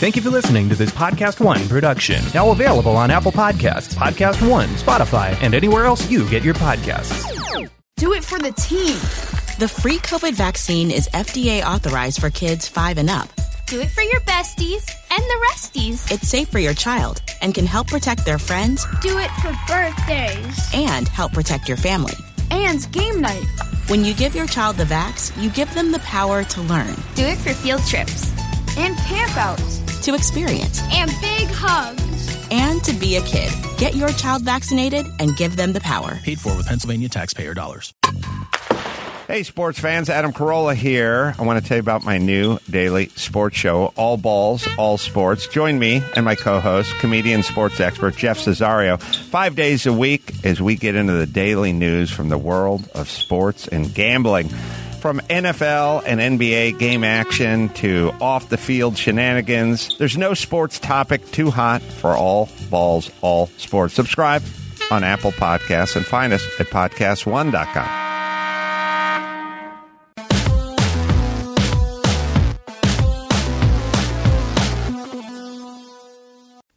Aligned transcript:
Thank 0.00 0.16
you 0.16 0.22
for 0.22 0.30
listening 0.30 0.68
to 0.70 0.74
this 0.74 0.90
Podcast 0.90 1.44
One 1.44 1.60
production. 1.68 2.22
Now 2.32 2.50
available 2.52 2.96
on 2.96 3.10
Apple 3.10 3.32
Podcasts, 3.32 3.94
Podcast 3.94 4.48
One, 4.48 4.68
Spotify, 4.70 5.36
and 5.42 5.54
anywhere 5.54 5.84
else 5.84 6.10
you 6.10 6.26
get 6.30 6.42
your 6.42 6.54
podcasts. 6.54 7.68
Do 7.96 8.14
it 8.14 8.24
for 8.24 8.38
the 8.38 8.52
team. 8.52 8.94
The 9.58 9.68
free 9.68 9.98
COVID 9.98 10.32
vaccine 10.32 10.90
is 10.90 11.06
FDA 11.08 11.62
authorized 11.62 12.18
for 12.18 12.30
kids 12.30 12.66
5 12.66 12.96
and 12.96 13.10
up. 13.10 13.28
Do 13.66 13.78
it 13.80 13.90
for 13.90 14.00
your 14.00 14.20
besties 14.22 14.90
and 15.10 15.22
the 15.22 15.46
resties. 15.52 16.10
It's 16.10 16.28
safe 16.28 16.48
for 16.48 16.58
your 16.58 16.72
child 16.74 17.20
and 17.42 17.54
can 17.54 17.66
help 17.66 17.88
protect 17.88 18.24
their 18.24 18.38
friends 18.38 18.86
Do 19.02 19.18
it 19.18 19.30
for 19.42 19.52
birthdays. 19.68 20.70
and 20.72 21.08
help 21.08 21.32
protect 21.34 21.68
your 21.68 21.76
family. 21.76 22.14
And 22.50 22.90
game 22.90 23.20
night. 23.20 23.44
When 23.88 24.02
you 24.04 24.14
give 24.14 24.34
your 24.34 24.46
child 24.46 24.76
the 24.76 24.84
vax, 24.84 25.30
you 25.40 25.50
give 25.50 25.72
them 25.74 25.92
the 25.92 25.98
power 26.00 26.42
to 26.42 26.60
learn, 26.62 26.94
Do 27.14 27.24
it 27.26 27.36
for 27.36 27.52
field 27.52 27.82
trips 27.86 28.32
And 28.78 28.96
campouts. 28.96 29.79
To 30.02 30.14
experience, 30.14 30.80
and 30.92 31.10
big 31.20 31.48
hugs. 31.50 32.00
and 32.52 32.82
to 32.82 32.92
be 32.94 33.16
a 33.16 33.22
kid. 33.22 33.52
Get 33.78 33.94
your 33.94 34.08
child 34.10 34.42
vaccinated 34.42 35.06
and 35.20 35.36
give 35.36 35.54
them 35.56 35.72
the 35.72 35.80
power. 35.80 36.16
Paid 36.24 36.40
for 36.40 36.56
with 36.56 36.66
Pennsylvania 36.66 37.08
taxpayer 37.08 37.54
dollars. 37.54 37.94
Hey, 39.28 39.44
sports 39.44 39.78
fans, 39.78 40.10
Adam 40.10 40.32
Carolla 40.32 40.74
here. 40.74 41.36
I 41.38 41.42
want 41.44 41.62
to 41.62 41.68
tell 41.68 41.76
you 41.76 41.80
about 41.80 42.04
my 42.04 42.18
new 42.18 42.58
daily 42.68 43.10
sports 43.10 43.56
show, 43.56 43.92
All 43.94 44.16
Balls, 44.16 44.66
All 44.76 44.98
Sports. 44.98 45.46
Join 45.46 45.78
me 45.78 46.02
and 46.16 46.24
my 46.24 46.34
co 46.34 46.58
host, 46.58 46.92
comedian 46.98 47.44
sports 47.44 47.78
expert 47.78 48.16
Jeff 48.16 48.38
Cesario, 48.40 49.00
five 49.00 49.54
days 49.54 49.86
a 49.86 49.92
week 49.92 50.32
as 50.44 50.60
we 50.60 50.74
get 50.74 50.96
into 50.96 51.12
the 51.12 51.26
daily 51.26 51.72
news 51.72 52.10
from 52.10 52.28
the 52.28 52.38
world 52.38 52.88
of 52.92 53.08
sports 53.08 53.68
and 53.68 53.94
gambling. 53.94 54.50
From 55.00 55.20
NFL 55.30 56.02
and 56.04 56.20
NBA 56.20 56.78
game 56.78 57.04
action 57.04 57.70
to 57.70 58.12
off 58.20 58.50
the 58.50 58.58
field 58.58 58.98
shenanigans, 58.98 59.96
there's 59.96 60.18
no 60.18 60.34
sports 60.34 60.78
topic 60.78 61.30
too 61.30 61.50
hot 61.50 61.80
for 61.80 62.14
All 62.14 62.50
Balls, 62.68 63.10
All 63.22 63.46
Sports. 63.56 63.94
Subscribe 63.94 64.42
on 64.90 65.02
Apple 65.02 65.32
Podcasts 65.32 65.96
and 65.96 66.04
find 66.04 66.34
us 66.34 66.46
at 66.60 66.66
podcast1.com. 66.66 68.09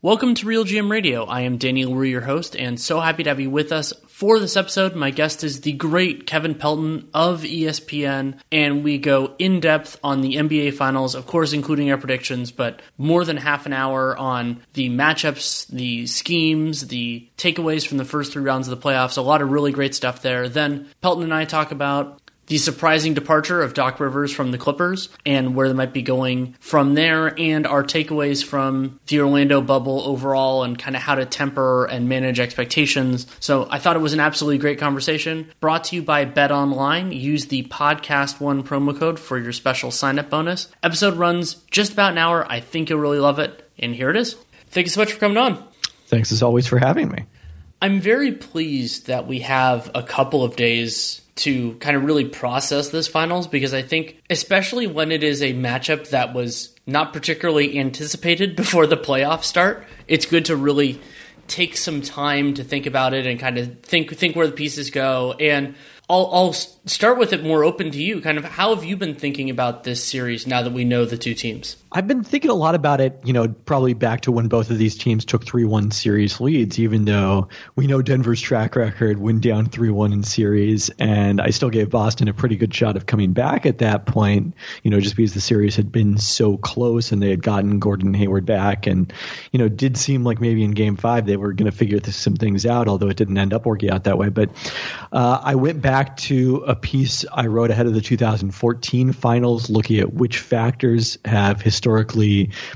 Welcome 0.03 0.35
to 0.35 0.45
Real 0.45 0.65
GM 0.65 0.91
Radio. 0.91 1.23
I 1.23 1.43
am 1.43 1.55
Danny 1.55 1.85
Leroux, 1.85 2.03
your 2.03 2.19
host, 2.19 2.57
and 2.57 2.77
so 2.77 2.99
happy 2.99 3.23
to 3.23 3.29
have 3.29 3.39
you 3.39 3.49
with 3.49 3.71
us 3.71 3.93
for 4.09 4.37
this 4.37 4.57
episode. 4.57 4.95
My 4.95 5.11
guest 5.11 5.45
is 5.45 5.61
the 5.61 5.71
great 5.71 6.27
Kevin 6.27 6.55
Pelton 6.55 7.07
of 7.13 7.43
ESPN, 7.43 8.37
and 8.51 8.83
we 8.83 8.97
go 8.97 9.33
in 9.39 9.61
depth 9.61 9.97
on 10.03 10.19
the 10.19 10.35
NBA 10.35 10.73
Finals, 10.73 11.15
of 11.15 11.25
course, 11.25 11.53
including 11.53 11.89
our 11.89 11.97
predictions, 11.97 12.51
but 12.51 12.81
more 12.97 13.23
than 13.23 13.37
half 13.37 13.65
an 13.65 13.71
hour 13.71 14.17
on 14.17 14.61
the 14.73 14.89
matchups, 14.89 15.67
the 15.69 16.05
schemes, 16.05 16.89
the 16.89 17.25
takeaways 17.37 17.87
from 17.87 17.97
the 17.97 18.03
first 18.03 18.33
three 18.33 18.43
rounds 18.43 18.67
of 18.67 18.77
the 18.77 18.85
playoffs. 18.85 19.17
A 19.17 19.21
lot 19.21 19.41
of 19.41 19.51
really 19.51 19.71
great 19.71 19.95
stuff 19.95 20.21
there. 20.21 20.49
Then 20.49 20.89
Pelton 20.99 21.23
and 21.23 21.33
I 21.33 21.45
talk 21.45 21.71
about 21.71 22.19
the 22.47 22.57
surprising 22.57 23.13
departure 23.13 23.61
of 23.61 23.73
Doc 23.73 23.99
Rivers 23.99 24.33
from 24.33 24.51
the 24.51 24.57
Clippers 24.57 25.09
and 25.25 25.55
where 25.55 25.67
they 25.67 25.73
might 25.73 25.93
be 25.93 26.01
going 26.01 26.55
from 26.59 26.93
there, 26.93 27.37
and 27.39 27.65
our 27.65 27.83
takeaways 27.83 28.43
from 28.43 28.99
the 29.07 29.19
Orlando 29.19 29.61
bubble 29.61 30.01
overall 30.01 30.63
and 30.63 30.77
kind 30.77 30.95
of 30.95 31.01
how 31.01 31.15
to 31.15 31.25
temper 31.25 31.85
and 31.85 32.09
manage 32.09 32.39
expectations. 32.39 33.27
So 33.39 33.67
I 33.69 33.79
thought 33.79 33.95
it 33.95 33.99
was 33.99 34.13
an 34.13 34.19
absolutely 34.19 34.57
great 34.57 34.79
conversation. 34.79 35.51
Brought 35.59 35.85
to 35.85 35.95
you 35.95 36.01
by 36.01 36.25
Bet 36.25 36.51
Online. 36.51 37.11
Use 37.11 37.47
the 37.47 37.63
Podcast 37.63 38.39
One 38.39 38.63
promo 38.63 38.97
code 38.97 39.19
for 39.19 39.37
your 39.37 39.53
special 39.53 39.91
sign 39.91 40.19
up 40.19 40.29
bonus. 40.29 40.69
Episode 40.81 41.15
runs 41.15 41.55
just 41.71 41.93
about 41.93 42.11
an 42.11 42.17
hour. 42.17 42.45
I 42.49 42.59
think 42.59 42.89
you'll 42.89 42.99
really 42.99 43.19
love 43.19 43.39
it. 43.39 43.69
And 43.79 43.95
here 43.95 44.09
it 44.09 44.15
is. 44.15 44.35
Thank 44.69 44.85
you 44.87 44.91
so 44.91 45.01
much 45.01 45.13
for 45.13 45.19
coming 45.19 45.37
on. 45.37 45.63
Thanks 46.07 46.31
as 46.31 46.43
always 46.43 46.67
for 46.67 46.77
having 46.77 47.09
me. 47.09 47.25
I'm 47.81 47.99
very 47.99 48.31
pleased 48.31 49.07
that 49.07 49.27
we 49.27 49.39
have 49.39 49.91
a 49.93 50.03
couple 50.03 50.43
of 50.43 50.55
days 50.55 51.21
to 51.35 51.73
kind 51.75 51.97
of 51.97 52.03
really 52.03 52.25
process 52.25 52.89
this 52.89 53.07
finals 53.07 53.47
because 53.47 53.73
I 53.73 53.81
think, 53.81 54.21
especially 54.29 54.87
when 54.87 55.11
it 55.11 55.23
is 55.23 55.41
a 55.41 55.53
matchup 55.53 56.09
that 56.09 56.33
was 56.33 56.75
not 56.85 57.13
particularly 57.13 57.79
anticipated 57.79 58.55
before 58.55 58.87
the 58.87 58.97
playoffs 58.97 59.45
start, 59.45 59.85
it's 60.07 60.25
good 60.25 60.45
to 60.45 60.55
really 60.55 61.01
take 61.47 61.75
some 61.75 62.01
time 62.01 62.53
to 62.53 62.63
think 62.63 62.85
about 62.85 63.13
it 63.13 63.25
and 63.25 63.39
kind 63.39 63.57
of 63.57 63.81
think 63.81 64.15
think 64.15 64.35
where 64.35 64.47
the 64.47 64.53
pieces 64.53 64.91
go. 64.91 65.33
And 65.39 65.75
I'll, 66.09 66.29
I'll 66.31 66.53
start 66.53 67.17
with 67.17 67.33
it 67.33 67.43
more 67.43 67.63
open 67.63 67.91
to 67.91 68.01
you. 68.01 68.21
Kind 68.21 68.37
of 68.37 68.45
how 68.45 68.75
have 68.75 68.83
you 68.83 68.95
been 68.95 69.15
thinking 69.15 69.49
about 69.49 69.83
this 69.83 70.03
series 70.03 70.45
now 70.45 70.61
that 70.61 70.73
we 70.73 70.85
know 70.85 71.05
the 71.05 71.17
two 71.17 71.33
teams? 71.33 71.77
I've 71.95 72.07
been 72.07 72.23
thinking 72.23 72.49
a 72.49 72.55
lot 72.55 72.73
about 72.73 73.01
it, 73.01 73.19
you 73.23 73.33
know, 73.33 73.47
probably 73.47 73.93
back 73.93 74.21
to 74.21 74.31
when 74.31 74.47
both 74.47 74.71
of 74.71 74.79
these 74.79 74.97
teams 74.97 75.23
took 75.23 75.45
3 75.45 75.63
1 75.63 75.91
series 75.91 76.39
leads, 76.39 76.79
even 76.79 77.05
though 77.05 77.49
we 77.75 77.85
know 77.85 78.01
Denver's 78.01 78.41
track 78.41 78.75
record 78.75 79.19
went 79.19 79.41
down 79.41 79.67
3 79.67 79.91
1 79.91 80.11
in 80.11 80.23
series. 80.23 80.89
And 80.97 81.39
I 81.39 81.51
still 81.51 81.69
gave 81.69 81.91
Boston 81.91 82.27
a 82.27 82.33
pretty 82.33 82.55
good 82.55 82.73
shot 82.73 82.97
of 82.97 83.05
coming 83.05 83.33
back 83.33 83.67
at 83.67 83.77
that 83.77 84.07
point, 84.07 84.55
you 84.81 84.89
know, 84.89 84.99
just 84.99 85.15
because 85.15 85.35
the 85.35 85.41
series 85.41 85.75
had 85.75 85.91
been 85.91 86.17
so 86.17 86.57
close 86.57 87.11
and 87.11 87.21
they 87.21 87.29
had 87.29 87.43
gotten 87.43 87.77
Gordon 87.77 88.15
Hayward 88.15 88.47
back. 88.47 88.87
And, 88.87 89.13
you 89.51 89.59
know, 89.59 89.65
it 89.65 89.77
did 89.77 89.95
seem 89.95 90.23
like 90.23 90.41
maybe 90.41 90.63
in 90.63 90.71
game 90.71 90.95
five 90.95 91.27
they 91.27 91.37
were 91.37 91.53
going 91.53 91.69
to 91.69 91.77
figure 91.77 91.99
this, 91.99 92.15
some 92.15 92.35
things 92.35 92.65
out, 92.65 92.87
although 92.87 93.09
it 93.09 93.17
didn't 93.17 93.37
end 93.37 93.53
up 93.53 93.67
working 93.67 93.91
out 93.91 94.05
that 94.05 94.17
way. 94.17 94.29
But 94.29 94.49
uh, 95.11 95.41
I 95.43 95.53
went 95.53 95.83
back 95.83 96.17
to 96.17 96.63
a 96.65 96.75
piece 96.75 97.23
I 97.31 97.45
wrote 97.45 97.69
ahead 97.69 97.85
of 97.85 97.93
the 97.93 98.01
2014 98.01 99.11
finals 99.11 99.69
looking 99.69 99.99
at 99.99 100.11
which 100.11 100.39
factors 100.39 101.19
have 101.23 101.61
historically 101.61 101.82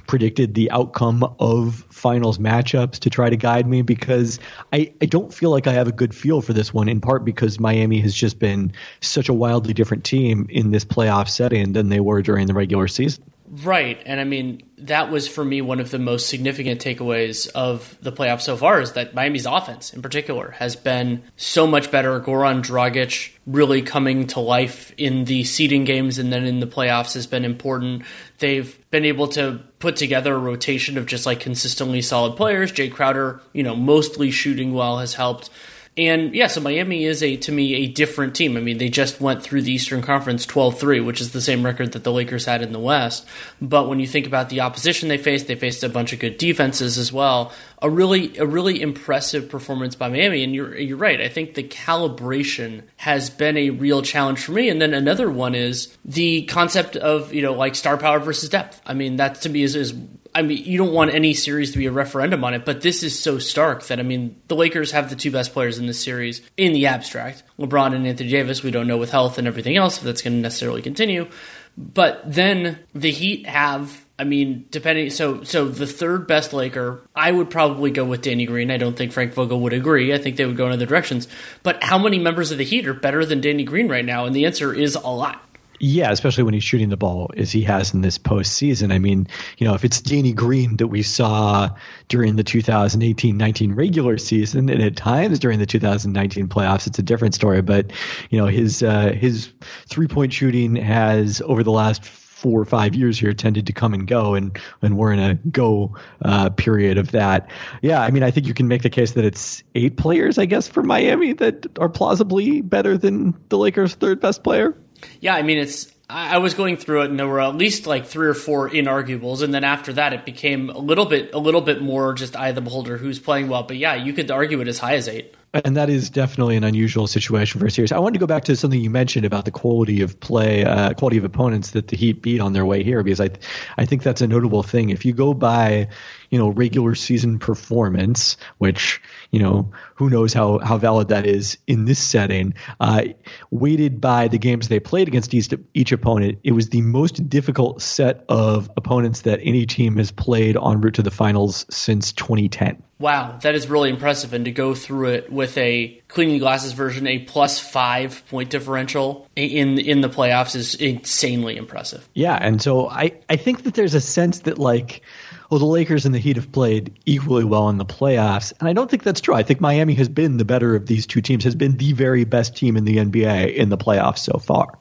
predicted 0.08 0.54
the 0.54 0.70
outcome 0.72 1.24
of 1.40 1.86
finals 1.90 2.38
matchups 2.38 3.00
to 3.00 3.10
try 3.10 3.30
to 3.30 3.38
guide 3.38 3.68
me 3.68 3.82
because 3.82 4.40
I, 4.74 4.94
I 5.02 5.06
don't 5.06 5.34
feel 5.34 5.50
like 5.50 5.68
I 5.68 5.74
have 5.74 5.88
a 5.88 5.92
good 5.92 6.14
feel 6.14 6.42
for 6.42 6.54
this 6.54 6.74
one, 6.74 6.90
in 6.90 7.02
part 7.02 7.26
because 7.26 7.60
Miami 7.60 8.00
has 8.02 8.14
just 8.14 8.40
been 8.40 8.72
such 9.02 9.30
a 9.30 9.34
wildly 9.34 9.74
different 9.74 10.04
team 10.04 10.48
in 10.50 10.72
this 10.72 10.86
playoff 10.86 11.30
setting 11.30 11.74
than 11.74 11.90
they 11.90 12.00
were 12.00 12.22
during 12.22 12.48
the 12.48 12.54
regular 12.54 12.88
season. 12.88 13.24
Right. 13.50 14.02
And 14.06 14.20
I 14.20 14.26
mean, 14.26 14.64
that 14.80 15.10
was 15.10 15.28
for 15.28 15.44
me 15.44 15.62
one 15.62 15.80
of 15.80 15.90
the 15.90 16.00
most 16.00 16.28
significant 16.28 16.82
takeaways 16.82 17.48
of 17.56 17.98
the 18.02 18.12
playoffs 18.12 18.42
so 18.42 18.58
far 18.58 18.82
is 18.82 18.92
that 18.94 19.14
Miami's 19.14 19.46
offense 19.46 19.94
in 19.94 20.02
particular 20.02 20.52
has 20.52 20.76
been 20.76 21.24
so 21.38 21.66
much 21.66 21.90
better. 21.90 22.20
Goran 22.20 22.62
Dragic 22.62 23.32
really 23.46 23.82
coming 23.82 24.28
to 24.28 24.42
life 24.42 24.94
in 24.98 25.24
the 25.24 25.46
seeding 25.46 25.86
games 25.86 26.20
and 26.20 26.32
then 26.32 26.46
in 26.46 26.60
the 26.60 26.68
playoffs 26.68 27.14
has 27.14 27.26
been 27.26 27.46
important. 27.46 28.04
They've 28.40 28.78
been 28.92 29.06
able 29.06 29.30
to 29.30 29.62
put 29.80 29.96
together 29.96 30.36
a 30.36 30.40
rotation 30.40 30.98
of 30.98 31.06
just 31.06 31.26
like 31.26 31.40
consistently 31.40 32.02
solid 32.02 32.36
players. 32.36 32.74
Jae 32.74 32.92
Crowder, 32.92 33.40
you 33.54 33.64
know, 33.64 33.78
mostly 33.78 34.30
shooting 34.30 34.74
well 34.74 35.00
has 35.00 35.14
helped. 35.14 35.50
And 35.98 36.36
yeah, 36.36 36.46
so 36.46 36.62
Miami 36.62 37.06
is 37.06 37.24
a 37.24 37.38
to 37.38 37.52
me 37.52 37.74
a 37.76 37.88
different 37.88 38.36
team. 38.36 38.56
I 38.56 38.60
mean, 38.60 38.78
they 38.78 38.90
just 38.90 39.20
went 39.20 39.42
through 39.42 39.64
the 39.64 39.72
Eastern 39.72 40.04
Conference 40.04 40.46
12-3, 40.46 41.04
which 41.04 41.22
is 41.22 41.32
the 41.32 41.42
same 41.42 41.66
record 41.66 41.94
that 41.94 42.04
the 42.04 42.12
Lakers 42.12 42.46
had 42.46 42.62
in 42.62 42.72
the 42.72 42.80
West. 42.80 43.26
But 43.60 43.90
when 43.90 44.00
you 44.00 44.06
think 44.06 44.28
about 44.28 44.50
the 44.50 44.62
opposition 44.62 45.10
they 45.10 45.18
faced, 45.18 45.48
they 45.48 45.56
faced 45.56 45.84
a 45.84 45.90
bunch 45.90 46.14
of 46.14 46.20
good 46.20 46.38
defenses 46.38 47.00
as 47.00 47.12
well. 47.12 47.52
A 47.82 47.90
really 47.90 48.38
a 48.38 48.46
really 48.46 48.82
impressive 48.82 49.50
performance 49.50 49.96
by 49.96 50.10
Miami 50.10 50.44
and 50.44 50.54
you're 50.54 50.78
you're 50.78 50.98
right. 50.98 51.22
I 51.22 51.30
think 51.30 51.56
the 51.56 51.64
calibration 51.64 52.84
has 52.98 53.30
been 53.30 53.58
a 53.58 53.72
real 53.72 54.02
challenge 54.02 54.40
for 54.40 54.52
me. 54.52 54.70
And 54.70 54.82
then 54.82 54.94
another 54.94 55.32
one 55.32 55.56
is 55.56 55.96
the 56.06 56.44
concept 56.44 56.96
of, 56.96 57.34
you 57.34 57.42
know, 57.42 57.54
like 57.54 57.76
star 57.76 57.98
power 57.98 58.20
versus 58.20 58.50
depth. 58.50 58.82
I 58.86 58.94
mean, 58.94 59.18
that 59.18 59.42
to 59.42 59.50
me 59.50 59.64
is, 59.64 59.76
is 59.76 59.94
I 60.38 60.44
mean, 60.44 60.64
you 60.66 60.78
don't 60.78 60.94
want 60.94 61.16
any 61.16 61.34
series 61.34 61.72
to 61.72 61.80
be 61.80 61.88
a 61.88 61.92
referendum 61.92 62.44
on 62.44 62.54
it, 62.54 62.64
but 62.64 62.82
this 62.82 63.02
is 63.02 63.18
so 63.20 63.40
stark 63.40 63.88
that 63.88 64.00
I 64.00 64.04
mean, 64.04 64.40
the 64.50 64.56
Lakers 64.56 64.92
have 64.92 65.10
the 65.10 65.16
two 65.16 65.32
best 65.32 65.52
players 65.52 65.80
in 65.80 65.88
this 65.88 66.00
series 66.00 66.44
in 66.58 66.74
the 66.74 66.86
abstract. 66.86 67.42
LeBron 67.58 67.96
and 67.96 68.06
Anthony 68.06 68.30
Davis, 68.30 68.62
we 68.62 68.70
don't 68.70 68.86
know 68.86 68.98
with 68.98 69.10
health 69.10 69.40
and 69.40 69.48
everything 69.48 69.78
else 69.78 69.98
if 69.98 70.04
that's 70.04 70.22
going 70.22 70.34
to 70.34 70.40
necessarily 70.40 70.84
continue. 70.84 71.28
But 71.76 72.22
then 72.24 72.78
the 72.94 73.10
Heat 73.10 73.48
have 73.48 74.06
I 74.20 74.24
mean, 74.24 74.66
depending 74.72 75.10
so 75.12 75.44
so 75.44 75.68
the 75.68 75.86
third 75.86 76.28
best 76.28 76.52
Laker, 76.54 77.02
I 77.16 77.32
would 77.32 77.50
probably 77.50 77.92
go 77.92 78.04
with 78.04 78.22
Danny 78.22 78.46
Green. 78.46 78.72
I 78.72 78.78
don't 78.78 78.98
think 78.98 79.12
Frank 79.12 79.34
Vogel 79.34 79.60
would 79.62 79.74
agree. 79.74 80.14
I 80.14 80.18
think 80.18 80.38
they 80.38 80.46
would 80.46 80.58
go 80.58 80.66
in 80.66 80.72
other 80.72 80.88
directions. 80.88 81.28
But 81.62 81.84
how 81.84 81.98
many 82.00 82.18
members 82.18 82.52
of 82.52 82.58
the 82.58 82.64
Heat 82.64 82.88
are 82.88 82.96
better 82.96 83.26
than 83.26 83.42
Danny 83.42 83.64
Green 83.64 83.88
right 83.88 84.06
now? 84.06 84.26
And 84.26 84.36
the 84.36 84.46
answer 84.46 84.74
is 84.74 84.96
a 84.96 85.02
lot. 85.08 85.47
Yeah, 85.80 86.12
especially 86.12 86.44
when 86.44 86.54
he's 86.54 86.64
shooting 86.64 86.90
the 86.90 86.98
ball 86.98 87.30
as 87.38 87.52
he 87.52 87.62
has 87.64 87.94
in 87.94 88.02
this 88.02 88.18
postseason. 88.18 88.92
I 88.92 88.98
mean, 88.98 89.28
you 89.58 89.68
know, 89.68 89.76
if 89.76 89.86
it's 89.86 90.02
Danny 90.02 90.34
Green 90.34 90.78
that 90.78 90.88
we 90.88 91.04
saw 91.04 91.70
during 92.08 92.36
the 92.36 92.44
2018-19 92.44 93.76
regular 93.76 94.18
season, 94.18 94.70
and 94.70 94.82
at 94.82 94.96
times 94.96 95.40
during 95.40 95.60
the 95.60 95.66
2019 95.66 96.48
playoffs, 96.48 96.88
it's 96.88 96.98
a 96.98 97.04
different 97.04 97.36
story. 97.36 97.62
But 97.62 97.92
you 98.30 98.40
know, 98.40 98.48
his 98.48 98.82
uh, 98.82 99.12
his 99.12 99.52
three 99.88 100.08
point 100.08 100.34
shooting 100.34 100.76
has 100.76 101.42
over 101.46 101.64
the 101.64 101.72
last 101.72 102.04
four 102.38 102.62
or 102.62 102.66
five 102.66 102.94
years 102.94 103.20
here 103.20 103.34
tended 103.34 103.66
to 103.66 103.74
come 103.74 103.94
and 103.94 104.08
go, 104.08 104.36
and 104.36 104.58
and 104.82 104.98
we're 104.98 105.12
in 105.12 105.20
a 105.20 105.36
go 105.50 105.96
uh, 106.24 106.50
period 106.52 106.98
of 106.98 107.12
that. 107.12 107.50
Yeah, 107.82 108.02
I 108.02 108.12
mean, 108.12 108.24
I 108.24 108.32
think 108.32 108.48
you 108.48 108.54
can 108.54 108.68
make 108.68 108.84
the 108.84 108.90
case 108.90 109.14
that 109.14 109.26
it's 109.26 109.64
eight 109.76 109.98
players, 109.98 110.38
I 110.38 110.46
guess, 110.46 110.68
for 110.68 110.84
Miami 110.84 111.34
that 111.34 111.66
are 111.80 111.90
plausibly 111.90 112.62
better 112.62 112.98
than 112.98 113.36
the 113.50 113.58
Lakers' 113.58 113.96
third 113.96 114.20
best 114.20 114.44
player. 114.44 114.76
Yeah, 115.22 115.36
I 115.36 115.42
mean, 115.42 115.58
it's 115.58 115.92
I 116.10 116.38
was 116.38 116.54
going 116.54 116.78
through 116.78 117.02
it, 117.02 117.10
and 117.10 117.20
there 117.20 117.28
were 117.28 117.42
at 117.42 117.56
least 117.56 117.86
like 117.86 118.06
three 118.06 118.28
or 118.28 118.34
four 118.34 118.70
inarguables, 118.70 119.42
and 119.42 119.54
then 119.54 119.66
after 119.66 119.92
that, 119.94 120.14
it 120.14 120.24
became 120.26 120.70
a 120.70 120.78
little 120.78 121.06
bit, 121.06 121.34
a 121.34 121.40
little 121.40 121.60
bit 121.60 121.82
more 121.82 122.14
just 122.14 122.36
eye 122.36 122.50
of 122.50 122.56
the 122.56 122.62
beholder 122.62 122.98
who's 122.98 123.20
playing 123.20 123.50
well. 123.50 123.64
But 123.64 123.76
yeah, 123.76 123.96
you 123.96 124.14
could 124.14 124.32
argue 124.32 124.62
it 124.62 124.70
as 124.70 124.80
high 124.80 124.96
as 124.96 125.10
eight. 125.10 125.36
And 125.54 125.76
that 125.76 125.90
is 125.90 126.10
definitely 126.10 126.56
an 126.56 126.64
unusual 126.64 127.08
situation 127.08 127.60
for 127.60 127.66
a 127.66 127.72
series. 127.72 127.92
I 127.92 128.00
wanted 128.00 128.14
to 128.14 128.20
go 128.20 128.28
back 128.28 128.44
to 128.46 128.56
something 128.56 128.80
you 128.80 128.90
mentioned 128.90 129.26
about 129.26 129.46
the 129.46 129.52
quality 129.52 130.02
of 130.02 130.20
play, 130.20 130.64
uh, 130.64 130.94
quality 130.94 131.18
of 131.18 131.24
opponents 131.24 131.72
that 131.72 131.88
the 131.88 131.98
Heat 131.98 132.22
beat 132.22 132.42
on 132.42 132.54
their 132.54 132.66
way 132.66 132.84
here, 132.84 133.02
because 133.02 133.20
I, 133.20 133.30
I 133.78 133.86
think 133.86 134.04
that's 134.04 134.22
a 134.22 134.28
notable 134.28 134.62
thing. 134.62 134.90
If 134.90 135.06
you 135.06 135.14
go 135.14 135.34
by, 135.34 135.88
you 136.30 136.38
know, 136.38 136.50
regular 136.50 136.96
season 136.96 137.40
performance, 137.40 138.38
which 138.60 139.02
you 139.32 139.40
know, 139.40 139.72
who 139.96 140.10
knows 140.10 140.34
how, 140.34 140.60
how 140.60 140.78
valid 140.78 141.10
that 141.10 141.26
is 141.26 141.58
in 141.68 141.86
this 141.86 142.00
setting. 142.00 142.54
Uh, 142.80 143.04
weighted 143.52 144.00
by 144.00 144.28
the 144.28 144.38
games 144.38 144.68
they 144.68 144.80
played 144.80 145.08
against 145.08 145.34
each, 145.34 145.50
each 145.74 145.92
opponent, 145.92 146.40
it 146.44 146.54
was 146.54 146.70
the 146.70 146.82
most 146.82 147.30
difficult 147.30 147.82
set 147.82 148.24
of 148.30 148.70
opponents 148.78 149.22
that 149.22 149.40
any 149.44 149.66
team 149.66 149.98
has 149.98 150.12
played 150.12 150.56
en 150.56 150.82
route 150.82 150.96
to 150.96 151.04
the 151.04 151.12
finals 151.12 151.66
since 151.70 152.12
2010. 152.14 152.82
Wow, 153.00 153.38
that 153.44 153.54
is 153.54 153.68
really 153.70 153.92
impressive. 153.92 154.34
And 154.34 154.46
to 154.46 154.52
go 154.52 154.74
through 154.74 155.10
it 155.10 155.32
with 155.32 155.56
a 155.58 156.02
cleaning 156.08 156.40
glasses 156.40 156.72
version, 156.72 157.06
a 157.06 157.20
plus 157.20 157.60
five 157.60 158.24
point 158.30 158.50
differential 158.50 159.28
in 159.36 159.78
in 159.78 160.02
the 160.02 160.10
playoffs 160.10 160.56
is 160.56 160.74
insanely 160.74 161.58
impressive. 161.58 162.10
Yeah, 162.16 162.36
and 162.42 162.60
so 162.60 162.90
I 162.90 163.12
I 163.30 163.36
think 163.36 163.64
that 163.64 163.76
there's 163.76 163.94
a 163.94 164.02
sense 164.02 164.40
that 164.40 164.58
like 164.58 165.02
well, 165.50 165.60
the 165.60 165.66
Lakers 165.66 166.06
and 166.06 166.14
the 166.14 166.20
Heat 166.20 166.36
have 166.36 166.52
played 166.52 167.00
equally 167.06 167.46
well 167.46 167.70
in 167.70 167.78
the 167.78 167.86
playoffs. 167.86 168.54
And 168.60 168.68
I 168.68 168.74
don't 168.74 168.90
think 168.90 169.04
that's 169.04 169.22
true. 169.22 169.34
I 169.34 169.44
think 169.44 169.62
Miami 169.62 169.94
has 169.96 170.10
been 170.10 170.38
the 170.38 170.46
better 170.46 170.76
of 170.76 170.88
these 170.88 171.08
two 171.08 171.22
teams, 171.22 171.44
has 171.44 171.56
been 171.56 171.78
the 171.78 171.94
very 171.94 172.26
best 172.26 172.56
team 172.56 172.76
in 172.76 172.84
the 172.84 172.98
NBA 172.98 173.56
in 173.56 173.70
the 173.70 173.78
playoffs 173.78 174.20
so 174.20 174.38
far. 174.40 174.78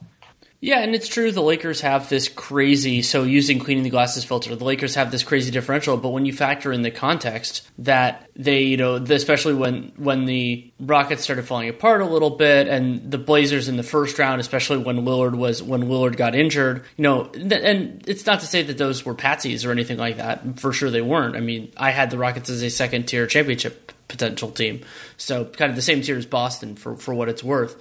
Yeah, 0.60 0.80
and 0.80 0.94
it's 0.94 1.06
true 1.06 1.30
the 1.32 1.42
Lakers 1.42 1.82
have 1.82 2.08
this 2.08 2.28
crazy 2.28 3.02
so 3.02 3.24
using 3.24 3.58
cleaning 3.58 3.84
the 3.84 3.90
glasses 3.90 4.24
filter, 4.24 4.54
the 4.56 4.64
Lakers 4.64 4.94
have 4.94 5.10
this 5.10 5.22
crazy 5.22 5.50
differential, 5.50 5.96
but 5.96 6.08
when 6.08 6.24
you 6.24 6.32
factor 6.32 6.72
in 6.72 6.82
the 6.82 6.90
context 6.90 7.68
that 7.78 8.28
they, 8.34 8.62
you 8.62 8.76
know, 8.76 8.94
especially 8.94 9.54
when 9.54 9.92
when 9.96 10.24
the 10.24 10.72
Rockets 10.80 11.22
started 11.22 11.46
falling 11.46 11.68
apart 11.68 12.00
a 12.00 12.06
little 12.06 12.30
bit 12.30 12.68
and 12.68 13.10
the 13.10 13.18
Blazers 13.18 13.68
in 13.68 13.76
the 13.76 13.82
first 13.82 14.18
round, 14.18 14.40
especially 14.40 14.78
when 14.78 15.04
Lillard 15.04 15.36
was 15.36 15.62
when 15.62 15.84
Lillard 15.84 16.16
got 16.16 16.34
injured, 16.34 16.84
you 16.96 17.02
know, 17.02 17.30
and 17.34 18.02
it's 18.08 18.24
not 18.24 18.40
to 18.40 18.46
say 18.46 18.62
that 18.62 18.78
those 18.78 19.04
were 19.04 19.14
patsies 19.14 19.66
or 19.66 19.72
anything 19.72 19.98
like 19.98 20.16
that. 20.16 20.58
For 20.58 20.72
sure 20.72 20.90
they 20.90 21.02
weren't. 21.02 21.36
I 21.36 21.40
mean, 21.40 21.70
I 21.76 21.90
had 21.90 22.10
the 22.10 22.18
Rockets 22.18 22.48
as 22.48 22.62
a 22.62 22.70
second 22.70 23.08
tier 23.08 23.26
championship 23.26 23.92
potential 24.08 24.50
team. 24.50 24.84
So 25.18 25.44
kind 25.44 25.68
of 25.68 25.76
the 25.76 25.82
same 25.82 26.00
tier 26.00 26.16
as 26.16 26.26
Boston 26.26 26.76
for 26.76 26.96
for 26.96 27.12
what 27.12 27.28
it's 27.28 27.44
worth. 27.44 27.76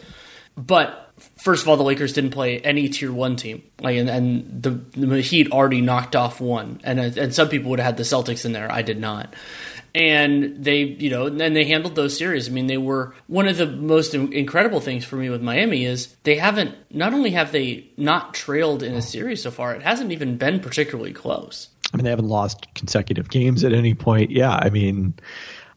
But 0.58 1.05
first 1.38 1.64
of 1.64 1.70
all, 1.70 1.78
the 1.78 1.84
Lakers 1.84 2.14
didn't 2.14 2.32
play 2.32 2.60
any 2.60 2.90
tier 2.90 3.12
one 3.12 3.36
team, 3.36 3.64
like, 3.82 3.98
and, 3.98 4.10
and 4.10 4.64
the, 4.64 4.70
the 5.00 5.22
Heat 5.22 5.52
already 5.52 5.82
knocked 5.82 6.16
off 6.16 6.42
one, 6.42 6.80
and 6.84 7.00
uh, 7.00 7.22
and 7.22 7.34
some 7.34 7.50
people 7.50 7.70
would 7.72 7.80
have 7.80 7.86
had 7.86 7.98
the 7.98 8.04
Celtics 8.04 8.46
in 8.46 8.52
there. 8.52 8.72
I 8.72 8.82
did 8.82 9.00
not, 9.00 9.34
and 9.94 10.64
they, 10.64 10.84
you 10.84 11.10
know, 11.10 11.28
and 11.28 11.40
they 11.40 11.66
handled 11.66 11.96
those 11.96 12.18
series. 12.18 12.50
I 12.50 12.52
mean, 12.52 12.68
they 12.68 12.78
were 12.78 13.16
one 13.28 13.48
of 13.48 13.58
the 13.58 13.68
most 13.68 14.14
incredible 14.14 14.80
things 14.80 15.06
for 15.06 15.16
me 15.16 15.30
with 15.30 15.42
Miami 15.42 15.86
is 15.86 16.16
they 16.24 16.36
haven't. 16.36 16.76
Not 16.92 17.14
only 17.14 17.32
have 17.32 17.52
they 17.52 17.88
not 17.98 18.34
trailed 18.34 18.84
in 18.84 18.94
a 18.94 19.02
series 19.02 19.44
so 19.44 19.52
far, 19.52 19.74
it 19.76 19.84
hasn't 19.84 20.12
even 20.12 20.38
been 20.38 20.60
particularly 20.60 21.14
close. 21.14 21.70
I 21.94 21.98
mean, 21.98 22.04
they 22.04 22.10
haven't 22.10 22.28
lost 22.28 22.74
consecutive 22.74 23.30
games 23.30 23.64
at 23.64 23.72
any 23.72 23.94
point. 23.94 24.32
Yeah, 24.32 24.60
I 24.62 24.70
mean 24.70 25.14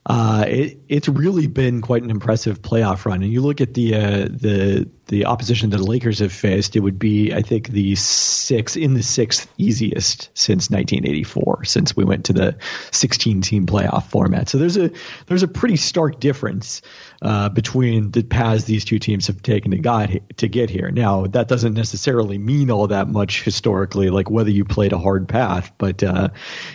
uh, 0.08 0.42
it, 0.48 0.78
it's 0.88 1.06
really 1.06 1.46
been 1.46 1.82
quite 1.82 2.02
an 2.02 2.10
impressive 2.10 2.62
playoff 2.62 3.04
run. 3.04 3.22
And 3.22 3.30
you 3.30 3.42
look 3.42 3.60
at 3.60 3.74
the 3.74 3.94
uh, 3.94 4.28
the 4.30 4.88
the 5.06 5.26
opposition 5.26 5.68
that 5.70 5.76
the 5.76 5.84
Lakers 5.84 6.20
have 6.20 6.32
faced, 6.32 6.76
it 6.76 6.80
would 6.80 6.98
be 6.98 7.34
I 7.34 7.42
think 7.42 7.68
the 7.68 7.94
sixth 7.94 8.78
in 8.78 8.94
the 8.94 9.02
sixth 9.02 9.52
easiest 9.58 10.30
since 10.32 10.70
1984, 10.70 11.64
since 11.64 11.94
we 11.94 12.04
went 12.04 12.24
to 12.26 12.32
the 12.32 12.56
16 12.90 13.42
team 13.42 13.66
playoff 13.66 14.04
format. 14.04 14.48
So 14.48 14.56
there's 14.56 14.78
a 14.78 14.90
there's 15.26 15.42
a 15.42 15.48
pretty 15.48 15.76
stark 15.76 16.20
difference 16.20 16.80
uh, 17.22 17.48
between 17.48 18.10
the 18.12 18.22
paths 18.22 18.64
these 18.64 18.84
two 18.84 18.98
teams 18.98 19.26
have 19.26 19.42
taken 19.42 19.70
to 19.72 19.78
got 19.78 20.10
to 20.36 20.48
get 20.48 20.70
here. 20.70 20.90
Now 20.90 21.26
that 21.26 21.48
doesn't 21.48 21.74
necessarily 21.74 22.38
mean 22.38 22.70
all 22.70 22.86
that 22.86 23.08
much 23.08 23.42
historically, 23.42 24.10
like 24.10 24.30
whether 24.30 24.50
you 24.50 24.64
played 24.64 24.92
a 24.92 24.98
hard 24.98 25.28
path, 25.28 25.72
but 25.78 26.02
uh, 26.02 26.28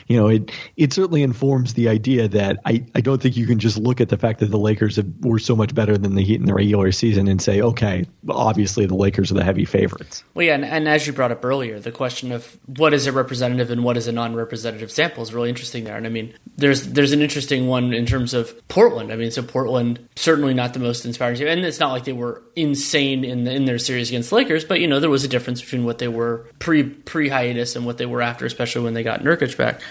you 0.07 0.17
know 0.17 0.27
it 0.27 0.51
it 0.75 0.93
certainly 0.93 1.23
informs 1.23 1.75
the 1.75 1.89
idea 1.89 2.27
that 2.27 2.59
I 2.65 2.85
I 2.95 3.01
don't 3.01 3.21
think 3.21 3.37
you 3.37 3.47
can 3.47 3.59
just 3.59 3.77
look 3.77 4.01
at 4.01 4.09
the 4.09 4.17
fact 4.17 4.39
that 4.39 4.47
the 4.47 4.57
Lakers 4.57 4.97
have, 4.97 5.07
were 5.21 5.39
so 5.39 5.55
much 5.55 5.73
better 5.73 5.97
than 5.97 6.15
the 6.15 6.23
Heat 6.23 6.39
in 6.39 6.45
the 6.45 6.53
regular 6.53 6.91
season 6.91 7.27
and 7.27 7.41
say 7.41 7.61
okay, 7.61 8.05
obviously 8.29 8.85
the 8.85 8.95
Lakers 8.95 9.31
are 9.31 9.35
the 9.35 9.43
heavy 9.43 9.65
favorites. 9.65 10.23
Well, 10.33 10.45
yeah, 10.45 10.55
and, 10.55 10.65
and 10.65 10.89
as 10.89 11.07
you 11.07 11.13
brought 11.13 11.31
up 11.31 11.43
earlier, 11.45 11.79
the 11.79 11.91
question 11.91 12.31
of 12.31 12.57
what 12.65 12.93
is 12.93 13.07
a 13.07 13.11
representative 13.11 13.71
and 13.71 13.83
what 13.83 13.97
is 13.97 14.07
a 14.07 14.11
non-representative 14.11 14.91
sample 14.91 15.23
is 15.23 15.33
really 15.33 15.49
interesting 15.49 15.83
there. 15.83 15.97
And 15.97 16.05
I 16.05 16.09
mean, 16.09 16.33
there's 16.63 16.88
there's 16.88 17.12
an 17.12 17.21
interesting 17.21 17.68
one 17.68 17.94
in 17.94 18.06
terms 18.06 18.33
of 18.33 18.56
Portland. 18.69 19.12
I 19.12 19.18
mean, 19.18 19.31
so 19.31 19.44
Portland 19.44 20.07
certainly 20.15 20.54
not 20.54 20.74
the 20.74 20.80
most 20.80 21.06
inspiring 21.06 21.36
team, 21.36 21.48
and 21.48 21.65
it's 21.65 21.80
not 21.80 21.92
like 21.92 22.06
they 22.06 22.13
were 22.13 22.42
insane 22.56 23.25
in 23.25 23.44
the, 23.44 23.51
in 23.51 23.65
their 23.65 23.77
series 23.77 24.07
against 24.07 24.30
the 24.30 24.38
Lakers, 24.38 24.63
but 24.63 24.80
you 24.80 24.88
know 24.88 25.01
there 25.01 25.10
was 25.10 25.25
a 25.25 25.27
difference 25.27 25.62
between 25.62 25.83
what 25.83 25.98
they 25.98 26.07
were 26.07 26.48
pre 26.60 26.83
pre 26.83 27.27
hiatus 27.27 27.75
and 27.75 27.86
what 27.86 27.98
they 27.98 28.06
were 28.06 28.21
after, 28.21 28.45
especially 28.45 28.81
when 28.81 28.94
they 28.94 29.04
got 29.04 29.24
Nurkic 29.24 29.57
back. 29.57 29.81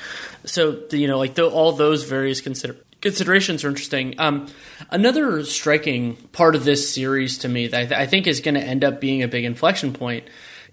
So 0.47 0.85
you 0.93 1.07
know, 1.09 1.19
like 1.19 1.35
the, 1.35 1.47
all 1.47 1.73
those 1.73 2.05
various 2.05 2.41
consider 2.41 2.77
considerations 3.03 3.65
are 3.65 3.69
interesting. 3.69 4.15
Um, 4.19 4.47
another 4.91 5.45
striking 5.45 6.17
part 6.33 6.55
of 6.55 6.65
this 6.65 6.91
series 6.91 7.37
to 7.39 7.51
me 7.51 7.67
that 7.67 7.79
I, 7.79 7.85
th- 7.85 8.01
I 8.01 8.07
think 8.07 8.27
is 8.27 8.41
going 8.41 8.55
to 8.55 8.63
end 8.63 8.83
up 8.83 8.99
being 8.99 9.23
a 9.23 9.29
big 9.29 9.45
inflection 9.45 9.93
point 9.93 10.25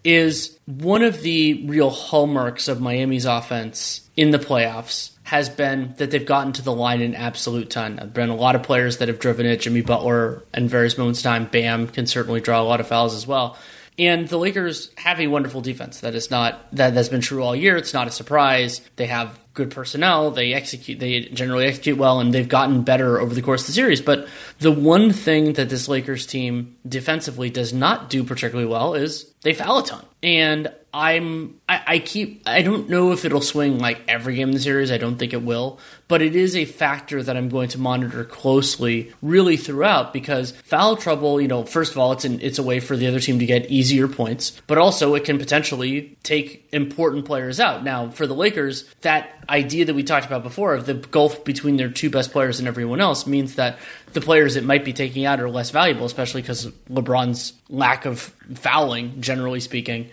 is 0.06 0.58
one 0.66 1.04
of 1.04 1.24
the 1.24 1.66
real 1.68 1.90
hallmarks 1.90 2.70
of 2.70 2.80
Miami's 2.80 3.26
offense 3.26 4.08
in 4.16 4.32
the 4.32 4.40
playoffs 4.40 5.12
has 5.30 5.48
been 5.48 5.94
that 5.98 6.10
they've 6.10 6.26
gotten 6.26 6.52
to 6.52 6.64
the 6.64 6.74
line 6.74 7.04
an 7.04 7.14
absolute 7.14 7.70
ton. 7.70 7.98
There 7.98 8.06
have 8.06 8.14
been 8.16 8.30
a 8.30 8.36
lot 8.36 8.56
of 8.56 8.64
players 8.64 8.98
that 8.98 9.10
have 9.10 9.20
driven 9.20 9.46
it. 9.46 9.62
Jimmy 9.62 9.82
Butler, 9.82 10.42
and 10.56 10.68
various 10.68 10.98
moments 10.98 11.22
time, 11.22 11.46
Bam 11.46 11.88
can 11.88 12.08
certainly 12.08 12.42
draw 12.42 12.60
a 12.60 12.64
lot 12.64 12.80
of 12.80 12.88
fouls 12.88 13.14
as 13.14 13.28
well. 13.28 13.56
And 14.00 14.28
the 14.28 14.40
Lakers 14.40 14.90
have 14.98 15.20
a 15.20 15.28
wonderful 15.28 15.62
defense. 15.62 16.00
That 16.00 16.16
is 16.16 16.32
not 16.32 16.72
that 16.72 16.96
that 16.96 16.96
has 16.96 17.10
been 17.10 17.22
true 17.22 17.44
all 17.44 17.56
year. 17.56 17.78
It's 17.78 17.94
not 17.94 18.08
a 18.08 18.12
surprise. 18.12 18.82
They 18.96 19.06
have 19.06 19.38
good 19.54 19.70
personnel. 19.70 20.32
They 20.32 20.54
execute. 20.54 21.00
They 21.00 21.26
generally 21.26 21.68
execute 21.68 22.00
well, 22.00 22.20
and 22.20 22.34
they've 22.34 22.50
gotten 22.50 22.82
better 22.82 23.20
over 23.20 23.36
the 23.36 23.44
course 23.44 23.62
of 23.62 23.68
the 23.68 23.74
series. 23.74 24.02
But 24.02 24.28
the 24.58 24.72
one 24.72 25.14
thing 25.14 25.54
that 25.54 25.70
this 25.70 25.88
Lakers 25.88 26.26
team 26.26 26.76
defensively 26.88 27.52
does 27.52 27.72
not 27.72 28.10
do 28.10 28.24
particularly 28.24 28.68
well 28.68 28.96
is 28.96 29.32
they 29.44 29.54
foul 29.54 29.78
a 29.78 29.86
ton. 29.86 30.06
And 30.24 30.74
I'm 30.94 31.60
I, 31.68 31.82
I, 31.86 32.00
keep 32.00 32.42
I 32.48 32.64
don't 32.64 32.90
know 32.90 33.12
if 33.12 33.24
it'll 33.24 33.42
swing 33.42 33.78
like 33.78 34.02
every 34.08 34.36
game 34.36 34.50
in 34.50 34.56
the 34.56 34.60
series. 34.60 34.92
I 34.92 34.98
don't 34.98 35.18
think 35.18 35.34
it 35.34 35.44
will, 35.44 35.80
but 36.08 36.24
it 36.24 36.36
is 36.36 36.56
a 36.56 36.66
factor 36.66 37.22
that 37.22 37.38
I'm 37.38 37.50
going 37.50 37.70
to 37.70 37.80
monitor 37.80 38.26
closely, 38.26 39.14
really 39.22 39.56
throughout, 39.56 40.14
because 40.14 40.52
foul 40.52 40.98
trouble. 40.98 41.40
You 41.40 41.48
know, 41.48 41.64
first 41.64 41.92
of 41.92 42.00
all, 42.00 42.12
it's 42.12 42.26
an, 42.26 42.42
it's 42.42 42.58
a 42.58 42.64
way 42.64 42.80
for 42.80 42.98
the 42.98 43.06
other 43.08 43.20
team 43.20 43.38
to 43.38 43.46
get 43.46 43.70
easier 43.70 44.08
points, 44.08 44.60
but 44.66 44.80
also 44.80 45.14
it 45.14 45.26
can 45.26 45.38
potentially 45.38 46.18
take 46.24 46.68
important 46.72 47.26
players 47.26 47.60
out. 47.60 47.84
Now, 47.84 48.10
for 48.10 48.26
the 48.26 48.36
Lakers, 48.36 48.84
that 49.02 49.32
idea 49.48 49.86
that 49.86 49.94
we 49.94 50.04
talked 50.04 50.26
about 50.26 50.42
before 50.42 50.74
of 50.74 50.88
the 50.88 50.96
gulf 50.96 51.44
between 51.44 51.78
their 51.78 51.90
two 51.90 52.10
best 52.10 52.32
players 52.32 52.60
and 52.60 52.68
everyone 52.68 53.00
else 53.00 53.28
means 53.28 53.56
that 53.56 53.78
the 54.14 54.22
players 54.22 54.56
it 54.56 54.64
might 54.64 54.84
be 54.84 54.94
taking 54.94 55.26
out 55.26 55.40
are 55.40 55.50
less 55.50 55.70
valuable, 55.70 56.06
especially 56.06 56.42
because 56.42 56.66
LeBron's 56.90 57.54
lack 57.70 58.06
of 58.06 58.20
fouling, 58.56 59.22
generally 59.22 59.60
speaking. 59.60 60.10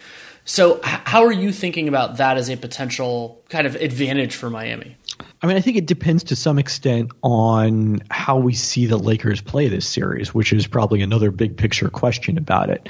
So, 0.48 0.78
how 0.84 1.24
are 1.24 1.32
you 1.32 1.50
thinking 1.50 1.88
about 1.88 2.18
that 2.18 2.36
as 2.36 2.48
a 2.48 2.56
potential 2.56 3.42
kind 3.48 3.66
of 3.66 3.74
advantage 3.74 4.36
for 4.36 4.48
Miami? 4.48 4.96
I 5.42 5.48
mean, 5.48 5.56
I 5.56 5.60
think 5.60 5.76
it 5.76 5.86
depends 5.86 6.22
to 6.24 6.36
some 6.36 6.56
extent 6.56 7.10
on 7.22 8.00
how 8.12 8.38
we 8.38 8.54
see 8.54 8.86
the 8.86 8.96
Lakers 8.96 9.40
play 9.40 9.66
this 9.66 9.88
series, 9.88 10.32
which 10.32 10.52
is 10.52 10.68
probably 10.68 11.02
another 11.02 11.32
big 11.32 11.56
picture 11.56 11.90
question 11.90 12.38
about 12.38 12.70
it. 12.70 12.88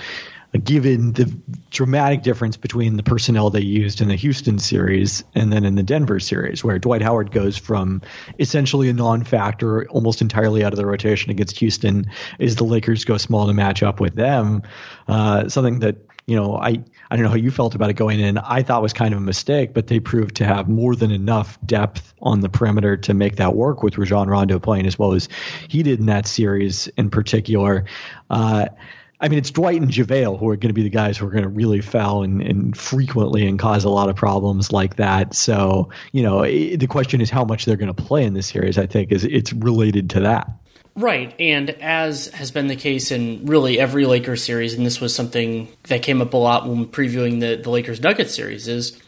Given 0.65 1.15
the 1.15 1.35
dramatic 1.71 2.23
difference 2.23 2.59
between 2.59 2.99
the 2.99 3.03
personnel 3.03 3.49
they 3.49 3.63
used 3.63 4.03
in 4.03 4.09
the 4.09 4.17
Houston 4.17 4.59
series 4.59 5.25
and 5.35 5.51
then 5.51 5.65
in 5.65 5.77
the 5.77 5.83
Denver 5.83 6.21
series, 6.21 6.63
where 6.63 6.79
Dwight 6.79 7.01
Howard 7.01 7.31
goes 7.31 7.57
from 7.57 8.03
essentially 8.39 8.91
a 8.91 8.93
non 8.93 9.25
factor 9.25 9.89
almost 9.89 10.21
entirely 10.21 10.63
out 10.63 10.75
of 10.75 10.77
the 10.77 10.87
rotation 10.87 11.31
against 11.31 11.59
Houston, 11.59 12.05
is 12.39 12.57
the 12.57 12.65
Lakers 12.65 13.07
go 13.07 13.17
small 13.17 13.47
to 13.47 13.55
match 13.55 13.83
up 13.83 13.99
with 13.99 14.15
them. 14.15 14.63
Uh, 15.09 15.49
something 15.49 15.79
that 15.79 15.97
you 16.27 16.35
know, 16.35 16.57
I, 16.57 16.83
I 17.11 17.17
don't 17.17 17.25
know 17.25 17.31
how 17.31 17.37
you 17.37 17.51
felt 17.51 17.75
about 17.75 17.91
it 17.91 17.95
going 17.95 18.21
in. 18.21 18.39
I 18.39 18.63
thought 18.63 18.83
was 18.83 18.93
kind 18.93 19.15
of 19.15 19.19
a 19.19 19.23
mistake, 19.23 19.75
but 19.75 19.87
they 19.87 20.01
proved 20.01 20.37
to 20.37 20.45
have 20.45 20.69
more 20.69 20.97
than 20.97 21.11
enough 21.11 21.59
depth 21.65 22.15
on 22.21 22.41
the 22.41 22.49
perimeter 22.49 22.97
to 22.97 23.15
make 23.15 23.37
that 23.37 23.55
work 23.55 23.83
with 23.83 23.97
Rajon 23.99 24.29
Rondo 24.29 24.59
playing 24.59 24.87
as 24.87 24.99
well 24.99 25.13
as 25.13 25.29
he 25.69 25.83
did 25.83 26.01
in 26.01 26.07
that 26.07 26.27
series 26.27 26.89
in 26.89 27.11
particular. 27.11 27.85
Uh, 28.31 28.67
I 29.21 29.29
mean, 29.29 29.39
it's 29.39 29.51
Dwight 29.51 29.81
and 29.81 29.91
JaVale 29.91 30.39
who 30.39 30.49
are 30.51 30.57
going 30.57 30.69
to 30.69 30.75
be 30.75 30.83
the 30.83 30.91
guys 30.91 31.17
who 31.17 31.27
are 31.27 31.31
going 31.31 31.43
to 31.43 31.49
really 31.49 31.81
foul 31.81 32.23
and, 32.23 32.43
and, 32.43 32.77
frequently 32.77 33.47
and 33.47 33.59
cause 33.59 33.85
a 33.85 33.89
lot 33.89 34.11
of 34.11 34.17
problems 34.17 34.73
like 34.73 34.97
that. 34.97 35.35
So, 35.35 35.89
you 36.13 36.23
know, 36.23 36.43
it, 36.43 36.79
the 36.79 36.87
question 36.87 37.23
is 37.23 37.31
how 37.31 37.45
much 37.45 37.65
they're 37.65 37.77
going 37.77 37.95
to 37.95 38.03
play 38.03 38.25
in 38.25 38.35
this 38.35 38.49
series. 38.49 38.77
I 38.77 38.87
think 38.87 39.13
is 39.13 39.25
it's 39.25 39.53
related 39.55 40.11
to 40.11 40.21
that. 40.21 40.51
Right, 40.97 41.35
and 41.38 41.71
as 41.83 42.29
has 42.29 42.50
been 42.50 42.69
the 42.69 42.76
case 42.76 43.11
in 43.11 43.45
really 43.45 43.79
every 43.79 44.07
Lakers 44.07 44.43
series, 44.43 44.73
and 44.73 44.87
this 44.87 44.99
was 44.99 45.15
something 45.15 45.69
that 45.85 46.03
came 46.03 46.23
up 46.23 46.33
a 46.33 46.38
lot 46.38 46.67
when 46.67 46.87
previewing 46.87 47.41
the, 47.41 47.57
the 47.62 47.69
Lakers 47.69 48.00
Nuggets 48.00 48.35
series, 48.35 48.67
is 48.67 48.99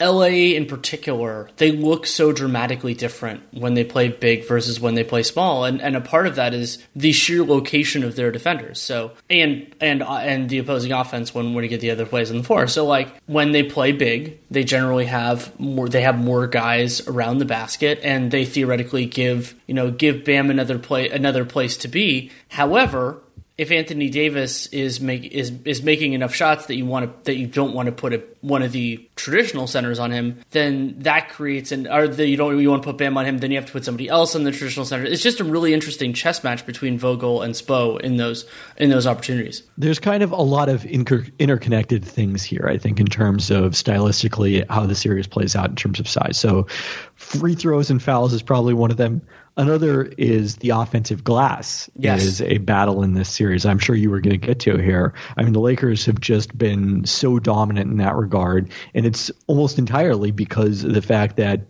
LA 0.00 0.54
in 0.56 0.66
particular, 0.66 1.48
they 1.56 1.70
look 1.70 2.06
so 2.06 2.32
dramatically 2.32 2.94
different 2.94 3.42
when 3.52 3.74
they 3.74 3.84
play 3.84 4.08
big 4.08 4.46
versus 4.46 4.80
when 4.80 4.94
they 4.94 5.04
play 5.04 5.22
small, 5.22 5.64
and 5.64 5.80
and 5.80 5.94
a 5.94 6.00
part 6.00 6.26
of 6.26 6.34
that 6.34 6.52
is 6.52 6.78
the 6.96 7.12
sheer 7.12 7.44
location 7.44 8.02
of 8.02 8.16
their 8.16 8.32
defenders. 8.32 8.80
So 8.80 9.12
and 9.30 9.72
and 9.80 10.02
uh, 10.02 10.16
and 10.16 10.48
the 10.48 10.58
opposing 10.58 10.90
offense 10.90 11.32
when 11.32 11.54
when 11.54 11.62
you 11.62 11.70
get 11.70 11.80
the 11.80 11.92
other 11.92 12.06
plays 12.06 12.30
on 12.30 12.38
the 12.38 12.42
floor. 12.42 12.66
So 12.66 12.84
like 12.84 13.14
when 13.26 13.52
they 13.52 13.62
play 13.62 13.92
big, 13.92 14.38
they 14.50 14.64
generally 14.64 15.06
have 15.06 15.58
more. 15.60 15.88
They 15.88 16.02
have 16.02 16.18
more 16.18 16.48
guys 16.48 17.06
around 17.06 17.38
the 17.38 17.44
basket, 17.44 18.00
and 18.02 18.32
they 18.32 18.44
theoretically 18.44 19.06
give 19.06 19.54
you 19.66 19.74
know 19.74 19.92
give 19.92 20.24
Bam 20.24 20.50
another 20.50 20.78
play 20.78 21.08
another 21.08 21.44
place 21.44 21.76
to 21.78 21.88
be. 21.88 22.32
However, 22.48 23.20
if 23.56 23.70
Anthony 23.70 24.10
Davis 24.10 24.66
is 24.68 25.00
make 25.00 25.24
is 25.26 25.52
is 25.64 25.82
making 25.82 26.12
enough 26.12 26.34
shots 26.34 26.66
that 26.66 26.74
you 26.74 26.86
want 26.86 27.06
to 27.06 27.30
that 27.30 27.36
you 27.36 27.46
don't 27.46 27.72
want 27.72 27.86
to 27.86 27.92
put 27.92 28.12
a, 28.12 28.22
one 28.40 28.62
of 28.62 28.72
the 28.72 29.08
traditional 29.14 29.68
centers 29.68 30.00
on 30.00 30.10
him, 30.10 30.40
then 30.50 30.96
that 31.00 31.28
creates 31.28 31.70
an 31.70 31.86
or 31.86 32.08
the, 32.08 32.26
you 32.26 32.36
don't 32.36 32.58
you 32.58 32.68
want 32.68 32.82
to 32.82 32.86
put 32.88 32.98
Bam 32.98 33.16
on 33.16 33.24
him, 33.24 33.38
then 33.38 33.52
you 33.52 33.56
have 33.56 33.66
to 33.66 33.72
put 33.72 33.84
somebody 33.84 34.08
else 34.08 34.34
on 34.34 34.42
the 34.42 34.50
traditional 34.50 34.84
center. 34.84 35.04
It's 35.04 35.22
just 35.22 35.38
a 35.38 35.44
really 35.44 35.72
interesting 35.72 36.12
chess 36.12 36.42
match 36.42 36.66
between 36.66 36.98
Vogel 36.98 37.42
and 37.42 37.54
Spo 37.54 38.00
in 38.00 38.16
those 38.16 38.44
in 38.76 38.90
those 38.90 39.06
opportunities. 39.06 39.62
There's 39.78 40.00
kind 40.00 40.24
of 40.24 40.32
a 40.32 40.42
lot 40.42 40.68
of 40.68 40.84
inter- 40.86 41.26
interconnected 41.38 42.04
things 42.04 42.42
here, 42.42 42.66
I 42.68 42.76
think, 42.76 42.98
in 42.98 43.06
terms 43.06 43.52
of 43.52 43.72
stylistically 43.72 44.68
how 44.68 44.84
the 44.84 44.96
series 44.96 45.28
plays 45.28 45.54
out 45.54 45.70
in 45.70 45.76
terms 45.76 46.00
of 46.00 46.08
size. 46.08 46.36
So, 46.36 46.66
free 47.14 47.54
throws 47.54 47.88
and 47.88 48.02
fouls 48.02 48.32
is 48.32 48.42
probably 48.42 48.74
one 48.74 48.90
of 48.90 48.96
them. 48.96 49.22
Another 49.56 50.06
is 50.18 50.56
the 50.56 50.70
offensive 50.70 51.22
glass 51.22 51.88
yes. 51.96 52.24
is 52.24 52.42
a 52.42 52.58
battle 52.58 53.04
in 53.04 53.14
this 53.14 53.28
series. 53.28 53.64
I'm 53.64 53.78
sure 53.78 53.94
you 53.94 54.10
were 54.10 54.20
going 54.20 54.38
to 54.38 54.46
get 54.46 54.58
to 54.60 54.78
here. 54.78 55.14
I 55.36 55.44
mean, 55.44 55.52
the 55.52 55.60
Lakers 55.60 56.04
have 56.06 56.20
just 56.20 56.56
been 56.58 57.04
so 57.04 57.38
dominant 57.38 57.88
in 57.88 57.98
that 57.98 58.16
regard, 58.16 58.72
and 58.94 59.06
it's 59.06 59.30
almost 59.46 59.78
entirely 59.78 60.32
because 60.32 60.82
of 60.82 60.92
the 60.92 61.02
fact 61.02 61.36
that 61.36 61.60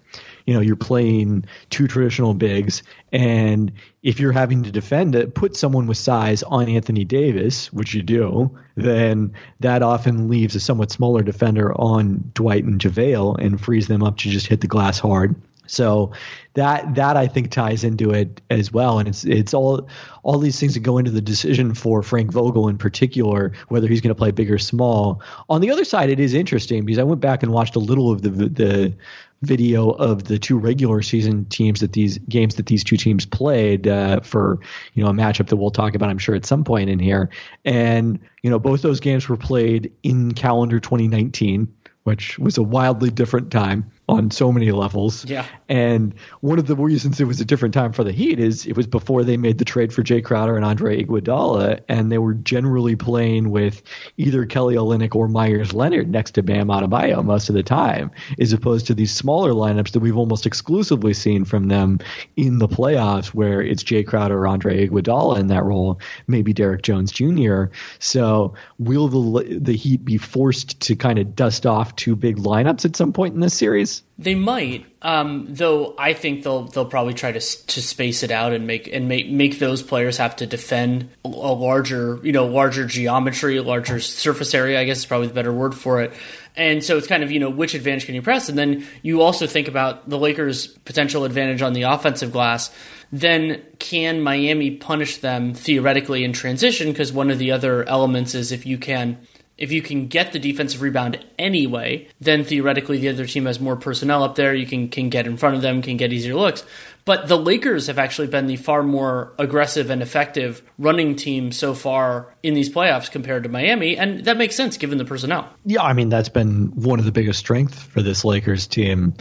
you 0.47 0.55
know 0.55 0.61
you're 0.61 0.77
playing 0.77 1.45
two 1.69 1.87
traditional 1.87 2.33
bigs, 2.33 2.83
and 3.13 3.71
if 4.03 4.19
you're 4.19 4.33
having 4.33 4.63
to 4.63 4.73
defend 4.73 5.15
it, 5.15 5.35
put 5.35 5.55
someone 5.55 5.87
with 5.87 5.99
size 5.99 6.43
on 6.45 6.71
Anthony 6.71 7.05
Davis, 7.05 7.71
which 7.71 7.93
you 7.93 8.03
do, 8.03 8.57
then 8.77 9.31
that 9.61 9.83
often 9.83 10.29
leaves 10.29 10.55
a 10.55 10.61
somewhat 10.61 10.91
smaller 10.91 11.23
defender 11.23 11.79
on 11.79 12.31
Dwight 12.33 12.65
and 12.65 12.81
JaVale 12.81 13.39
and 13.45 13.61
frees 13.61 13.89
them 13.89 14.03
up 14.03 14.17
to 14.19 14.31
just 14.31 14.47
hit 14.47 14.63
the 14.63 14.67
glass 14.67 14.99
hard. 14.99 15.35
So 15.67 16.13
that 16.55 16.95
that 16.95 17.17
I 17.17 17.27
think 17.27 17.51
ties 17.51 17.85
into 17.85 18.11
it 18.11 18.41
as 18.51 18.73
well, 18.73 18.99
and 18.99 19.09
it's 19.09 19.25
it's 19.25 19.55
all 19.55 19.89
all 20.23 20.39
these 20.39 20.59
things 20.61 20.75
that 20.75 20.81
go 20.81 20.99
into 20.99 21.11
the 21.11 21.21
decision 21.21 21.75
for 21.75 22.03
Frank 22.03 22.31
Vogel 22.33 22.69
in 22.69 22.79
particular, 22.79 23.53
whether 23.69 23.89
he's 23.89 24.01
going 24.01 24.15
to 24.15 24.15
play 24.15 24.31
big 24.31 24.51
or 24.51 24.59
small. 24.59 25.23
On 25.49 25.61
the 25.61 25.71
other 25.71 25.85
side, 25.85 26.11
it 26.11 26.21
is 26.21 26.35
interesting 26.35 26.85
because 26.85 26.99
I 26.99 27.03
went 27.03 27.21
back 27.21 27.43
and 27.43 27.53
watched 27.53 27.77
a 27.77 27.81
little 27.81 28.11
of 28.11 28.23
the 28.23 28.31
the 28.31 28.95
video 29.43 29.91
of 29.91 30.25
the 30.25 30.39
two 30.39 30.59
regular 30.59 31.03
season 31.03 31.45
teams 31.47 31.81
that 31.81 31.93
these 31.93 32.19
games 32.29 32.55
that 32.55 32.67
these 32.67 32.83
two 32.83 32.97
teams 32.97 33.27
played 33.27 33.87
uh, 33.87 34.21
for 34.21 34.59
you 34.95 35.03
know 35.03 35.11
a 35.11 35.15
matchup 35.15 35.49
that 35.49 35.57
we'll 35.57 35.71
talk 35.71 35.95
about 35.95 36.09
I'm 36.09 36.19
sure 36.19 36.35
at 36.35 36.47
some 36.47 36.65
point 36.65 36.91
in 36.91 36.99
here. 36.99 37.31
And 37.65 38.19
you 38.43 38.51
know 38.51 38.59
both 38.59 38.83
those 38.83 39.01
games 39.01 39.29
were 39.29 39.37
played 39.37 39.93
in 40.03 40.33
calendar 40.35 40.79
2019 40.79 41.69
which 42.05 42.39
was 42.39 42.59
a 42.59 42.63
wildly 42.63 43.11
different 43.11 43.51
time 43.51 43.91
on 44.09 44.31
so 44.31 44.53
many 44.53 44.71
levels. 44.71 45.25
Yeah. 45.25 45.47
And 45.69 46.15
one 46.41 46.59
of 46.59 46.67
the 46.67 46.77
reasons 46.77 47.21
it 47.21 47.25
was 47.25 47.41
a 47.41 47.45
different 47.45 47.73
time 47.73 47.93
for 47.93 48.05
the 48.05 48.13
Heat 48.13 48.39
is 48.39 48.67
it 48.67 48.77
was 48.77 48.87
before 48.87 49.25
they 49.25 49.37
made 49.37 49.59
the 49.59 49.65
trade 49.65 49.93
for 49.93 50.03
Jae 50.03 50.23
Crowder 50.23 50.57
and 50.57 50.65
Andre 50.65 51.03
Iguodala, 51.03 51.81
and 51.89 52.13
they 52.13 52.19
were 52.19 52.35
generally 52.35 52.97
playing 52.97 53.51
with 53.51 53.83
either 54.19 54.45
Kelly 54.45 54.75
Olynyk 54.75 55.15
or 55.15 55.29
Meyers 55.29 55.73
Leonard 55.73 56.11
next 56.11 56.33
to 56.33 56.43
Bam 56.43 56.69
Adebayo 56.69 57.25
most 57.25 57.49
of 57.49 57.55
the 57.55 57.63
time, 57.63 58.11
as 58.39 58.53
opposed 58.53 58.87
to 58.87 58.95
these 58.95 59.15
smaller 59.15 59.53
lineups 59.53 59.93
that 59.93 60.01
we've 60.01 60.19
almost 60.19 60.45
exclusively 60.45 61.15
seen 61.15 61.45
from 61.45 61.69
them 61.69 61.99
in 62.37 62.59
the 62.59 62.69
playoffs, 62.69 63.29
where 63.29 63.63
it's 63.63 63.83
Jae 63.83 64.07
Crowder 64.07 64.39
or 64.39 64.47
Andre 64.47 64.87
Iguodala 64.87 65.39
in 65.39 65.47
that 65.47 65.65
role, 65.65 65.99
maybe 66.27 66.53
Derrick 66.53 66.83
Jones 66.83 67.11
Jr. 67.11 67.65
So 67.99 68.55
will 68.79 69.09
the 69.09 69.59
the 69.61 69.77
Heat 69.77 70.05
be 70.05 70.19
forced 70.19 70.81
to 70.81 70.97
kind 70.97 71.19
of 71.19 71.35
dust 71.35 71.67
off 71.67 71.97
two 71.97 72.17
big 72.17 72.37
lineups 72.37 72.85
at 72.85 72.97
some 72.97 73.13
point 73.13 73.35
in 73.35 73.41
this 73.41 73.55
series? 73.55 73.94
They 74.17 74.35
might, 74.35 74.87
um, 75.03 75.47
though. 75.49 75.95
I 75.99 76.13
think 76.13 76.45
they'll 76.45 76.65
they'll 76.65 76.85
probably 76.85 77.15
try 77.15 77.33
to 77.33 77.41
to 77.41 77.83
space 77.83 78.23
it 78.23 78.31
out 78.31 78.53
and 78.53 78.67
make 78.67 78.87
and 78.87 79.09
make 79.09 79.29
make 79.29 79.59
those 79.59 79.83
players 79.83 80.19
have 80.19 80.37
to 80.37 80.47
defend 80.47 81.11
a 81.25 81.29
larger, 81.29 82.21
you 82.23 82.33
know, 82.33 82.47
larger 82.47 82.87
geometry, 82.87 83.59
larger 83.61 83.99
surface 83.99 84.55
area. 84.55 84.81
I 84.81 84.85
guess 84.85 84.99
is 84.99 85.07
probably 85.07 85.27
the 85.27 85.35
better 85.35 85.53
word 85.53 85.75
for 85.75 86.01
it. 86.03 86.13
And 86.57 86.85
so 86.85 86.97
it's 86.97 87.09
kind 87.09 87.25
of 87.25 87.33
you 87.33 87.41
know 87.41 87.51
which 87.51 87.75
advantage 87.75 88.07
can 88.07 88.15
you 88.15 88.23
press, 88.23 88.49
and 88.49 88.57
then 88.57 88.87
you 89.03 89.21
also 89.21 89.47
think 89.49 89.67
about 89.67 90.09
the 90.09 90.19
Lakers' 90.19 90.69
potential 90.69 91.25
advantage 91.25 91.63
on 91.63 91.73
the 91.73 91.83
offensive 91.83 92.31
glass. 92.31 92.71
Then 93.11 93.63
can 93.79 94.21
Miami 94.21 94.73
punish 94.73 95.19
them 95.19 95.55
theoretically 95.55 96.25
in 96.25 96.33
transition? 96.33 96.93
Because 96.93 97.13
one 97.13 97.31
of 97.31 97.39
the 97.39 97.51
other 97.51 97.89
elements 97.89 98.35
is 98.35 98.53
if 98.53 98.65
you 98.65 98.79
can 98.79 99.19
if 99.57 99.71
you 99.71 99.83
can 99.83 100.09
get 100.09 100.33
the 100.33 100.39
defensive 100.39 100.83
rebound 100.83 101.25
anyway, 101.39 102.09
then 102.21 102.45
theoretically 102.45 102.99
the 102.99 103.09
other 103.09 103.27
team 103.27 103.47
has 103.47 103.61
more 103.61 103.77
personnel 103.77 104.23
up 104.23 104.35
there. 104.35 104.55
You 104.55 104.67
can 104.67 104.89
can 104.89 105.11
get 105.11 105.27
in 105.27 105.37
front 105.37 105.57
of 105.57 105.63
them, 105.63 105.83
can 105.83 105.97
get 105.97 106.13
easier 106.13 106.35
looks. 106.35 106.65
But 107.05 107.29
the 107.29 107.37
Lakers 107.37 107.87
have 107.89 107.99
actually 107.99 108.29
been 108.29 108.47
the 108.47 108.57
far 108.57 108.83
more 108.83 109.35
aggressive 109.39 109.91
and 109.91 110.01
effective 110.01 110.63
running 110.79 111.17
team 111.17 111.53
so 111.53 111.75
far 111.75 112.35
in 112.43 112.55
these 112.55 112.71
playoffs 112.71 113.11
compared 113.11 113.43
to 113.43 113.51
Miami, 113.51 113.97
and 113.97 114.25
that 114.25 114.39
makes 114.39 114.57
sense 114.57 114.79
given 114.79 114.99
the 114.99 115.05
personnel. 115.05 115.49
Yeah, 115.67 115.83
I 115.83 115.93
mean 115.93 116.09
that's 116.09 116.31
been 116.31 116.73
one 116.75 116.99
of 116.99 117.05
the 117.05 117.13
biggest 117.13 117.39
strengths 117.39 117.83
for 117.83 118.03
this 118.03 118.25
Lakers 118.25 118.67
team 118.67 119.15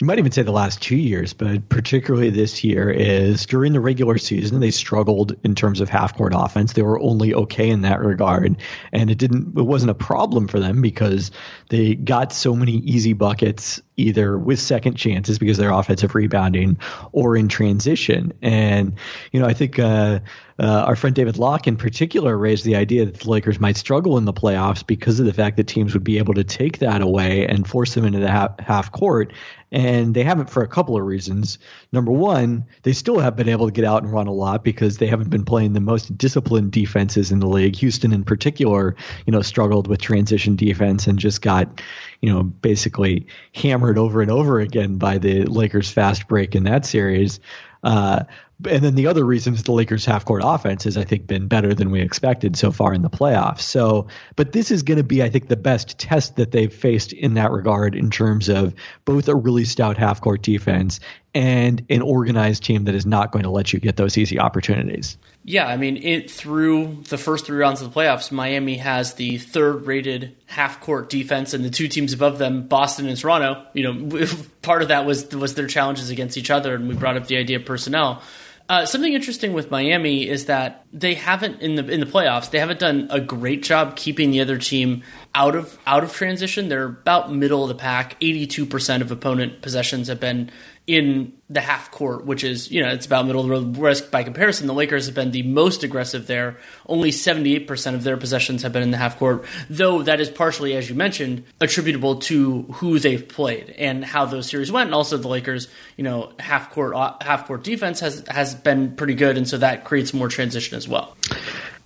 you 0.00 0.06
might 0.06 0.18
even 0.18 0.30
say 0.32 0.42
the 0.42 0.52
last 0.52 0.82
two 0.82 0.96
years, 0.96 1.32
but 1.32 1.68
particularly 1.70 2.28
this 2.28 2.62
year, 2.62 2.90
is 2.90 3.46
during 3.46 3.72
the 3.72 3.80
regular 3.80 4.18
season 4.18 4.60
they 4.60 4.70
struggled 4.70 5.34
in 5.42 5.54
terms 5.54 5.80
of 5.80 5.88
half 5.88 6.16
court 6.16 6.32
offense. 6.36 6.74
They 6.74 6.82
were 6.82 7.00
only 7.00 7.32
okay 7.32 7.70
in 7.70 7.80
that 7.82 8.00
regard, 8.00 8.56
and 8.92 9.10
it 9.10 9.16
didn't 9.16 9.56
it 9.56 9.62
wasn't 9.62 9.90
a 9.90 9.94
problem 9.94 10.48
for 10.48 10.60
them 10.60 10.82
because 10.82 11.30
they 11.70 11.94
got 11.94 12.32
so 12.32 12.54
many 12.54 12.72
easy 12.72 13.14
buckets 13.14 13.80
either 13.96 14.36
with 14.36 14.60
second 14.60 14.94
chances 14.94 15.38
because 15.38 15.56
they're 15.56 15.70
offensive 15.70 16.14
rebounding 16.14 16.78
or 17.12 17.34
in 17.34 17.48
transition. 17.48 18.32
And 18.42 18.94
you 19.32 19.40
know, 19.40 19.46
I 19.46 19.54
think 19.54 19.78
uh, 19.78 20.20
uh, 20.58 20.84
our 20.86 20.96
friend 20.96 21.14
David 21.14 21.38
Locke 21.38 21.66
in 21.66 21.76
particular 21.76 22.36
raised 22.36 22.64
the 22.64 22.76
idea 22.76 23.06
that 23.06 23.20
the 23.20 23.30
Lakers 23.30 23.58
might 23.58 23.76
struggle 23.76 24.18
in 24.18 24.24
the 24.24 24.32
playoffs 24.32 24.86
because 24.86 25.20
of 25.20 25.26
the 25.26 25.32
fact 25.32 25.56
that 25.56 25.64
teams 25.64 25.94
would 25.94 26.04
be 26.04 26.18
able 26.18 26.34
to 26.34 26.44
take 26.44 26.78
that 26.78 27.00
away 27.00 27.46
and 27.46 27.66
force 27.66 27.94
them 27.94 28.04
into 28.04 28.18
the 28.18 28.30
half, 28.30 28.58
half 28.60 28.92
court 28.92 29.32
and 29.76 30.14
they 30.14 30.24
haven't 30.24 30.48
for 30.48 30.62
a 30.62 30.68
couple 30.68 30.96
of 30.96 31.04
reasons. 31.04 31.58
Number 31.92 32.10
one, 32.10 32.64
they 32.84 32.94
still 32.94 33.18
have 33.18 33.36
been 33.36 33.48
able 33.48 33.66
to 33.66 33.72
get 33.72 33.84
out 33.84 34.02
and 34.02 34.10
run 34.10 34.26
a 34.26 34.32
lot 34.32 34.64
because 34.64 34.96
they 34.96 35.06
haven't 35.06 35.28
been 35.28 35.44
playing 35.44 35.74
the 35.74 35.80
most 35.80 36.16
disciplined 36.16 36.72
defenses 36.72 37.30
in 37.30 37.40
the 37.40 37.46
league. 37.46 37.76
Houston, 37.76 38.10
in 38.14 38.24
particular, 38.24 38.96
you 39.26 39.32
know, 39.32 39.42
struggled 39.42 39.86
with 39.86 40.00
transition 40.00 40.56
defense 40.56 41.06
and 41.06 41.18
just 41.18 41.42
got, 41.42 41.82
you 42.22 42.32
know, 42.32 42.42
basically 42.42 43.26
hammered 43.54 43.98
over 43.98 44.22
and 44.22 44.30
over 44.30 44.60
again 44.60 44.96
by 44.96 45.18
the 45.18 45.44
Lakers' 45.44 45.90
fast 45.90 46.26
break 46.26 46.54
in 46.54 46.64
that 46.64 46.86
series. 46.86 47.38
Uh, 47.84 48.24
and 48.64 48.82
then 48.82 48.94
the 48.94 49.06
other 49.06 49.24
reason 49.24 49.52
is 49.52 49.64
the 49.64 49.72
Lakers' 49.72 50.06
half 50.06 50.24
court 50.24 50.40
offense 50.44 50.84
has, 50.84 50.96
I 50.96 51.04
think, 51.04 51.26
been 51.26 51.46
better 51.46 51.74
than 51.74 51.90
we 51.90 52.00
expected 52.00 52.56
so 52.56 52.72
far 52.72 52.94
in 52.94 53.02
the 53.02 53.10
playoffs. 53.10 53.60
So, 53.60 54.06
but 54.34 54.52
this 54.52 54.70
is 54.70 54.82
going 54.82 54.96
to 54.96 55.04
be, 55.04 55.22
I 55.22 55.28
think, 55.28 55.48
the 55.48 55.56
best 55.56 55.98
test 55.98 56.36
that 56.36 56.52
they've 56.52 56.72
faced 56.72 57.12
in 57.12 57.34
that 57.34 57.52
regard 57.52 57.94
in 57.94 58.10
terms 58.10 58.48
of 58.48 58.74
both 59.04 59.28
a 59.28 59.34
really 59.34 59.66
stout 59.66 59.98
half 59.98 60.22
court 60.22 60.40
defense 60.40 61.00
and 61.34 61.84
an 61.90 62.00
organized 62.00 62.62
team 62.62 62.84
that 62.84 62.94
is 62.94 63.04
not 63.04 63.30
going 63.30 63.42
to 63.42 63.50
let 63.50 63.74
you 63.74 63.78
get 63.78 63.96
those 63.96 64.16
easy 64.16 64.38
opportunities. 64.38 65.18
Yeah, 65.44 65.66
I 65.66 65.76
mean, 65.76 65.98
it 65.98 66.30
through 66.30 67.02
the 67.10 67.18
first 67.18 67.44
three 67.44 67.58
rounds 67.58 67.82
of 67.82 67.92
the 67.92 68.00
playoffs, 68.00 68.32
Miami 68.32 68.78
has 68.78 69.14
the 69.14 69.36
third-rated 69.36 70.34
half-court 70.46 71.10
defense, 71.10 71.52
and 71.52 71.62
the 71.62 71.68
two 71.68 71.88
teams 71.88 72.14
above 72.14 72.38
them, 72.38 72.66
Boston 72.66 73.06
and 73.06 73.18
Toronto. 73.18 73.66
You 73.74 73.92
know, 73.92 74.26
part 74.62 74.80
of 74.80 74.88
that 74.88 75.04
was 75.04 75.28
was 75.34 75.54
their 75.54 75.66
challenges 75.66 76.08
against 76.08 76.38
each 76.38 76.50
other, 76.50 76.74
and 76.74 76.88
we 76.88 76.94
brought 76.94 77.18
up 77.18 77.26
the 77.26 77.36
idea 77.36 77.58
of 77.58 77.66
personnel. 77.66 78.22
Uh, 78.68 78.84
something 78.84 79.12
interesting 79.12 79.52
with 79.52 79.70
Miami 79.70 80.28
is 80.28 80.46
that 80.46 80.84
they 80.92 81.14
haven't 81.14 81.62
in 81.62 81.76
the 81.76 81.86
in 81.88 82.00
the 82.00 82.06
playoffs. 82.06 82.50
They 82.50 82.58
haven't 82.58 82.80
done 82.80 83.06
a 83.10 83.20
great 83.20 83.62
job 83.62 83.94
keeping 83.94 84.32
the 84.32 84.40
other 84.40 84.58
team 84.58 85.04
out 85.36 85.54
of 85.54 85.78
out 85.86 86.02
of 86.02 86.12
transition. 86.12 86.68
They're 86.68 86.86
about 86.86 87.32
middle 87.32 87.62
of 87.62 87.68
the 87.68 87.76
pack. 87.76 88.16
Eighty 88.20 88.44
two 88.46 88.66
percent 88.66 89.04
of 89.04 89.12
opponent 89.12 89.62
possessions 89.62 90.08
have 90.08 90.18
been 90.18 90.50
in 90.86 91.32
the 91.50 91.60
half 91.60 91.90
court, 91.90 92.24
which 92.24 92.44
is, 92.44 92.70
you 92.70 92.82
know, 92.82 92.90
it's 92.90 93.06
about 93.06 93.26
middle 93.26 93.40
of 93.40 93.48
the 93.48 93.52
road. 93.52 93.76
Whereas 93.76 94.00
by 94.00 94.22
comparison, 94.22 94.68
the 94.68 94.74
Lakers 94.74 95.06
have 95.06 95.14
been 95.14 95.32
the 95.32 95.42
most 95.42 95.82
aggressive 95.82 96.26
there. 96.28 96.58
Only 96.86 97.10
78% 97.10 97.94
of 97.94 98.04
their 98.04 98.16
possessions 98.16 98.62
have 98.62 98.72
been 98.72 98.82
in 98.82 98.92
the 98.92 98.96
half 98.96 99.18
court, 99.18 99.44
though 99.68 100.02
that 100.02 100.20
is 100.20 100.30
partially, 100.30 100.76
as 100.76 100.88
you 100.88 100.94
mentioned, 100.94 101.44
attributable 101.60 102.16
to 102.20 102.62
who 102.74 102.98
they've 103.00 103.26
played 103.28 103.70
and 103.70 104.04
how 104.04 104.26
those 104.26 104.48
series 104.48 104.70
went. 104.70 104.88
And 104.88 104.94
also 104.94 105.16
the 105.16 105.28
Lakers, 105.28 105.66
you 105.96 106.04
know, 106.04 106.32
half 106.38 106.70
court, 106.70 106.94
half 107.22 107.46
court 107.46 107.64
defense 107.64 108.00
has, 108.00 108.24
has 108.28 108.54
been 108.54 108.94
pretty 108.94 109.14
good. 109.14 109.36
And 109.36 109.48
so 109.48 109.58
that 109.58 109.84
creates 109.84 110.14
more 110.14 110.28
transition 110.28 110.76
as 110.76 110.86
well. 110.86 111.16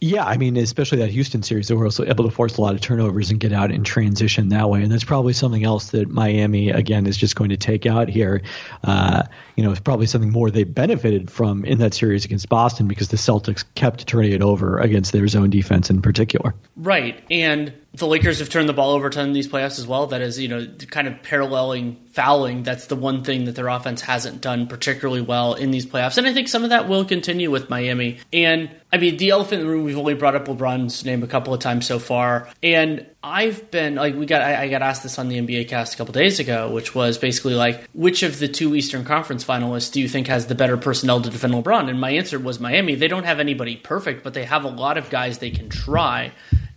Yeah, 0.02 0.24
I 0.24 0.38
mean, 0.38 0.56
especially 0.56 0.98
that 0.98 1.10
Houston 1.10 1.42
series, 1.42 1.68
they 1.68 1.74
were 1.74 1.84
also 1.84 2.06
able 2.06 2.24
to 2.24 2.30
force 2.30 2.56
a 2.56 2.62
lot 2.62 2.74
of 2.74 2.80
turnovers 2.80 3.30
and 3.30 3.38
get 3.38 3.52
out 3.52 3.70
and 3.70 3.84
transition 3.84 4.48
that 4.48 4.70
way. 4.70 4.82
And 4.82 4.90
that's 4.90 5.04
probably 5.04 5.34
something 5.34 5.62
else 5.62 5.90
that 5.90 6.08
Miami, 6.08 6.70
again, 6.70 7.06
is 7.06 7.18
just 7.18 7.36
going 7.36 7.50
to 7.50 7.58
take 7.58 7.84
out 7.84 8.08
here. 8.08 8.40
Uh, 8.82 9.24
you 9.60 9.66
know, 9.66 9.72
it's 9.72 9.80
probably 9.80 10.06
something 10.06 10.32
more 10.32 10.50
they 10.50 10.64
benefited 10.64 11.30
from 11.30 11.66
in 11.66 11.80
that 11.80 11.92
series 11.92 12.24
against 12.24 12.48
Boston 12.48 12.88
because 12.88 13.08
the 13.08 13.18
Celtics 13.18 13.62
kept 13.74 14.06
turning 14.06 14.32
it 14.32 14.40
over 14.40 14.78
against 14.78 15.12
their 15.12 15.28
zone 15.28 15.50
defense 15.50 15.90
in 15.90 16.00
particular. 16.00 16.54
Right. 16.76 17.22
And 17.30 17.74
the 17.92 18.06
Lakers 18.06 18.38
have 18.38 18.48
turned 18.48 18.70
the 18.70 18.72
ball 18.72 18.92
over 18.92 19.08
a 19.08 19.10
ton 19.10 19.26
in 19.26 19.32
these 19.34 19.48
playoffs 19.48 19.78
as 19.78 19.86
well. 19.86 20.06
That 20.06 20.22
is, 20.22 20.40
you 20.40 20.48
know, 20.48 20.66
kind 20.88 21.06
of 21.06 21.22
paralleling 21.22 21.98
fouling. 22.12 22.62
That's 22.62 22.86
the 22.86 22.96
one 22.96 23.22
thing 23.22 23.44
that 23.44 23.54
their 23.54 23.68
offense 23.68 24.00
hasn't 24.00 24.40
done 24.40 24.66
particularly 24.66 25.20
well 25.20 25.52
in 25.52 25.72
these 25.72 25.84
playoffs. 25.84 26.16
And 26.16 26.26
I 26.26 26.32
think 26.32 26.48
some 26.48 26.64
of 26.64 26.70
that 26.70 26.88
will 26.88 27.04
continue 27.04 27.50
with 27.50 27.68
Miami. 27.68 28.18
And 28.32 28.70
I 28.90 28.96
mean, 28.96 29.18
the 29.18 29.28
elephant 29.28 29.60
in 29.60 29.66
the 29.66 29.72
room, 29.74 29.84
we've 29.84 29.98
only 29.98 30.14
brought 30.14 30.36
up 30.36 30.46
LeBron's 30.46 31.04
name 31.04 31.22
a 31.22 31.26
couple 31.26 31.52
of 31.52 31.60
times 31.60 31.84
so 31.84 31.98
far. 31.98 32.48
And 32.62 33.04
I've 33.22 33.70
been 33.70 33.96
like, 33.96 34.14
we 34.14 34.24
got, 34.24 34.40
I, 34.40 34.62
I 34.62 34.68
got 34.68 34.80
asked 34.80 35.02
this 35.02 35.18
on 35.18 35.28
the 35.28 35.38
NBA 35.38 35.68
cast 35.68 35.92
a 35.92 35.96
couple 35.98 36.12
days 36.12 36.40
ago, 36.40 36.70
which 36.70 36.94
was 36.94 37.18
basically 37.18 37.54
like, 37.54 37.86
which 37.92 38.22
of 38.22 38.38
the 38.38 38.48
two 38.48 38.74
Eastern 38.74 39.04
Conference 39.04 39.44
finalists 39.44 39.92
do 39.92 40.00
you 40.00 40.08
think 40.08 40.26
has 40.28 40.46
the 40.46 40.54
better 40.54 40.78
personnel 40.78 41.20
to 41.20 41.28
defend 41.28 41.52
LeBron? 41.52 41.90
And 41.90 42.00
my 42.00 42.10
answer 42.12 42.38
was 42.38 42.60
Miami. 42.60 42.94
They 42.94 43.08
don't 43.08 43.24
have 43.24 43.38
anybody 43.38 43.76
perfect, 43.76 44.24
but 44.24 44.32
they 44.32 44.44
have 44.44 44.64
a 44.64 44.68
lot 44.68 44.96
of 44.96 45.10
guys 45.10 45.38
they 45.38 45.50
can 45.50 45.68
try. 45.68 46.32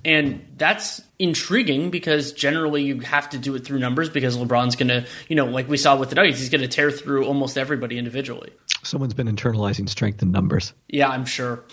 And 0.06 0.46
that's 0.58 1.02
intriguing 1.18 1.90
because 1.90 2.34
generally 2.34 2.84
you 2.84 3.00
have 3.00 3.30
to 3.30 3.38
do 3.38 3.56
it 3.56 3.64
through 3.64 3.80
numbers 3.80 4.10
because 4.10 4.38
LeBron's 4.38 4.76
going 4.76 4.90
to, 4.90 5.06
you 5.30 5.38
know, 5.38 5.46
like 5.46 5.70
we 5.70 5.78
saw 5.78 5.96
with 5.96 6.10
the 6.10 6.16
Nuggets, 6.16 6.40
he's 6.40 6.50
going 6.50 6.62
to 6.62 6.68
tear 6.68 6.92
through 6.92 7.26
almost 7.26 7.58
everybody 7.58 7.98
individually. 7.98 8.52
Someone's 8.84 9.14
been 9.14 9.34
internalizing 9.34 9.88
strength 9.88 10.22
in 10.22 10.32
numbers. 10.32 10.74
Yeah, 10.90 11.08
I'm 11.08 11.24
sure. 11.24 11.64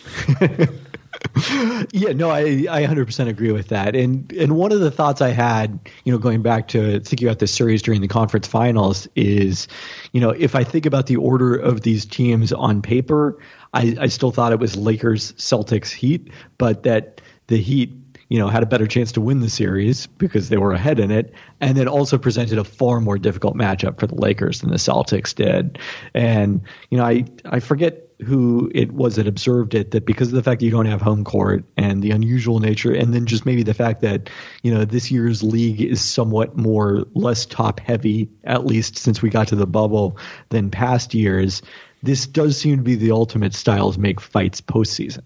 yeah, 1.93 2.13
no, 2.13 2.31
I, 2.31 2.67
I 2.71 2.87
100% 2.87 3.29
agree 3.29 3.53
with 3.53 3.69
that. 3.69 3.95
And 3.95 4.33
and 4.33 4.57
one 4.57 4.73
of 4.73 4.81
the 4.81 4.91
thoughts 4.91 5.21
I 5.21 5.31
had, 5.31 5.79
you 6.05 6.13
know, 6.13 6.19
going 6.19 6.43
back 6.43 6.69
to 6.69 7.01
thinking 7.01 7.29
about 7.29 7.39
this 7.39 7.53
series 7.53 7.83
during 7.83 8.01
the 8.01 8.09
conference 8.09 8.47
finals 8.47 9.07
is, 9.15 9.69
you 10.13 10.21
know, 10.21 10.31
if 10.31 10.55
I 10.55 10.65
think 10.65 10.87
about 10.87 11.07
the 11.07 11.17
order 11.17 11.55
of 11.55 11.83
these 11.83 12.07
teams 12.07 12.53
on 12.53 12.81
paper, 12.81 13.39
I, 13.75 13.97
I 14.01 14.07
still 14.07 14.31
thought 14.31 14.53
it 14.53 14.59
was 14.59 14.77
Lakers, 14.77 15.33
Celtics, 15.35 15.91
Heat, 15.91 16.31
but 16.59 16.85
that 16.85 17.21
the 17.49 17.59
Heat 17.59 17.93
you 18.31 18.39
know, 18.39 18.47
had 18.47 18.63
a 18.63 18.67
better 18.67 18.87
chance 18.87 19.11
to 19.13 19.21
win 19.21 19.41
the 19.41 19.51
series 19.51 20.07
because 20.07 20.51
they 20.51 20.57
were 20.57 20.73
ahead 20.73 21.01
in 21.01 21.11
it, 21.11 21.35
and 21.61 21.77
it 21.77 21.89
also 21.89 22.17
presented 22.17 22.59
a 22.59 22.65
far 22.65 23.01
more 23.01 23.19
difficult 23.19 23.57
matchup 23.57 23.99
for 23.99 24.07
the 24.07 24.15
Lakers 24.15 24.61
than 24.61 24.71
the 24.71 24.77
Celtics 24.77 25.35
did. 25.35 25.81
And 26.15 26.63
you 26.91 26.99
know, 26.99 27.05
I 27.05 27.25
I 27.47 27.59
forget 27.59 28.10
who 28.25 28.71
it 28.75 28.93
was 28.93 29.17
that 29.17 29.27
observed 29.27 29.75
it 29.75 29.91
that 29.93 30.07
because 30.07 30.29
of 30.29 30.35
the 30.35 30.43
fact 30.43 30.61
that 30.61 30.67
you 30.67 30.73
don't 30.73 30.87
have 30.87 31.01
home 31.01 31.25
court 31.25 31.65
and 31.77 32.03
the 32.03 32.11
unusual 32.11 32.61
nature, 32.61 32.93
and 32.93 33.15
then 33.15 33.27
just 33.27 33.47
maybe 33.47 33.63
the 33.63 33.75
fact 33.75 34.01
that 34.03 34.31
you 34.63 34.73
know 34.73 34.85
this 34.85 35.11
year's 35.11 35.43
league 35.43 35.81
is 35.81 36.01
somewhat 36.01 36.57
more 36.57 37.05
less 37.15 37.47
top 37.47 37.81
heavy, 37.81 38.29
at 38.45 38.67
least 38.67 38.99
since 38.99 39.23
we 39.23 39.31
got 39.31 39.49
to 39.49 39.57
the 39.57 39.67
bubble, 39.67 40.19
than 40.51 40.71
past 40.71 41.15
years. 41.15 41.63
This 42.03 42.27
does 42.27 42.59
seem 42.59 42.79
to 42.79 42.83
be 42.83 42.95
the 42.95 43.11
ultimate 43.11 43.55
styles 43.55 43.99
make 43.99 44.21
fights 44.21 44.61
postseason. 44.61 45.25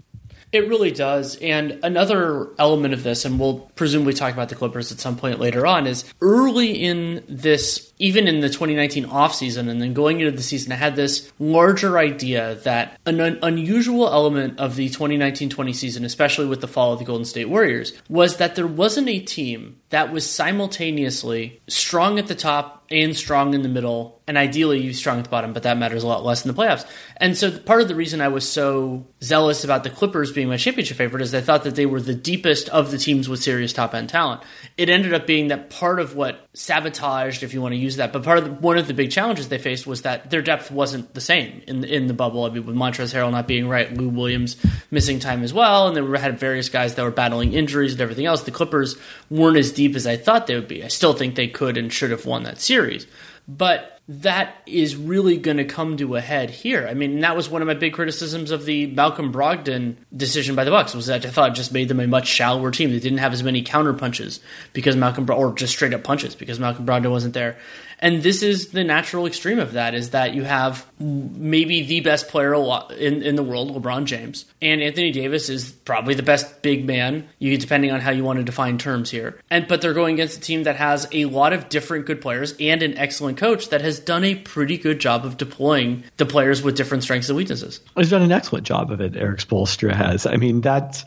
It 0.55 0.69
really 0.69 0.93
does. 0.93 1.35
And 1.39 1.81
another 1.83 2.49
element 2.61 2.95
of 2.95 3.03
this, 3.03 3.25
and 3.25 3.41
we'll 3.41 3.69
presumably 3.75 4.13
talk 4.13 4.33
about 4.33 4.51
the 4.51 4.55
Clippers 4.55 4.93
at 4.93 5.01
some 5.01 5.17
point 5.17 5.41
later 5.41 5.67
on, 5.67 5.89
is 5.89 6.05
early 6.21 6.71
in 6.71 7.25
this, 7.29 7.93
even 7.99 8.27
in 8.27 8.41
the 8.41 8.49
2019 8.49 9.07
offseason 9.07 9.69
and 9.69 9.81
then 9.81 9.95
going 9.95 10.21
into 10.21 10.37
the 10.37 10.43
season, 10.43 10.73
I 10.73 10.77
had 10.77 10.97
this 10.97 11.33
larger 11.39 11.99
idea 11.99 12.57
that 12.65 12.99
an 13.07 13.21
un- 13.21 13.39
unusual 13.43 14.09
element 14.09 14.59
of 14.59 14.77
the 14.77 14.89
2019 14.89 15.51
20 15.51 15.73
season, 15.73 16.05
especially 16.05 16.47
with 16.47 16.61
the 16.61 16.69
fall 16.69 16.93
of 16.93 16.99
the 16.99 17.05
Golden 17.05 17.25
State 17.25 17.49
Warriors, 17.49 17.93
was 18.09 18.37
that 18.39 18.57
there 18.57 18.67
wasn't 18.67 19.09
a 19.09 19.21
team 19.21 19.77
that 19.91 20.13
was 20.13 20.29
simultaneously 20.29 21.61
strong 21.69 22.19
at 22.19 22.27
the 22.27 22.35
top 22.35 22.85
and 22.91 23.17
strong 23.17 23.55
in 23.55 23.63
the 23.63 23.69
middle, 23.69 24.21
and 24.27 24.37
ideally 24.37 24.81
you 24.81 24.93
strong 24.93 25.19
at 25.19 25.25
the 25.25 25.31
bottom, 25.31 25.53
but 25.53 25.63
that 25.63 25.79
matters 25.79 26.03
a 26.03 26.07
lot 26.07 26.25
less 26.25 26.45
in 26.45 26.53
the 26.53 26.61
playoffs. 26.61 26.85
And 27.17 27.37
so 27.37 27.57
part 27.59 27.81
of 27.81 27.89
the 27.89 27.95
reason 27.95 28.21
I 28.21 28.29
was 28.29 28.49
so 28.49 29.07
zealous 29.23 29.65
about 29.65 29.85
the 29.85 29.91
Clippers 29.91 30.33
being 30.33 30.49
my 30.49 30.57
championship 30.57 30.97
favorite 30.97 31.23
is 31.23 31.35
I 31.35 31.41
thought 31.41 31.65
that 31.65 31.77
they 31.77 31.87
were 31.87 32.01
the 32.01 32.15
deepest 32.15 32.69
of 32.69 32.91
the 32.91 32.99
teams 32.99 33.29
with 33.29 33.43
serious 33.43 33.73
top 33.73 33.95
end 33.95 34.11
talent. 34.11 34.43
It 34.77 34.89
ended 34.89 35.15
up 35.15 35.27
being 35.27 35.49
that 35.49 35.71
part 35.71 35.99
of 35.99 36.15
what 36.15 36.47
sabotaged, 36.55 37.43
if 37.43 37.55
you 37.55 37.63
want 37.63 37.73
to 37.73 37.79
use 37.85 37.97
that, 37.97 38.13
but 38.13 38.23
part 38.23 38.39
of 38.39 38.45
the, 38.45 38.51
one 38.51 38.79
of 38.79 38.87
the 38.87 38.95
big 38.95 39.11
challenges 39.11 39.49
they 39.49 39.59
faced 39.59 39.87
was 39.87 40.03
that 40.03 40.31
their 40.31 40.43
depth 40.43 40.71
wasn't 40.71 41.15
the 41.15 41.21
same 41.21 41.63
in 41.67 41.85
in 41.85 42.07
the 42.07 42.15
bubble. 42.15 42.45
I 42.45 42.51
mean, 42.51 42.67
with 42.67 42.77
Montrezl 42.77 43.15
Harrell 43.15 43.31
not 43.31 43.47
being 43.47 43.69
right, 43.69 43.93
Lou 43.93 44.09
Williams 44.09 44.57
missing 44.91 45.19
time 45.19 45.43
as 45.43 45.55
well, 45.55 45.89
and 45.89 45.97
they 45.97 46.21
had 46.21 46.39
various 46.39 46.69
guys 46.69 46.95
that 46.95 47.03
were 47.03 47.11
battling 47.11 47.53
injuries 47.53 47.93
and 47.93 48.01
everything 48.01 48.27
else. 48.27 48.43
The 48.43 48.51
Clippers 48.51 48.97
weren't 49.31 49.57
as 49.57 49.73
deep 49.73 49.95
as 49.95 50.07
I 50.07 50.17
thought 50.17 50.47
they 50.47 50.55
would 50.55 50.69
be. 50.69 50.85
I 50.85 50.89
still 50.89 51.13
think 51.13 51.35
they 51.35 51.49
could 51.49 51.77
and 51.77 51.93
should 51.93 52.11
have 52.11 52.27
won 52.27 52.43
that 52.45 52.61
series 52.61 52.75
series. 52.75 53.07
But 53.47 53.94
that 54.07 54.57
is 54.67 54.97
really 54.97 55.39
going 55.39 55.57
to 55.57 55.65
come 55.65 55.97
to 55.97 56.17
a 56.17 56.21
head 56.21 56.51
here. 56.51 56.87
I 56.87 56.93
mean, 56.93 57.21
that 57.21 57.35
was 57.35 57.49
one 57.49 57.63
of 57.63 57.69
my 57.69 57.75
big 57.75 57.95
criticisms 57.95 58.51
of 58.51 58.67
the 58.67 58.87
Malcolm 58.89 59.33
Brogdon 59.33 59.97
decision 60.15 60.55
by 60.55 60.65
the 60.65 60.71
Bucks 60.71 60.95
was 60.95 61.07
that 61.07 61.25
I 61.25 61.31
thought 61.31 61.53
it 61.53 61.55
just 61.55 61.73
made 61.73 61.89
them 61.89 62.01
a 62.01 62.07
much 62.07 62.27
shallower 62.27 62.71
team. 62.71 62.91
They 62.91 63.01
didn't 63.01 63.19
have 63.19 63.33
as 63.33 63.43
many 63.43 63.63
counter 63.63 63.95
punches 63.95 64.41
because 64.75 64.95
Malcolm 64.95 65.29
or 65.31 65.55
just 65.55 65.73
straight 65.73 65.95
up 65.95 66.05
punches 66.05 66.35
because 66.35 66.61
Malcolm 66.61 66.85
Brogdon 66.85 67.11
wasn't 67.11 67.33
there. 67.33 67.57
And 67.99 68.23
this 68.23 68.43
is 68.43 68.69
the 68.69 68.85
natural 68.85 69.27
extreme 69.27 69.59
of 69.59 69.73
that 69.73 69.95
is 69.95 70.11
that 70.11 70.35
you 70.35 70.45
have 70.45 70.87
maybe 70.99 71.83
the 71.83 72.01
best 72.01 72.29
player 72.29 72.55
in, 72.55 73.23
in 73.23 73.37
the 73.37 73.43
world, 73.43 73.75
LeBron 73.75 74.05
James, 74.05 74.45
and 74.61 74.83
Anthony 74.83 75.11
Davis 75.11 75.49
is 75.49 75.73
probably 75.73 76.15
the 76.15 76.23
best 76.23 76.63
big 76.63 76.87
man, 76.87 77.29
you 77.39 77.57
depending 77.59 77.91
on 77.91 78.01
how 78.01 78.11
you 78.11 78.25
want 78.25 78.39
to 78.39 78.45
define 78.45 78.79
terms 78.79 79.11
here. 79.11 79.41
And 79.51 79.67
but 79.69 79.81
they're 79.81 79.95
going 79.95 80.15
against 80.15 80.39
a 80.39 80.41
team 80.41 80.65
that 80.65 80.77
has 80.77 81.07
a 81.13 81.25
lot 81.27 81.53
of 81.53 81.69
different 81.69 82.07
good 82.07 82.21
players 82.21 82.55
and 82.61 82.83
an 82.83 82.97
excellent 82.99 83.39
coach 83.39 83.69
that 83.71 83.81
has 83.81 84.01
done 84.01 84.25
a 84.25 84.35
pretty 84.35 84.79
good 84.79 84.99
job 84.99 85.25
of 85.25 85.37
deploying 85.37 86.05
the 86.17 86.27
players 86.27 86.63
with 86.63 86.77
different 86.77 87.03
strengths 87.03 87.29
and 87.29 87.37
weaknesses. 87.37 87.81
He's 87.97 88.11
done 88.11 88.23
an 88.23 88.33
excellent 88.33 88.67
job 88.67 88.91
of 88.91 89.01
it, 89.01 89.17
Erik 89.17 89.41
Spoelstra 89.41 89.95
has. 89.95 90.27
I 90.27 90.37
mean, 90.37 90.61
that's 90.61 91.05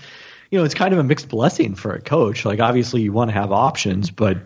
you 0.49 0.57
know, 0.57 0.63
it's 0.63 0.73
kind 0.73 0.93
of 0.93 0.99
a 0.99 1.03
mixed 1.03 1.29
blessing 1.29 1.75
for 1.75 1.91
a 1.91 2.01
coach. 2.01 2.45
Like 2.45 2.60
obviously 2.60 3.01
you 3.01 3.12
want 3.12 3.29
to 3.29 3.33
have 3.33 3.51
options, 3.51 4.12
but 4.12 4.38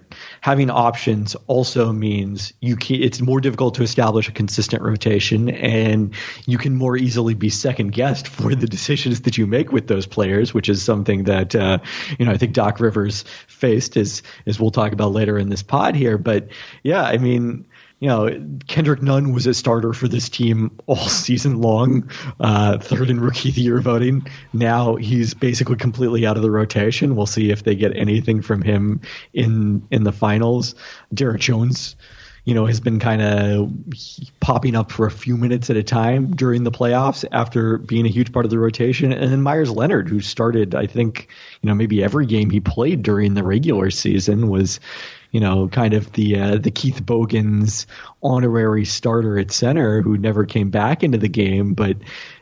having 0.42 0.70
options 0.70 1.36
also 1.48 1.92
means 1.92 2.54
you 2.60 2.76
can, 2.76 3.02
it's 3.02 3.22
more 3.22 3.40
difficult 3.40 3.76
to 3.76 3.84
establish 3.84 4.28
a 4.28 4.32
consistent 4.32 4.82
rotation 4.82 5.50
and 5.50 6.14
you 6.46 6.58
can 6.58 6.76
more 6.76 6.98
easily 6.98 7.34
be 7.34 7.50
second 7.50 7.92
guessed 7.94 8.28
for 8.42 8.56
the 8.56 8.68
decisions 8.68 9.22
that 9.22 9.38
you 9.38 9.46
make 9.46 9.72
with 9.72 9.88
those 9.88 10.08
players, 10.08 10.54
which 10.54 10.70
is 10.70 10.82
something 10.82 11.26
that, 11.26 11.56
uh, 11.56 11.78
you 12.18 12.26
know, 12.26 12.32
I 12.32 12.38
think 12.38 12.54
Doc 12.54 12.80
Rivers 12.80 13.24
faced 13.48 13.96
as, 13.96 14.24
as 14.48 14.60
we'll 14.60 14.72
talk 14.72 14.94
about 14.94 15.12
later 15.12 15.38
in 15.38 15.50
this 15.50 15.64
pod 15.64 15.96
here. 15.96 16.18
But 16.18 16.48
yeah, 16.84 17.04
I 17.04 17.18
mean, 17.18 17.66
you 18.02 18.08
know, 18.08 18.30
Kendrick 18.68 19.04
Nunn 19.04 19.32
was 19.32 19.46
a 19.46 19.54
starter 19.54 19.94
for 19.94 20.08
this 20.08 20.28
team 20.28 20.78
all 20.88 20.96
season 21.08 21.62
long, 21.62 22.10
uh, 22.40 22.80
third 22.80 23.12
in 23.12 23.22
rookie 23.22 23.50
of 23.50 23.56
the 23.56 23.62
year 23.62 23.80
voting. 23.80 24.28
Now 24.54 24.96
he's 24.96 25.36
basically 25.36 25.76
completely 25.76 26.26
out 26.26 26.36
of 26.36 26.42
the 26.42 26.52
rotation. 26.52 27.16
We'll 27.16 27.28
see 27.28 27.52
if 27.52 27.64
they 27.64 27.76
get 27.76 27.96
anything 27.96 28.42
from 28.42 28.64
him 28.64 29.02
in 29.34 29.88
in 29.92 30.04
the 30.04 30.12
finals. 30.12 30.74
Derrick 31.14 31.42
Jones, 31.42 31.96
you 32.44 32.56
know, 32.56 32.66
has 32.66 32.80
been 32.80 33.00
kind 33.00 33.22
of 33.22 33.72
popping 34.40 34.76
up 34.76 34.92
for 34.92 35.06
a 35.06 35.12
few 35.12 35.38
minutes 35.38 35.70
at 35.70 35.78
a 35.78 35.84
time 35.84 36.36
during 36.36 36.64
the 36.64 36.72
playoffs 36.72 37.24
after 37.32 37.78
being 37.78 38.08
a 38.08 38.10
huge 38.10 38.34
part 38.34 38.46
of 38.46 38.50
the 38.50 38.58
rotation. 38.58 39.14
And 39.14 39.32
then 39.32 39.44
Meyers 39.44 39.70
Leonard, 39.70 40.10
who 40.10 40.22
started, 40.22 40.74
I 40.74 40.88
think, 40.88 41.28
you 41.62 41.68
know, 41.68 41.76
maybe 41.76 42.04
every 42.04 42.26
game 42.26 42.50
he 42.50 42.62
played 42.62 43.04
during 43.04 43.36
the 43.36 43.44
regular 43.44 43.92
season 43.92 44.48
was 44.50 44.80
you 45.32 45.40
know, 45.40 45.68
kind 45.70 45.94
of 45.94 46.12
the 46.14 46.38
uh, 46.38 46.58
the 46.58 46.72
Keith 46.72 47.06
Bogans 47.06 47.88
honorary 48.22 48.86
starter 48.86 49.40
at 49.40 49.52
center 49.52 50.02
who 50.02 50.18
never 50.18 50.46
came 50.46 50.70
back 50.70 51.04
into 51.04 51.18
the 51.18 51.30
game, 51.30 51.74
but 51.74 51.98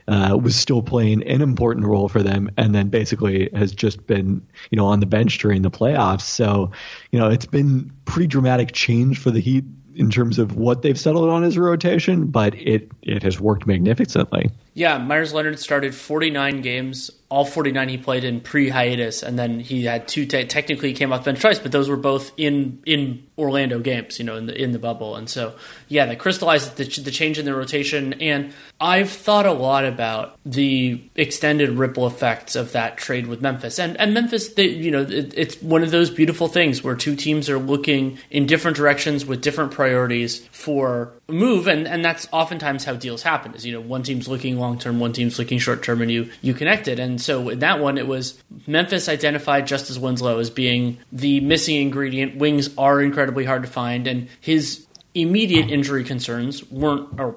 uh, 0.08 0.36
was 0.40 0.56
still 0.56 0.82
playing 0.82 1.22
an 1.26 1.40
important 1.40 1.86
role 1.86 2.08
for 2.08 2.22
them, 2.22 2.50
and 2.56 2.74
then 2.74 2.88
basically 2.88 3.48
has 3.54 3.72
just 3.72 4.06
been 4.06 4.44
you 4.70 4.76
know 4.76 4.86
on 4.86 5.00
the 5.00 5.06
bench 5.06 5.38
during 5.38 5.62
the 5.62 5.70
playoffs. 5.70 6.22
So, 6.22 6.72
you 7.12 7.18
know, 7.18 7.28
it's 7.28 7.46
been 7.46 7.92
pretty 8.04 8.26
dramatic 8.26 8.72
change 8.72 9.18
for 9.18 9.30
the 9.30 9.40
Heat 9.40 9.64
in 9.94 10.10
terms 10.10 10.38
of 10.38 10.56
what 10.56 10.82
they've 10.82 10.98
settled 10.98 11.28
on 11.28 11.44
as 11.44 11.56
a 11.56 11.62
rotation, 11.62 12.26
but 12.26 12.54
it 12.54 12.90
it 13.02 13.22
has 13.22 13.40
worked 13.40 13.66
magnificently. 13.66 14.50
Yeah, 14.74 14.98
Meyers 14.98 15.32
Leonard 15.32 15.60
started 15.60 15.94
49 15.94 16.60
games. 16.60 17.10
All 17.30 17.44
49 17.44 17.88
he 17.88 17.96
played 17.96 18.24
in 18.24 18.40
pre-hiatus, 18.40 19.22
and 19.22 19.38
then 19.38 19.60
he 19.60 19.84
had 19.84 20.08
two. 20.08 20.26
Te- 20.26 20.46
technically, 20.46 20.88
he 20.88 20.94
came 20.94 21.12
off 21.12 21.24
bench 21.24 21.40
twice, 21.40 21.60
but 21.60 21.70
those 21.70 21.88
were 21.88 21.96
both 21.96 22.32
in 22.36 22.82
in 22.84 23.24
Orlando 23.38 23.78
games, 23.78 24.18
you 24.18 24.24
know, 24.24 24.36
in 24.36 24.46
the 24.46 24.60
in 24.60 24.72
the 24.72 24.78
bubble. 24.78 25.14
And 25.14 25.30
so, 25.30 25.54
yeah, 25.88 26.06
that 26.06 26.18
crystallized 26.18 26.76
the, 26.76 26.84
the 27.02 27.10
change 27.10 27.38
in 27.38 27.44
the 27.44 27.54
rotation. 27.54 28.14
And 28.14 28.52
I've 28.80 29.10
thought 29.10 29.46
a 29.46 29.52
lot 29.52 29.84
about 29.84 30.38
the 30.44 31.02
extended 31.14 31.70
ripple 31.70 32.06
effects 32.06 32.56
of 32.56 32.72
that 32.72 32.98
trade 32.98 33.28
with 33.28 33.40
Memphis. 33.40 33.78
And 33.78 33.96
and 33.98 34.12
Memphis, 34.12 34.54
they, 34.54 34.66
you 34.66 34.90
know, 34.90 35.02
it, 35.02 35.32
it's 35.36 35.62
one 35.62 35.82
of 35.82 35.92
those 35.92 36.10
beautiful 36.10 36.48
things 36.48 36.82
where 36.82 36.96
two 36.96 37.14
teams 37.14 37.48
are 37.48 37.58
looking 37.58 38.18
in 38.30 38.46
different 38.46 38.76
directions 38.76 39.24
with 39.24 39.40
different 39.40 39.70
priorities 39.70 40.44
for 40.48 41.12
move, 41.30 41.66
and 41.66 41.86
and 41.86 42.04
that's 42.04 42.28
oftentimes 42.32 42.84
how 42.84 42.94
deals 42.94 43.22
happen. 43.22 43.54
Is 43.54 43.64
you 43.64 43.72
know, 43.72 43.80
one 43.80 44.02
team's 44.02 44.28
looking 44.28 44.58
long 44.58 44.78
term, 44.78 45.00
one 45.00 45.12
team's 45.12 45.38
looking 45.38 45.58
short 45.58 45.82
term, 45.82 46.02
and 46.02 46.10
you 46.10 46.30
you 46.42 46.54
connect 46.54 46.88
it. 46.88 46.98
And 46.98 47.20
so 47.20 47.48
in 47.48 47.60
that 47.60 47.80
one, 47.80 47.98
it 47.98 48.06
was 48.06 48.42
Memphis 48.66 49.08
identified 49.08 49.66
Justice 49.66 49.98
Winslow 49.98 50.38
as 50.38 50.50
being 50.50 50.98
the 51.12 51.40
missing 51.40 51.76
ingredient. 51.76 52.36
Wings 52.36 52.70
are 52.76 53.00
incredibly 53.00 53.44
hard 53.44 53.62
to 53.62 53.68
find, 53.68 54.06
and 54.06 54.28
his 54.40 54.86
immediate 55.14 55.70
injury 55.70 56.04
concerns 56.04 56.68
weren't, 56.70 57.18
or 57.18 57.36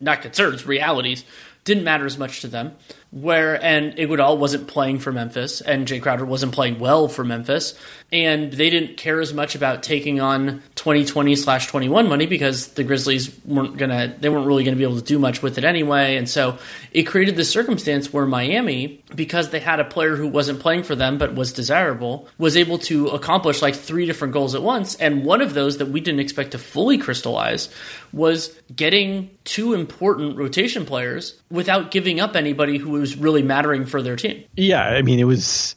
not 0.00 0.22
concerns, 0.22 0.66
realities 0.66 1.24
didn't 1.64 1.84
matter 1.84 2.04
as 2.06 2.18
much 2.18 2.40
to 2.40 2.48
them 2.48 2.76
where 3.12 3.62
and 3.62 3.94
Iguodala 3.96 4.38
wasn't 4.38 4.66
playing 4.66 4.98
for 4.98 5.12
Memphis 5.12 5.60
and 5.60 5.86
Jae 5.86 6.00
Crowder 6.00 6.24
wasn't 6.24 6.52
playing 6.52 6.78
well 6.78 7.08
for 7.08 7.22
Memphis 7.22 7.78
and 8.10 8.50
they 8.50 8.70
didn't 8.70 8.96
care 8.96 9.20
as 9.20 9.34
much 9.34 9.54
about 9.54 9.82
taking 9.82 10.18
on 10.18 10.62
2020 10.76 11.36
slash 11.36 11.66
21 11.66 12.08
money 12.08 12.24
because 12.24 12.68
the 12.68 12.82
Grizzlies 12.82 13.30
weren't 13.44 13.76
gonna 13.76 14.16
they 14.18 14.30
weren't 14.30 14.46
really 14.46 14.64
gonna 14.64 14.78
be 14.78 14.82
able 14.82 14.96
to 14.96 15.04
do 15.04 15.18
much 15.18 15.42
with 15.42 15.58
it 15.58 15.64
anyway 15.64 16.16
and 16.16 16.26
so 16.26 16.58
it 16.92 17.02
created 17.02 17.36
this 17.36 17.50
circumstance 17.50 18.14
where 18.14 18.24
Miami 18.24 19.02
because 19.14 19.50
they 19.50 19.60
had 19.60 19.78
a 19.78 19.84
player 19.84 20.16
who 20.16 20.26
wasn't 20.26 20.58
playing 20.58 20.82
for 20.82 20.94
them 20.94 21.18
but 21.18 21.34
was 21.34 21.52
desirable 21.52 22.26
was 22.38 22.56
able 22.56 22.78
to 22.78 23.08
accomplish 23.08 23.60
like 23.60 23.74
three 23.74 24.06
different 24.06 24.32
goals 24.32 24.54
at 24.54 24.62
once 24.62 24.94
and 24.94 25.22
one 25.22 25.42
of 25.42 25.52
those 25.52 25.76
that 25.76 25.88
we 25.88 26.00
didn't 26.00 26.20
expect 26.20 26.52
to 26.52 26.58
fully 26.58 26.96
crystallize 26.96 27.68
was 28.12 28.48
getting 28.74 29.30
two 29.44 29.74
important 29.74 30.36
rotation 30.36 30.84
players 30.84 31.40
without 31.50 31.90
giving 31.90 32.20
up 32.20 32.36
anybody 32.36 32.78
who 32.78 32.90
was 32.90 33.16
really 33.16 33.42
mattering 33.42 33.86
for 33.86 34.02
their 34.02 34.16
team. 34.16 34.44
Yeah, 34.56 34.82
I 34.82 35.02
mean 35.02 35.18
it 35.18 35.24
was 35.24 35.74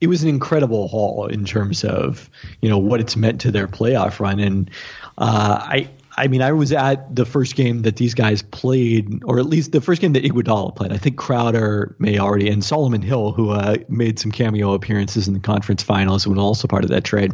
it 0.00 0.08
was 0.08 0.22
an 0.22 0.28
incredible 0.28 0.88
haul 0.88 1.26
in 1.26 1.44
terms 1.44 1.84
of 1.84 2.28
you 2.60 2.68
know 2.68 2.78
what 2.78 3.00
it's 3.00 3.16
meant 3.16 3.40
to 3.42 3.50
their 3.50 3.68
playoff 3.68 4.20
run, 4.20 4.40
and 4.40 4.70
uh, 5.18 5.58
I 5.60 5.88
I 6.16 6.28
mean, 6.28 6.42
I 6.42 6.52
was 6.52 6.72
at 6.72 7.14
the 7.14 7.24
first 7.24 7.56
game 7.56 7.82
that 7.82 7.96
these 7.96 8.12
guys 8.12 8.42
played, 8.42 9.22
or 9.24 9.38
at 9.38 9.46
least 9.46 9.72
the 9.72 9.80
first 9.80 10.02
game 10.02 10.12
that 10.12 10.22
Iguodala 10.22 10.76
played. 10.76 10.92
I 10.92 10.98
think 10.98 11.16
Crowder 11.16 11.96
may 11.98 12.18
already, 12.18 12.50
and 12.50 12.62
Solomon 12.62 13.00
Hill, 13.00 13.32
who 13.32 13.50
uh, 13.50 13.76
made 13.88 14.18
some 14.18 14.30
cameo 14.30 14.74
appearances 14.74 15.26
in 15.26 15.32
the 15.32 15.40
conference 15.40 15.82
finals, 15.82 16.26
was 16.26 16.38
also 16.38 16.68
part 16.68 16.84
of 16.84 16.90
that 16.90 17.04
trade. 17.04 17.32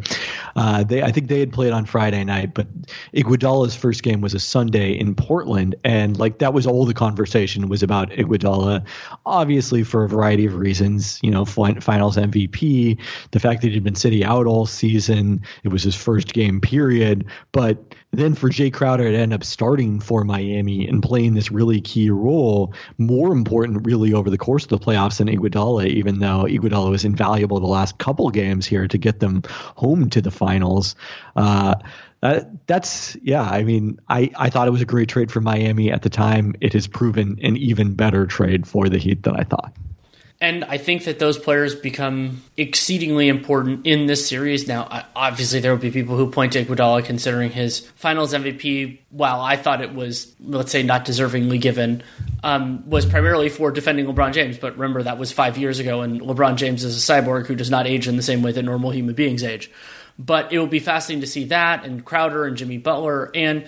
Uh, 0.55 0.85
they, 0.85 1.03
I 1.03 1.11
think 1.11 1.29
they 1.29 1.41
had 1.41 1.53
played 1.53 1.73
on 1.73 1.87
Friday 1.87 2.23
night, 2.23 2.55
but 2.55 2.69
Iguodala's 3.15 3.75
first 3.75 4.05
game 4.05 4.21
was 4.21 4.33
a 4.33 4.41
Sunday 4.41 4.93
in 4.93 5.15
Portland, 5.15 5.75
and 5.85 6.17
like 6.17 6.39
that 6.39 6.55
was 6.55 6.67
all 6.67 6.85
the 6.85 6.95
conversation 6.95 7.69
was 7.69 7.83
about 7.83 8.11
Iguodala, 8.11 8.85
obviously 9.27 9.83
for 9.83 10.05
a 10.05 10.09
variety 10.09 10.47
of 10.47 10.55
reasons. 10.55 11.19
You 11.23 11.33
know, 11.33 11.45
finals 11.45 12.17
MVP, 12.17 13.01
the 13.33 13.41
fact 13.41 13.63
that 13.63 13.73
he'd 13.73 13.83
been 13.83 13.97
sitting 13.97 14.23
out 14.23 14.47
all 14.47 14.67
season, 14.67 15.43
it 15.65 15.69
was 15.69 15.83
his 15.83 15.97
first 15.97 16.33
game 16.33 16.61
period, 16.61 17.25
but 17.51 17.88
then 18.11 18.35
for 18.35 18.49
Jae 18.49 18.73
Crowder 18.73 19.11
to 19.11 19.17
end 19.17 19.35
up 19.35 19.45
starting 19.45 20.01
for 20.01 20.25
Miami 20.25 20.89
and 20.89 21.03
playing 21.03 21.35
this 21.35 21.51
really 21.51 21.81
key 21.81 22.11
role, 22.11 22.73
more 22.97 23.33
important 23.33 23.87
really 23.87 24.15
over 24.15 24.31
the 24.31 24.39
course 24.39 24.65
of 24.65 24.71
the 24.71 24.79
playoffs 24.79 25.19
than 25.19 25.29
Iguodala, 25.29 25.89
even 25.89 26.19
though 26.19 26.45
Iguodala 26.45 26.91
was 26.91 27.05
invaluable 27.05 27.61
the 27.61 27.67
last 27.67 27.99
couple 27.99 28.31
games 28.31 28.67
here 28.67 28.89
to 28.89 28.99
get 28.99 29.21
them 29.21 29.43
home 29.77 30.09
to 30.11 30.23
the 30.23 30.31
finals. 30.31 30.97
Uh, 31.37 31.75
that, 32.21 32.67
that's 32.67 33.17
yeah. 33.23 33.43
I 33.43 33.63
mean, 33.63 34.01
I, 34.09 34.31
I 34.37 34.51
thought 34.51 34.67
it 34.67 34.73
was 34.73 34.83
a 34.83 34.87
great 34.87 35.09
trade 35.09 35.31
for 35.31 35.41
Miami 35.41 35.93
at 35.93 36.03
the 36.03 36.11
time. 36.11 36.57
It 36.61 36.73
has 36.73 36.87
proven 36.87 37.39
an 37.43 37.57
even 37.57 37.95
better 37.95 38.27
trade 38.27 38.67
for 38.67 38.89
the 38.89 38.99
Heat 38.99 39.23
than 39.23 39.37
I 39.37 39.45
thought. 39.45 39.73
And 40.41 40.65
I 40.65 40.79
think 40.79 41.05
that 41.05 41.19
those 41.19 41.37
players 41.37 41.75
become 41.75 42.45
exceedingly 42.57 43.29
important 43.29 43.85
in 43.87 44.07
this 44.07 44.29
series. 44.29 44.69
Now, 44.69 45.05
obviously, 45.17 45.59
there 45.59 45.73
will 45.73 45.81
be 45.81 45.91
people 45.91 46.17
who 46.17 46.31
point 46.31 46.53
to 46.53 46.65
Iguodala 46.65 47.05
considering 47.05 47.51
his 47.51 47.81
Finals 47.97 48.33
MVP. 48.33 49.01
While 49.11 49.41
I 49.41 49.57
thought 49.57 49.81
it 49.81 49.93
was, 49.93 50.33
let's 50.41 50.71
say, 50.71 50.85
not 50.85 51.05
deservingly 51.05 51.61
given, 51.61 52.05
um, 52.45 52.89
was 52.89 53.05
primarily 53.05 53.49
for 53.49 53.73
defending 53.73 54.07
LeBron 54.07 54.33
James. 54.33 54.59
But 54.59 54.75
remember, 54.75 55.03
that 55.03 55.19
was 55.19 55.33
five 55.33 55.59
years 55.59 55.81
ago, 55.81 56.03
and 56.03 56.21
LeBron 56.21 56.55
James 56.55 56.85
is 56.85 56.97
a 56.97 57.13
cyborg 57.13 57.47
who 57.47 57.57
does 57.57 57.71
not 57.71 57.89
age 57.89 58.07
in 58.07 58.15
the 58.15 58.23
same 58.23 58.43
way 58.43 58.53
that 58.53 58.63
normal 58.63 58.93
human 58.93 59.17
beings 59.17 59.43
age. 59.43 59.73
But 60.21 60.53
it 60.53 60.59
will 60.61 60.67
be 60.69 60.81
fascinating 60.81 61.21
to 61.23 61.27
see 61.27 61.45
that 61.47 61.85
and 61.85 62.05
Crowder 62.05 62.45
and 62.45 62.57
Jimmy 62.57 62.79
Butler 62.79 63.31
and 63.35 63.67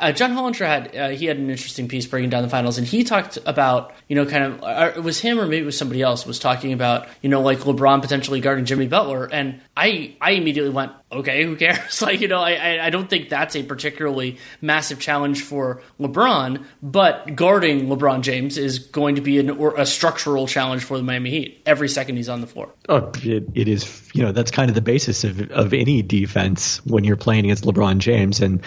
uh, 0.00 0.12
John 0.12 0.32
Hollinger 0.32 0.66
had 0.66 0.96
uh, 0.96 1.08
he 1.10 1.26
had 1.26 1.36
an 1.36 1.50
interesting 1.50 1.88
piece 1.88 2.06
breaking 2.06 2.30
down 2.30 2.42
the 2.42 2.48
finals, 2.48 2.78
and 2.78 2.86
he 2.86 3.04
talked 3.04 3.38
about 3.46 3.92
you 4.08 4.16
know 4.16 4.26
kind 4.26 4.44
of 4.44 4.62
uh, 4.62 4.92
it 4.96 5.02
was 5.02 5.20
him 5.20 5.38
or 5.38 5.46
maybe 5.46 5.62
it 5.62 5.66
was 5.66 5.78
somebody 5.78 6.02
else 6.02 6.26
was 6.26 6.38
talking 6.38 6.72
about 6.72 7.08
you 7.20 7.28
know 7.28 7.40
like 7.40 7.60
LeBron 7.60 8.00
potentially 8.02 8.40
guarding 8.40 8.64
Jimmy 8.64 8.88
Butler, 8.88 9.26
and 9.26 9.60
I 9.76 10.16
I 10.20 10.32
immediately 10.32 10.70
went 10.70 10.92
okay 11.12 11.44
who 11.44 11.56
cares 11.56 12.02
like 12.02 12.20
you 12.20 12.28
know 12.28 12.40
I 12.40 12.86
I 12.86 12.90
don't 12.90 13.08
think 13.08 13.28
that's 13.28 13.54
a 13.56 13.62
particularly 13.62 14.38
massive 14.60 14.98
challenge 14.98 15.42
for 15.42 15.82
LeBron, 16.00 16.64
but 16.82 17.34
guarding 17.36 17.86
LeBron 17.86 18.22
James 18.22 18.58
is 18.58 18.78
going 18.78 19.16
to 19.16 19.20
be 19.20 19.38
an, 19.38 19.50
a 19.76 19.86
structural 19.86 20.46
challenge 20.46 20.84
for 20.84 20.96
the 20.96 21.02
Miami 21.02 21.30
Heat 21.30 21.62
every 21.66 21.88
second 21.88 22.16
he's 22.16 22.28
on 22.28 22.40
the 22.40 22.46
floor. 22.46 22.72
Oh, 22.88 23.10
it, 23.22 23.44
it 23.54 23.68
is 23.68 24.10
you 24.14 24.22
know 24.22 24.32
that's 24.32 24.50
kind 24.50 24.68
of 24.68 24.74
the 24.74 24.80
basis 24.80 25.24
of 25.24 25.50
of 25.50 25.72
any 25.72 26.02
defense 26.02 26.84
when 26.86 27.04
you're 27.04 27.16
playing 27.16 27.44
against 27.44 27.64
LeBron 27.64 27.98
James, 27.98 28.40
and 28.40 28.60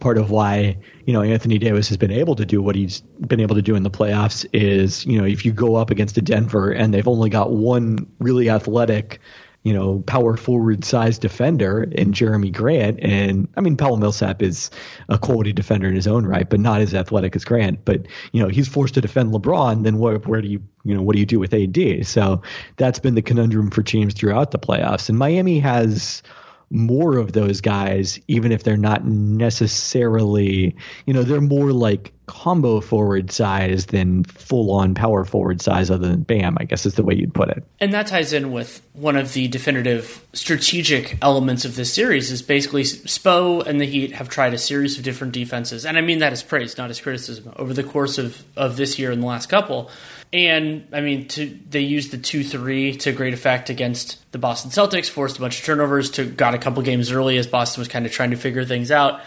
part 0.00 0.18
of 0.18 0.30
why 0.30 0.76
you 1.06 1.12
know 1.12 1.22
Anthony 1.22 1.58
Davis 1.58 1.88
has 1.88 1.96
been 1.96 2.12
able 2.12 2.36
to 2.36 2.46
do 2.46 2.62
what 2.62 2.74
he's 2.74 3.00
been 3.00 3.40
able 3.40 3.54
to 3.54 3.62
do 3.62 3.74
in 3.74 3.82
the 3.82 3.90
playoffs 3.90 4.46
is 4.52 5.04
you 5.06 5.18
know 5.18 5.24
if 5.24 5.44
you 5.44 5.52
go 5.52 5.76
up 5.76 5.90
against 5.90 6.16
a 6.16 6.22
Denver 6.22 6.72
and 6.72 6.94
they've 6.94 7.08
only 7.08 7.30
got 7.30 7.52
one 7.52 8.06
really 8.18 8.48
athletic 8.48 9.20
you 9.62 9.74
know, 9.74 10.00
power 10.06 10.36
forward 10.36 10.84
size 10.84 11.18
defender 11.18 11.82
in 11.82 12.12
Jerami 12.12 12.50
Grant. 12.52 12.98
And 13.00 13.46
I 13.56 13.60
mean, 13.60 13.76
Paolo 13.76 13.96
Millsap 13.96 14.42
is 14.42 14.70
a 15.08 15.18
quality 15.18 15.52
defender 15.52 15.86
in 15.86 15.94
his 15.94 16.06
own 16.06 16.24
right, 16.24 16.48
but 16.48 16.60
not 16.60 16.80
as 16.80 16.94
athletic 16.94 17.36
as 17.36 17.44
Grant. 17.44 17.84
But, 17.84 18.06
you 18.32 18.42
know, 18.42 18.48
he's 18.48 18.68
forced 18.68 18.94
to 18.94 19.02
defend 19.02 19.32
LeBron. 19.32 19.84
Then 19.84 19.98
where, 19.98 20.16
where 20.18 20.40
do 20.40 20.48
you, 20.48 20.62
you 20.84 20.94
know, 20.94 21.02
what 21.02 21.14
do 21.14 21.20
you 21.20 21.26
do 21.26 21.38
with 21.38 21.52
AD? 21.52 22.06
So 22.06 22.40
that's 22.76 22.98
been 22.98 23.14
the 23.14 23.22
conundrum 23.22 23.70
for 23.70 23.82
teams 23.82 24.14
throughout 24.14 24.50
the 24.50 24.58
playoffs. 24.58 25.10
And 25.10 25.18
Miami 25.18 25.58
has, 25.58 26.22
more 26.70 27.16
of 27.16 27.32
those 27.32 27.60
guys, 27.60 28.18
even 28.28 28.52
if 28.52 28.62
they're 28.62 28.76
not 28.76 29.04
necessarily, 29.04 30.76
you 31.04 31.12
know, 31.12 31.22
they're 31.22 31.40
more 31.40 31.72
like 31.72 32.12
combo 32.26 32.80
forward 32.80 33.32
size 33.32 33.86
than 33.86 34.22
full 34.22 34.70
on 34.70 34.94
power 34.94 35.24
forward 35.24 35.60
size, 35.60 35.90
other 35.90 36.08
than 36.08 36.22
Bam, 36.22 36.56
I 36.60 36.64
guess 36.64 36.86
is 36.86 36.94
the 36.94 37.02
way 37.02 37.14
you'd 37.14 37.34
put 37.34 37.48
it. 37.48 37.64
And 37.80 37.92
that 37.92 38.06
ties 38.06 38.32
in 38.32 38.52
with 38.52 38.86
one 38.92 39.16
of 39.16 39.32
the 39.32 39.48
definitive 39.48 40.24
strategic 40.32 41.18
elements 41.22 41.64
of 41.64 41.74
this 41.74 41.92
series 41.92 42.30
is 42.30 42.40
basically 42.40 42.84
Spo 42.84 43.66
and 43.66 43.80
the 43.80 43.86
Heat 43.86 44.12
have 44.12 44.28
tried 44.28 44.54
a 44.54 44.58
series 44.58 44.96
of 44.96 45.02
different 45.02 45.32
defenses. 45.32 45.84
And 45.84 45.98
I 45.98 46.02
mean 46.02 46.20
that 46.20 46.32
as 46.32 46.44
praise, 46.44 46.78
not 46.78 46.88
as 46.88 47.00
criticism, 47.00 47.52
over 47.56 47.74
the 47.74 47.82
course 47.82 48.16
of, 48.16 48.44
of 48.56 48.76
this 48.76 48.96
year 48.96 49.10
and 49.10 49.20
the 49.20 49.26
last 49.26 49.48
couple. 49.48 49.90
And 50.32 50.86
I 50.92 51.00
mean, 51.00 51.26
to, 51.28 51.58
they 51.68 51.80
used 51.80 52.12
the 52.12 52.18
two 52.18 52.44
three 52.44 52.94
to 52.98 53.12
great 53.12 53.34
effect 53.34 53.68
against 53.68 54.30
the 54.30 54.38
Boston 54.38 54.70
Celtics, 54.70 55.10
forced 55.10 55.38
a 55.38 55.40
bunch 55.40 55.58
of 55.58 55.64
turnovers, 55.64 56.10
to 56.12 56.24
got 56.24 56.54
a 56.54 56.58
couple 56.58 56.82
games 56.82 57.10
early 57.10 57.36
as 57.36 57.48
Boston 57.48 57.80
was 57.80 57.88
kind 57.88 58.06
of 58.06 58.12
trying 58.12 58.30
to 58.30 58.36
figure 58.36 58.64
things 58.64 58.92
out. 58.92 59.20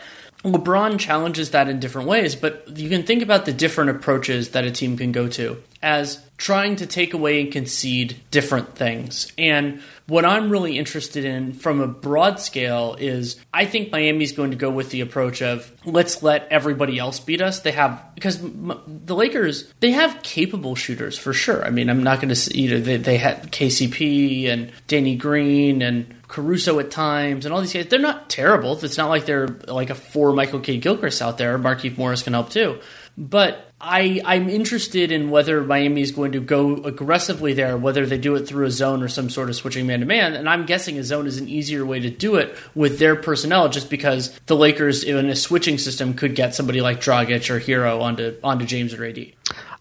LeBron 0.43 0.99
challenges 0.99 1.51
that 1.51 1.69
in 1.69 1.79
different 1.79 2.07
ways, 2.07 2.35
but 2.35 2.77
you 2.77 2.89
can 2.89 3.03
think 3.03 3.21
about 3.21 3.45
the 3.45 3.53
different 3.53 3.89
approaches 3.91 4.49
that 4.49 4.65
a 4.65 4.71
team 4.71 4.97
can 4.97 5.11
go 5.11 5.27
to 5.29 5.61
as 5.81 6.25
trying 6.37 6.75
to 6.77 6.85
take 6.85 7.13
away 7.13 7.41
and 7.41 7.51
concede 7.51 8.19
different 8.31 8.75
things. 8.75 9.31
And 9.37 9.81
what 10.07 10.25
I'm 10.25 10.49
really 10.49 10.77
interested 10.77 11.23
in 11.23 11.53
from 11.53 11.79
a 11.79 11.87
broad 11.87 12.39
scale 12.39 12.97
is 12.99 13.37
I 13.53 13.65
think 13.65 13.91
Miami's 13.91 14.33
going 14.33 14.51
to 14.51 14.57
go 14.57 14.69
with 14.69 14.89
the 14.89 15.01
approach 15.01 15.41
of 15.41 15.71
let's 15.85 16.23
let 16.23 16.47
everybody 16.49 16.99
else 16.99 17.19
beat 17.19 17.41
us. 17.41 17.59
They 17.61 17.71
have 17.71 18.03
because 18.15 18.39
the 18.41 19.15
Lakers 19.15 19.71
they 19.79 19.91
have 19.91 20.21
capable 20.23 20.75
shooters 20.75 21.17
for 21.17 21.31
sure. 21.31 21.65
I 21.65 21.69
mean, 21.69 21.89
I'm 21.89 22.03
not 22.03 22.19
going 22.21 22.33
to 22.33 22.57
you 22.57 22.71
know 22.71 22.79
they, 22.81 22.97
they 22.97 23.17
had 23.17 23.51
KCP 23.51 24.49
and 24.49 24.71
Danny 24.87 25.15
Green 25.15 25.81
and 25.81 26.13
Caruso 26.33 26.79
at 26.79 26.89
times 26.89 27.45
and 27.45 27.53
all 27.53 27.61
these 27.61 27.73
guys. 27.73 27.85
They're 27.85 27.99
not 27.99 28.27
terrible. 28.27 28.83
It's 28.83 28.97
not 28.97 29.09
like 29.09 29.27
they're 29.27 29.49
like 29.67 29.91
a 29.91 29.95
four 29.95 30.33
Michael 30.33 30.61
Kidd 30.61 30.81
Gilchrist 30.81 31.21
out 31.21 31.37
there. 31.37 31.59
Markieff 31.59 31.95
Morris 31.95 32.23
can 32.23 32.33
help 32.33 32.49
too. 32.49 32.79
But 33.15 33.71
I, 33.79 34.19
I'm 34.25 34.49
interested 34.49 35.11
in 35.11 35.29
whether 35.29 35.63
Miami 35.63 36.01
is 36.01 36.11
going 36.11 36.31
to 36.31 36.41
go 36.41 36.77
aggressively 36.77 37.53
there, 37.53 37.77
whether 37.77 38.07
they 38.07 38.17
do 38.17 38.33
it 38.33 38.47
through 38.47 38.65
a 38.65 38.71
zone 38.71 39.03
or 39.03 39.09
some 39.09 39.29
sort 39.29 39.49
of 39.49 39.55
switching 39.55 39.85
man 39.85 39.99
to 39.99 40.07
man. 40.07 40.33
And 40.33 40.49
I'm 40.49 40.65
guessing 40.65 40.97
a 40.97 41.03
zone 41.03 41.27
is 41.27 41.37
an 41.37 41.47
easier 41.47 41.85
way 41.85 41.99
to 41.99 42.09
do 42.09 42.37
it 42.37 42.57
with 42.73 42.97
their 42.97 43.15
personnel, 43.15 43.69
just 43.69 43.91
because 43.91 44.35
the 44.47 44.55
Lakers 44.55 45.03
in 45.03 45.29
a 45.29 45.35
switching 45.35 45.77
system 45.77 46.15
could 46.15 46.33
get 46.33 46.55
somebody 46.55 46.81
like 46.81 46.99
Dragic 46.99 47.47
or 47.51 47.59
Herro 47.59 48.01
onto 48.01 48.39
onto 48.43 48.65
James 48.65 48.95
or 48.95 49.05
AD. 49.05 49.19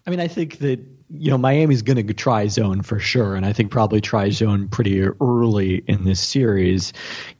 I 0.05 0.09
mean, 0.11 0.19
I 0.19 0.27
think 0.27 0.59
that 0.59 0.92
you 1.15 1.29
know 1.29 1.37
Miami's 1.37 1.83
going 1.83 2.05
to 2.07 2.13
try 2.13 2.47
zone 2.47 2.81
for 2.81 2.99
sure, 2.99 3.35
and 3.35 3.45
I 3.45 3.53
think 3.53 3.71
probably 3.71 4.01
try 4.01 4.29
zone 4.29 4.67
pretty 4.67 5.01
early 5.01 5.83
in 5.87 6.05
this 6.05 6.19
series, 6.19 6.93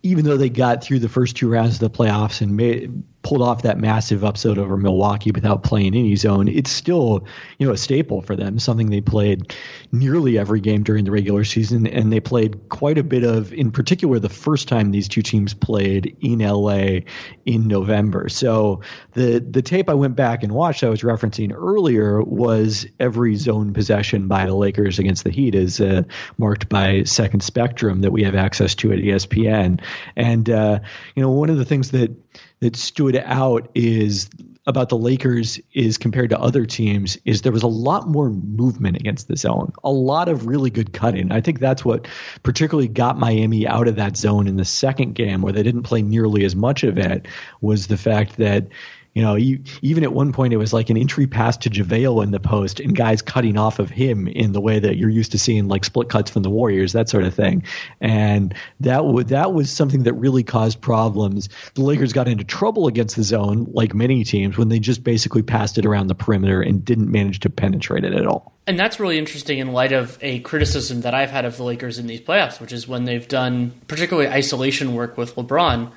even 0.04 0.26
though 0.26 0.38
they 0.38 0.50
got 0.50 0.84
through 0.84 1.00
the 1.00 1.10
first 1.10 1.36
two 1.36 1.50
rounds 1.50 1.76
of 1.76 1.80
the 1.80 1.90
playoffs 1.90 2.42
and 2.42 2.56
made 2.56 3.04
pulled 3.24 3.42
off 3.42 3.62
that 3.64 3.80
massive 3.80 4.24
upset 4.24 4.58
over 4.58 4.78
Milwaukee 4.78 5.32
without 5.32 5.64
playing 5.64 5.96
any 5.96 6.16
zone, 6.16 6.48
it's 6.48 6.70
still 6.70 7.26
you 7.58 7.66
know 7.66 7.74
a 7.74 7.78
staple 7.78 8.22
for 8.22 8.36
them. 8.36 8.60
Something 8.60 8.90
they 8.90 9.02
played 9.02 9.56
nearly 9.92 10.38
every 10.38 10.60
game 10.60 10.84
during 10.84 11.06
the 11.06 11.12
regular 11.12 11.44
season, 11.46 11.88
and 11.88 12.12
they 12.12 12.20
played 12.20 12.70
quite 12.70 12.98
a 12.98 13.04
bit 13.04 13.24
of, 13.24 13.54
in 13.54 13.72
particular, 13.72 14.20
the 14.20 14.30
first 14.30 14.68
time 14.68 14.92
these 14.92 15.08
two 15.08 15.22
teams 15.22 15.54
played 15.54 16.16
in 16.20 16.40
LA 16.40 17.00
in 17.46 17.68
November. 17.68 18.28
So 18.30 18.82
the 19.14 19.40
the 19.40 19.62
tape 19.62 19.90
I 19.90 19.94
went 19.94 20.16
back 20.16 20.44
and 20.44 20.52
watched, 20.52 20.84
I 20.84 20.90
was 20.90 21.02
referencing 21.02 21.54
earlier, 21.56 22.22
was 22.22 22.86
every 23.00 23.36
zone 23.36 23.74
possession 23.74 24.28
by 24.28 24.46
the 24.46 24.56
Lakers 24.56 25.00
against 25.00 25.24
the 25.24 25.32
Heat 25.32 25.56
is 25.56 25.80
uh, 25.80 26.04
marked 26.38 26.68
by 26.68 27.04
Second 27.04 27.42
Spectrum 27.42 28.02
that 28.02 28.12
we 28.12 28.24
have 28.24 28.36
access 28.36 28.76
to 28.76 28.92
at 28.92 29.00
ESPN, 29.00 29.82
and 30.18 30.50
uh, 30.50 30.80
you 31.16 31.24
know 31.24 31.32
one 31.32 31.50
of 31.50 31.58
the 31.58 31.66
things 31.66 31.92
that 31.92 32.12
that 32.64 32.78
stood 32.78 33.18
out 33.18 33.70
is 33.76 34.30
about 34.66 34.88
the 34.88 34.98
Lakers 34.98 35.60
is 35.74 35.98
compared 35.98 36.30
to 36.30 36.40
other 36.40 36.66
teams 36.66 37.18
is 37.26 37.42
there 37.42 37.52
was 37.52 37.62
a 37.62 37.68
lot 37.68 38.08
more 38.08 38.30
movement 38.30 38.96
against 38.96 39.28
the 39.28 39.36
zone, 39.36 39.74
a 39.84 39.92
lot 39.92 40.30
of 40.30 40.48
really 40.48 40.70
good 40.70 40.94
cutting. 40.94 41.30
I 41.34 41.42
think 41.42 41.60
that's 41.60 41.84
what 41.84 42.08
particularly 42.42 42.88
got 42.88 43.20
Miami 43.20 43.68
out 43.68 43.90
of 43.90 43.98
that 43.98 44.16
zone 44.16 44.48
in 44.48 44.56
the 44.56 44.64
second 44.64 45.14
game, 45.14 45.42
where 45.42 45.52
they 45.52 45.62
didn't 45.62 45.84
play 45.84 46.02
nearly 46.02 46.46
as 46.46 46.56
much 46.56 46.84
of 46.84 46.98
it, 46.98 47.28
was 47.60 47.88
the 47.88 47.98
fact 47.98 48.38
that 48.38 48.68
you 49.14 49.22
know, 49.22 49.36
you, 49.36 49.60
even 49.82 50.04
at 50.04 50.14
one 50.14 50.34
point 50.34 50.54
it 50.54 50.58
was 50.58 50.74
like 50.74 50.90
an 50.90 50.98
entry 50.98 51.28
pass 51.28 51.56
to 51.58 51.70
JaVale 51.70 52.24
in 52.24 52.32
the 52.32 52.40
post 52.40 52.80
and 52.80 52.96
guys 52.96 53.22
cutting 53.22 53.58
off 53.58 53.78
of 53.80 53.90
him 53.90 54.28
in 54.28 54.54
the 54.54 54.62
way 54.62 54.80
that 54.80 54.98
you're 54.98 55.10
used 55.10 55.32
to 55.34 55.40
seeing 55.40 55.68
like 55.68 55.86
split 55.86 56.10
cuts 56.10 56.32
from 56.32 56.44
the 56.44 56.50
Warriors, 56.50 56.94
that 56.94 57.10
sort 57.10 57.24
of 57.24 57.34
thing. 57.34 57.64
And 58.02 58.54
that 58.80 59.04
that 59.28 59.54
was 59.54 59.70
something 59.70 60.04
that 60.04 60.14
really 60.14 60.44
caused 60.44 60.82
problems. 60.82 61.50
The 61.76 61.82
Lakers 61.82 62.14
got 62.14 62.28
into 62.28 62.44
trouble 62.44 62.88
against 62.88 63.16
the 63.16 63.24
zone, 63.24 63.68
like 63.72 63.94
many 63.94 64.24
teams, 64.24 64.58
when 64.58 64.70
they 64.70 64.80
just 64.80 65.04
basically 65.04 65.44
passed 65.44 65.78
it 65.78 65.86
around 65.86 66.08
the 66.08 66.16
perimeter 66.16 66.62
and 66.62 66.84
didn't 66.84 67.12
manage 67.12 67.40
to 67.42 67.50
penetrate 67.50 68.04
it 68.04 68.14
at 68.14 68.26
all. 68.26 68.53
And 68.66 68.80
that's 68.80 68.98
really 68.98 69.18
interesting 69.18 69.60
in 69.60 69.74
light 69.74 69.92
of 69.92 70.18
a 70.22 70.40
criticism 70.40 71.02
that 71.02 71.14
I've 71.14 71.32
had 71.32 71.44
of 71.44 71.58
the 71.58 71.64
Lakers 71.64 72.00
in 72.00 72.08
these 72.08 72.22
playoffs, 72.22 72.62
which 72.62 72.72
is 72.72 72.88
when 72.88 73.04
they've 73.04 73.28
done 73.28 73.74
particularly 73.88 74.30
isolation 74.30 74.96
work 74.96 75.18
with 75.18 75.36
LeBron, 75.36 75.92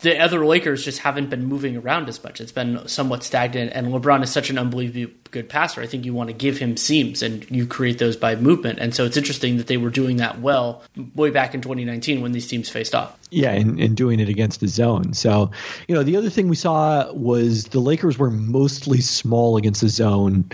the 0.00 0.18
other 0.18 0.46
Lakers 0.46 0.82
just 0.82 1.00
haven't 1.00 1.28
been 1.28 1.44
moving 1.44 1.76
around 1.76 2.08
as 2.08 2.22
much. 2.24 2.40
It's 2.40 2.52
been 2.52 2.88
somewhat 2.88 3.22
stagnant, 3.22 3.72
and 3.74 3.88
LeBron 3.88 4.22
is 4.22 4.30
such 4.30 4.48
an 4.48 4.56
unbelievably 4.56 5.14
good 5.30 5.50
passer. 5.50 5.82
I 5.82 5.86
think 5.86 6.06
you 6.06 6.14
want 6.14 6.28
to 6.28 6.32
give 6.32 6.56
him 6.56 6.78
seams, 6.78 7.22
and 7.22 7.48
you 7.50 7.66
create 7.66 7.98
those 7.98 8.16
by 8.16 8.34
movement. 8.34 8.78
And 8.78 8.94
so 8.94 9.04
it's 9.04 9.18
interesting 9.18 9.58
that 9.58 9.66
they 9.66 9.76
were 9.76 9.90
doing 9.90 10.16
that 10.16 10.40
well 10.40 10.82
way 11.14 11.28
back 11.28 11.54
in 11.54 11.60
2019 11.60 12.22
when 12.22 12.32
these 12.32 12.46
teams 12.46 12.70
faced 12.70 12.94
off. 12.94 13.18
Yeah, 13.30 13.50
and, 13.50 13.78
and 13.78 13.94
doing 13.94 14.20
it 14.20 14.30
against 14.30 14.60
the 14.60 14.68
zone. 14.68 15.12
So, 15.12 15.50
you 15.86 15.94
know, 15.94 16.02
the 16.02 16.16
other 16.16 16.30
thing 16.30 16.48
we 16.48 16.56
saw 16.56 17.12
was 17.12 17.64
the 17.64 17.80
Lakers 17.80 18.18
were 18.18 18.30
mostly 18.30 19.02
small 19.02 19.58
against 19.58 19.82
the 19.82 19.90
zone. 19.90 20.48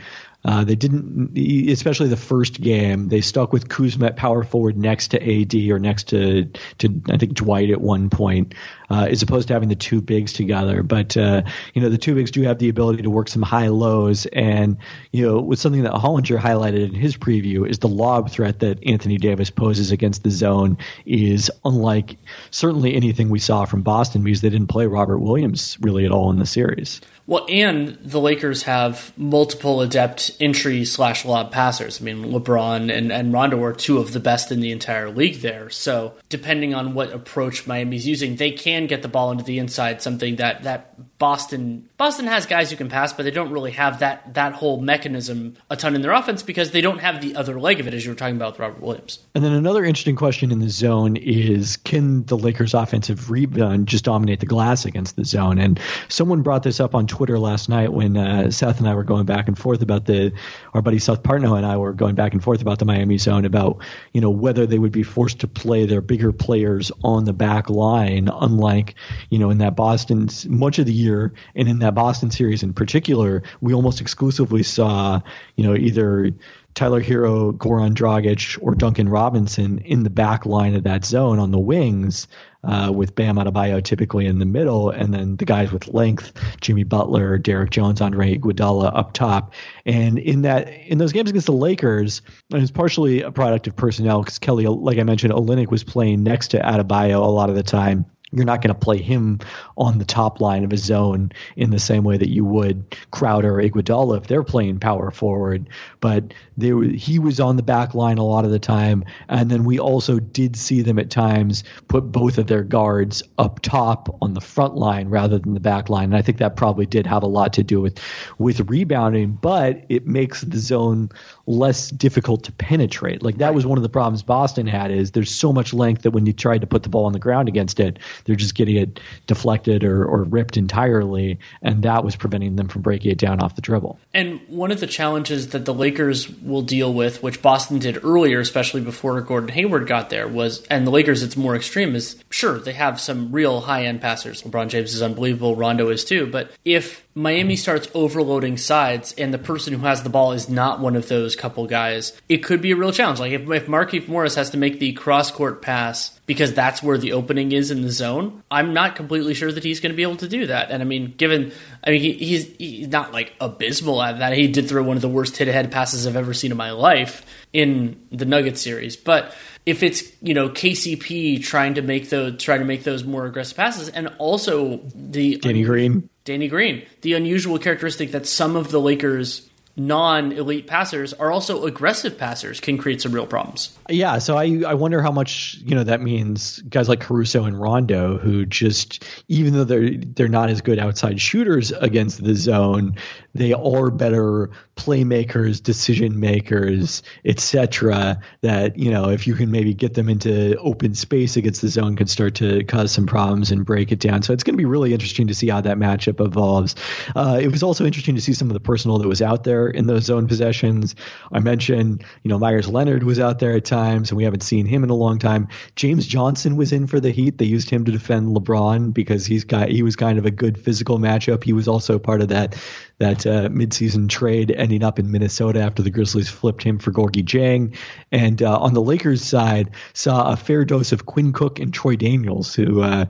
Uh, 0.45 0.65
they 0.65 0.75
didn't, 0.75 1.39
especially 1.69 2.09
the 2.09 2.17
first 2.17 2.61
game. 2.61 3.09
They 3.09 3.21
stuck 3.21 3.53
with 3.53 3.69
Kuzma 3.69 4.07
at 4.07 4.17
power 4.17 4.43
forward 4.43 4.77
next 4.77 5.09
to 5.09 5.23
AD 5.23 5.55
or 5.71 5.79
next 5.79 6.09
to 6.09 6.51
to 6.79 7.03
I 7.11 7.17
think 7.17 7.35
Dwight 7.35 7.71
at 7.71 7.81
one 7.81 8.11
point, 8.11 8.55
uh, 8.91 9.07
as 9.09 9.23
opposed 9.23 9.49
to 9.49 9.55
having 9.55 9.69
the 9.69 9.77
two 9.77 10.01
bigs 10.01 10.33
together. 10.33 10.83
But 10.83 11.17
uh, 11.17 11.43
you 11.75 11.83
know 11.83 11.89
the 11.91 11.99
two 11.99 12.17
bigs 12.17 12.33
do 12.33 12.43
have 12.43 12.59
the 12.59 12.69
ability 12.69 13.03
to 13.03 13.11
work 13.11 13.29
some 13.29 13.43
high 13.43 13.69
lows, 13.69 14.27
and 14.27 14.79
you 15.13 15.25
know 15.25 15.41
with 15.41 15.61
something 15.61 15.85
that 15.85 15.93
Hollinger 15.93 16.39
highlighted 16.39 16.89
in 16.89 16.95
his 16.95 17.17
preview 17.17 17.69
is 17.69 17.79
the 17.79 17.89
lob 17.89 18.29
threat 18.31 18.59
that 18.61 18.85
Anthony 18.85 19.19
Davis 19.19 19.51
poses 19.51 19.93
against 19.93 20.25
the 20.25 20.31
zone 20.31 20.77
is 21.07 21.53
unlike 21.65 22.17
certainly 22.51 22.97
anything 22.97 23.31
we 23.31 23.39
saw 23.39 23.65
from 23.65 23.83
Boston 23.83 24.25
because 24.25 24.41
they 24.41 24.51
didn't 24.51 24.69
play 24.69 24.87
Robert 24.87 25.19
Williams 25.19 25.79
really 25.81 26.05
at 26.05 26.11
all 26.11 26.31
in 26.31 26.41
the 26.41 26.47
series. 26.47 27.01
Well, 27.27 27.47
and 27.49 27.99
the 28.03 28.21
Lakers 28.21 28.65
have 28.65 29.13
multiple 29.17 29.81
adept 29.81 30.32
entry 30.41 30.85
slash 30.85 31.25
lob 31.25 31.53
passers. 31.53 32.01
I 32.01 32.05
mean, 32.05 32.25
LeBron 32.25 32.97
and, 32.97 33.13
and 33.13 33.33
Rondo 33.33 33.63
are 33.63 33.73
two 33.73 33.99
of 33.99 34.13
the 34.13 34.21
best 34.21 34.53
in 34.53 34.61
the 34.61 34.73
entire 34.73 35.11
league 35.11 35.41
there. 35.41 35.71
So, 35.71 36.15
depending 36.29 36.75
on 36.75 36.95
what 36.95 37.13
approach 37.13 37.67
Miami's 37.67 38.07
using, 38.07 38.37
they 38.37 38.51
can 38.51 38.87
get 38.87 39.03
the 39.03 39.09
ball 39.09 39.31
into 39.31 39.45
the 39.45 39.59
inside, 39.59 40.03
something 40.03 40.37
that, 40.37 40.63
that 40.65 41.12
Boston 41.23 41.89
Boston 41.99 42.27
has 42.27 42.47
guys 42.47 42.73
who 42.73 42.77
can 42.77 42.89
pass, 42.89 43.13
but 43.13 43.23
they 43.23 43.31
don't 43.31 43.53
really 43.53 43.71
have 43.71 44.01
that 44.01 44.35
that 44.35 44.55
whole 44.55 44.81
mechanism 44.81 45.57
a 45.71 45.77
ton 45.77 45.95
in 45.95 46.03
their 46.03 46.11
offense 46.11 46.43
because 46.43 46.73
they 46.73 46.81
don't 46.81 46.99
have 46.99 47.21
the 47.21 47.37
other 47.37 47.61
leg 47.61 47.79
of 47.79 47.87
it, 47.87 47.95
as 47.95 48.05
you 48.05 48.11
were 48.11 48.17
talking 48.17 48.35
about 48.35 48.55
with 48.55 48.59
Robert 48.59 48.83
Williams. 48.83 49.21
And 49.33 49.45
then 49.45 49.53
another 49.53 49.85
interesting 49.85 50.17
question 50.17 50.51
in 50.51 50.59
the 50.59 50.69
zone 50.69 51.15
is 51.15 51.77
can 51.77 52.25
the 52.25 52.37
Lakers' 52.37 52.75
offensive 52.75 53.31
rebound 53.31 53.87
just 53.87 54.05
dominate 54.05 54.41
the 54.41 54.47
glass 54.47 54.85
against 54.85 55.15
the 55.15 55.25
zone? 55.25 55.61
And 55.61 55.79
someone 56.09 56.43
brought 56.43 56.65
this 56.65 56.81
up 56.81 56.93
on 56.93 57.07
Twitter 57.07 57.39
last 57.39 57.69
night 57.69 57.93
when 57.93 58.17
uh, 58.17 58.51
Seth 58.51 58.81
and 58.81 58.89
I 58.89 58.95
were 58.97 59.05
going 59.05 59.25
back 59.25 59.47
and 59.47 59.57
forth 59.57 59.81
about 59.81 60.07
the 60.07 60.33
our 60.75 60.83
buddy 60.83 60.99
Seth 60.99 61.23
Partnow 61.23 61.57
and 61.57 61.65
I 61.65 61.77
were 61.77 61.93
going 61.93 62.17
back 62.17 62.33
and 62.33 62.43
forth 62.43 62.61
about 62.61 62.81
the 62.81 62.85
Miami 62.85 63.19
zone 63.19 63.45
about 63.45 63.81
you 64.13 64.21
know 64.21 64.31
whether 64.31 64.67
they 64.67 64.81
would 64.81 64.91
be 64.91 65.05
forced 65.05 65.39
to 65.39 65.47
play 65.47 65.87
their 65.87 66.01
bigger 66.01 66.33
players 66.33 66.91
on 67.05 67.27
the 67.27 67.33
back 67.33 67.71
line, 67.71 68.29
unlike 68.29 68.97
you 69.31 69.39
know 69.39 69.51
in 69.51 69.59
that 69.59 69.77
Boston 69.77 70.29
much 70.49 70.81
of 70.81 70.87
the 70.87 70.93
year 70.93 71.12
year, 71.13 71.33
and 71.55 71.69
in 71.69 71.79
that 71.81 71.95
Boston 71.95 72.31
series 72.31 72.63
in 72.63 72.73
particular, 72.73 73.43
we 73.61 73.75
almost 73.75 74.01
exclusively 74.01 74.63
saw, 74.63 75.21
you 75.57 75.65
know, 75.65 75.75
either 75.75 76.31
Tyler 76.75 77.03
Herro, 77.03 77.53
Goran 77.53 77.95
Dragic, 77.95 78.59
or 78.63 78.75
Duncan 78.75 79.09
Robinson 79.09 79.79
in 79.79 80.05
the 80.05 80.11
back 80.11 80.47
line 80.47 80.75
of 80.75 80.85
that 80.85 81.05
zone 81.05 81.39
on 81.39 81.51
the 81.51 81.59
wings, 81.59 82.29
uh, 82.65 82.91
with 82.95 83.15
Bam 83.15 83.37
Adebayo 83.37 83.83
typically 83.83 84.27
in 84.27 84.39
the 84.39 84.47
middle, 84.47 84.91
and 84.91 85.13
then 85.13 85.37
the 85.37 85.45
guys 85.45 85.73
with 85.73 85.89
length, 85.89 86.33
Jimmy 86.61 86.85
Butler, 86.85 87.37
Derrick 87.37 87.71
Jones, 87.71 88.01
Andre 88.01 88.39
Iguodala 88.39 88.97
up 88.97 89.13
top. 89.13 89.53
And 89.85 90.19
in 90.19 90.43
that 90.43 90.69
in 90.87 90.99
those 90.99 91.13
games 91.13 91.29
against 91.29 91.47
the 91.47 91.53
Lakers, 91.53 92.23
and 92.53 92.63
it's 92.63 92.71
partially 92.71 93.23
a 93.23 93.33
product 93.33 93.67
of 93.67 93.77
personnel 93.77 94.23
because 94.23 94.39
Kelly, 94.39 94.67
like 94.67 94.99
I 94.99 95.03
mentioned, 95.03 95.33
Olynyk 95.33 95.71
was 95.71 95.85
playing 95.85 96.23
next 96.23 96.49
to 96.49 96.59
Adebayo 96.59 97.17
a 97.17 97.31
lot 97.31 97.51
of 97.51 97.57
the 97.57 97.63
time 97.63 98.07
you're 98.33 98.45
not 98.45 98.63
going 98.63 98.75
to 98.75 98.81
play 98.81 98.99
him 98.99 99.39
on 99.77 99.99
the 99.99 100.05
top 100.05 100.41
line 100.41 100.65
of 100.65 100.73
a 100.73 100.77
zone 100.77 101.31
in 101.57 101.71
the 101.71 101.79
same 101.79 102.03
way 102.03 102.17
that 102.17 102.31
you 102.31 102.45
would 102.45 102.97
Crowder 103.11 103.59
or 103.59 103.63
Iguodala 103.63 104.17
if 104.17 104.27
they're 104.27 104.43
playing 104.43 104.79
power 104.79 105.11
forward. 105.11 105.69
But 106.01 106.33
they 106.57 106.73
he 106.97 107.19
was 107.19 107.41
on 107.41 107.57
the 107.57 107.63
back 107.63 107.95
line 107.95 108.19
a 108.19 108.25
lot 108.25 108.45
of 108.45 108.51
the 108.51 108.59
time, 108.59 109.05
and 109.29 109.51
then 109.51 109.65
we 109.65 109.79
also 109.79 110.19
did 110.19 110.57
see 110.57 110.83
them 110.83 110.99
at 110.99 111.11
times 111.11 111.65
put 111.89 112.11
both 112.13 112.39
of 112.39 112.47
their 112.47 112.63
guards 112.63 113.23
up 113.39 113.61
top 113.61 114.17
on 114.23 114.35
the 114.35 114.41
front 114.41 114.77
line 114.77 115.09
rather 115.09 115.39
than 115.39 115.55
the 115.55 115.61
back 115.61 115.89
line. 115.89 116.05
And 116.05 116.17
I 116.17 116.23
think 116.23 116.39
that 116.39 116.57
probably 116.57 116.87
did 116.87 117.07
have 117.07 117.23
a 117.23 117.27
lot 117.27 117.53
to 117.55 117.63
do 117.63 117.81
with 117.81 117.99
with 118.39 118.61
rebounding, 118.71 119.33
but 119.33 119.85
it 119.89 120.07
makes 120.07 120.41
the 120.43 120.59
zone 120.59 121.11
less 121.47 121.91
difficult 121.91 122.45
to 122.45 122.53
penetrate. 122.53 123.23
Like 123.23 123.39
that 123.39 123.55
was 123.55 123.67
one 123.67 123.79
of 123.79 123.83
the 123.83 123.89
problems 123.89 124.23
Boston 124.23 124.67
had 124.67 124.91
is 124.91 125.11
there's 125.11 125.31
so 125.31 125.53
much 125.53 125.75
length 125.75 126.03
that 126.03 126.13
when 126.13 126.27
you 126.27 126.33
tried 126.33 126.61
to 126.63 126.67
put 126.67 126.83
the 126.83 126.89
ball 126.89 127.05
on 127.05 127.13
the 127.13 127.19
ground 127.19 127.49
against 127.49 127.81
it, 127.81 127.99
they're 128.25 128.37
just 128.37 128.55
getting 128.55 128.77
it 128.77 129.01
deflected 129.27 129.85
or, 129.85 130.05
or 130.05 130.25
ripped 130.25 130.57
entirely, 130.57 131.39
and 131.63 131.83
that 131.83 132.05
was 132.05 132.17
preventing 132.17 132.57
them 132.57 132.69
from 132.69 132.83
breaking 132.83 133.11
it 133.11 133.19
down 133.19 133.41
off 133.41 133.55
the 133.55 133.63
dribble. 133.63 133.99
And 134.15 134.41
one 134.49 134.71
of 134.71 134.81
the 134.81 134.87
challenges 134.87 135.49
that 135.49 135.65
the 135.65 135.75
Lakers 135.75 136.29
will 136.29 136.63
deal 136.63 136.93
with, 136.93 137.23
which 137.23 137.43
Boston 137.43 137.79
did 137.79 138.05
earlier, 138.05 138.41
especially 138.41 138.81
before 138.81 139.21
Gordon 139.21 139.51
Hayward 139.51 139.87
got 139.87 140.11
there, 140.11 140.29
was 140.29 140.65
and 140.67 140.87
the 140.87 140.91
Lakers 140.91 141.23
it's 141.23 141.37
more 141.37 141.57
extreme 141.57 141.95
is 141.95 142.23
sure 142.31 142.59
they 142.59 142.73
have 142.73 143.01
some 143.01 143.33
real 143.33 143.63
high 143.63 143.85
end 143.85 144.01
passers. 144.01 144.43
LeBron 144.43 144.69
James 144.69 144.95
is 144.95 145.03
unbelievable, 145.03 145.57
Rondo 145.57 145.89
is 145.89 146.05
too, 146.05 146.27
but 146.27 146.51
if 146.65 147.07
Miami 147.15 147.57
starts 147.57 147.89
overloading 147.95 148.57
sides 148.57 149.15
and 149.19 149.35
the 149.35 149.39
person 149.39 149.75
who 149.75 149.87
has 149.87 150.03
the 150.03 150.09
ball 150.09 150.33
is 150.33 150.49
not 150.49 150.81
one 150.81 150.97
of 150.97 151.09
those 151.09 151.37
couple 151.37 151.67
guys, 151.67 152.19
it 152.29 152.39
could 152.39 152.63
be 152.63 152.73
a 152.73 152.77
real 152.77 152.93
challenge. 152.93 153.21
Like 153.21 153.33
if, 153.33 153.49
if 153.49 154.09
Morris 154.09 154.35
has 154.35 154.51
to 154.51 154.57
make 154.57 154.79
the 154.79 154.93
cross 154.93 155.31
court 155.31 155.61
pass 155.61 156.19
because 156.27 156.55
that's 156.55 156.83
where 156.83 156.99
the 156.99 157.13
opening 157.13 157.53
is 157.53 157.71
in 157.71 157.83
the 157.83 157.91
zone, 157.91 158.43
I'm 158.51 158.73
not 158.73 158.95
completely 158.97 159.35
sure 159.35 159.51
that 159.51 159.65
he's 159.65 159.81
going 159.81 159.93
to 159.93 159.97
be 159.97 160.05
able 160.05 160.17
to 160.17 160.29
do 160.29 160.47
that. 160.47 160.71
And 160.71 160.81
I 160.81 160.85
mean, 160.85 161.15
given, 161.17 161.53
I 161.83 161.91
mean, 161.91 162.01
he, 162.01 162.13
he's, 162.13 162.57
he's 162.57 162.89
not 162.89 163.13
like 163.13 163.33
abysmal 163.41 164.01
at 164.01 164.21
that. 164.21 164.33
He 164.33 164.47
did 164.47 164.69
throw 164.69 164.83
one 164.83 164.97
of 164.97 165.03
the 165.03 165.09
worst 165.09 165.37
hit 165.37 165.49
ahead 165.49 165.73
passes 165.73 166.07
I've 166.07 166.17
ever 166.17 166.33
seen 166.33 166.53
in 166.53 166.57
my 166.57 166.71
life 166.71 167.27
in 167.53 168.01
the 168.13 168.25
Nuggets 168.25 168.61
series. 168.61 168.97
But 168.97 169.35
if 169.67 169.83
it's 169.83 170.03
you 170.21 170.35
know 170.35 170.49
KCP 170.49 171.43
trying 171.43 171.75
to 171.75 171.83
make 171.83 172.09
those 172.11 172.43
try 172.43 172.59
to 172.59 172.65
make 172.65 172.85
those 172.85 173.05
more 173.05 173.27
aggressive 173.27 173.57
passes, 173.57 173.89
and 173.89 174.09
also 174.19 174.81
the 174.95 175.37
Danny 175.37 175.63
Green, 175.63 176.09
Danny 176.25 176.49
Green, 176.49 176.85
the 177.03 177.15
unusual 177.15 177.59
characteristic 177.59 178.13
that 178.13 178.27
some 178.27 178.57
of 178.57 178.71
the 178.71 178.81
Lakers 178.81 179.49
non 179.77 180.33
elite 180.33 180.67
passers 180.67 181.13
are 181.15 181.31
also 181.31 181.65
aggressive 181.65 182.19
passers 182.19 182.61
can 182.61 182.77
create 182.77 183.01
some 183.01 183.13
real 183.13 183.27
problems. 183.27 183.77
Yeah, 183.89 184.19
so 184.19 184.37
I 184.37 184.63
I 184.67 184.75
wonder 184.75 185.03
how 185.03 185.11
much 185.11 185.59
you 185.65 185.75
know 185.75 185.83
that 185.85 186.01
means 186.01 186.61
guys 186.63 186.89
like 186.89 187.01
Caruso 187.01 187.45
and 187.45 187.61
Rondo 187.61 188.17
who 188.17 188.47
just 188.47 189.05
even 189.29 189.55
though 189.55 189.65
they're 189.65 189.91
they're 189.97 190.29
not 190.29 190.51
as 190.51 190.61
good 190.61 190.79
outside 190.79 191.21
shooters 191.21 191.73
against 191.73 192.23
the 192.23 192.35
zone, 192.35 192.97
they 193.35 193.53
are 193.53 193.91
better 193.91 194.51
playmakers, 194.77 195.63
decision 195.63 196.21
makers, 196.21 197.03
etc. 197.25 198.21
That 198.43 198.79
you 198.79 198.91
know 198.91 199.09
if 199.09 199.27
you 199.27 199.35
can 199.35 199.51
maybe 199.51 199.75
get 199.75 199.95
them 199.95 200.09
into 200.09 200.57
open 200.59 200.95
space 200.95 201.37
against 201.37 201.61
the 201.61 201.69
zone, 201.69 201.97
could 201.97 202.11
start 202.11 202.37
to 202.37 202.63
cause 202.65 202.93
some 202.93 203.07
problems 203.07 203.51
and 203.51 203.67
break 203.67 203.91
it 203.91 203.99
down. 203.99 204.23
So 204.23 204.33
it's 204.33 204.45
going 204.45 204.55
to 204.55 204.59
be 204.59 204.65
really 204.65 204.93
interesting 204.93 205.27
to 205.27 205.35
see 205.35 205.49
how 205.49 205.61
that 205.61 205.77
matchup 205.77 206.25
evolves. 206.25 206.77
Uh, 207.17 207.39
it 207.43 207.49
was 207.49 207.63
also 207.63 207.85
interesting 207.85 208.15
to 208.15 208.21
see 208.21 208.33
some 208.33 208.49
of 208.49 208.55
the 208.55 208.61
personnel 208.61 208.99
that 208.99 209.09
was 209.09 209.23
out 209.23 209.43
there 209.43 209.67
in 209.67 209.89
those 209.89 210.05
zone 210.05 210.29
possessions. 210.29 210.95
I 211.33 211.41
mentioned 211.41 212.05
you 212.23 212.29
know 212.29 212.39
Meyers 212.39 212.69
Leonard 212.69 213.03
was 213.03 213.19
out 213.19 213.41
there 213.41 213.57
at 213.57 213.65
times, 213.65 213.82
and 213.91 214.13
we 214.13 214.25
haven't 214.25 214.43
seen 214.43 214.67
him 214.67 214.85
in 214.85 214.91
a 214.91 214.95
long 214.95 215.19
time. 215.19 215.49
James 215.77 216.07
Johnson 216.07 216.57
was 216.57 216.73
in 216.73 216.87
for 216.87 217.01
the 217.01 217.11
Heat. 217.11 217.39
They 217.39 217.45
used 217.45 217.71
him 217.71 217.85
to 217.85 217.93
defend 217.93 218.37
LeBron 218.37 218.93
because 218.93 219.27
he's 219.27 219.45
got 219.45 219.69
he 219.69 219.83
was 219.83 219.97
kind 219.97 220.19
of 220.19 220.27
a 220.27 220.31
good 220.31 220.59
physical 220.59 220.99
matchup. 220.99 221.45
He 221.45 221.53
was 221.53 221.69
also 221.69 221.99
part 221.99 222.23
of 222.23 222.29
that 222.29 222.57
that 222.99 223.27
uh, 223.27 223.49
midseason 223.49 224.09
trade, 224.09 224.51
ending 224.53 224.83
up 224.83 224.99
in 224.99 225.11
Minnesota 225.11 225.61
after 225.61 225.83
the 225.83 225.91
Grizzlies 225.91 226.29
flipped 226.29 226.63
him 226.63 226.79
for 226.79 226.93
Gorgui 226.93 227.25
Dieng. 227.25 227.77
And 228.11 228.43
uh, 228.43 228.59
on 228.59 228.75
the 228.75 228.83
Lakers 228.83 229.23
side, 229.23 229.71
saw 229.95 230.33
a 230.33 230.37
fair 230.37 230.65
dose 230.65 230.93
of 230.93 231.07
Quinn 231.07 231.33
Cook 231.33 231.59
and 231.59 231.73
Troy 231.73 231.97
Daniels, 231.97 232.55
who. 232.55 232.83
Uh, 232.83 233.07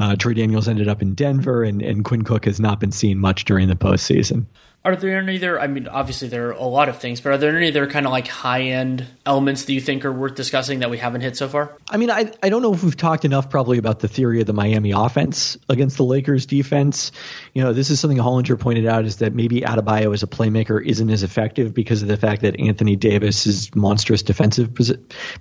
uh, 0.00 0.14
Troy 0.14 0.32
Daniels 0.32 0.68
ended 0.68 0.86
up 0.86 1.02
in 1.02 1.14
Denver, 1.14 1.64
and, 1.64 1.82
and 1.82 2.04
Quinn 2.04 2.22
Cook 2.22 2.44
has 2.44 2.60
not 2.60 2.78
been 2.78 2.92
seen 2.92 3.18
much 3.18 3.44
during 3.44 3.66
the 3.66 3.74
postseason. 3.74 4.46
Are 4.84 4.94
there 4.94 5.18
any 5.18 5.36
other? 5.36 5.60
I 5.60 5.66
mean, 5.66 5.88
obviously 5.88 6.28
there 6.28 6.48
are 6.48 6.52
a 6.52 6.62
lot 6.62 6.88
of 6.88 6.98
things, 6.98 7.20
but 7.20 7.32
are 7.32 7.36
there 7.36 7.54
any 7.56 7.68
other 7.68 7.88
kind 7.88 8.06
of 8.06 8.12
like 8.12 8.28
high 8.28 8.62
end 8.62 9.06
elements 9.26 9.64
that 9.64 9.72
you 9.72 9.80
think 9.80 10.04
are 10.04 10.12
worth 10.12 10.36
discussing 10.36 10.78
that 10.78 10.88
we 10.88 10.98
haven't 10.98 11.20
hit 11.20 11.36
so 11.36 11.48
far? 11.48 11.76
I 11.90 11.96
mean, 11.96 12.10
I 12.10 12.32
I 12.42 12.48
don't 12.48 12.62
know 12.62 12.72
if 12.72 12.84
we've 12.84 12.96
talked 12.96 13.24
enough 13.24 13.50
probably 13.50 13.78
about 13.78 13.98
the 13.98 14.08
theory 14.08 14.40
of 14.40 14.46
the 14.46 14.52
Miami 14.52 14.92
offense 14.92 15.58
against 15.68 15.96
the 15.96 16.04
Lakers 16.04 16.46
defense. 16.46 17.10
You 17.54 17.64
know, 17.64 17.72
this 17.72 17.90
is 17.90 17.98
something 17.98 18.18
Hollinger 18.18 18.58
pointed 18.58 18.86
out 18.86 19.04
is 19.04 19.16
that 19.16 19.34
maybe 19.34 19.62
Adebayo 19.62 20.14
as 20.14 20.22
a 20.22 20.28
playmaker 20.28 20.82
isn't 20.82 21.10
as 21.10 21.24
effective 21.24 21.74
because 21.74 22.00
of 22.00 22.08
the 22.08 22.16
fact 22.16 22.42
that 22.42 22.58
Anthony 22.60 22.94
Davis's 22.94 23.74
monstrous 23.74 24.22
defensive 24.22 24.70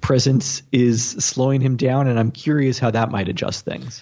presence 0.01 0.63
is 0.71 1.11
slowing 1.11 1.61
him 1.61 1.77
down, 1.77 2.07
and 2.07 2.19
I'm 2.19 2.31
curious 2.31 2.79
how 2.79 2.89
that 2.89 3.11
might 3.11 3.29
adjust 3.29 3.65
things. 3.65 4.01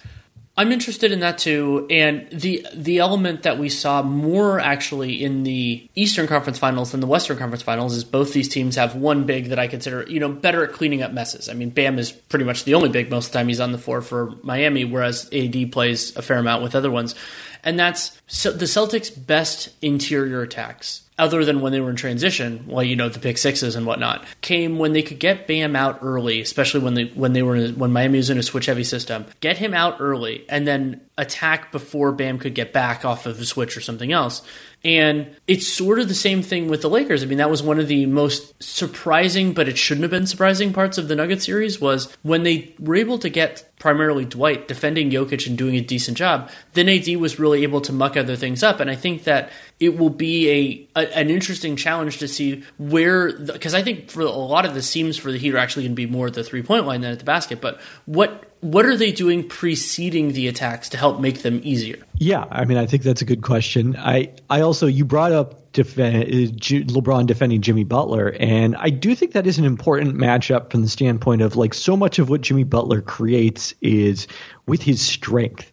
I'm 0.58 0.72
interested 0.72 1.12
in 1.12 1.20
that 1.20 1.36
too, 1.36 1.86
and 1.90 2.28
the 2.30 2.66
the 2.74 2.98
element 2.98 3.42
that 3.42 3.58
we 3.58 3.68
saw 3.68 4.02
more 4.02 4.58
actually 4.58 5.22
in 5.22 5.42
the 5.42 5.86
Eastern 5.94 6.26
Conference 6.26 6.58
Finals 6.58 6.92
than 6.92 7.00
the 7.00 7.06
Western 7.06 7.36
Conference 7.36 7.62
Finals 7.62 7.94
is 7.94 8.04
both 8.04 8.32
these 8.32 8.48
teams 8.48 8.76
have 8.76 8.94
one 8.94 9.24
big 9.24 9.50
that 9.50 9.58
I 9.58 9.68
consider 9.68 10.04
you 10.08 10.18
know 10.18 10.30
better 10.30 10.64
at 10.64 10.72
cleaning 10.72 11.02
up 11.02 11.12
messes. 11.12 11.50
I 11.50 11.52
mean, 11.52 11.68
Bam 11.68 11.98
is 11.98 12.10
pretty 12.10 12.46
much 12.46 12.64
the 12.64 12.72
only 12.72 12.88
big 12.88 13.10
most 13.10 13.26
of 13.26 13.32
the 13.32 13.38
time 13.38 13.48
he's 13.48 13.60
on 13.60 13.72
the 13.72 13.78
floor 13.78 14.00
for 14.00 14.34
Miami, 14.42 14.86
whereas 14.86 15.28
AD 15.30 15.72
plays 15.72 16.16
a 16.16 16.22
fair 16.22 16.38
amount 16.38 16.62
with 16.62 16.74
other 16.74 16.90
ones, 16.90 17.14
and 17.62 17.78
that's 17.78 18.10
the 18.42 18.64
Celtics' 18.64 19.10
best 19.26 19.68
interior 19.82 20.40
attacks 20.40 21.05
other 21.18 21.44
than 21.44 21.60
when 21.60 21.72
they 21.72 21.80
were 21.80 21.90
in 21.90 21.96
transition, 21.96 22.64
well, 22.68 22.82
you 22.82 22.94
know, 22.94 23.08
the 23.08 23.18
pick 23.18 23.38
sixes 23.38 23.74
and 23.74 23.86
whatnot, 23.86 24.24
came 24.42 24.78
when 24.78 24.92
they 24.92 25.02
could 25.02 25.18
get 25.18 25.46
Bam 25.46 25.74
out 25.74 26.00
early, 26.02 26.40
especially 26.40 26.80
when 26.80 26.94
they 26.94 27.04
when 27.06 27.32
they 27.32 27.42
were 27.42 27.68
when 27.68 27.92
Miami 27.92 28.18
was 28.18 28.28
in 28.28 28.38
a 28.38 28.42
switch 28.42 28.66
heavy 28.66 28.84
system. 28.84 29.24
Get 29.40 29.56
him 29.56 29.72
out 29.72 29.96
early 30.00 30.44
and 30.48 30.66
then 30.68 31.00
attack 31.16 31.72
before 31.72 32.12
Bam 32.12 32.38
could 32.38 32.54
get 32.54 32.72
back 32.72 33.04
off 33.04 33.24
of 33.24 33.40
a 33.40 33.44
switch 33.44 33.76
or 33.76 33.80
something 33.80 34.12
else. 34.12 34.42
And 34.86 35.34
it's 35.48 35.66
sort 35.66 35.98
of 35.98 36.06
the 36.06 36.14
same 36.14 36.42
thing 36.42 36.68
with 36.68 36.80
the 36.80 36.88
Lakers. 36.88 37.24
I 37.24 37.26
mean, 37.26 37.38
that 37.38 37.50
was 37.50 37.60
one 37.60 37.80
of 37.80 37.88
the 37.88 38.06
most 38.06 38.62
surprising, 38.62 39.52
but 39.52 39.68
it 39.68 39.76
shouldn't 39.76 40.02
have 40.02 40.12
been 40.12 40.28
surprising 40.28 40.72
parts 40.72 40.96
of 40.96 41.08
the 41.08 41.16
Nugget 41.16 41.42
series 41.42 41.80
was 41.80 42.16
when 42.22 42.44
they 42.44 42.72
were 42.78 42.94
able 42.94 43.18
to 43.18 43.28
get 43.28 43.68
primarily 43.80 44.24
Dwight 44.24 44.68
defending 44.68 45.10
Jokic 45.10 45.48
and 45.48 45.58
doing 45.58 45.74
a 45.74 45.80
decent 45.80 46.16
job. 46.16 46.50
Then 46.74 46.88
AD 46.88 47.08
was 47.16 47.40
really 47.40 47.64
able 47.64 47.80
to 47.80 47.92
muck 47.92 48.16
other 48.16 48.36
things 48.36 48.62
up, 48.62 48.78
and 48.78 48.88
I 48.88 48.94
think 48.94 49.24
that 49.24 49.50
it 49.80 49.98
will 49.98 50.10
be 50.10 50.88
a, 50.94 51.00
a 51.00 51.18
an 51.18 51.30
interesting 51.30 51.74
challenge 51.74 52.18
to 52.18 52.28
see 52.28 52.62
where 52.78 53.32
because 53.32 53.74
I 53.74 53.82
think 53.82 54.08
for 54.08 54.20
a 54.20 54.30
lot 54.30 54.66
of 54.66 54.74
the 54.74 54.82
seams 54.82 55.16
for 55.16 55.32
the 55.32 55.38
Heat 55.38 55.52
are 55.52 55.58
actually 55.58 55.82
going 55.82 55.96
to 55.96 55.96
be 55.96 56.06
more 56.06 56.28
at 56.28 56.34
the 56.34 56.44
three 56.44 56.62
point 56.62 56.86
line 56.86 57.00
than 57.00 57.10
at 57.10 57.18
the 57.18 57.24
basket. 57.24 57.60
But 57.60 57.80
what 58.04 58.52
what 58.60 58.86
are 58.86 58.96
they 58.96 59.12
doing 59.12 59.46
preceding 59.46 60.32
the 60.32 60.48
attacks 60.48 60.88
to 60.90 60.96
help 60.96 61.20
make 61.20 61.42
them 61.42 61.60
easier? 61.62 61.98
Yeah, 62.18 62.46
I 62.50 62.64
mean, 62.64 62.78
I 62.78 62.86
think 62.86 63.02
that's 63.02 63.22
a 63.22 63.24
good 63.24 63.42
question. 63.42 63.96
I, 63.96 64.32
I 64.48 64.62
also 64.62 64.86
you 64.86 65.04
brought 65.04 65.32
up 65.32 65.72
defend, 65.72 66.24
uh, 66.24 66.28
LeBron 66.28 67.26
defending 67.26 67.60
Jimmy 67.60 67.84
Butler, 67.84 68.34
and 68.40 68.74
I 68.76 68.90
do 68.90 69.14
think 69.14 69.32
that 69.32 69.46
is 69.46 69.58
an 69.58 69.64
important 69.64 70.16
matchup 70.16 70.70
from 70.70 70.82
the 70.82 70.88
standpoint 70.88 71.42
of 71.42 71.56
like 71.56 71.74
so 71.74 71.96
much 71.96 72.18
of 72.18 72.30
what 72.30 72.40
Jimmy 72.40 72.64
Butler 72.64 73.02
creates 73.02 73.74
is 73.82 74.26
with 74.66 74.82
his 74.82 75.02
strength 75.02 75.70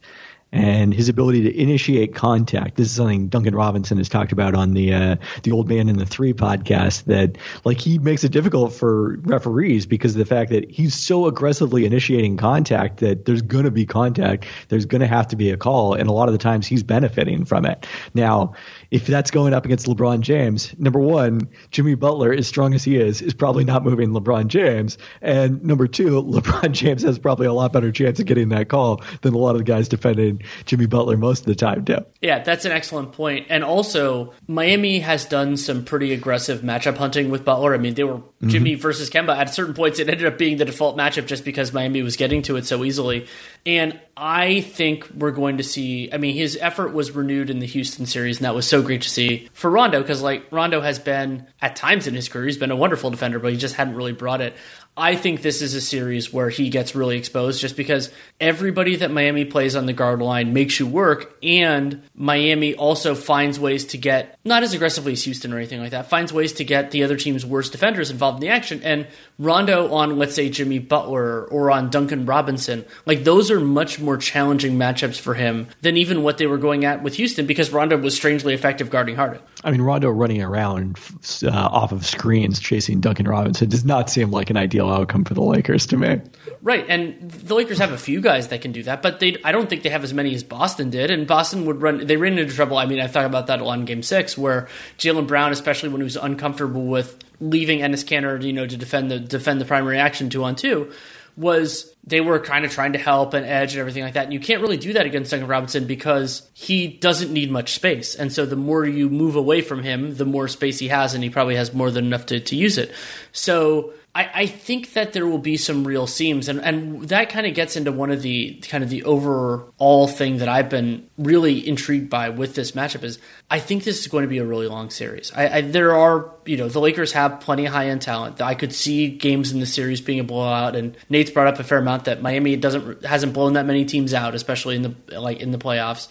and 0.53 0.93
his 0.93 1.09
ability 1.09 1.41
to 1.41 1.59
initiate 1.59 2.13
contact. 2.13 2.77
This 2.77 2.87
is 2.87 2.93
something 2.93 3.27
Duncan 3.27 3.55
Robinson 3.55 3.97
has 3.97 4.07
talked 4.07 4.31
about 4.31 4.53
on 4.53 4.75
the 4.75 4.93
uh, 4.93 5.15
the 5.41 5.51
Old 5.51 5.67
Man 5.67 5.89
in 5.89 5.97
the 5.97 6.05
Three 6.05 6.31
podcast. 6.31 7.05
That 7.05 7.39
like 7.65 7.79
he 7.79 7.97
makes 7.97 8.23
it 8.23 8.31
difficult 8.31 8.71
for 8.71 9.17
referees 9.23 9.87
because 9.87 10.11
of 10.11 10.19
the 10.19 10.25
fact 10.25 10.51
that 10.51 10.69
he's 10.69 10.93
so 10.93 11.25
aggressively 11.25 11.85
initiating 11.85 12.37
contact 12.37 12.99
that 12.99 13.25
there's 13.25 13.41
going 13.41 13.65
to 13.65 13.71
be 13.71 13.87
contact. 13.87 14.45
There's 14.69 14.85
going 14.85 15.01
to 15.01 15.07
have 15.07 15.27
to 15.29 15.35
be 15.35 15.49
a 15.49 15.57
call, 15.57 15.95
and 15.95 16.07
a 16.07 16.13
lot 16.13 16.29
of 16.29 16.33
the 16.33 16.37
times 16.37 16.67
he's 16.67 16.83
benefiting 16.83 17.45
from 17.45 17.65
it. 17.65 17.87
Now, 18.13 18.53
if 18.91 19.07
that's 19.07 19.31
going 19.31 19.55
up 19.55 19.65
against 19.65 19.87
LeBron 19.87 20.19
James, 20.19 20.77
number 20.77 20.99
one, 20.99 21.49
Jimmy 21.71 21.95
Butler, 21.95 22.31
as 22.31 22.47
strong 22.47 22.75
as 22.75 22.83
he 22.83 22.97
is, 22.97 23.23
is 23.23 23.33
probably 23.33 23.63
not 23.63 23.83
moving 23.83 24.11
LeBron 24.11 24.47
James. 24.47 24.99
And 25.19 25.63
number 25.63 25.87
two, 25.87 26.21
LeBron 26.23 26.73
James 26.73 27.01
has 27.01 27.17
probably 27.17 27.47
a 27.47 27.53
lot 27.53 27.73
better 27.73 27.91
chance 27.91 28.19
of 28.19 28.27
getting 28.27 28.49
that 28.49 28.69
call 28.69 29.01
than 29.21 29.33
a 29.33 29.37
lot 29.39 29.51
of 29.51 29.57
the 29.57 29.63
guys 29.63 29.87
defending 29.87 30.42
Jimmy 30.65 30.86
Butler 30.86 31.17
most 31.17 31.41
of 31.41 31.45
the 31.45 31.56
time, 31.56 31.86
too. 31.86 32.06
Yeah, 32.21 32.39
that's 32.39 32.65
an 32.65 32.71
excellent 32.71 33.13
point. 33.13 33.47
And 33.49 33.63
also, 33.63 34.34
Miami 34.47 34.99
has 34.99 35.25
done 35.25 35.58
some 35.58 35.84
pretty 35.86 36.13
aggressive 36.13 36.62
matchup 36.62 36.97
hunting 36.97 37.29
with 37.29 37.43
Butler. 37.43 37.73
I 37.73 37.77
mean, 37.77 37.93
they 37.93 38.03
were 38.03 38.17
mm-hmm. 38.17 38.49
Jimmy 38.49 38.75
versus 38.75 39.10
Kemba. 39.10 39.36
At 39.36 39.53
certain 39.53 39.73
points, 39.73 39.99
it 39.99 40.10
ended 40.10 40.25
up 40.25 40.38
being 40.38 40.58
the 40.58 40.65
default 40.65 40.97
matchup 40.97 41.27
just 41.27 41.45
because 41.45 41.73
Miami 41.73 42.01
was 42.01 42.15
getting 42.15 42.41
to 42.43 42.56
it 42.56 42.65
so 42.65 42.84
easily. 42.84 43.27
And 43.65 43.99
I 44.15 44.62
think 44.62 45.10
we're 45.15 45.32
going 45.32 45.58
to 45.58 45.63
see. 45.63 46.12
I 46.12 46.17
mean, 46.17 46.36
his 46.36 46.58
effort 46.62 46.93
was 46.93 47.12
renewed 47.12 47.49
in 47.49 47.60
the 47.60 47.65
Houston 47.65 48.06
series, 48.06 48.38
and 48.38 48.45
that 48.45 48.53
was 48.53 48.67
so 48.67 48.82
great 48.82 49.01
to 49.03 49.10
see 49.10 49.49
for 49.53 49.71
Rondo 49.71 50.01
because, 50.01 50.21
like, 50.21 50.45
Rondo 50.51 50.82
has 50.82 50.99
been 50.99 51.47
at 51.62 51.75
times 51.75 52.08
in 52.08 52.13
his 52.13 52.29
career, 52.29 52.45
he's 52.45 52.58
been 52.58 52.71
a 52.71 52.75
wonderful 52.75 53.10
defender, 53.10 53.39
but 53.39 53.51
he 53.51 53.58
just 53.58 53.75
hadn't 53.75 53.95
really 53.95 54.12
brought 54.13 54.41
it. 54.41 54.56
I 54.95 55.15
think 55.15 55.41
this 55.41 55.63
is 55.63 55.73
a 55.73 55.82
series 55.82 56.32
where 56.32 56.49
he 56.49 56.69
gets 56.69 56.93
really 56.93 57.17
exposed 57.17 57.60
just 57.60 57.75
because 57.75 58.12
everybody 58.39 58.97
that 58.97 59.10
Miami 59.10 59.43
plays 59.43 59.75
on 59.75 59.88
the 59.88 59.93
guard 59.93 60.21
line 60.21 60.53
makes 60.53 60.79
you 60.79 60.86
work, 60.86 61.36
and 61.41 62.03
Miami 62.13 62.75
also 62.75 63.15
finds 63.15 63.60
ways 63.60 63.86
to 63.86 63.97
get, 63.97 64.38
not 64.45 64.62
as 64.62 64.73
aggressively 64.75 65.13
as 65.13 65.23
Houston 65.23 65.51
or 65.51 65.58
anything 65.58 65.82
like 65.82 65.91
that, 65.91 66.10
finds 66.10 66.32
ways 66.32 66.53
to 66.53 66.63
get 66.63 66.91
the 66.91 67.03
other 67.03 67.17
team's 67.17 67.43
worst 67.43 67.71
defenders 67.71 68.12
involved 68.12 68.36
in 68.36 68.41
the 68.47 68.53
action. 68.53 68.82
And 68.84 69.08
Rondo 69.39 69.91
on, 69.93 70.19
let's 70.19 70.36
say, 70.36 70.49
Jimmy 70.49 70.77
Butler 70.77 71.45
or 71.45 71.71
on 71.71 71.89
Duncan 71.89 72.27
Robinson, 72.27 72.86
like 73.08 73.23
those 73.23 73.49
are 73.49 73.60
much 73.60 73.99
more 73.99 74.17
challenging 74.17 74.77
matchups 74.77 75.19
for 75.19 75.34
him 75.34 75.69
than 75.82 75.97
even 75.97 76.21
what 76.21 76.38
they 76.38 76.45
were 76.45 76.60
going 76.60 76.86
at 76.86 77.01
with 77.01 77.15
Houston 77.15 77.47
because 77.47 77.71
Rondo 77.71 77.97
was 77.97 78.15
strangely 78.15 78.53
effective 78.53 78.91
guarding 78.91 79.15
Harden. 79.15 79.41
I 79.63 79.71
mean, 79.71 79.82
Rondo 79.82 80.12
running 80.12 80.43
around 80.43 80.99
uh, 81.41 81.49
off 81.49 81.91
of 81.91 82.06
screens 82.06 82.60
chasing 82.60 82.99
Duncan 82.99 83.27
Robinson 83.27 83.69
does 83.69 83.86
not 83.86 84.10
seem 84.10 84.29
like 84.29 84.51
an 84.51 84.58
ideal 84.58 84.82
outcome 84.89 85.23
for 85.23 85.33
the 85.33 85.41
Lakers 85.41 85.85
to 85.87 85.97
me. 85.97 86.21
Right, 86.61 86.85
and 86.87 87.29
the 87.29 87.55
Lakers 87.55 87.79
have 87.79 87.91
a 87.91 87.97
few 87.97 88.21
guys 88.21 88.47
that 88.47 88.61
can 88.61 88.71
do 88.71 88.83
that, 88.83 89.01
but 89.01 89.19
they 89.19 89.37
I 89.43 89.51
don't 89.51 89.69
think 89.69 89.83
they 89.83 89.89
have 89.89 90.03
as 90.03 90.13
many 90.13 90.33
as 90.33 90.43
Boston 90.43 90.89
did. 90.89 91.11
And 91.11 91.27
Boston 91.27 91.65
would 91.65 91.81
run 91.81 92.05
they 92.07 92.17
ran 92.17 92.37
into 92.37 92.53
trouble. 92.53 92.77
I 92.77 92.85
mean, 92.85 92.99
I 92.99 93.07
thought 93.07 93.25
about 93.25 93.47
that 93.47 93.59
a 93.59 93.63
lot 93.63 93.79
in 93.79 93.85
Game 93.85 94.03
Six, 94.03 94.37
where 94.37 94.67
Jaylen 94.97 95.27
Brown, 95.27 95.51
especially 95.51 95.89
when 95.89 96.01
he 96.01 96.05
was 96.05 96.15
uncomfortable 96.15 96.85
with 96.85 97.19
leaving 97.39 97.79
Enes 97.79 98.05
Kanter, 98.05 98.41
you 98.41 98.53
know, 98.53 98.65
to 98.65 98.77
defend 98.77 99.11
the 99.11 99.19
defend 99.19 99.59
the 99.59 99.65
primary 99.65 99.99
action 99.99 100.29
two 100.29 100.43
on 100.43 100.55
two, 100.55 100.91
was 101.35 101.93
they 102.05 102.21
were 102.21 102.39
kind 102.39 102.65
of 102.65 102.71
trying 102.71 102.93
to 102.93 102.99
help 102.99 103.33
and 103.33 103.45
edge 103.45 103.73
and 103.73 103.79
everything 103.79 104.03
like 104.03 104.13
that. 104.13 104.25
And 104.25 104.33
you 104.33 104.39
can't 104.39 104.61
really 104.61 104.77
do 104.77 104.93
that 104.93 105.05
against 105.05 105.31
Duncan 105.31 105.47
Robinson 105.47 105.85
because 105.85 106.49
he 106.53 106.87
doesn't 106.87 107.31
need 107.31 107.49
much 107.49 107.73
space. 107.73 108.15
And 108.15 108.31
so 108.31 108.45
the 108.45 108.55
more 108.55 108.85
you 108.85 109.09
move 109.09 109.35
away 109.35 109.61
from 109.61 109.83
him, 109.83 110.15
the 110.15 110.25
more 110.25 110.47
space 110.47 110.79
he 110.79 110.89
has, 110.89 111.13
and 111.13 111.23
he 111.23 111.29
probably 111.29 111.55
has 111.55 111.73
more 111.73 111.91
than 111.91 112.05
enough 112.05 112.27
to, 112.27 112.39
to 112.39 112.55
use 112.55 112.77
it. 112.77 112.91
So 113.31 113.93
I, 114.15 114.30
I 114.34 114.45
think 114.45 114.93
that 114.93 115.13
there 115.13 115.26
will 115.26 115.39
be 115.39 115.58
some 115.58 115.88
real 115.88 116.06
seams, 116.06 116.47
and, 116.47 116.62
and 116.62 117.10
that 117.10 117.30
kind 117.30 117.47
of 117.47 117.56
gets 117.56 117.76
into 117.76 117.91
one 117.91 118.12
of 118.12 118.21
the 118.21 118.53
kind 118.61 118.84
of 118.84 118.91
the 118.91 119.03
overall 119.05 120.07
thing 120.07 120.38
that 120.38 120.47
I've 120.47 120.70
been 120.70 121.09
really 121.18 121.68
intrigued 121.68 122.11
by 122.11 122.30
with 122.30 122.53
this 122.53 122.74
matchup 122.74 123.03
is 123.03 123.18
I 123.49 123.57
think 123.57 123.84
this 123.84 123.99
is 124.01 124.07
going 124.07 124.22
to 124.22 124.28
be 124.28 124.38
a 124.38 124.45
really 124.45 124.68
long 124.68 124.91
series. 124.91 125.32
I, 125.36 125.57
I 125.57 125.61
there 125.61 125.95
are 125.95 126.30
you 126.45 126.57
know 126.57 126.70
the 126.70 126.80
Lakers 126.80 127.14
have 127.14 127.39
plenty 127.39 127.66
of 127.66 127.74
high 127.74 127.88
end 127.88 128.03
talent. 128.03 128.39
I 128.39 128.53
could 128.53 128.74
see 128.74 129.09
games 129.09 129.51
in 129.51 129.59
the 129.59 129.66
series 129.66 129.99
being 129.99 130.20
a 130.20 130.24
blowout, 130.24 130.76
and 130.76 130.95
Nate's 131.09 131.32
brought 131.32 131.47
up 131.47 131.59
a 131.59 131.64
fair 131.64 131.80
amount 131.80 132.05
that 132.05 132.22
Miami 132.22 132.55
doesn't 132.55 133.03
hasn't 133.03 133.34
blown 133.34 133.53
that 133.53 133.66
many 133.66 133.84
teams 133.84 134.14
out, 134.14 134.36
especially 134.36 134.76
in 134.76 134.84
the 134.84 135.20
like 135.20 135.39
in 135.39 135.49
the 135.49 135.57
playoffs. 135.57 136.07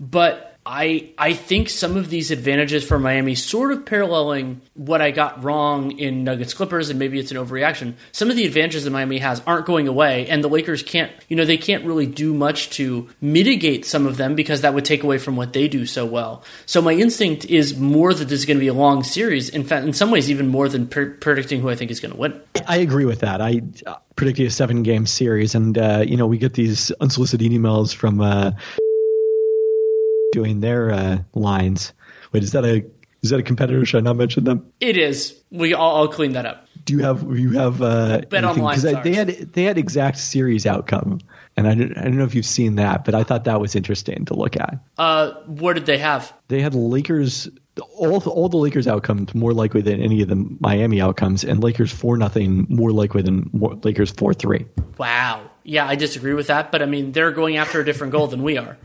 But 0.00 0.51
I 0.64 1.10
I 1.18 1.32
think 1.32 1.68
some 1.68 1.96
of 1.96 2.08
these 2.08 2.30
advantages 2.30 2.84
for 2.84 2.98
Miami 2.98 3.34
sort 3.34 3.72
of 3.72 3.84
paralleling 3.84 4.60
what 4.74 5.02
I 5.02 5.10
got 5.10 5.42
wrong 5.42 5.98
in 5.98 6.22
Nuggets 6.22 6.54
Clippers, 6.54 6.88
and 6.88 6.98
maybe 6.98 7.18
it's 7.18 7.32
an 7.32 7.36
overreaction. 7.36 7.94
Some 8.12 8.30
of 8.30 8.36
the 8.36 8.46
advantages 8.46 8.84
that 8.84 8.90
Miami 8.90 9.18
has 9.18 9.42
aren't 9.44 9.66
going 9.66 9.88
away, 9.88 10.28
and 10.28 10.44
the 10.44 10.48
Lakers 10.48 10.84
can't, 10.84 11.10
you 11.28 11.34
know, 11.34 11.44
they 11.44 11.56
can't 11.56 11.84
really 11.84 12.06
do 12.06 12.32
much 12.32 12.70
to 12.70 13.08
mitigate 13.20 13.84
some 13.84 14.06
of 14.06 14.16
them 14.16 14.36
because 14.36 14.60
that 14.60 14.72
would 14.72 14.84
take 14.84 15.02
away 15.02 15.18
from 15.18 15.34
what 15.34 15.52
they 15.52 15.66
do 15.66 15.84
so 15.84 16.06
well. 16.06 16.44
So 16.64 16.80
my 16.80 16.92
instinct 16.92 17.44
is 17.46 17.76
more 17.76 18.14
that 18.14 18.26
this 18.26 18.40
is 18.40 18.46
going 18.46 18.58
to 18.58 18.62
be 18.62 18.68
a 18.68 18.74
long 18.74 19.02
series. 19.02 19.48
In 19.48 19.64
fact, 19.64 19.84
in 19.84 19.92
some 19.92 20.12
ways, 20.12 20.30
even 20.30 20.46
more 20.46 20.68
than 20.68 20.86
pre- 20.86 21.10
predicting 21.10 21.60
who 21.60 21.70
I 21.70 21.74
think 21.74 21.90
is 21.90 21.98
going 21.98 22.12
to 22.12 22.18
win. 22.18 22.40
I 22.68 22.76
agree 22.76 23.04
with 23.04 23.20
that. 23.20 23.40
I 23.40 23.62
uh, 23.84 23.96
a 24.20 24.48
seven 24.48 24.84
game 24.84 25.06
series, 25.06 25.56
and 25.56 25.76
uh, 25.76 26.04
you 26.06 26.16
know 26.16 26.28
we 26.28 26.38
get 26.38 26.54
these 26.54 26.92
unsolicited 27.00 27.50
emails 27.50 27.92
from. 27.92 28.20
Uh, 28.20 28.52
doing 30.32 30.60
their 30.60 30.90
uh, 30.90 31.18
lines. 31.34 31.92
Wait, 32.32 32.42
is 32.42 32.52
that 32.52 32.64
a 32.64 32.84
is 33.22 33.30
that 33.30 33.38
a 33.38 33.42
competitor? 33.42 33.84
Should 33.84 33.98
I 33.98 34.00
not 34.00 34.16
mention 34.16 34.44
them? 34.44 34.72
It 34.80 34.96
is. 34.96 35.40
We 35.50 35.74
I'll, 35.74 35.96
I'll 35.96 36.08
clean 36.08 36.32
that 36.32 36.46
up. 36.46 36.66
Do 36.84 36.94
you 36.94 37.04
have 37.04 37.22
you 37.38 37.50
have 37.52 37.80
uh, 37.80 38.22
bet 38.28 38.44
online? 38.44 38.80
Because 38.80 39.02
they 39.04 39.14
had 39.14 39.28
they 39.52 39.62
had 39.62 39.78
exact 39.78 40.18
series 40.18 40.66
outcome, 40.66 41.20
and 41.56 41.68
I 41.68 41.74
don't 41.74 41.96
I 41.96 42.02
don't 42.02 42.16
know 42.16 42.24
if 42.24 42.34
you've 42.34 42.44
seen 42.44 42.76
that, 42.76 43.04
but 43.04 43.14
I 43.14 43.22
thought 43.22 43.44
that 43.44 43.60
was 43.60 43.76
interesting 43.76 44.24
to 44.24 44.34
look 44.34 44.56
at. 44.56 44.78
Uh, 44.98 45.32
what 45.46 45.74
did 45.74 45.86
they 45.86 45.98
have? 45.98 46.34
They 46.48 46.60
had 46.60 46.74
Lakers 46.74 47.48
all 47.78 48.20
all 48.22 48.48
the 48.48 48.56
Lakers 48.56 48.88
outcomes 48.88 49.34
more 49.34 49.52
likely 49.52 49.82
than 49.82 50.02
any 50.02 50.22
of 50.22 50.28
the 50.28 50.56
Miami 50.60 51.00
outcomes, 51.00 51.44
and 51.44 51.62
Lakers 51.62 51.92
four 51.92 52.16
nothing 52.16 52.66
more 52.68 52.90
likely 52.90 53.22
than 53.22 53.48
more, 53.52 53.74
Lakers 53.84 54.10
four 54.10 54.34
three. 54.34 54.66
Wow. 54.98 55.48
Yeah, 55.64 55.86
I 55.86 55.94
disagree 55.94 56.34
with 56.34 56.48
that, 56.48 56.72
but 56.72 56.82
I 56.82 56.86
mean 56.86 57.12
they're 57.12 57.30
going 57.30 57.56
after 57.56 57.80
a 57.80 57.84
different 57.84 58.12
goal 58.12 58.26
than 58.26 58.42
we 58.42 58.58
are 58.58 58.76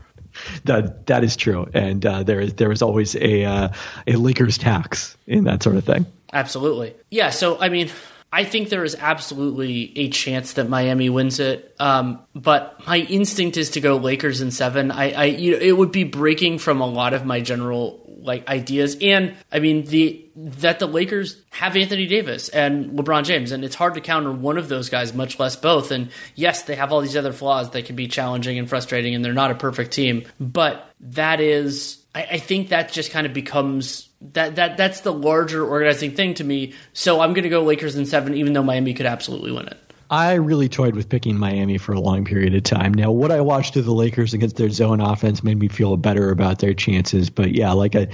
that 0.64 1.06
that 1.06 1.24
is 1.24 1.36
true, 1.36 1.68
and 1.74 2.04
uh, 2.04 2.22
there 2.22 2.40
is 2.40 2.54
there 2.54 2.72
is 2.72 2.82
always 2.82 3.14
a 3.16 3.44
uh, 3.44 3.68
a 4.06 4.16
Lakers 4.16 4.58
tax 4.58 5.16
in 5.26 5.44
that 5.44 5.62
sort 5.62 5.76
of 5.76 5.84
thing. 5.84 6.06
Absolutely, 6.32 6.94
yeah. 7.10 7.30
So 7.30 7.58
I 7.58 7.68
mean, 7.68 7.90
I 8.32 8.44
think 8.44 8.68
there 8.68 8.84
is 8.84 8.96
absolutely 8.98 9.92
a 9.96 10.10
chance 10.10 10.54
that 10.54 10.68
Miami 10.68 11.08
wins 11.08 11.40
it, 11.40 11.74
um, 11.80 12.20
but 12.34 12.86
my 12.86 12.98
instinct 12.98 13.56
is 13.56 13.70
to 13.70 13.80
go 13.80 13.96
Lakers 13.96 14.40
in 14.40 14.50
seven. 14.50 14.90
I, 14.90 15.12
I 15.12 15.24
you 15.24 15.52
know, 15.52 15.58
it 15.58 15.72
would 15.76 15.92
be 15.92 16.04
breaking 16.04 16.58
from 16.58 16.80
a 16.80 16.86
lot 16.86 17.14
of 17.14 17.24
my 17.24 17.40
general 17.40 18.07
like 18.28 18.46
ideas. 18.48 18.96
And 19.00 19.34
I 19.50 19.58
mean 19.58 19.84
the 19.84 20.24
that 20.36 20.78
the 20.78 20.86
Lakers 20.86 21.42
have 21.50 21.76
Anthony 21.76 22.06
Davis 22.06 22.48
and 22.48 22.90
LeBron 22.96 23.24
James, 23.24 23.50
and 23.50 23.64
it's 23.64 23.74
hard 23.74 23.94
to 23.94 24.00
counter 24.00 24.30
one 24.30 24.56
of 24.56 24.68
those 24.68 24.88
guys, 24.88 25.12
much 25.12 25.40
less 25.40 25.56
both. 25.56 25.90
And 25.90 26.10
yes, 26.36 26.62
they 26.62 26.76
have 26.76 26.92
all 26.92 27.00
these 27.00 27.16
other 27.16 27.32
flaws 27.32 27.70
that 27.70 27.86
can 27.86 27.96
be 27.96 28.06
challenging 28.06 28.56
and 28.56 28.68
frustrating, 28.68 29.16
and 29.16 29.24
they're 29.24 29.32
not 29.32 29.50
a 29.50 29.56
perfect 29.56 29.90
team. 29.90 30.24
But 30.38 30.88
that 31.00 31.40
is, 31.40 32.04
I, 32.14 32.22
I 32.32 32.38
think 32.38 32.68
that 32.68 32.92
just 32.92 33.10
kind 33.10 33.26
of 33.26 33.32
becomes 33.32 34.08
that 34.32 34.56
that 34.56 34.76
that's 34.76 35.00
the 35.00 35.12
larger 35.12 35.66
organizing 35.66 36.12
thing 36.12 36.34
to 36.34 36.44
me. 36.44 36.74
So 36.92 37.20
I'm 37.20 37.32
going 37.32 37.44
to 37.44 37.48
go 37.48 37.64
Lakers 37.64 37.96
in 37.96 38.06
seven, 38.06 38.34
even 38.34 38.52
though 38.52 38.62
Miami 38.62 38.94
could 38.94 39.06
absolutely 39.06 39.50
win 39.50 39.66
it. 39.66 39.87
I 40.10 40.34
really 40.34 40.68
toyed 40.68 40.96
with 40.96 41.08
picking 41.08 41.38
Miami 41.38 41.76
for 41.76 41.92
a 41.92 42.00
long 42.00 42.24
period 42.24 42.54
of 42.54 42.62
time. 42.62 42.94
Now, 42.94 43.10
what 43.10 43.30
I 43.30 43.42
watched 43.42 43.76
of 43.76 43.84
the 43.84 43.92
Lakers 43.92 44.32
against 44.32 44.56
their 44.56 44.70
zone 44.70 45.00
offense 45.00 45.44
made 45.44 45.58
me 45.58 45.68
feel 45.68 45.96
better 45.98 46.30
about 46.30 46.60
their 46.60 46.72
chances. 46.72 47.28
But 47.28 47.52
yeah, 47.52 47.72
like 47.72 47.94
I, 47.94 48.08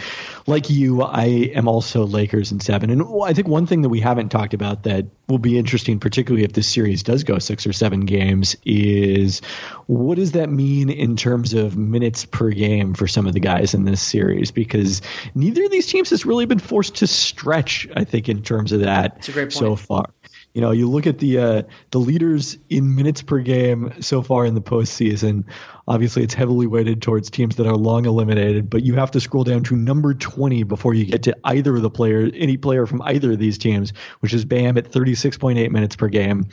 like 0.46 0.68
you, 0.70 1.02
I 1.02 1.24
am 1.54 1.68
also 1.68 2.04
Lakers 2.04 2.50
in 2.50 2.58
seven. 2.58 2.90
And 2.90 3.04
I 3.24 3.32
think 3.32 3.46
one 3.46 3.66
thing 3.66 3.82
that 3.82 3.90
we 3.90 4.00
haven't 4.00 4.30
talked 4.30 4.54
about 4.54 4.82
that 4.82 5.06
will 5.28 5.38
be 5.38 5.56
interesting, 5.56 6.00
particularly 6.00 6.44
if 6.44 6.52
this 6.54 6.66
series 6.66 7.02
does 7.02 7.22
go 7.22 7.38
six 7.38 7.64
or 7.64 7.72
seven 7.72 8.00
games, 8.00 8.56
is 8.64 9.40
what 9.86 10.16
does 10.16 10.32
that 10.32 10.50
mean 10.50 10.90
in 10.90 11.16
terms 11.16 11.54
of 11.54 11.76
minutes 11.76 12.24
per 12.24 12.50
game 12.50 12.94
for 12.94 13.06
some 13.06 13.26
of 13.26 13.34
the 13.34 13.40
guys 13.40 13.72
in 13.72 13.84
this 13.84 14.02
series? 14.02 14.50
Because 14.50 15.00
neither 15.36 15.64
of 15.64 15.70
these 15.70 15.86
teams 15.86 16.10
has 16.10 16.26
really 16.26 16.46
been 16.46 16.58
forced 16.58 16.96
to 16.96 17.06
stretch. 17.06 17.86
I 17.94 18.02
think 18.02 18.28
in 18.28 18.42
terms 18.42 18.72
of 18.72 18.80
that 18.80 19.24
so 19.50 19.76
far. 19.76 20.06
You 20.54 20.60
know, 20.60 20.70
you 20.70 20.88
look 20.88 21.08
at 21.08 21.18
the 21.18 21.38
uh, 21.38 21.62
the 21.90 21.98
leaders 21.98 22.56
in 22.70 22.94
minutes 22.94 23.22
per 23.22 23.40
game 23.40 23.92
so 24.00 24.22
far 24.22 24.46
in 24.46 24.54
the 24.54 24.62
postseason. 24.62 25.44
Obviously, 25.88 26.22
it's 26.22 26.32
heavily 26.32 26.68
weighted 26.68 27.02
towards 27.02 27.28
teams 27.28 27.56
that 27.56 27.66
are 27.66 27.76
long 27.76 28.06
eliminated, 28.06 28.70
but 28.70 28.84
you 28.84 28.94
have 28.94 29.10
to 29.10 29.20
scroll 29.20 29.42
down 29.42 29.64
to 29.64 29.74
number 29.74 30.14
20 30.14 30.62
before 30.62 30.94
you 30.94 31.06
get 31.06 31.24
to 31.24 31.36
either 31.42 31.74
of 31.74 31.82
the 31.82 31.90
players, 31.90 32.30
any 32.36 32.56
player 32.56 32.86
from 32.86 33.02
either 33.02 33.32
of 33.32 33.40
these 33.40 33.58
teams, 33.58 33.92
which 34.20 34.32
is 34.32 34.44
Bam 34.44 34.78
at 34.78 34.92
36.8 34.92 35.70
minutes 35.72 35.96
per 35.96 36.08
game. 36.08 36.46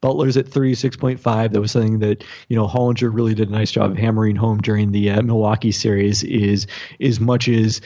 Butler's 0.00 0.36
at 0.36 0.46
36.5. 0.46 1.52
That 1.52 1.60
was 1.60 1.70
something 1.70 2.00
that 2.00 2.24
you 2.48 2.56
know 2.56 2.66
Hollinger 2.66 3.14
really 3.14 3.34
did 3.34 3.48
a 3.48 3.52
nice 3.52 3.70
job 3.70 3.92
of 3.92 3.96
hammering 3.96 4.34
home 4.34 4.58
during 4.58 4.90
the 4.90 5.10
uh, 5.10 5.22
Milwaukee 5.22 5.72
series. 5.72 6.24
Is 6.24 6.66
as 7.00 7.20
much 7.20 7.48
as 7.48 7.80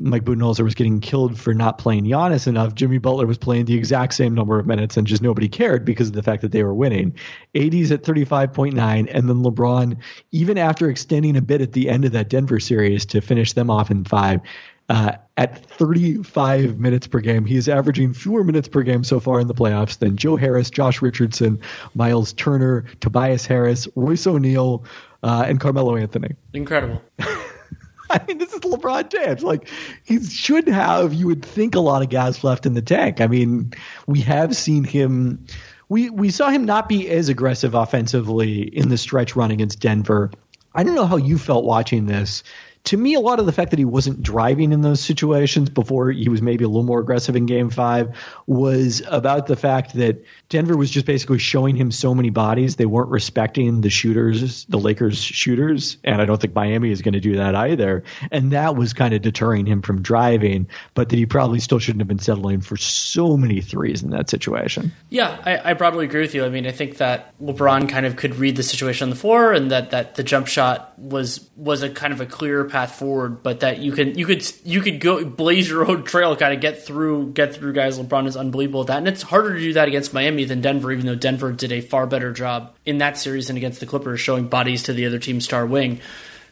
Mike 0.00 0.24
Budenholzer 0.24 0.64
was 0.64 0.74
getting 0.74 1.00
killed 1.00 1.38
for 1.38 1.52
not 1.52 1.78
playing 1.78 2.04
Giannis 2.04 2.46
enough. 2.46 2.74
Jimmy 2.74 2.98
Butler 2.98 3.26
was 3.26 3.36
playing 3.36 3.66
the 3.66 3.76
exact 3.76 4.14
same 4.14 4.34
number 4.34 4.58
of 4.58 4.66
minutes 4.66 4.96
and 4.96 5.06
just 5.06 5.22
nobody 5.22 5.48
cared 5.48 5.84
because 5.84 6.08
of 6.08 6.14
the 6.14 6.22
fact 6.22 6.42
that 6.42 6.52
they 6.52 6.62
were 6.62 6.74
winning. 6.74 7.14
AD's 7.54 7.92
at 7.92 8.02
35.9, 8.02 8.74
and 9.10 9.28
then 9.28 9.42
LeBron, 9.42 9.96
even 10.32 10.56
after 10.56 10.88
extending 10.88 11.36
a 11.36 11.42
bit 11.42 11.60
at 11.60 11.72
the 11.72 11.90
end 11.90 12.04
of 12.04 12.12
that 12.12 12.28
Denver 12.28 12.60
series 12.60 13.04
to 13.06 13.20
finish 13.20 13.52
them 13.52 13.70
off 13.70 13.90
in 13.90 14.04
five, 14.04 14.40
uh, 14.88 15.12
at 15.36 15.64
35 15.66 16.78
minutes 16.78 17.06
per 17.06 17.20
game. 17.20 17.44
He 17.44 17.56
is 17.56 17.68
averaging 17.68 18.12
fewer 18.14 18.44
minutes 18.44 18.68
per 18.68 18.82
game 18.82 19.04
so 19.04 19.20
far 19.20 19.40
in 19.40 19.48
the 19.48 19.54
playoffs 19.54 19.98
than 19.98 20.16
Joe 20.16 20.36
Harris, 20.36 20.70
Josh 20.70 21.02
Richardson, 21.02 21.60
Miles 21.94 22.32
Turner, 22.32 22.84
Tobias 23.00 23.46
Harris, 23.46 23.88
Royce 23.96 24.26
O'Neale, 24.26 24.84
uh, 25.22 25.44
and 25.46 25.58
Carmelo 25.60 25.96
Anthony. 25.96 26.34
Incredible. 26.52 27.02
I 28.10 28.20
mean, 28.26 28.38
this 28.38 28.52
is 28.52 28.60
LeBron 28.60 29.10
James. 29.10 29.42
Like, 29.42 29.68
he 30.04 30.22
should 30.22 30.68
have, 30.68 31.14
you 31.14 31.26
would 31.26 31.44
think, 31.44 31.74
a 31.74 31.80
lot 31.80 32.02
of 32.02 32.08
gas 32.08 32.44
left 32.44 32.66
in 32.66 32.74
the 32.74 32.82
tank. 32.82 33.20
I 33.20 33.26
mean, 33.26 33.72
we 34.06 34.20
have 34.20 34.54
seen 34.56 34.84
him. 34.84 35.46
We, 35.88 36.10
we 36.10 36.30
saw 36.30 36.50
him 36.50 36.64
not 36.64 36.88
be 36.88 37.08
as 37.08 37.28
aggressive 37.28 37.74
offensively 37.74 38.62
in 38.62 38.88
the 38.88 38.98
stretch 38.98 39.36
run 39.36 39.50
against 39.50 39.80
Denver. 39.80 40.30
I 40.74 40.82
don't 40.82 40.94
know 40.94 41.06
how 41.06 41.16
you 41.16 41.38
felt 41.38 41.64
watching 41.64 42.06
this 42.06 42.42
to 42.84 42.98
me, 42.98 43.14
a 43.14 43.20
lot 43.20 43.40
of 43.40 43.46
the 43.46 43.52
fact 43.52 43.70
that 43.70 43.78
he 43.78 43.84
wasn't 43.86 44.22
driving 44.22 44.70
in 44.70 44.82
those 44.82 45.00
situations 45.00 45.70
before 45.70 46.10
he 46.10 46.28
was 46.28 46.42
maybe 46.42 46.64
a 46.64 46.68
little 46.68 46.82
more 46.82 47.00
aggressive 47.00 47.34
in 47.34 47.46
game 47.46 47.70
five 47.70 48.14
was 48.46 49.02
about 49.08 49.46
the 49.46 49.56
fact 49.56 49.94
that 49.94 50.22
Denver 50.50 50.76
was 50.76 50.90
just 50.90 51.06
basically 51.06 51.38
showing 51.38 51.76
him 51.76 51.90
so 51.90 52.14
many 52.14 52.28
bodies. 52.28 52.76
They 52.76 52.84
weren't 52.84 53.08
respecting 53.08 53.80
the 53.80 53.88
shooters, 53.88 54.66
the 54.66 54.78
Lakers 54.78 55.18
shooters. 55.18 55.96
And 56.04 56.20
I 56.20 56.26
don't 56.26 56.38
think 56.38 56.54
Miami 56.54 56.90
is 56.90 57.00
going 57.00 57.14
to 57.14 57.20
do 57.20 57.36
that 57.36 57.54
either. 57.54 58.04
And 58.30 58.52
that 58.52 58.76
was 58.76 58.92
kind 58.92 59.14
of 59.14 59.22
deterring 59.22 59.64
him 59.64 59.80
from 59.80 60.02
driving, 60.02 60.68
but 60.92 61.08
that 61.08 61.16
he 61.16 61.24
probably 61.24 61.60
still 61.60 61.78
shouldn't 61.78 62.02
have 62.02 62.08
been 62.08 62.18
settling 62.18 62.60
for 62.60 62.76
so 62.76 63.38
many 63.38 63.62
threes 63.62 64.02
in 64.02 64.10
that 64.10 64.28
situation. 64.28 64.92
Yeah, 65.08 65.40
I, 65.44 65.70
I 65.70 65.74
broadly 65.74 66.04
agree 66.04 66.20
with 66.20 66.34
you. 66.34 66.44
I 66.44 66.50
mean, 66.50 66.66
I 66.66 66.72
think 66.72 66.98
that 66.98 67.32
LeBron 67.40 67.88
kind 67.88 68.04
of 68.04 68.16
could 68.16 68.34
read 68.34 68.56
the 68.56 68.62
situation 68.62 69.06
on 69.06 69.10
the 69.10 69.16
floor 69.16 69.54
and 69.54 69.70
that, 69.70 69.90
that 69.90 70.16
the 70.16 70.22
jump 70.22 70.48
shot 70.48 70.98
was 70.98 71.48
was 71.56 71.82
a 71.82 71.90
kind 71.90 72.12
of 72.12 72.20
a 72.20 72.26
clear 72.26 72.64
path 72.74 72.96
forward, 72.96 73.40
but 73.44 73.60
that 73.60 73.78
you 73.78 73.92
can 73.92 74.18
you 74.18 74.26
could 74.26 74.44
you 74.64 74.80
could 74.80 74.98
go 74.98 75.24
blaze 75.24 75.68
your 75.68 75.88
own 75.88 76.02
trail, 76.02 76.34
kind 76.34 76.52
of 76.52 76.60
get 76.60 76.84
through 76.84 77.30
get 77.30 77.54
through 77.54 77.72
guys. 77.72 78.00
LeBron 78.00 78.26
is 78.26 78.36
unbelievable 78.36 78.80
at 78.80 78.88
that, 78.88 78.98
and 78.98 79.06
it's 79.06 79.22
harder 79.22 79.54
to 79.54 79.60
do 79.60 79.72
that 79.74 79.86
against 79.86 80.12
Miami 80.12 80.44
than 80.44 80.60
Denver, 80.60 80.90
even 80.90 81.06
though 81.06 81.14
Denver 81.14 81.52
did 81.52 81.70
a 81.70 81.80
far 81.80 82.08
better 82.08 82.32
job 82.32 82.74
in 82.84 82.98
that 82.98 83.16
series 83.16 83.46
than 83.46 83.56
against 83.56 83.78
the 83.78 83.86
Clippers, 83.86 84.18
showing 84.18 84.48
bodies 84.48 84.82
to 84.82 84.92
the 84.92 85.06
other 85.06 85.20
team's 85.20 85.44
star 85.44 85.64
wing. 85.64 86.00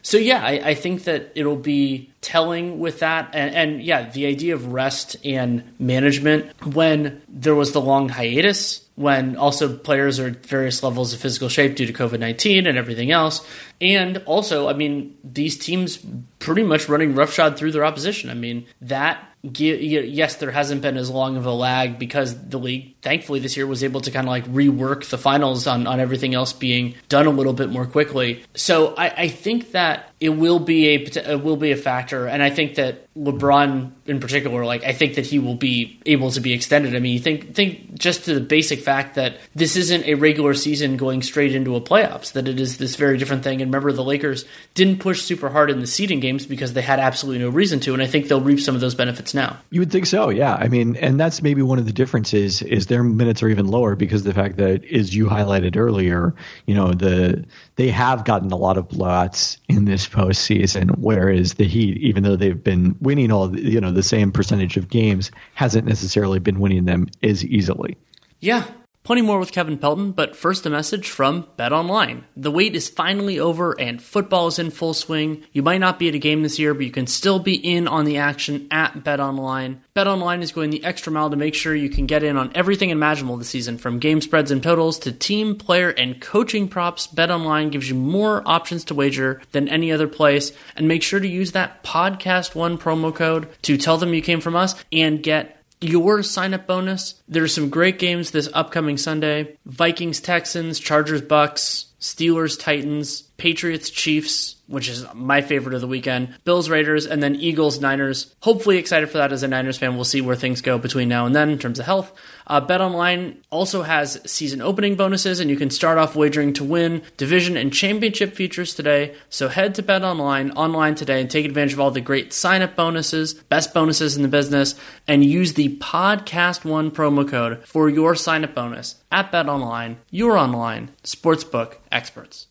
So 0.01 0.17
yeah, 0.17 0.43
I, 0.43 0.51
I, 0.51 0.73
think 0.73 1.05
that 1.05 1.31
it'll 1.33 1.55
be 1.55 2.11
telling 2.19 2.79
with 2.79 2.99
that, 2.99 3.29
and, 3.33 3.55
and, 3.55 3.81
yeah, 3.81 4.09
the 4.09 4.25
idea 4.25 4.53
of 4.53 4.73
rest 4.73 5.15
and 5.23 5.63
management 5.79 6.51
when 6.75 7.21
there 7.29 7.55
was 7.55 7.71
the 7.71 7.79
long 7.79 8.09
hiatus, 8.09 8.85
when 8.95 9.37
also 9.37 9.77
players 9.77 10.19
are 10.19 10.27
at 10.27 10.45
various 10.45 10.83
levels 10.83 11.13
of 11.13 11.21
physical 11.21 11.47
shape 11.47 11.77
due 11.77 11.85
to 11.85 11.93
COVID 11.93 12.19
nineteen 12.19 12.67
and 12.67 12.77
everything 12.77 13.11
else, 13.11 13.47
and 13.81 14.17
also, 14.25 14.69
I 14.69 14.73
mean, 14.73 15.17
these 15.23 15.57
teams 15.57 15.99
pretty 16.39 16.63
much 16.63 16.89
running 16.89 17.15
roughshod 17.15 17.57
through 17.57 17.71
their 17.71 17.85
opposition. 17.85 18.29
I 18.29 18.33
mean, 18.33 18.65
that 18.81 19.33
yes, 19.43 20.37
there 20.37 20.51
hasn't 20.51 20.81
been 20.81 20.95
as 20.95 21.09
long 21.09 21.35
of 21.35 21.45
a 21.45 21.51
lag 21.51 21.99
because 21.99 22.47
the 22.47 22.57
league, 22.57 22.95
thankfully, 23.01 23.41
this 23.41 23.57
year 23.57 23.67
was 23.67 23.83
able 23.83 23.99
to 23.99 24.09
kind 24.09 24.25
of 24.25 24.29
like 24.29 24.45
rework 24.45 25.09
the 25.09 25.17
finals 25.17 25.67
on, 25.67 25.85
on 25.85 25.99
everything 25.99 26.33
else 26.33 26.53
being 26.53 26.95
done 27.09 27.27
a 27.27 27.29
little 27.29 27.51
bit 27.51 27.69
more 27.69 27.85
quickly. 27.85 28.43
So 28.53 28.95
I, 28.95 29.23
I 29.23 29.27
think 29.27 29.71
that 29.71 30.13
it 30.21 30.29
will 30.29 30.59
be 30.59 30.87
a 30.95 31.31
it 31.31 31.43
will 31.43 31.57
be 31.57 31.71
a 31.71 31.75
factor, 31.75 32.27
and 32.27 32.41
I 32.41 32.49
think 32.49 32.75
that 32.75 33.13
LeBron 33.15 33.91
in 34.05 34.21
particular, 34.21 34.63
like 34.63 34.85
I 34.85 34.93
think 34.93 35.15
that 35.15 35.25
he 35.25 35.39
will 35.39 35.55
be 35.55 35.99
able 36.05 36.31
to 36.31 36.39
be 36.39 36.53
extended. 36.53 36.95
I 36.95 36.99
mean, 36.99 37.11
you 37.11 37.19
think 37.19 37.53
think 37.53 37.95
just 37.95 38.23
to 38.25 38.33
the 38.33 38.39
basic 38.39 38.79
fact 38.79 39.15
that 39.15 39.37
this 39.53 39.75
isn't 39.75 40.05
a 40.05 40.13
regular 40.13 40.53
season 40.53 40.95
going 40.95 41.21
straight 41.21 41.53
into 41.53 41.75
a 41.75 41.81
playoffs, 41.81 42.31
that 42.31 42.47
it 42.47 42.61
is 42.61 42.77
this 42.77 42.95
very 42.95 43.17
different 43.17 43.43
thing. 43.43 43.61
And 43.63 43.73
remember, 43.73 43.91
the 43.91 44.03
Lakers 44.03 44.45
didn't 44.75 44.99
push 44.99 45.21
super 45.21 45.49
hard 45.49 45.71
in 45.71 45.79
the 45.79 45.87
seeding 45.87 46.19
games 46.19 46.45
because 46.45 46.73
they 46.73 46.81
had 46.81 46.99
absolutely 46.99 47.43
no 47.43 47.49
reason 47.49 47.79
to, 47.81 47.93
and 47.93 48.01
I 48.01 48.07
think 48.07 48.27
they'll 48.27 48.41
reap 48.41 48.59
some 48.59 48.75
of 48.75 48.81
those 48.81 48.95
benefits 48.95 49.33
now. 49.33 49.57
You 49.71 49.79
would 49.79 49.91
think 49.91 50.05
so, 50.05 50.29
yeah. 50.29 50.55
I 50.55 50.67
mean, 50.67 50.95
and 50.97 51.19
that's 51.19 51.41
maybe 51.41 51.61
one 51.61 51.79
of 51.79 51.85
the 51.85 51.93
differences 51.93 52.61
is 52.61 52.87
their 52.87 53.03
minutes 53.03 53.41
are 53.41 53.49
even 53.49 53.67
lower 53.67 53.95
because 53.95 54.23
the 54.23 54.33
fact 54.33 54.57
that, 54.57 54.85
as 54.85 55.15
you 55.15 55.25
highlighted 55.25 55.75
earlier, 55.77 56.35
you 56.67 56.75
know, 56.75 56.93
the 56.93 57.45
they 57.75 57.89
have 57.89 58.23
gotten 58.25 58.51
a 58.51 58.55
lot 58.55 58.77
of 58.77 58.87
blowouts 58.89 59.57
in 59.67 59.85
this 59.85 60.07
postseason, 60.07 60.97
whereas 60.97 61.55
the 61.55 61.65
Heat, 61.65 61.97
even 61.97 62.23
though 62.23 62.35
they've 62.35 62.63
been 62.63 62.95
winning 63.01 63.31
all, 63.31 63.57
you 63.57 63.81
know, 63.81 63.91
the 63.91 64.03
same 64.03 64.31
percentage 64.31 64.77
of 64.77 64.89
games, 64.89 65.31
hasn't 65.55 65.87
necessarily 65.87 66.39
been 66.39 66.59
winning 66.59 66.85
them 66.85 67.07
as 67.23 67.43
easily. 67.43 67.97
Yeah, 68.39 68.65
Plenty 69.03 69.21
more 69.21 69.37
with 69.37 69.51
Kevin 69.51 69.77
Pelton, 69.77 70.13
but 70.13 70.33
first 70.33 70.65
a 70.65 70.69
message 70.69 71.09
from 71.09 71.45
Bet 71.57 71.73
Online. 71.73 72.23
The 72.37 72.49
wait 72.49 72.73
is 72.73 72.87
finally 72.87 73.37
over 73.37 73.77
and 73.77 74.01
football 74.01 74.47
is 74.47 74.59
in 74.59 74.71
full 74.71 74.93
swing. 74.93 75.43
You 75.51 75.61
might 75.61 75.79
not 75.79 75.99
be 75.99 76.07
at 76.07 76.15
a 76.15 76.19
game 76.19 76.41
this 76.41 76.57
year, 76.57 76.73
but 76.73 76.85
you 76.85 76.91
can 76.91 77.07
still 77.07 77.39
be 77.39 77.55
in 77.55 77.85
on 77.89 78.05
the 78.05 78.15
action 78.15 78.65
at 78.71 79.03
Bet 79.03 79.19
Online. 79.19 79.81
Bet 79.93 80.07
Online 80.07 80.41
is 80.41 80.53
going 80.53 80.69
the 80.69 80.85
extra 80.85 81.11
mile 81.11 81.29
to 81.29 81.35
make 81.35 81.53
sure 81.53 81.75
you 81.75 81.89
can 81.89 82.05
get 82.05 82.23
in 82.23 82.37
on 82.37 82.53
everything 82.55 82.91
imaginable 82.91 83.35
this 83.35 83.49
season, 83.49 83.77
from 83.77 83.99
game 83.99 84.21
spreads 84.21 84.51
and 84.51 84.63
totals 84.63 84.97
to 84.99 85.11
team, 85.11 85.57
player, 85.57 85.89
and 85.89 86.21
coaching 86.21 86.69
props. 86.69 87.05
Bet 87.05 87.29
Online 87.29 87.71
gives 87.71 87.89
you 87.89 87.95
more 87.95 88.41
options 88.45 88.85
to 88.85 88.95
wager 88.95 89.41
than 89.51 89.67
any 89.67 89.91
other 89.91 90.07
place, 90.07 90.53
and 90.77 90.87
make 90.87 91.03
sure 91.03 91.19
to 91.19 91.27
use 91.27 91.51
that 91.51 91.83
podcast 91.83 92.55
one 92.55 92.77
promo 92.77 93.13
code 93.13 93.49
to 93.63 93.75
tell 93.75 93.97
them 93.97 94.13
you 94.13 94.21
came 94.21 94.39
from 94.39 94.55
us 94.55 94.81
and 94.93 95.21
get 95.21 95.59
your 95.83 96.23
sign 96.23 96.53
up 96.53 96.65
bonus. 96.65 97.21
There's 97.27 97.53
some 97.53 97.69
great 97.69 97.99
games 97.99 98.31
this 98.31 98.49
upcoming 98.53 98.97
Sunday 98.97 99.57
Vikings, 99.65 100.19
Texans, 100.19 100.79
Chargers, 100.79 101.21
Bucks, 101.21 101.87
Steelers, 101.99 102.59
Titans, 102.59 103.23
Patriots, 103.37 103.89
Chiefs, 103.89 104.55
which 104.73 104.89
is 104.89 105.05
my 105.13 105.41
favorite 105.41 105.75
of 105.75 105.81
the 105.81 105.87
weekend, 105.87 106.33
Bills, 106.45 106.67
Raiders, 106.67 107.05
and 107.05 107.21
then 107.21 107.35
Eagles, 107.35 107.79
Niners. 107.79 108.33
Hopefully 108.41 108.77
excited 108.77 109.07
for 109.09 109.19
that 109.19 109.31
as 109.31 109.43
a 109.43 109.47
Niners 109.47 109.77
fan. 109.77 109.95
We'll 109.95 110.03
see 110.03 110.19
where 110.19 110.35
things 110.35 110.61
go 110.61 110.79
between 110.79 111.07
now 111.07 111.27
and 111.27 111.35
then 111.35 111.49
in 111.49 111.59
terms 111.59 111.79
of 111.79 111.85
health. 111.85 112.11
Uh, 112.47 112.59
Bet 112.59 112.81
Online 112.81 113.37
also 113.51 113.83
has 113.83 114.19
season 114.25 114.61
opening 114.61 114.95
bonuses, 114.95 115.39
and 115.39 115.49
you 115.49 115.55
can 115.55 115.69
start 115.69 115.99
off 115.99 116.15
wagering 116.15 116.53
to 116.53 116.63
win 116.63 117.03
division 117.17 117.55
and 117.55 117.71
championship 117.71 118.33
features 118.33 118.73
today. 118.73 119.15
So 119.29 119.47
head 119.47 119.75
to 119.75 119.83
Bet 119.83 120.03
Online 120.03 120.51
online 120.51 120.95
today 120.95 121.21
and 121.21 121.29
take 121.29 121.45
advantage 121.45 121.73
of 121.73 121.79
all 121.79 121.91
the 121.91 122.01
great 122.01 122.33
sign 122.33 122.63
up 122.63 122.75
bonuses, 122.75 123.35
best 123.35 123.73
bonuses 123.73 124.15
in 124.17 124.23
the 124.23 124.27
business, 124.27 124.73
and 125.07 125.23
use 125.23 125.53
the 125.53 125.77
Podcast 125.77 126.65
One 126.65 126.89
promo 126.89 127.29
code 127.29 127.65
for 127.67 127.89
your 127.89 128.15
sign 128.15 128.43
up 128.43 128.55
bonus 128.55 128.95
at 129.11 129.31
Bet 129.31 129.47
Online, 129.47 129.97
your 130.09 130.35
online 130.35 130.89
sportsbook 131.03 131.75
experts. 131.91 132.47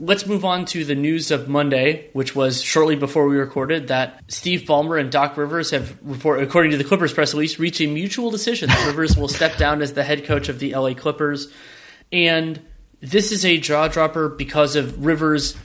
Let's 0.00 0.26
move 0.26 0.44
on 0.44 0.64
to 0.66 0.84
the 0.84 0.94
news 0.94 1.32
of 1.32 1.48
Monday, 1.48 2.08
which 2.12 2.36
was 2.36 2.62
shortly 2.62 2.94
before 2.94 3.26
we 3.26 3.36
recorded 3.36 3.88
that 3.88 4.22
Steve 4.28 4.60
Ballmer 4.60 5.00
and 5.00 5.10
Doc 5.10 5.36
Rivers 5.36 5.72
have 5.72 5.98
report, 6.02 6.40
according 6.40 6.70
to 6.70 6.76
the 6.76 6.84
Clippers 6.84 7.12
press 7.12 7.34
release, 7.34 7.58
reached 7.58 7.80
a 7.80 7.88
mutual 7.88 8.30
decision 8.30 8.68
that 8.68 8.86
Rivers 8.86 9.16
will 9.16 9.26
step 9.26 9.56
down 9.56 9.82
as 9.82 9.94
the 9.94 10.04
head 10.04 10.24
coach 10.24 10.48
of 10.48 10.60
the 10.60 10.72
LA 10.72 10.94
Clippers. 10.94 11.52
And 12.12 12.60
this 13.00 13.32
is 13.32 13.44
a 13.44 13.58
jaw 13.58 13.88
dropper 13.88 14.28
because 14.28 14.76
of 14.76 15.04
Rivers' 15.04 15.56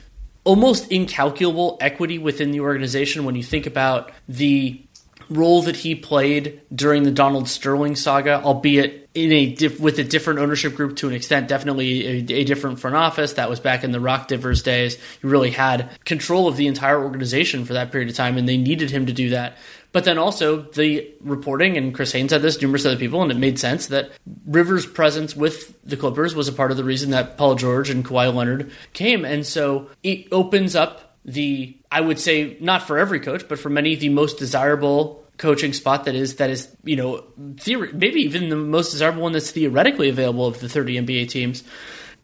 almost 0.42 0.90
incalculable 0.90 1.78
equity 1.80 2.18
within 2.18 2.50
the 2.50 2.60
organization 2.60 3.24
when 3.24 3.36
you 3.36 3.42
think 3.44 3.66
about 3.66 4.10
the 4.28 4.84
role 5.30 5.62
that 5.62 5.76
he 5.76 5.94
played 5.94 6.60
during 6.74 7.04
the 7.04 7.10
Donald 7.12 7.48
Sterling 7.48 7.94
saga, 7.94 8.42
albeit 8.42 9.03
in 9.14 9.30
a 9.30 9.46
diff- 9.54 9.78
with 9.78 9.98
a 9.98 10.04
different 10.04 10.40
ownership 10.40 10.74
group 10.74 10.96
to 10.96 11.08
an 11.08 11.14
extent, 11.14 11.48
definitely 11.48 12.06
a, 12.06 12.34
a, 12.40 12.44
different 12.44 12.80
front 12.80 12.96
office. 12.96 13.34
That 13.34 13.48
was 13.48 13.60
back 13.60 13.84
in 13.84 13.92
the 13.92 14.00
Doc 14.00 14.28
Rivers 14.30 14.62
days. 14.62 14.96
He 14.96 15.26
really 15.26 15.50
had 15.50 15.88
control 16.04 16.48
of 16.48 16.56
the 16.56 16.66
entire 16.66 17.02
organization 17.02 17.64
for 17.64 17.74
that 17.74 17.92
period 17.92 18.10
of 18.10 18.16
time, 18.16 18.36
and 18.36 18.48
they 18.48 18.56
needed 18.56 18.90
him 18.90 19.06
to 19.06 19.12
do 19.12 19.30
that. 19.30 19.56
But 19.92 20.04
then 20.04 20.18
also 20.18 20.62
the 20.62 21.08
reporting, 21.20 21.76
and 21.76 21.94
Chris 21.94 22.10
Haynes 22.10 22.30
said 22.30 22.42
this, 22.42 22.60
numerous 22.60 22.84
other 22.84 22.96
people, 22.96 23.22
and 23.22 23.30
it 23.30 23.38
made 23.38 23.60
sense 23.60 23.86
that 23.86 24.10
Rivers' 24.44 24.86
presence 24.86 25.36
with 25.36 25.80
the 25.84 25.96
Clippers 25.96 26.34
was 26.34 26.48
a 26.48 26.52
part 26.52 26.72
of 26.72 26.76
the 26.76 26.82
reason 26.82 27.10
that 27.10 27.38
Paul 27.38 27.54
George 27.54 27.90
and 27.90 28.04
Kawhi 28.04 28.34
Leonard 28.34 28.72
came. 28.92 29.24
And 29.24 29.46
so 29.46 29.88
it 30.02 30.26
opens 30.32 30.74
up 30.74 31.16
the, 31.24 31.76
I 31.92 32.00
would 32.00 32.18
say, 32.18 32.56
not 32.58 32.82
for 32.82 32.98
every 32.98 33.20
coach, 33.20 33.48
but 33.48 33.60
for 33.60 33.70
many, 33.70 33.94
the 33.94 34.08
most 34.08 34.36
desirable 34.36 35.23
coaching 35.36 35.72
spot 35.72 36.04
that 36.04 36.14
is 36.14 36.36
that 36.36 36.50
is 36.50 36.74
you 36.84 36.96
know 36.96 37.24
theory, 37.58 37.92
maybe 37.92 38.20
even 38.20 38.48
the 38.48 38.56
most 38.56 38.92
desirable 38.92 39.22
one 39.22 39.32
that's 39.32 39.50
theoretically 39.50 40.08
available 40.08 40.46
of 40.46 40.60
the 40.60 40.68
30 40.68 40.98
NBA 40.98 41.28
teams 41.28 41.64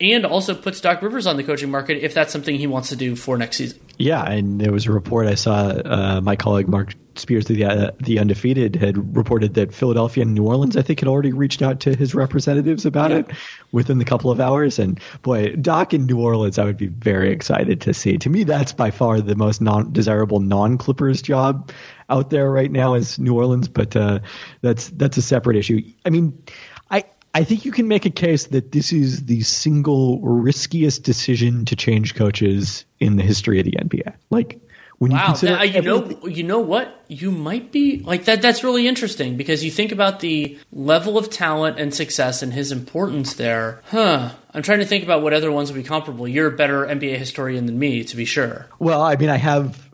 and 0.01 0.25
also 0.25 0.55
puts 0.55 0.81
Doc 0.81 1.03
Rivers 1.03 1.27
on 1.27 1.37
the 1.37 1.45
coaching 1.45 1.71
market 1.71 1.99
if 1.99 2.15
that's 2.15 2.33
something 2.33 2.55
he 2.55 2.67
wants 2.67 2.89
to 2.89 2.97
do 2.97 3.15
for 3.15 3.37
next 3.37 3.59
season. 3.59 3.79
Yeah, 3.99 4.25
and 4.25 4.61
there 4.61 4.73
was 4.73 4.87
a 4.87 4.93
report 4.93 5.27
I 5.27 5.35
saw. 5.35 5.67
Uh, 5.69 6.21
my 6.23 6.35
colleague 6.35 6.69
Marc 6.69 6.95
Spears, 7.17 7.45
the 7.47 7.65
uh, 7.65 7.91
the 8.01 8.19
undefeated, 8.19 8.77
had 8.77 9.15
reported 9.15 9.53
that 9.55 9.75
Philadelphia 9.75 10.23
and 10.23 10.35
New 10.35 10.47
Orleans, 10.47 10.75
I 10.75 10.81
think, 10.81 11.01
had 11.01 11.09
already 11.09 11.33
reached 11.33 11.61
out 11.61 11.81
to 11.81 11.95
his 11.95 12.15
representatives 12.15 12.87
about 12.87 13.11
yeah. 13.11 13.19
it 13.19 13.27
within 13.73 13.99
the 13.99 14.07
couple 14.07 14.31
of 14.31 14.41
hours. 14.41 14.79
And 14.79 14.99
boy, 15.21 15.55
Doc 15.57 15.93
in 15.93 16.07
New 16.07 16.19
Orleans, 16.19 16.59
I 16.59 16.65
would 16.65 16.79
be 16.79 16.87
very 16.87 17.31
excited 17.31 17.83
to 17.83 17.93
see. 17.93 18.17
To 18.17 18.31
me, 18.31 18.45
that's 18.45 18.73
by 18.73 18.91
far 18.91 19.21
the 19.21 19.37
most 19.37 19.61
non 19.61 19.93
desirable 19.93 20.41
non 20.41 20.79
Clippers 20.79 21.21
job 21.21 21.71
out 22.11 22.31
there 22.31 22.51
right 22.51 22.71
now 22.71 22.95
is 22.95 23.19
New 23.19 23.35
Orleans, 23.35 23.69
but 23.69 23.97
uh, 23.97 24.21
that's 24.61 24.89
that's 24.91 25.17
a 25.17 25.23
separate 25.23 25.57
issue. 25.57 25.81
I 26.05 26.11
mean, 26.11 26.43
I 26.91 27.05
I 27.35 27.45
think 27.45 27.65
you 27.65 27.73
can 27.73 27.89
make 27.89 28.05
a 28.05 28.11
case 28.11 28.47
that 28.49 28.73
this 28.73 28.93
is 28.93 29.25
the 29.25 29.43
single 29.43 30.21
riskiest 30.21 31.05
decision 31.05 31.65
to 31.67 31.77
change 31.77 32.15
coaches 32.15 32.85
in 32.99 33.17
the 33.17 33.23
history 33.23 33.61
of 33.61 33.65
the 33.65 33.73
NBA. 33.73 34.15
Like 34.31 34.61
when 35.01 35.13
wow, 35.13 35.19
you 35.19 35.25
consider 35.29 35.53
that, 35.57 35.75
you 35.75 35.81
know, 35.81 36.27
you 36.27 36.43
know 36.43 36.59
what, 36.59 37.05
you 37.09 37.31
might 37.31 37.73
be 37.73 38.01
like 38.01 38.27
that. 38.27 38.43
That's 38.43 38.63
really 38.63 38.87
interesting 38.87 39.39
because 39.39 39.65
you 39.65 39.71
think 39.71 39.93
about 39.93 40.21
the 40.21 40.59
level 40.73 41.17
of 41.17 41.31
talent 41.31 41.81
and 41.81 41.95
success 41.95 42.43
and 42.43 42.53
his 42.53 42.71
importance 42.71 43.33
there. 43.33 43.81
Huh. 43.87 44.33
I'm 44.53 44.63
trying 44.63 44.81
to 44.81 44.85
think 44.85 45.03
about 45.03 45.23
what 45.23 45.33
other 45.33 45.51
ones 45.51 45.73
would 45.73 45.83
be 45.83 45.89
comparable. 45.89 46.29
You're 46.29 46.49
a 46.49 46.57
better 46.57 46.85
NBA 46.85 47.17
historian 47.17 47.65
than 47.65 47.79
me, 47.79 48.05
to 48.05 48.15
be 48.15 48.27
sure. 48.27 48.67
Well, 48.79 49.01
I 49.01 49.17
mean, 49.17 49.31
I 49.31 49.39
have 49.39 49.89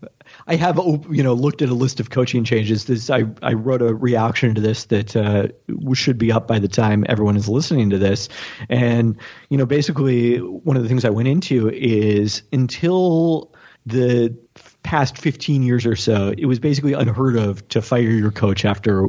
I 0.49 0.57
have 0.57 0.77
you 1.11 1.23
know 1.23 1.35
looked 1.35 1.63
at 1.63 1.69
a 1.69 1.75
list 1.75 1.99
of 1.99 2.11
coaching 2.11 2.45
changes. 2.45 2.85
This 2.85 3.11
I 3.11 3.25
I 3.43 3.55
wrote 3.55 3.83
a 3.83 3.95
reaction 3.95 4.55
to 4.55 4.61
this 4.61 4.85
that 4.87 5.17
uh, 5.17 5.49
should 5.95 6.19
be 6.19 6.31
up 6.31 6.47
by 6.47 6.59
the 6.59 6.69
time 6.69 7.05
everyone 7.09 7.37
is 7.37 7.49
listening 7.49 7.91
to 7.91 7.99
this, 7.99 8.29
and 8.69 9.17
you 9.49 9.59
know 9.59 9.67
basically 9.67 10.39
one 10.39 10.77
of 10.77 10.83
the 10.83 10.89
things 10.89 11.05
I 11.05 11.11
went 11.11 11.29
into 11.29 11.71
is 11.71 12.43
until 12.53 13.53
the 13.87 14.37
past 14.83 15.17
15 15.17 15.63
years 15.63 15.87
or 15.87 15.95
so, 15.95 16.35
it 16.37 16.47
was 16.47 16.59
basically 16.59 16.93
unheard 16.93 17.37
of 17.37 17.67
to 17.69 17.81
fire 17.81 18.01
your 18.03 18.33
coach 18.33 18.65
after 18.65 19.07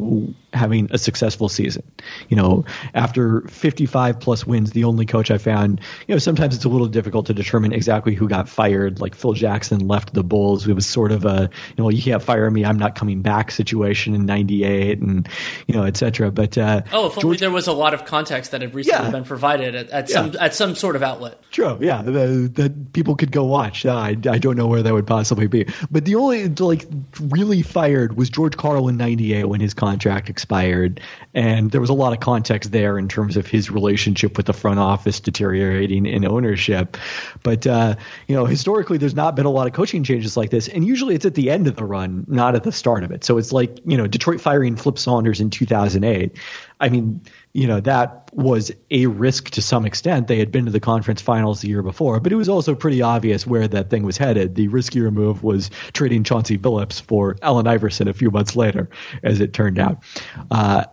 having 0.57 0.89
a 0.91 0.97
successful 0.97 1.47
season. 1.49 1.83
You 2.29 2.37
know, 2.37 2.65
after 2.93 3.41
55 3.47 4.19
plus 4.19 4.45
wins, 4.45 4.71
the 4.71 4.83
only 4.83 5.05
coach 5.05 5.31
I 5.31 5.37
found, 5.37 5.79
you 6.07 6.15
know, 6.15 6.19
sometimes 6.19 6.55
it's 6.55 6.65
a 6.65 6.69
little 6.69 6.87
difficult 6.87 7.25
to 7.27 7.33
determine 7.33 7.71
exactly 7.71 8.15
who 8.15 8.27
got 8.27 8.49
fired. 8.49 8.99
Like 8.99 9.15
Phil 9.15 9.33
Jackson 9.33 9.87
left 9.87 10.13
the 10.13 10.23
Bulls. 10.23 10.67
It 10.67 10.73
was 10.73 10.85
sort 10.85 11.11
of 11.11 11.25
a, 11.25 11.49
you 11.77 11.83
know, 11.83 11.89
you 11.89 12.01
can't 12.01 12.21
fire 12.21 12.49
me. 12.51 12.65
I'm 12.65 12.77
not 12.77 12.95
coming 12.95 13.21
back 13.21 13.51
situation 13.51 14.13
in 14.13 14.25
98 14.25 14.99
and, 14.99 15.29
you 15.67 15.75
know, 15.75 15.83
et 15.83 15.95
cetera. 15.95 16.31
But, 16.31 16.57
uh, 16.57 16.81
oh, 16.91 17.07
if 17.07 17.23
only 17.23 17.37
there 17.37 17.51
was 17.51 17.67
a 17.67 17.73
lot 17.73 17.93
of 17.93 18.05
context 18.05 18.51
that 18.51 18.61
had 18.61 18.73
recently 18.73 19.05
yeah. 19.05 19.11
been 19.11 19.23
provided 19.23 19.75
at, 19.75 19.89
at 19.91 20.09
some, 20.09 20.33
at 20.39 20.55
some 20.55 20.75
sort 20.75 20.95
of 20.95 21.03
outlet. 21.03 21.39
True. 21.51 21.77
Yeah. 21.79 22.01
That 22.01 22.93
people 22.93 23.15
could 23.15 23.31
go 23.31 23.45
watch. 23.45 23.85
I, 23.85 24.09
I 24.09 24.37
don't 24.37 24.57
know 24.57 24.67
where 24.67 24.81
that 24.81 24.93
would 24.93 25.07
possibly 25.07 25.47
be. 25.47 25.67
But 25.91 26.05
the 26.05 26.15
only, 26.15 26.47
like, 26.47 26.85
really 27.21 27.61
fired 27.61 28.17
was 28.17 28.29
George 28.29 28.57
Karl 28.57 28.87
in 28.87 28.97
98 28.97 29.45
when 29.45 29.61
his 29.61 29.73
contract 29.73 30.29
expired 30.29 30.46
expired, 30.47 31.01
and 31.33 31.71
there 31.71 31.81
was 31.81 31.89
a 31.89 31.93
lot 31.93 32.13
of 32.13 32.21
context 32.21 32.71
there 32.71 32.97
in 32.97 33.09
terms 33.09 33.35
of 33.35 33.45
his 33.45 33.69
relationship 33.69 34.37
with 34.37 34.45
the 34.45 34.53
front 34.53 34.79
office 34.79 35.19
deteriorating 35.19 36.05
in 36.05 36.25
ownership. 36.25 36.95
But 37.43 37.67
uh, 37.67 37.95
you 38.27 38.35
know, 38.35 38.45
historically, 38.45 38.97
there's 38.97 39.13
not 39.13 39.35
been 39.35 39.45
a 39.45 39.49
lot 39.49 39.67
of 39.67 39.73
coaching 39.73 40.05
changes 40.05 40.37
like 40.37 40.49
this, 40.49 40.69
and 40.69 40.87
usually 40.87 41.15
it's 41.15 41.25
at 41.25 41.35
the 41.35 41.49
end 41.49 41.67
of 41.67 41.75
the 41.75 41.83
run, 41.83 42.25
not 42.29 42.55
at 42.55 42.63
the 42.63 42.71
start 42.71 43.03
of 43.03 43.11
it. 43.11 43.25
So 43.25 43.37
it's 43.37 43.51
like 43.51 43.77
you 43.85 43.97
know, 43.97 44.07
Detroit 44.07 44.39
firing 44.39 44.77
Flip 44.77 44.97
Saunders 44.97 45.41
in 45.41 45.49
2008. 45.49 46.37
I 46.79 46.89
mean, 46.89 47.21
you 47.57 47.65
know, 47.65 47.79
that 47.79 48.29
was 48.33 48.71
a 48.91 49.07
risk 49.07 49.49
to 49.49 49.63
some 49.63 49.83
extent. 49.83 50.27
They 50.27 50.37
had 50.37 50.51
been 50.51 50.65
to 50.65 50.71
the 50.71 50.79
conference 50.79 51.23
finals 51.23 51.61
the 51.61 51.69
year 51.69 51.81
before, 51.81 52.19
but 52.19 52.31
it 52.31 52.35
was 52.35 52.47
also 52.47 52.75
pretty 52.75 53.01
obvious 53.01 53.47
where 53.47 53.67
that 53.67 53.89
thing 53.89 54.03
was 54.03 54.15
headed. 54.15 54.53
The 54.53 54.67
riskier 54.67 55.11
move 55.11 55.41
was 55.41 55.71
trading 55.91 56.23
Chauncey 56.23 56.59
Billups 56.59 57.01
for 57.01 57.35
Allen 57.41 57.65
Iverson 57.65 58.07
a 58.07 58.13
few 58.13 58.29
months 58.29 58.55
later, 58.55 58.91
as 59.23 59.41
it 59.41 59.53
turned 59.53 59.79
out. 59.79 60.03
Uh, 60.51 60.83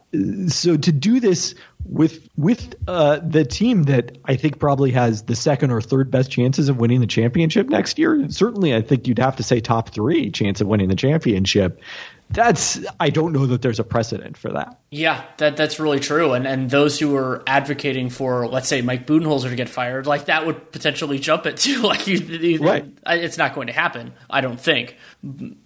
so 0.46 0.78
to 0.78 0.90
do 0.90 1.20
this 1.20 1.54
with 1.84 2.28
with 2.36 2.74
uh, 2.88 3.18
the 3.18 3.44
team 3.44 3.82
that 3.82 4.16
I 4.24 4.36
think 4.36 4.58
probably 4.58 4.90
has 4.92 5.24
the 5.24 5.36
second 5.36 5.70
or 5.70 5.82
third 5.82 6.10
best 6.10 6.30
chances 6.30 6.70
of 6.70 6.78
winning 6.78 7.00
the 7.00 7.06
championship 7.06 7.68
next 7.68 7.98
year, 7.98 8.26
certainly 8.30 8.74
I 8.74 8.80
think 8.80 9.06
you'd 9.06 9.18
have 9.18 9.36
to 9.36 9.42
say 9.42 9.60
top 9.60 9.90
three 9.90 10.30
chance 10.30 10.62
of 10.62 10.66
winning 10.66 10.88
the 10.88 10.96
championship 10.96 11.80
that's 12.34 12.80
I 13.00 13.10
don't 13.10 13.32
know 13.32 13.46
that 13.46 13.62
there's 13.62 13.78
a 13.78 13.84
precedent 13.84 14.36
for 14.36 14.52
that. 14.52 14.80
Yeah, 14.90 15.24
that 15.38 15.56
that's 15.56 15.78
really 15.78 16.00
true. 16.00 16.32
And 16.32 16.46
and 16.46 16.70
those 16.70 16.98
who 16.98 17.16
are 17.16 17.42
advocating 17.46 18.10
for, 18.10 18.46
let's 18.46 18.68
say, 18.68 18.82
Mike 18.82 19.06
Budenholzer 19.06 19.48
to 19.48 19.56
get 19.56 19.68
fired, 19.68 20.06
like 20.06 20.26
that 20.26 20.46
would 20.46 20.72
potentially 20.72 21.18
jump 21.18 21.46
it 21.46 21.56
too. 21.58 21.82
Like 21.82 22.06
you, 22.06 22.18
you, 22.18 22.58
right. 22.58 22.86
it's 23.06 23.38
not 23.38 23.54
going 23.54 23.68
to 23.68 23.72
happen, 23.72 24.12
I 24.28 24.40
don't 24.40 24.60
think. 24.60 24.96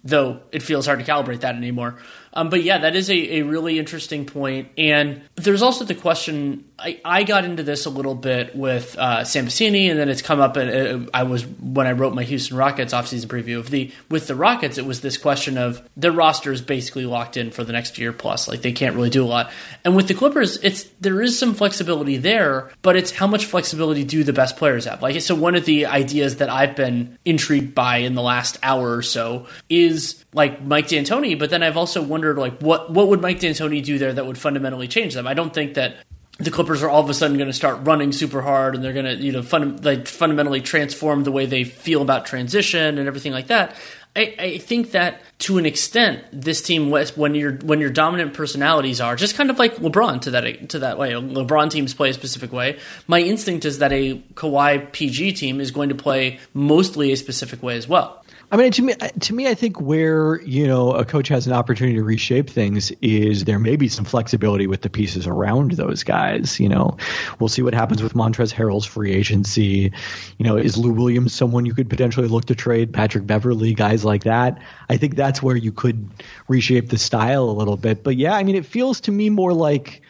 Though 0.03 0.41
it 0.51 0.63
feels 0.63 0.85
hard 0.85 0.99
to 0.99 1.05
calibrate 1.05 1.41
that 1.41 1.55
anymore. 1.55 1.97
Um, 2.33 2.49
but 2.49 2.63
yeah, 2.63 2.79
that 2.79 2.95
is 2.95 3.09
a, 3.09 3.39
a 3.39 3.41
really 3.41 3.79
interesting 3.79 4.25
point. 4.25 4.69
And 4.77 5.21
there's 5.35 5.61
also 5.61 5.85
the 5.85 5.95
question. 5.95 6.65
I, 6.77 6.99
I 7.03 7.23
got 7.23 7.45
into 7.45 7.63
this 7.63 7.85
a 7.85 7.89
little 7.89 8.15
bit 8.15 8.55
with 8.55 8.97
uh, 8.97 9.23
Sam 9.23 9.47
Vecenie, 9.47 9.89
and 9.89 9.99
then 9.99 10.09
it's 10.09 10.21
come 10.21 10.39
up. 10.39 10.55
And 10.55 11.07
uh, 11.07 11.09
I 11.13 11.23
was 11.23 11.45
when 11.45 11.87
I 11.87 11.91
wrote 11.93 12.13
my 12.13 12.23
Houston 12.23 12.57
Rockets 12.57 12.93
offseason 12.93 13.27
preview 13.27 13.59
of 13.59 13.69
the 13.69 13.91
with 14.09 14.27
the 14.27 14.35
Rockets. 14.35 14.77
It 14.77 14.85
was 14.85 15.01
this 15.01 15.17
question 15.17 15.57
of 15.57 15.87
their 15.97 16.11
roster 16.11 16.51
is 16.51 16.61
basically 16.61 17.05
locked 17.05 17.37
in 17.37 17.51
for 17.51 17.63
the 17.63 17.73
next 17.73 17.97
year 17.97 18.13
plus. 18.13 18.47
Like 18.47 18.61
they 18.61 18.71
can't 18.71 18.95
really 18.95 19.09
do 19.09 19.23
a 19.23 19.27
lot. 19.27 19.51
And 19.83 19.95
with 19.95 20.07
the 20.07 20.13
Clippers, 20.13 20.57
it's 20.57 20.83
there 21.01 21.21
is 21.21 21.37
some 21.37 21.53
flexibility 21.53 22.17
there, 22.17 22.71
but 22.81 22.95
it's 22.95 23.11
how 23.11 23.27
much 23.27 23.45
flexibility 23.45 24.03
do 24.03 24.23
the 24.23 24.33
best 24.33 24.57
players 24.57 24.85
have? 24.85 25.01
Like 25.01 25.19
so, 25.21 25.35
one 25.35 25.55
of 25.55 25.65
the 25.65 25.87
ideas 25.87 26.37
that 26.37 26.49
I've 26.49 26.75
been 26.75 27.17
intrigued 27.25 27.75
by 27.75 27.97
in 27.97 28.15
the 28.15 28.21
last 28.21 28.57
hour 28.63 28.95
or 28.95 29.01
so 29.01 29.47
is 29.69 30.23
like 30.33 30.61
Mike 30.61 30.87
D'Antoni, 30.87 31.37
but 31.37 31.49
then 31.49 31.63
I've 31.63 31.77
also 31.77 32.01
wondered 32.01 32.37
like 32.37 32.59
what 32.59 32.91
what 32.91 33.07
would 33.07 33.21
Mike 33.21 33.39
D'Antoni 33.39 33.83
do 33.83 33.97
there 33.97 34.13
that 34.13 34.25
would 34.25 34.37
fundamentally 34.37 34.87
change 34.87 35.13
them? 35.13 35.27
I 35.27 35.33
don't 35.33 35.53
think 35.53 35.73
that 35.73 35.97
the 36.39 36.51
Clippers 36.51 36.81
are 36.83 36.89
all 36.89 37.03
of 37.03 37.09
a 37.09 37.13
sudden 37.13 37.37
going 37.37 37.49
to 37.49 37.53
start 37.53 37.85
running 37.85 38.13
super 38.13 38.41
hard 38.41 38.73
and 38.73 38.83
they're 38.83 38.93
going 38.93 39.05
to 39.05 39.15
you 39.15 39.31
know 39.31 39.43
like 39.81 40.07
fundamentally 40.07 40.61
transform 40.61 41.23
the 41.23 41.31
way 41.31 41.45
they 41.45 41.63
feel 41.63 42.01
about 42.01 42.25
transition 42.25 42.97
and 42.97 43.07
everything 43.07 43.33
like 43.33 43.47
that. 43.47 43.75
I, 44.15 44.35
I, 44.39 44.57
think 44.57 44.91
that 44.91 45.21
to 45.39 45.59
an 45.59 45.67
extent, 45.67 46.23
this 46.31 46.63
team 46.63 46.89
when 46.89 47.35
your 47.35 47.53
when 47.57 47.79
your 47.79 47.91
dominant 47.91 48.33
personalities 48.33 48.99
are 48.99 49.15
just 49.15 49.35
kind 49.35 49.51
of 49.51 49.59
like 49.59 49.75
LeBron 49.75 50.21
to 50.21 50.31
that 50.31 50.69
to 50.69 50.79
that 50.79 50.97
way. 50.97 51.11
LeBron 51.11 51.69
teams 51.69 51.93
play 51.93 52.09
a 52.09 52.13
specific 52.13 52.51
way. 52.51 52.79
My 53.07 53.19
instinct 53.19 53.65
is 53.65 53.79
that 53.79 53.91
a 53.91 54.19
Kawhi 54.33 54.91
PG 54.91 55.33
team 55.33 55.61
is 55.61 55.69
going 55.69 55.89
to 55.89 55.95
play 55.95 56.39
mostly 56.55 57.11
a 57.11 57.17
specific 57.17 57.61
way 57.61 57.77
as 57.77 57.87
well. 57.87 58.18
I 58.51 58.57
mean, 58.57 58.71
to 58.71 58.81
me, 58.81 58.93
to 58.95 59.33
me, 59.33 59.47
I 59.47 59.53
think 59.53 59.79
where 59.79 60.41
you 60.41 60.65
know 60.65 60.93
a 60.93 61.05
coach 61.05 61.27
has 61.27 61.45
an 61.45 61.53
opportunity 61.53 61.97
to 61.97 62.03
reshape 62.03 62.49
things 62.49 62.91
is 62.99 63.45
there 63.45 63.59
may 63.59 63.75
be 63.75 63.87
some 63.87 64.05
flexibility 64.05 64.65
with 64.65 64.81
the 64.81 64.89
pieces 64.89 65.27
around 65.27 65.73
those 65.73 66.03
guys. 66.03 66.59
You 66.59 66.69
know, 66.69 66.97
we'll 67.39 67.49
see 67.49 67.61
what 67.61 67.75
happens 67.75 68.01
with 68.01 68.15
Montrezl 68.15 68.53
Harrell's 68.53 68.87
free 68.87 69.11
agency. 69.13 69.91
You 70.39 70.45
know, 70.45 70.57
is 70.57 70.77
Lou 70.77 70.91
Williams 70.91 71.31
someone 71.31 71.67
you 71.67 71.75
could 71.75 71.91
potentially 71.91 72.27
look 72.27 72.45
to 72.45 72.55
trade? 72.55 72.91
Patrick 72.91 73.27
Beverley, 73.27 73.75
guys 73.75 74.03
like 74.03 74.23
that. 74.23 74.59
I 74.89 74.97
think 74.97 75.15
that's 75.15 75.43
where 75.43 75.55
you 75.55 75.71
could 75.71 76.09
reshape 76.47 76.89
the 76.89 76.97
style 76.97 77.51
a 77.51 77.51
little 77.51 77.77
bit. 77.77 78.03
But 78.03 78.15
yeah, 78.17 78.33
I 78.33 78.43
mean, 78.43 78.55
it 78.55 78.65
feels 78.65 79.01
to 79.01 79.11
me 79.11 79.29
more 79.29 79.53
like 79.53 80.01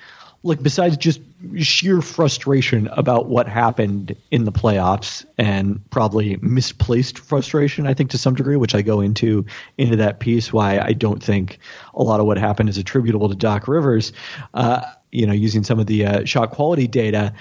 like 0.44 0.62
besides 0.64 0.96
just 0.98 1.20
sheer 1.58 2.02
frustration 2.02 2.88
about 2.88 3.28
what 3.28 3.48
happened 3.48 4.16
in 4.32 4.46
the 4.46 4.52
playoffs 4.52 5.26
and 5.38 5.82
probably 5.90 6.38
misplaced 6.42 7.20
frustration 7.20 7.88
i 7.88 7.94
think 7.94 8.10
to 8.10 8.18
some 8.18 8.36
degree 8.36 8.56
which 8.56 8.76
i 8.76 8.82
go 8.82 9.02
into 9.02 9.46
into 9.78 9.98
that 9.98 10.20
piece 10.20 10.52
why 10.52 10.80
i 10.80 10.94
don't 10.94 11.24
think 11.24 11.60
a 11.94 12.04
lot 12.04 12.20
of 12.20 12.26
what 12.26 12.38
happened 12.38 12.70
is 12.70 12.78
attributable 12.78 13.30
to 13.30 13.36
doc 13.36 13.68
rivers 13.68 14.14
uh, 14.54 14.82
you 15.12 15.26
know 15.26 15.34
using 15.34 15.64
some 15.64 15.80
of 15.80 15.88
the 15.88 16.06
uh, 16.06 16.26
shot 16.26 16.52
quality 16.52 16.88
data. 16.88 17.34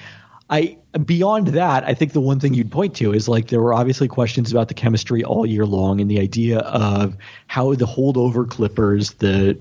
I 0.51 0.78
beyond 1.05 1.49
that, 1.49 1.84
I 1.84 1.94
think 1.94 2.12
the 2.12 2.20
one 2.20 2.40
thing 2.40 2.55
you'd 2.55 2.72
point 2.72 2.96
to 2.96 3.12
is 3.12 3.28
like 3.28 3.49
there 3.49 3.61
were 3.61 3.74
obviously 3.74 4.09
questions 4.09 4.51
about 4.51 4.68
the 4.68 4.74
chemistry 4.74 5.22
all 5.22 5.44
year 5.44 5.66
long 5.66 6.01
and 6.01 6.11
the 6.11 6.20
idea 6.20 6.61
of 6.61 7.16
how 7.46 7.74
the 7.74 7.84
holdover 7.84 8.49
Clippers, 8.49 9.12
the 9.14 9.59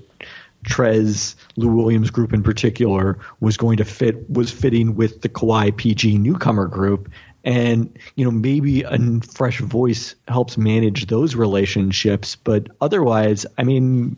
Trez, 0.64 1.34
Lou 1.56 1.68
Williams 1.68 2.10
group 2.10 2.32
in 2.32 2.42
particular, 2.42 3.18
was 3.40 3.56
going 3.56 3.76
to 3.76 3.84
fit 3.84 4.28
was 4.30 4.50
fitting 4.50 4.94
with 4.94 5.22
the 5.22 5.28
Kawhi 5.28 5.76
PG 5.76 6.18
newcomer 6.18 6.66
group. 6.66 7.10
And, 7.44 7.96
you 8.16 8.24
know, 8.24 8.30
maybe 8.30 8.82
a 8.82 8.98
fresh 9.20 9.60
voice 9.60 10.14
helps 10.26 10.58
manage 10.58 11.06
those 11.06 11.34
relationships. 11.34 12.36
But 12.36 12.68
otherwise, 12.80 13.46
I 13.56 13.62
mean, 13.62 14.16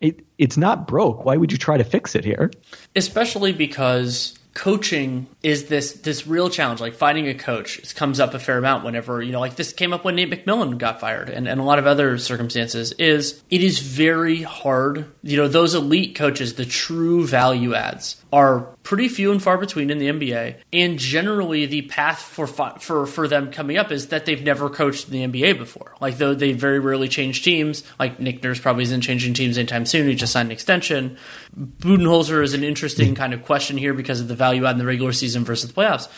it, 0.00 0.24
it's 0.38 0.56
not 0.56 0.88
broke. 0.88 1.24
Why 1.24 1.36
would 1.36 1.52
you 1.52 1.58
try 1.58 1.76
to 1.76 1.84
fix 1.84 2.14
it 2.14 2.24
here? 2.24 2.50
Especially 2.96 3.52
because 3.52 4.38
coaching 4.54 5.26
is 5.42 5.66
this 5.66 5.92
this 5.92 6.26
real 6.26 6.48
challenge. 6.48 6.80
Like 6.80 6.94
finding 6.94 7.28
a 7.28 7.34
coach 7.34 7.94
comes 7.94 8.20
up 8.20 8.34
a 8.34 8.38
fair 8.38 8.58
amount 8.58 8.84
whenever 8.84 9.20
you 9.20 9.32
know, 9.32 9.40
like 9.40 9.56
this 9.56 9.72
came 9.72 9.92
up 9.92 10.04
when 10.04 10.14
Nate 10.14 10.30
McMillan 10.30 10.78
got 10.78 11.00
fired, 11.00 11.28
and, 11.28 11.46
and 11.46 11.60
a 11.60 11.64
lot 11.64 11.78
of 11.78 11.86
other 11.86 12.16
circumstances. 12.18 12.92
Is 12.92 13.42
it 13.50 13.62
is 13.62 13.80
very 13.80 14.42
hard. 14.42 15.06
You 15.22 15.36
know, 15.36 15.48
those 15.48 15.74
elite 15.74 16.14
coaches, 16.14 16.54
the 16.54 16.64
true 16.64 17.26
value 17.26 17.74
adds, 17.74 18.22
are 18.32 18.68
pretty 18.84 19.08
few 19.08 19.32
and 19.32 19.42
far 19.42 19.58
between 19.58 19.90
in 19.90 19.98
the 19.98 20.08
NBA, 20.08 20.56
and 20.72 20.98
generally 20.98 21.66
the 21.66 21.82
path 21.82 22.20
for 22.20 22.46
for 22.46 23.06
for 23.06 23.26
them 23.26 23.50
coming 23.50 23.76
up 23.76 23.90
is 23.90 24.08
that 24.08 24.26
they've 24.26 24.42
never 24.42 24.70
coached 24.70 25.08
in 25.08 25.12
the 25.12 25.26
NBA 25.26 25.58
before. 25.58 25.96
Like 26.00 26.18
though 26.18 26.34
they 26.34 26.52
very 26.52 26.78
rarely 26.78 27.08
change 27.08 27.42
teams. 27.42 27.82
Like 27.98 28.20
Nick 28.20 28.42
Nurse 28.44 28.60
probably 28.60 28.84
isn't 28.84 29.00
changing 29.00 29.34
teams 29.34 29.58
anytime 29.58 29.86
soon. 29.86 30.06
He 30.06 30.14
just 30.14 30.32
signed 30.32 30.48
an 30.48 30.52
extension. 30.52 31.16
Budenholzer 31.58 32.44
is 32.44 32.54
an 32.54 32.62
interesting 32.62 33.16
kind 33.16 33.34
of 33.34 33.42
question 33.42 33.76
here 33.76 33.94
because 33.94 34.20
of 34.20 34.28
the 34.28 34.36
value 34.36 34.66
add 34.66 34.72
in 34.72 34.78
the 34.78 34.86
regular 34.86 35.12
season 35.12 35.44
versus 35.44 35.72
the 35.72 35.74
playoffs. 35.74 36.08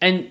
And 0.00 0.30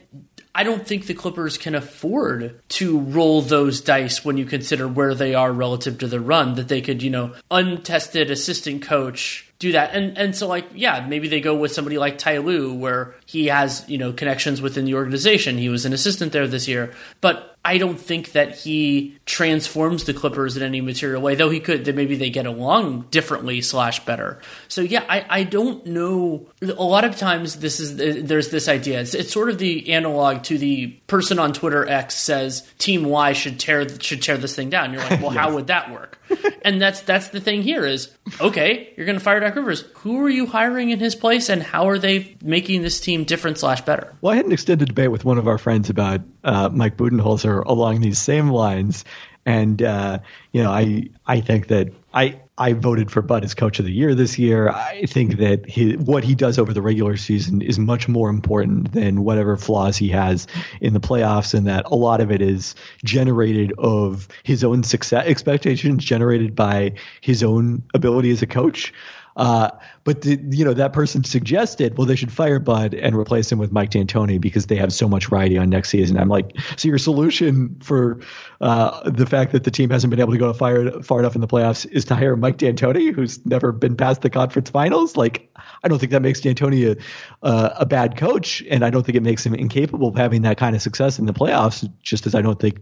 I 0.54 0.64
don't 0.64 0.88
think 0.88 1.06
the 1.06 1.14
Clippers 1.14 1.58
can 1.58 1.76
afford 1.76 2.60
to 2.70 3.00
roll 3.00 3.42
those 3.42 3.80
dice 3.80 4.26
when 4.26 4.38
you 4.38 4.46
consider 4.46 4.88
where 4.88 5.14
they 5.14 5.36
are 5.36 5.52
relative 5.52 6.00
to 6.00 6.08
the 6.08 6.20
run, 6.20 6.56
that 6.56 6.68
they 6.68 6.82
could, 6.82 7.04
you 7.04 7.12
know, 7.12 7.36
untested 7.52 8.32
assistant 8.32 8.82
coach 8.82 9.47
do 9.60 9.72
that. 9.72 9.96
And 9.96 10.18
and 10.18 10.36
so 10.36 10.48
like 10.48 10.68
yeah, 10.74 11.06
maybe 11.08 11.28
they 11.28 11.42
go 11.42 11.56
with 11.56 11.72
somebody 11.72 11.98
like 11.98 12.18
Ty 12.18 12.40
Lue 12.40 12.74
where 12.74 13.16
he 13.26 13.48
has, 13.48 13.84
you 13.88 13.98
know, 13.98 14.14
connections 14.14 14.62
within 14.62 14.86
the 14.86 14.96
organization. 14.96 15.58
He 15.58 15.70
was 15.70 15.86
an 15.86 15.94
assistant 15.94 16.32
there 16.32 16.48
this 16.48 16.68
year. 16.68 16.94
But 17.22 17.57
I 17.66 17.78
don't 17.78 18.00
think 18.00 18.32
that 18.32 18.56
he 18.56 19.18
transforms 19.26 20.06
the 20.06 20.14
Clippers 20.14 20.56
in 20.56 20.64
any 20.64 20.80
material 20.80 21.22
way, 21.22 21.36
though 21.36 21.50
he 21.50 21.60
could. 21.60 21.86
That 21.86 21.96
maybe 21.96 22.16
they 22.16 22.30
get 22.30 22.46
along 22.46 23.08
differently 23.12 23.62
slash 23.62 24.06
better. 24.06 24.40
So 24.70 24.82
yeah, 24.82 25.04
I, 25.10 25.26
I 25.30 25.44
don't 25.44 25.86
know. 25.86 26.48
A 26.62 26.84
lot 26.84 27.04
of 27.04 27.18
times 27.18 27.58
this 27.58 27.80
is 27.80 27.98
there's 28.26 28.50
this 28.50 28.70
idea. 28.70 29.02
It's, 29.02 29.14
it's 29.14 29.34
sort 29.34 29.50
of 29.50 29.58
the 29.58 29.92
analog 29.92 30.44
to 30.44 30.58
the 30.58 30.88
person 31.08 31.40
on 31.40 31.52
Twitter 31.52 31.88
X 31.88 32.16
says 32.16 32.66
Team 32.78 33.04
Y 33.04 33.34
should 33.34 33.60
tear 33.60 33.88
should 34.00 34.22
tear 34.22 34.38
this 34.38 34.56
thing 34.56 34.70
down. 34.70 34.94
You're 34.94 35.04
like, 35.04 35.22
well, 35.22 35.34
yes. 35.34 35.44
how 35.44 35.54
would 35.54 35.68
that 35.68 35.92
work? 35.92 36.22
and 36.62 36.82
that's 36.82 37.02
that's 37.02 37.30
the 37.30 37.40
thing 37.40 37.64
here 37.64 37.86
is 37.86 38.12
okay, 38.40 38.94
you're 38.96 39.06
going 39.06 39.18
to 39.18 39.24
fire 39.24 39.40
Doc 39.40 39.56
Rivers. 39.56 39.82
Who 39.98 40.22
are 40.24 40.30
you 40.30 40.46
hiring 40.46 40.90
in 40.90 41.00
his 41.00 41.16
place, 41.16 41.50
and 41.50 41.62
how 41.62 41.90
are 41.90 42.00
they 42.00 42.38
making 42.42 42.82
this 42.82 43.00
team 43.00 43.24
different 43.24 43.58
slash 43.58 43.82
better? 43.82 44.14
Well, 44.22 44.34
I 44.34 44.38
had 44.38 44.46
an 44.46 44.52
extended 44.52 44.88
debate 44.88 45.12
with 45.12 45.26
one 45.26 45.38
of 45.38 45.48
our 45.48 45.58
friends 45.58 45.90
about 45.90 46.22
uh, 46.44 46.70
Mike 46.72 46.98
Budenholzer 46.98 47.64
along 47.66 48.02
these 48.02 48.20
same 48.20 48.50
lines, 48.50 49.06
and 49.46 49.82
uh, 49.82 50.20
you 50.52 50.62
know, 50.62 50.72
I 50.72 51.10
I 51.26 51.42
think 51.42 51.68
that 51.68 51.90
I 52.14 52.42
I 52.58 52.74
voted 52.74 53.12
for 53.12 53.22
Bud 53.22 53.44
as 53.44 53.54
coach 53.54 53.78
of 53.80 53.86
the 53.86 53.92
year 53.92 54.16
this 54.16 54.40
year. 54.40 54.70
I 54.70 55.06
think 55.06 55.38
that 55.38 55.70
he, 55.70 55.94
what 55.94 56.24
he 56.24 56.34
does 56.34 56.58
over 56.58 56.74
the 56.74 56.82
regular 56.82 57.16
season 57.16 57.62
is 57.62 57.78
much 57.78 58.08
more 58.08 58.30
important 58.30 58.94
than 58.94 59.24
whatever 59.24 59.56
flaws 59.56 59.96
he 59.96 60.10
has 60.10 60.48
in 60.82 60.94
the 60.94 61.00
playoffs, 61.00 61.54
and 61.54 61.68
that 61.68 61.86
a 61.86 61.96
lot 61.96 62.20
of 62.20 62.32
it 62.32 62.42
is 62.42 62.74
generated 63.04 63.74
of 63.78 64.28
his 64.44 64.64
own 64.64 64.84
success 64.84 65.26
expectations, 65.28 66.04
generated 66.04 66.56
by 66.56 66.94
his 67.22 67.44
own 67.44 67.84
ability 67.94 68.32
as 68.32 68.42
a 68.42 68.48
coach. 68.48 68.92
Uh, 69.36 69.70
but 70.08 70.22
the, 70.22 70.40
you 70.52 70.64
know 70.64 70.74
that 70.74 70.94
person 70.94 71.26
suggested, 71.26 71.98
well, 71.98 72.08
they 72.08 72.16
should 72.16 72.32
fire 72.32 72.60
Bud 72.60 72.94
and 72.94 73.14
replace 73.14 73.52
him 73.52 73.60
with 73.60 73.74
Mike 73.74 73.90
D'Antoni 73.90 74.40
because 74.40 74.68
they 74.68 74.78
have 74.78 74.94
so 74.94 75.10
much 75.10 75.26
variety 75.26 75.58
on 75.58 75.70
next 75.70 75.90
season. 75.90 76.18
I'm 76.18 76.30
like, 76.30 76.56
so 76.78 76.88
your 76.88 76.98
solution 76.98 77.76
for 77.84 78.22
uh, 78.62 79.10
the 79.10 79.26
fact 79.26 79.52
that 79.52 79.66
the 79.66 79.70
team 79.70 79.90
hasn't 79.90 80.10
been 80.10 80.22
able 80.22 80.32
to 80.32 80.38
go 80.38 80.54
far, 80.54 81.02
far 81.02 81.20
enough 81.20 81.36
in 81.36 81.42
the 81.42 81.48
playoffs 81.48 81.86
is 81.92 82.06
to 82.06 82.16
hire 82.16 82.38
Mike 82.38 82.56
D'Antoni, 82.56 83.14
who's 83.14 83.46
never 83.46 83.74
been 83.74 83.98
past 83.98 84.22
the 84.22 84.30
conference 84.30 84.70
finals? 84.70 85.18
Like, 85.18 85.52
I 85.84 85.90
don't 85.90 86.00
think 86.00 86.14
that 86.14 86.22
makes 86.22 86.40
D'Antoni 86.40 86.96
a, 86.96 87.46
uh, 87.46 87.74
a 87.80 87.86
bad 87.86 88.16
coach, 88.16 88.64
and 88.70 88.86
I 88.86 88.90
don't 88.90 89.06
think 89.06 89.18
it 89.18 89.24
makes 89.24 89.46
him 89.46 89.54
incapable 89.54 90.08
of 90.08 90.16
having 90.16 90.44
that 90.44 90.58
kind 90.58 90.74
of 90.74 90.82
success 90.82 91.20
in 91.20 91.26
the 91.26 91.34
playoffs. 91.34 91.86
Just 92.02 92.26
as 92.26 92.34
I 92.34 92.42
don't 92.42 92.62
think 92.62 92.80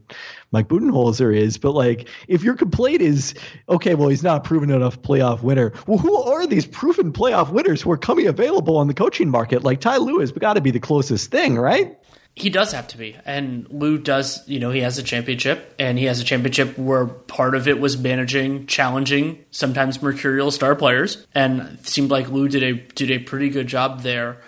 Mike 0.51 0.67
Budenholzer 0.67 1.35
is. 1.35 1.57
But 1.57 1.71
like, 1.71 2.07
if 2.27 2.43
your 2.43 2.55
complaint 2.55 3.01
is 3.01 3.33
okay, 3.67 3.95
well, 3.95 4.09
he's 4.09 4.23
not 4.23 4.37
a 4.37 4.47
proven 4.47 4.69
enough 4.69 5.01
playoff 5.01 5.41
winner. 5.41 5.73
Well, 5.87 5.97
who 5.97 6.15
are 6.15 6.45
these 6.45 6.65
proven 6.65 7.11
playoff 7.15 7.49
winners 7.51 7.81
who 7.81 7.91
are 7.91 7.97
coming 7.97 8.27
available 8.27 8.77
on 8.77 8.87
the 8.87 8.93
coaching 8.93 9.29
market? 9.29 9.63
Like 9.63 9.79
Ty 9.79 9.97
Lue's, 9.97 10.31
got 10.31 10.53
to 10.53 10.61
be 10.61 10.71
the 10.71 10.79
closest 10.79 11.31
thing, 11.31 11.57
right? 11.57 11.97
He 12.35 12.49
does 12.49 12.73
have 12.73 12.89
to 12.89 12.97
be. 12.97 13.15
And 13.25 13.65
Lue 13.69 13.97
does, 13.97 14.45
you 14.45 14.59
know, 14.59 14.69
he 14.69 14.81
has 14.81 14.97
a 14.97 15.03
championship, 15.03 15.73
and 15.79 15.97
he 15.97 16.03
has 16.05 16.19
a 16.19 16.23
championship 16.25 16.77
where 16.77 17.05
part 17.05 17.55
of 17.55 17.65
it 17.69 17.79
was 17.79 17.97
managing, 17.97 18.67
challenging, 18.67 19.45
sometimes 19.51 20.01
mercurial 20.01 20.51
star 20.51 20.75
players. 20.75 21.25
And 21.33 21.79
seemed 21.87 22.11
like 22.11 22.29
Lue 22.29 22.49
did 22.49 22.61
a 22.61 22.73
did 22.73 23.09
a 23.09 23.19
pretty 23.19 23.49
good 23.49 23.67
job 23.67 24.01
there. 24.01 24.41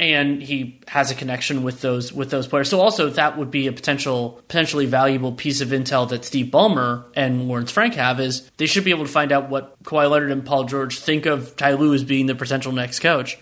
And 0.00 0.40
he 0.40 0.80
has 0.86 1.10
a 1.10 1.14
connection 1.14 1.64
with 1.64 1.80
those 1.80 2.12
with 2.12 2.30
those 2.30 2.46
players. 2.46 2.70
So 2.70 2.80
also 2.80 3.10
that 3.10 3.36
would 3.36 3.50
be 3.50 3.66
a 3.66 3.72
potential 3.72 4.40
potentially 4.46 4.86
valuable 4.86 5.32
piece 5.32 5.60
of 5.60 5.68
intel 5.70 6.08
that 6.10 6.24
Steve 6.24 6.46
Ballmer 6.46 7.04
and 7.16 7.48
Lawrence 7.48 7.72
Frank 7.72 7.94
have 7.94 8.20
is 8.20 8.48
they 8.58 8.66
should 8.66 8.84
be 8.84 8.90
able 8.90 9.06
to 9.06 9.10
find 9.10 9.32
out 9.32 9.48
what 9.48 9.82
Kawhi 9.82 10.08
Leonard 10.08 10.30
and 10.30 10.46
Paul 10.46 10.64
George 10.64 11.00
think 11.00 11.26
of 11.26 11.56
Ty 11.56 11.72
Lue 11.72 11.94
as 11.94 12.04
being 12.04 12.26
the 12.26 12.36
potential 12.36 12.70
next 12.70 13.00
coach. 13.00 13.38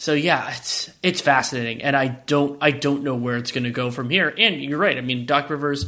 So 0.00 0.14
yeah, 0.14 0.50
it's 0.56 0.90
it's 1.02 1.20
fascinating, 1.20 1.82
and 1.82 1.94
I 1.94 2.08
don't 2.08 2.56
I 2.62 2.70
don't 2.70 3.04
know 3.04 3.14
where 3.14 3.36
it's 3.36 3.52
going 3.52 3.64
to 3.64 3.70
go 3.70 3.90
from 3.90 4.08
here. 4.08 4.34
And 4.36 4.62
you're 4.62 4.78
right. 4.78 4.96
I 4.96 5.02
mean, 5.02 5.26
Doc 5.26 5.50
Rivers. 5.50 5.86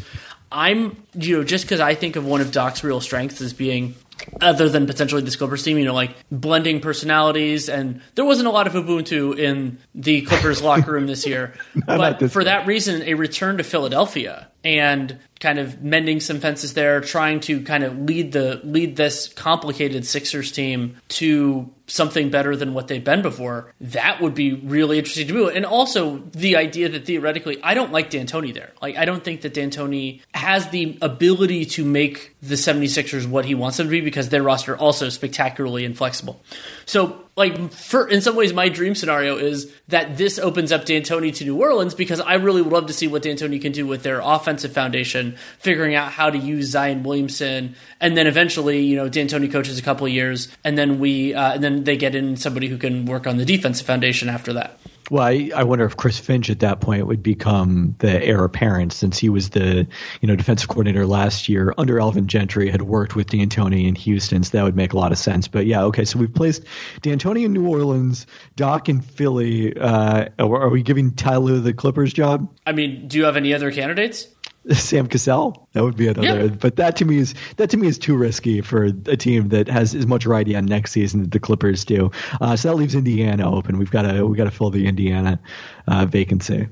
I'm 0.53 1.03
you 1.15 1.39
know 1.39 1.45
just 1.45 1.65
because 1.65 1.81
I 1.81 1.95
think 1.95 2.17
of 2.17 2.27
one 2.27 2.43
of 2.43 2.53
Doc's 2.53 2.85
real 2.85 3.01
strengths 3.01 3.41
as 3.41 3.55
being 3.55 3.95
other 4.41 4.69
than 4.69 4.87
potentially 4.87 5.23
the 5.23 5.31
Clippers 5.37 5.63
team, 5.63 5.79
you 5.79 5.85
know, 5.85 5.95
like 5.95 6.15
blending 6.31 6.81
personalities. 6.81 7.69
And 7.69 8.01
there 8.15 8.25
wasn't 8.25 8.49
a 8.49 8.51
lot 8.51 8.67
of 8.67 8.75
Ubuntu 8.75 9.39
in 9.39 9.79
the 9.95 10.23
Clippers 10.23 10.63
locker 10.63 10.93
room 10.93 11.07
this 11.07 11.27
year. 11.27 11.55
but 11.87 12.21
this 12.21 12.33
for 12.33 12.45
that 12.45 12.67
reason, 12.67 13.03
a 13.03 13.15
return 13.15 13.59
to 13.59 13.65
Philadelphia 13.65 14.49
and 14.65 15.19
kind 15.41 15.59
of 15.59 15.83
mending 15.83 16.21
some 16.21 16.39
fences 16.39 16.75
there, 16.75 17.01
trying 17.01 17.41
to 17.41 17.63
kind 17.63 17.83
of 17.83 17.99
lead 17.99 18.33
the 18.33 18.61
lead 18.63 18.97
this 18.97 19.29
complicated 19.29 20.07
Sixers 20.07 20.53
team 20.53 20.97
to 21.09 21.69
something 21.93 22.31
better 22.31 22.57
than 22.57 22.73
what 22.73 22.89
they've 22.89 23.05
been 23.05 23.21
before, 23.21 23.73
that 23.81 24.21
would 24.21 24.35
be 24.35 24.55
really 24.55 24.99
interesting 24.99 25.27
to 25.27 25.35
me. 25.35 25.51
And 25.55 25.67
also 25.67 26.19
the 26.33 26.57
idea 26.57 26.89
that 26.89 27.05
theoretically, 27.05 27.63
I 27.63 27.75
don't 27.75 27.93
like 27.93 28.09
D'Antoni 28.09 28.55
there. 28.55 28.73
Like, 28.81 28.97
I 28.97 29.05
don't 29.05 29.23
think 29.23 29.43
that 29.43 29.53
D'Antoni 29.53 30.23
has 30.33 30.69
the 30.69 30.97
ability 31.03 31.67
to 31.67 31.85
make 31.85 32.35
the 32.41 32.55
76ers 32.55 33.27
what 33.27 33.45
he 33.45 33.55
wants 33.55 33.77
them 33.77 33.89
to 33.89 33.91
be 33.91 34.01
because 34.01 34.31
their 34.31 34.43
roster 34.43 34.77
also 34.77 35.11
spectacularly 35.11 35.85
inflexible. 35.85 36.41
So 36.87 37.23
like 37.37 37.73
for 37.73 38.09
in 38.09 38.21
some 38.21 38.37
ways 38.37 38.53
my 38.53 38.69
dream 38.69 38.95
scenario 38.95 39.39
is 39.39 39.73
that 39.89 40.19
this 40.19 40.39
opens 40.39 40.71
up 40.71 40.85
D'Antoni 40.85 41.35
to 41.37 41.45
New 41.45 41.57
Orleans 41.57 41.95
because 41.95 42.21
I 42.21 42.35
really 42.35 42.61
would 42.61 42.73
love 42.73 42.87
to 42.87 42.93
see 42.93 43.09
what 43.09 43.23
D'Antoni 43.23 43.61
can 43.61 43.73
do 43.73 43.87
with 43.87 44.03
their 44.03 44.21
offensive 44.23 44.73
foundation, 44.73 45.37
figuring 45.59 45.95
out 45.95 46.13
how 46.13 46.29
to 46.29 46.37
use 46.37 46.69
Zion 46.69 47.03
Williamson, 47.03 47.75
and 48.01 48.17
then 48.17 48.27
eventually 48.27 48.83
you 48.83 48.97
know 48.97 49.09
D'Antoni 49.09 49.51
coaches 49.51 49.79
a 49.79 49.83
couple 49.83 50.07
years, 50.09 50.49
and 50.63 50.77
then 50.77 50.99
we 50.99 51.35
uh, 51.35 51.55
and 51.55 51.65
then 51.65 51.85
they 51.85 51.97
get 51.97 52.15
in 52.15 52.37
somebody 52.37 52.69
who 52.69 52.77
can 52.77 53.07
work 53.07 53.27
on 53.27 53.39
the 53.39 53.45
defensive 53.45 53.87
foundation 53.87 54.29
after 54.29 54.53
that. 54.53 54.79
Well, 55.13 55.25
I, 55.25 55.51
I, 55.55 55.65
wonder 55.65 55.85
if 55.85 55.95
Chris 55.95 56.19
Finch 56.19 56.49
at 56.49 56.61
that 56.61 56.81
point 56.81 57.07
would 57.07 57.23
become 57.23 57.97
the 57.99 58.25
heir 58.25 58.45
apparent 58.45 58.95
since 58.95 59.19
he 59.19 59.29
was 59.29 59.51
the 59.51 59.87
you 60.23 60.27
know 60.27 60.37
defensive 60.37 60.71
coordinator 60.71 61.05
last 61.05 61.51
year 61.51 61.75
under 61.77 62.01
Alvin 62.01 62.29
Gentry, 62.29 62.71
had 62.71 62.81
worked 62.81 63.15
with 63.15 63.27
D'Antoni 63.27 63.87
in 63.87 63.95
Houston, 63.95 64.43
so 64.43 64.57
that 64.57 64.65
would 64.65 64.75
make 64.75 64.95
a 64.95 64.97
lot 64.97 65.13
of 65.13 65.19
sense. 65.19 65.49
But 65.49 65.67
yeah, 65.67 65.85
okay, 65.85 66.07
so 66.07 66.19
we've 66.19 66.33
placed 66.33 66.65
D'Antoni 67.03 67.45
in 67.45 67.53
New 67.53 67.69
Orleans, 67.69 68.27
Doc 68.57 68.89
in 68.89 69.03
Philly. 69.03 69.77
Uh, 69.77 70.31
are 70.39 70.71
we 70.71 70.83
giving 70.83 71.11
Ty 71.11 71.37
Lue 71.37 71.61
the 71.61 71.75
Clippers 71.75 72.15
job? 72.15 72.51
I 72.65 72.73
mean, 72.73 73.07
do 73.07 73.19
you 73.19 73.27
have 73.27 73.37
any 73.37 73.53
other 73.53 73.71
candidates? 73.71 74.29
Sam 74.73 75.09
Cassell. 75.09 75.69
That 75.73 75.83
would 75.83 75.97
be 75.97 76.09
another. 76.09 76.45
Yeah. 76.45 76.47
But 76.49 76.77
that 76.77 76.97
to 76.97 77.05
me 77.05 77.19
is 77.19 77.35
that 77.57 77.71
to 77.71 77.77
me 77.77 77.89
is 77.89 77.99
too 77.99 78.17
risky 78.17 78.61
for 78.61 78.85
a 78.85 79.17
team 79.17 79.49
that 79.49 79.69
has 79.69 79.95
as 79.95 80.07
much 80.07 80.27
riding 80.27 80.57
on 80.57 80.67
next 80.67 80.93
season 80.93 81.23
that 81.23 81.33
the 81.33 81.41
Clippers 81.41 81.85
do. 81.85 82.11
Uh, 82.41 82.55
so 82.55 82.69
that 82.69 82.77
leaves 82.77 82.95
Indiana 82.95 83.53
open. 83.53 83.79
We've 83.79 83.91
got 83.91 84.03
to 84.03 84.25
we 84.27 84.37
got 84.37 84.45
to 84.45 84.51
fill 84.51 84.71
the 84.71 84.87
Indiana 84.87 85.41
uh, 85.89 86.07
vacancy. 86.07 86.69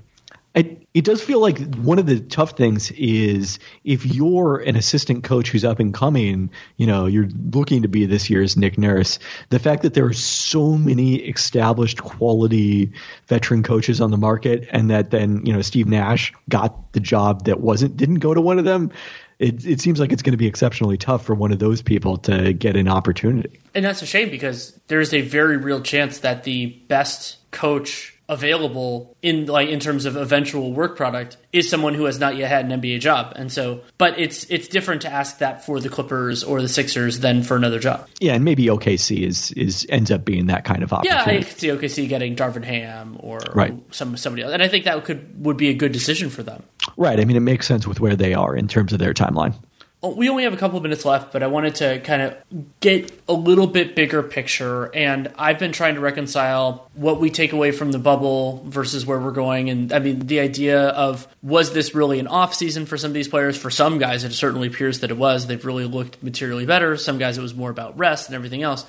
It, 0.61 0.87
it 0.93 1.05
does 1.05 1.23
feel 1.23 1.41
like 1.41 1.75
one 1.77 1.99
of 1.99 2.05
the 2.05 2.21
tough 2.21 2.51
things 2.51 2.91
is 2.91 3.59
if 3.85 4.05
you're 4.05 4.59
an 4.59 4.77
assistant 4.77 5.25
coach 5.25 5.49
who's 5.49 5.65
up 5.65 5.79
and 5.79 5.95
coming, 5.95 6.51
you 6.77 6.87
know, 6.87 7.07
you're 7.07 7.29
looking 7.55 7.81
to 7.81 7.89
be 7.89 8.05
this 8.05 8.29
year's 8.29 8.59
Nick 8.59 8.77
Nurse. 8.77 9.19
The 9.49 9.59
fact 9.59 9.83
that 9.83 9.95
there 9.95 10.05
are 10.05 10.13
so 10.13 10.77
many 10.77 11.15
established 11.15 12.03
quality 12.03 12.93
veteran 13.27 13.63
coaches 13.63 14.03
on 14.03 14.11
the 14.11 14.19
market, 14.19 14.69
and 14.71 14.91
that 14.91 15.11
then 15.11 15.47
you 15.47 15.53
know 15.55 15.63
Steve 15.63 15.87
Nash 15.87 16.35
got 16.51 16.93
the 16.93 17.01
job 17.01 17.47
that 17.47 17.61
wasn't 17.61 17.97
didn't 17.97 18.19
go 18.19 18.35
to 18.35 18.41
one 18.43 18.59
of 18.59 18.67
them. 18.67 18.91
It, 19.39 19.65
it 19.65 19.81
seems 19.81 19.99
like 19.99 20.13
it's 20.13 20.21
going 20.21 20.33
to 20.33 20.39
be 20.39 20.47
exceptionally 20.47 20.99
tough 20.99 21.25
for 21.25 21.35
one 21.35 21.51
of 21.51 21.59
those 21.59 21.81
people 21.81 22.19
to 22.19 22.53
get 22.53 22.77
an 22.77 22.89
opportunity. 22.89 23.59
And 23.75 23.87
that's 23.87 24.03
a 24.03 24.07
shame 24.07 24.29
because 24.29 24.79
there 24.89 25.01
is 25.01 25.15
a 25.15 25.23
very 25.23 25.57
real 25.57 25.81
chance 25.81 26.19
that 26.19 26.45
the 26.45 26.67
best 26.89 27.39
coach 27.51 28.20
available 28.31 29.17
in 29.23 29.47
like 29.47 29.69
in 29.69 29.81
terms 29.81 30.05
of 30.05 30.15
eventual 30.15 30.73
work 30.73 30.97
product 30.97 31.37
is 31.53 31.69
someone 31.69 31.95
who 31.95 32.05
has 32.05 32.21
not 32.21 32.37
yet 32.37 32.49
had 32.49 32.65
an 32.65 32.81
NBA 32.81 33.01
job. 33.01 33.33
And 33.35 33.53
so 33.53 33.81
but 33.99 34.19
it's 34.19 34.45
it's 34.49 34.69
different 34.69 35.03
to 35.03 35.13
ask 35.13 35.39
that 35.39 35.67
for 35.67 35.81
the 35.81 35.89
Clippers 35.89 36.45
or 36.45 36.63
the 36.63 36.69
Sixers 36.69 37.19
than 37.19 37.43
for 37.43 37.57
another 37.57 37.81
job. 37.81 38.09
Yeah, 38.21 38.35
and 38.35 38.45
maybe 38.45 38.67
OKC 38.67 39.27
is 39.27 39.51
is 39.53 39.85
ends 39.89 40.13
up 40.13 40.25
being 40.25 40.47
that 40.47 40.65
kind 40.65 40.85
of 40.85 40.93
opportunity. 40.93 41.33
Yeah, 41.33 41.39
I 41.41 41.43
could 41.43 41.59
see 41.59 41.69
OKC 41.69 42.09
getting 42.09 42.37
Darvin 42.37 42.65
Ham 42.65 43.17
or 43.19 43.41
right. 43.53 43.75
some 43.91 44.17
somebody 44.17 44.45
else. 44.45 44.53
And 44.53 44.63
I 44.63 44.69
think 44.69 44.85
that 44.85 45.05
could 45.05 45.45
would 45.45 45.57
be 45.57 45.69
a 45.69 45.75
good 45.75 45.91
decision 45.91 46.31
for 46.31 46.45
them. 46.45 46.63
Right. 46.97 47.19
I 47.19 47.25
mean 47.25 47.37
it 47.37 47.41
makes 47.41 47.67
sense 47.67 47.87
with 47.87 47.99
where 47.99 48.15
they 48.15 48.33
are 48.33 48.55
in 48.55 48.69
terms 48.69 48.93
of 48.93 49.01
their 49.01 49.13
timeline. 49.13 49.55
Oh, 50.03 50.15
we 50.15 50.31
only 50.31 50.45
have 50.45 50.55
a 50.55 50.57
couple 50.57 50.79
of 50.79 50.83
minutes 50.83 51.05
left, 51.05 51.31
but 51.31 51.43
I 51.43 51.47
wanted 51.49 51.75
to 51.77 52.01
kind 52.01 52.23
of 52.23 52.37
get 52.81 53.13
a 53.29 53.35
little 53.35 53.67
bit 53.67 53.95
bigger 53.95 54.23
picture. 54.23 54.87
And 54.95 55.31
I've 55.37 55.59
been 55.59 55.73
trying 55.73 55.97
to 55.97 56.01
reconcile 56.01 56.89
what 56.95 57.21
we 57.21 57.29
take 57.29 57.53
away 57.53 57.71
from 57.71 57.93
the 57.93 57.99
bubble 57.99 58.65
versus 58.67 59.05
where 59.05 59.21
we're 59.21 59.31
going. 59.31 59.69
And 59.69 59.93
I 59.93 59.99
mean, 59.99 60.21
the 60.21 60.41
idea 60.41 60.89
of 60.89 61.29
was 61.43 61.75
this 61.75 61.95
really 61.95 62.19
an 62.19 62.29
off 62.29 62.55
season 62.55 62.87
for 62.87 62.97
some 62.97 63.11
of 63.11 63.15
these 63.15 63.29
players? 63.29 63.59
For 63.59 63.71
some 63.71 63.99
guys, 63.99 64.25
it 64.25 64.33
certainly 64.33 64.69
appears 64.69 65.01
that 65.01 65.11
it 65.11 65.19
was. 65.19 65.47
They've 65.47 65.65
really 65.65 65.85
looked 65.85 66.23
materially 66.23 66.65
better. 66.65 66.97
Some 66.97 67.19
guys, 67.19 67.37
it 67.37 67.43
was 67.43 67.55
more 67.55 67.71
about 67.71 67.99
rest 67.99 68.29
and 68.29 68.35
everything 68.35 68.63
else. 68.63 68.87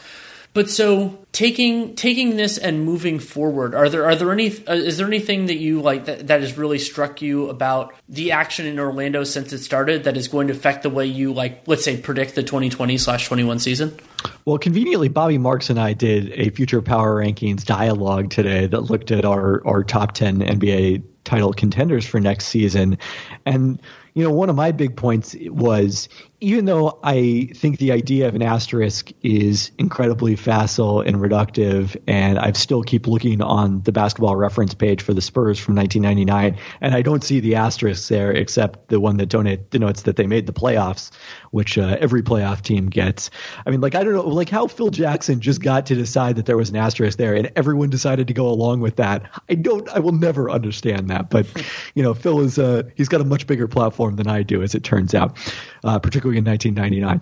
But 0.53 0.70
so 0.70 1.20
taking 1.32 1.96
taking 1.96 2.36
this 2.36 2.58
and 2.58 2.84
moving 2.84 3.20
forward, 3.20 3.74
are 3.74 3.90
there 3.90 4.06
are 4.06 4.16
there 4.16 4.32
any 4.32 4.48
uh, 4.68 4.74
is 4.74 4.98
there 4.98 5.08
anything 5.08 5.46
that 5.46 5.58
you 5.58 5.82
like 5.82 6.06
that, 6.06 6.28
that 6.28 6.42
has 6.42 6.58
really 6.58 6.80
struck 6.80 7.22
you 7.22 7.50
about 7.50 7.94
the 8.10 8.32
action 8.32 8.66
in 8.66 8.80
Orlando 8.80 9.24
since 9.24 9.54
it 9.54 9.60
started 9.60 10.04
that 10.04 10.18
is 10.18 10.28
going 10.28 10.48
to 10.48 10.54
affect 10.54 10.84
the 10.84 10.90
way 10.90 11.06
you 11.06 11.34
like 11.34 11.68
let's 11.68 11.84
say 11.84 11.98
predict 11.98 12.36
the 12.36 12.44
2020 12.44 12.98
slash 12.98 13.28
21 13.28 13.60
season? 13.60 13.98
Well, 14.46 14.58
conveniently, 14.58 15.08
Bobby 15.08 15.38
Marks 15.38 15.70
and 15.70 15.80
I 15.80 15.94
did 15.94 16.32
a 16.34 16.50
future 16.50 16.82
power 16.82 17.24
rankings 17.24 17.66
dialogue 17.66 18.30
today 18.30 18.68
that 18.68 18.82
looked 18.82 19.12
at 19.12 19.26
our 19.26 19.66
our 19.66 19.84
top 19.84 20.14
10 20.14 20.40
NBA 20.40 21.04
title 21.24 21.54
contenders 21.54 22.06
for 22.06 22.20
next 22.20 22.48
season, 22.48 22.98
and 23.46 23.80
you 24.14 24.24
know, 24.24 24.32
one 24.32 24.50
of 24.50 24.56
my 24.56 24.72
big 24.72 24.98
points 24.98 25.36
was 25.48 26.10
even 26.42 26.66
though 26.66 27.00
I 27.04 27.50
think 27.56 27.78
the 27.78 27.92
idea 27.92 28.28
of 28.28 28.36
an 28.36 28.42
asterisk 28.42 29.12
is 29.22 29.72
incredibly 29.78 30.36
facile 30.36 31.02
and 31.02 31.20
reductive, 31.22 31.95
and 32.07 32.38
I 32.39 32.51
still 32.53 32.84
keep 32.84 33.07
looking 33.07 33.41
on 33.41 33.82
the 33.84 33.91
basketball 33.91 34.36
reference 34.36 34.74
page 34.74 35.01
for 35.01 35.13
the 35.13 35.22
Spurs 35.22 35.59
from 35.59 35.76
1999, 35.76 36.57
and 36.82 36.95
I 36.95 37.01
don't 37.01 37.24
see 37.24 37.39
the 37.39 37.55
asterisk 37.55 38.09
there 38.09 38.32
except 38.32 38.89
the 38.89 38.99
one 38.99 39.17
that 39.17 39.30
denotes 39.69 40.01
that 40.03 40.15
they 40.15 40.28
made 40.28 40.47
the 40.47 40.53
playoffs, 40.53 41.11
which 41.51 41.78
uh, 41.78 41.97
every 41.99 42.22
playoff 42.22 42.61
team 42.61 42.89
gets. 42.89 43.30
I 43.65 43.69
mean, 43.69 43.82
like 43.82 43.95
I 43.95 44.03
don't 44.03 44.13
know, 44.13 44.28
like 44.28 44.49
how 44.49 44.67
Phil 44.67 44.89
Jackson 44.89 45.39
just 45.39 45.61
got 45.61 45.86
to 45.88 45.95
decide 45.95 46.36
that 46.38 46.45
there 46.45 46.57
was 46.57 46.69
an 46.69 46.76
asterisk 46.76 47.17
there, 47.17 47.36
and 47.36 47.51
everyone 47.55 47.89
decided 47.89 48.28
to 48.28 48.34
go 48.34 48.47
along 48.47 48.82
with 48.82 48.97
that. 48.97 49.30
I 49.49 49.55
don't, 49.55 49.88
I 49.89 49.99
will 49.99 50.11
never 50.11 50.49
understand 50.49 51.09
that, 51.09 51.30
but 51.30 51.47
you 51.95 52.03
know, 52.03 52.13
Phil 52.13 52.41
is 52.41 52.57
uh, 52.57 52.84
he's 52.95 53.09
got 53.09 53.22
a 53.22 53.26
much 53.26 53.47
bigger 53.47 53.67
platform 53.67 54.15
than 54.15 54.28
I 54.28 54.43
do, 54.43 54.61
as 54.63 54.76
it 54.76 54.84
turns 54.84 55.13
out, 55.13 55.38
uh, 55.84 55.99
particularly 55.99 56.38
in 56.38 56.45
1999 56.45 57.22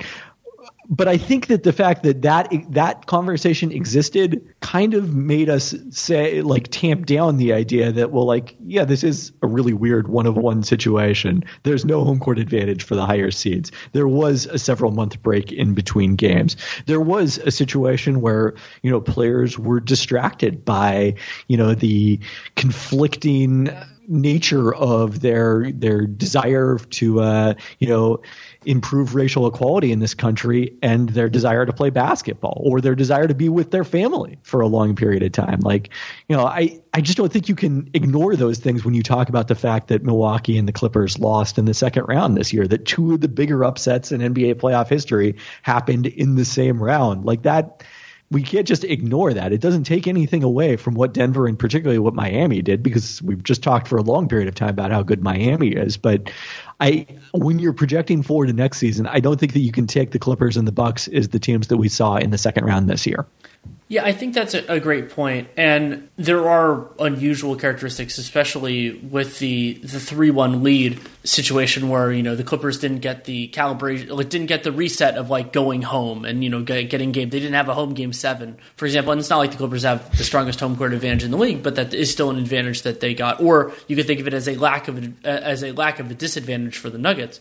but 0.89 1.07
I 1.07 1.17
think 1.17 1.47
that 1.47 1.61
the 1.63 1.71
fact 1.71 2.01
that 2.03 2.23
that 2.23 2.51
that 2.69 3.05
conversation 3.05 3.71
existed 3.71 4.43
kind 4.61 4.95
of 4.95 5.13
made 5.13 5.47
us 5.47 5.75
say 5.91 6.41
like 6.41 6.69
tamp 6.69 7.05
down 7.05 7.37
the 7.37 7.53
idea 7.53 7.91
that 7.91 8.11
well 8.11 8.25
like 8.25 8.55
yeah 8.65 8.85
this 8.85 9.03
is 9.03 9.31
a 9.43 9.47
really 9.47 9.73
weird 9.73 10.07
one 10.07 10.25
of 10.25 10.35
one 10.35 10.63
situation. 10.63 11.43
There's 11.63 11.85
no 11.85 12.03
home 12.03 12.19
court 12.19 12.39
advantage 12.39 12.83
for 12.83 12.95
the 12.95 13.05
higher 13.05 13.29
seeds. 13.29 13.71
There 13.91 14.07
was 14.07 14.47
a 14.47 14.57
several 14.57 14.91
month 14.91 15.21
break 15.21 15.51
in 15.51 15.75
between 15.75 16.15
games. 16.15 16.57
There 16.87 17.01
was 17.01 17.37
a 17.39 17.51
situation 17.51 18.21
where 18.21 18.55
you 18.81 18.89
know 18.89 18.99
players 18.99 19.59
were 19.59 19.79
distracted 19.79 20.65
by 20.65 21.13
you 21.47 21.57
know 21.57 21.75
the 21.75 22.19
conflicting 22.55 23.69
nature 24.09 24.73
of 24.73 25.21
their 25.21 25.71
their 25.71 26.07
desire 26.07 26.79
to 26.89 27.21
uh, 27.21 27.53
you 27.77 27.87
know 27.87 28.19
improve 28.65 29.15
racial 29.15 29.47
equality 29.47 29.91
in 29.91 29.99
this 29.99 30.13
country 30.13 30.77
and 30.81 31.09
their 31.09 31.29
desire 31.29 31.65
to 31.65 31.71
play 31.71 31.89
basketball 31.89 32.61
or 32.65 32.81
their 32.81 32.95
desire 32.95 33.25
to 33.27 33.33
be 33.33 33.47
with 33.47 33.71
their 33.71 33.85
family 33.85 34.37
for 34.43 34.59
a 34.59 34.67
long 34.67 34.95
period 34.95 35.23
of 35.23 35.31
time. 35.31 35.59
Like, 35.61 35.89
you 36.27 36.35
know, 36.35 36.45
I, 36.45 36.81
I 36.93 36.99
just 36.99 37.17
don't 37.17 37.31
think 37.31 37.47
you 37.47 37.55
can 37.55 37.89
ignore 37.93 38.35
those 38.35 38.59
things 38.59 38.83
when 38.83 38.93
you 38.93 39.03
talk 39.03 39.29
about 39.29 39.47
the 39.47 39.55
fact 39.55 39.87
that 39.87 40.03
Milwaukee 40.03 40.57
and 40.57 40.67
the 40.67 40.73
Clippers 40.73 41.17
lost 41.19 41.57
in 41.57 41.65
the 41.65 41.73
second 41.73 42.05
round 42.09 42.35
this 42.35 42.51
year, 42.51 42.67
that 42.67 42.85
two 42.85 43.13
of 43.13 43.21
the 43.21 43.29
bigger 43.29 43.63
upsets 43.63 44.11
in 44.11 44.19
NBA 44.19 44.55
playoff 44.55 44.89
history 44.89 45.37
happened 45.61 46.05
in 46.05 46.35
the 46.35 46.45
same 46.45 46.83
round. 46.83 47.25
Like 47.25 47.43
that 47.43 47.83
we 48.31 48.43
can't 48.43 48.67
just 48.67 48.83
ignore 48.83 49.33
that. 49.33 49.53
It 49.53 49.61
doesn't 49.61 49.85
take 49.85 50.07
anything 50.07 50.43
away 50.43 50.75
from 50.75 50.93
what 50.93 51.13
Denver 51.13 51.47
and 51.47 51.57
particularly 51.57 51.97
what 51.97 52.13
Miami 52.13 52.61
did 52.61 52.83
because 52.83 53.21
we've 53.23 53.43
just 53.43 53.63
talked 53.63 53.87
for 53.87 53.97
a 53.97 54.03
long 54.03 54.27
period 54.27 54.47
of 54.47 54.55
time 54.55 54.69
about 54.69 54.91
how 54.91 55.01
good 55.01 55.23
Miami 55.23 55.69
is. 55.69 55.97
But 55.97 56.31
I, 56.79 57.05
when 57.33 57.59
you're 57.59 57.73
projecting 57.73 58.23
forward 58.23 58.47
to 58.47 58.53
next 58.53 58.77
season, 58.77 59.05
I 59.05 59.19
don't 59.19 59.39
think 59.39 59.53
that 59.53 59.59
you 59.59 59.71
can 59.71 59.85
take 59.85 60.11
the 60.11 60.19
Clippers 60.19 60.55
and 60.55 60.67
the 60.67 60.71
Bucks 60.71 61.07
as 61.09 61.29
the 61.29 61.39
teams 61.39 61.67
that 61.67 61.77
we 61.77 61.89
saw 61.89 62.15
in 62.15 62.29
the 62.29 62.37
second 62.37 62.65
round 62.65 62.89
this 62.89 63.05
year. 63.05 63.25
Yeah, 63.91 64.05
I 64.05 64.11
think 64.11 64.35
that's 64.35 64.53
a, 64.53 64.79
great 64.79 65.09
point, 65.09 65.49
and 65.57 66.09
there 66.15 66.47
are 66.47 66.91
unusual 66.99 67.55
characteristics, 67.55 68.19
especially 68.19 68.91
with 68.91 69.39
the 69.39 69.79
the 69.81 69.99
three 69.99 70.29
one 70.29 70.61
lead 70.61 70.99
situation 71.23 71.89
where 71.89 72.11
you 72.11 72.21
know 72.21 72.35
the 72.35 72.43
Clippers 72.43 72.77
didn't 72.77 72.99
get 72.99 73.25
the 73.25 73.47
calibration, 73.47 74.11
like 74.11 74.29
didn't 74.29 74.45
get 74.45 74.61
the 74.61 74.71
reset 74.71 75.17
of 75.17 75.31
like 75.31 75.51
going 75.51 75.81
home 75.81 76.23
and 76.23 76.43
you 76.43 76.51
know 76.51 76.61
getting 76.61 77.11
game. 77.11 77.31
They 77.31 77.39
didn't 77.39 77.55
have 77.55 77.67
a 77.67 77.73
home 77.73 77.95
game 77.95 78.13
seven, 78.13 78.59
for 78.75 78.85
example, 78.85 79.11
and 79.11 79.19
it's 79.19 79.31
not 79.31 79.39
like 79.39 79.49
the 79.49 79.57
Clippers 79.57 79.81
have 79.81 80.15
the 80.15 80.23
strongest 80.23 80.59
home 80.59 80.77
court 80.77 80.93
advantage 80.93 81.23
in 81.23 81.31
the 81.31 81.37
league, 81.37 81.63
but 81.63 81.73
that 81.73 81.91
is 81.91 82.11
still 82.11 82.29
an 82.29 82.37
advantage 82.37 82.83
that 82.83 82.99
they 82.99 83.15
got, 83.15 83.41
or 83.41 83.73
you 83.87 83.95
could 83.95 84.05
think 84.05 84.19
of 84.19 84.27
it 84.27 84.35
as 84.35 84.47
a 84.47 84.53
lack 84.53 84.87
of 84.87 85.25
as 85.25 85.63
a 85.63 85.71
lack 85.71 85.99
of 85.99 86.11
a 86.11 86.13
disadvantage 86.13 86.77
for 86.77 86.91
the 86.91 86.99
Nuggets, 86.99 87.39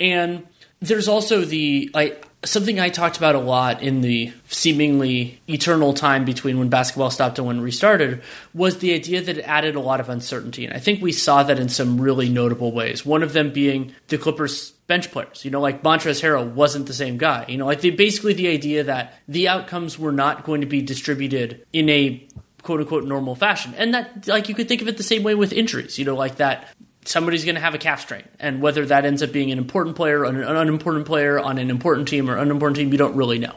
and 0.00 0.46
there's 0.80 1.08
also 1.08 1.42
the 1.42 1.90
like 1.92 2.26
something 2.44 2.78
I 2.78 2.88
talked 2.88 3.16
about 3.16 3.34
a 3.34 3.40
lot 3.40 3.82
in 3.82 4.00
the 4.00 4.32
seemingly 4.48 5.40
eternal 5.48 5.94
time 5.94 6.24
between 6.24 6.58
when 6.58 6.68
basketball 6.68 7.10
stopped 7.10 7.38
and 7.38 7.46
when 7.46 7.58
it 7.58 7.62
restarted 7.62 8.22
was 8.52 8.78
the 8.78 8.92
idea 8.92 9.22
that 9.22 9.38
it 9.38 9.42
added 9.42 9.74
a 9.74 9.80
lot 9.80 10.00
of 10.00 10.08
uncertainty. 10.08 10.64
And 10.64 10.74
I 10.74 10.78
think 10.78 11.02
we 11.02 11.12
saw 11.12 11.42
that 11.42 11.58
in 11.58 11.68
some 11.68 12.00
really 12.00 12.28
notable 12.28 12.72
ways. 12.72 13.04
One 13.04 13.22
of 13.22 13.32
them 13.32 13.52
being 13.52 13.94
the 14.08 14.18
Clippers 14.18 14.72
bench 14.86 15.10
players. 15.10 15.44
You 15.44 15.50
know, 15.50 15.60
like 15.60 15.82
Montrezl 15.82 16.22
Harrell 16.22 16.52
wasn't 16.52 16.86
the 16.86 16.94
same 16.94 17.16
guy. 17.16 17.46
You 17.48 17.58
know, 17.58 17.66
like 17.66 17.80
the, 17.80 17.90
basically 17.90 18.34
the 18.34 18.48
idea 18.48 18.84
that 18.84 19.14
the 19.28 19.48
outcomes 19.48 19.98
were 19.98 20.12
not 20.12 20.44
going 20.44 20.60
to 20.60 20.66
be 20.66 20.82
distributed 20.82 21.66
in 21.72 21.88
a 21.88 22.26
quote 22.62 22.80
unquote 22.80 23.04
normal 23.04 23.34
fashion. 23.34 23.74
And 23.76 23.94
that, 23.94 24.26
like, 24.26 24.48
you 24.48 24.54
could 24.54 24.68
think 24.68 24.82
of 24.82 24.88
it 24.88 24.96
the 24.96 25.02
same 25.02 25.22
way 25.22 25.34
with 25.34 25.52
injuries, 25.52 25.98
you 25.98 26.04
know, 26.04 26.16
like 26.16 26.36
that 26.36 26.68
somebody's 27.04 27.44
going 27.44 27.54
to 27.54 27.60
have 27.60 27.74
a 27.74 27.78
calf 27.78 28.00
strain. 28.00 28.24
And 28.38 28.60
whether 28.60 28.84
that 28.86 29.04
ends 29.04 29.22
up 29.22 29.32
being 29.32 29.50
an 29.50 29.58
important 29.58 29.96
player 29.96 30.20
or 30.20 30.24
an 30.26 30.42
unimportant 30.42 31.06
player 31.06 31.38
on 31.38 31.58
an 31.58 31.70
important 31.70 32.08
team 32.08 32.30
or 32.30 32.36
unimportant 32.36 32.76
team, 32.76 32.92
you 32.92 32.98
don't 32.98 33.16
really 33.16 33.38
know. 33.38 33.54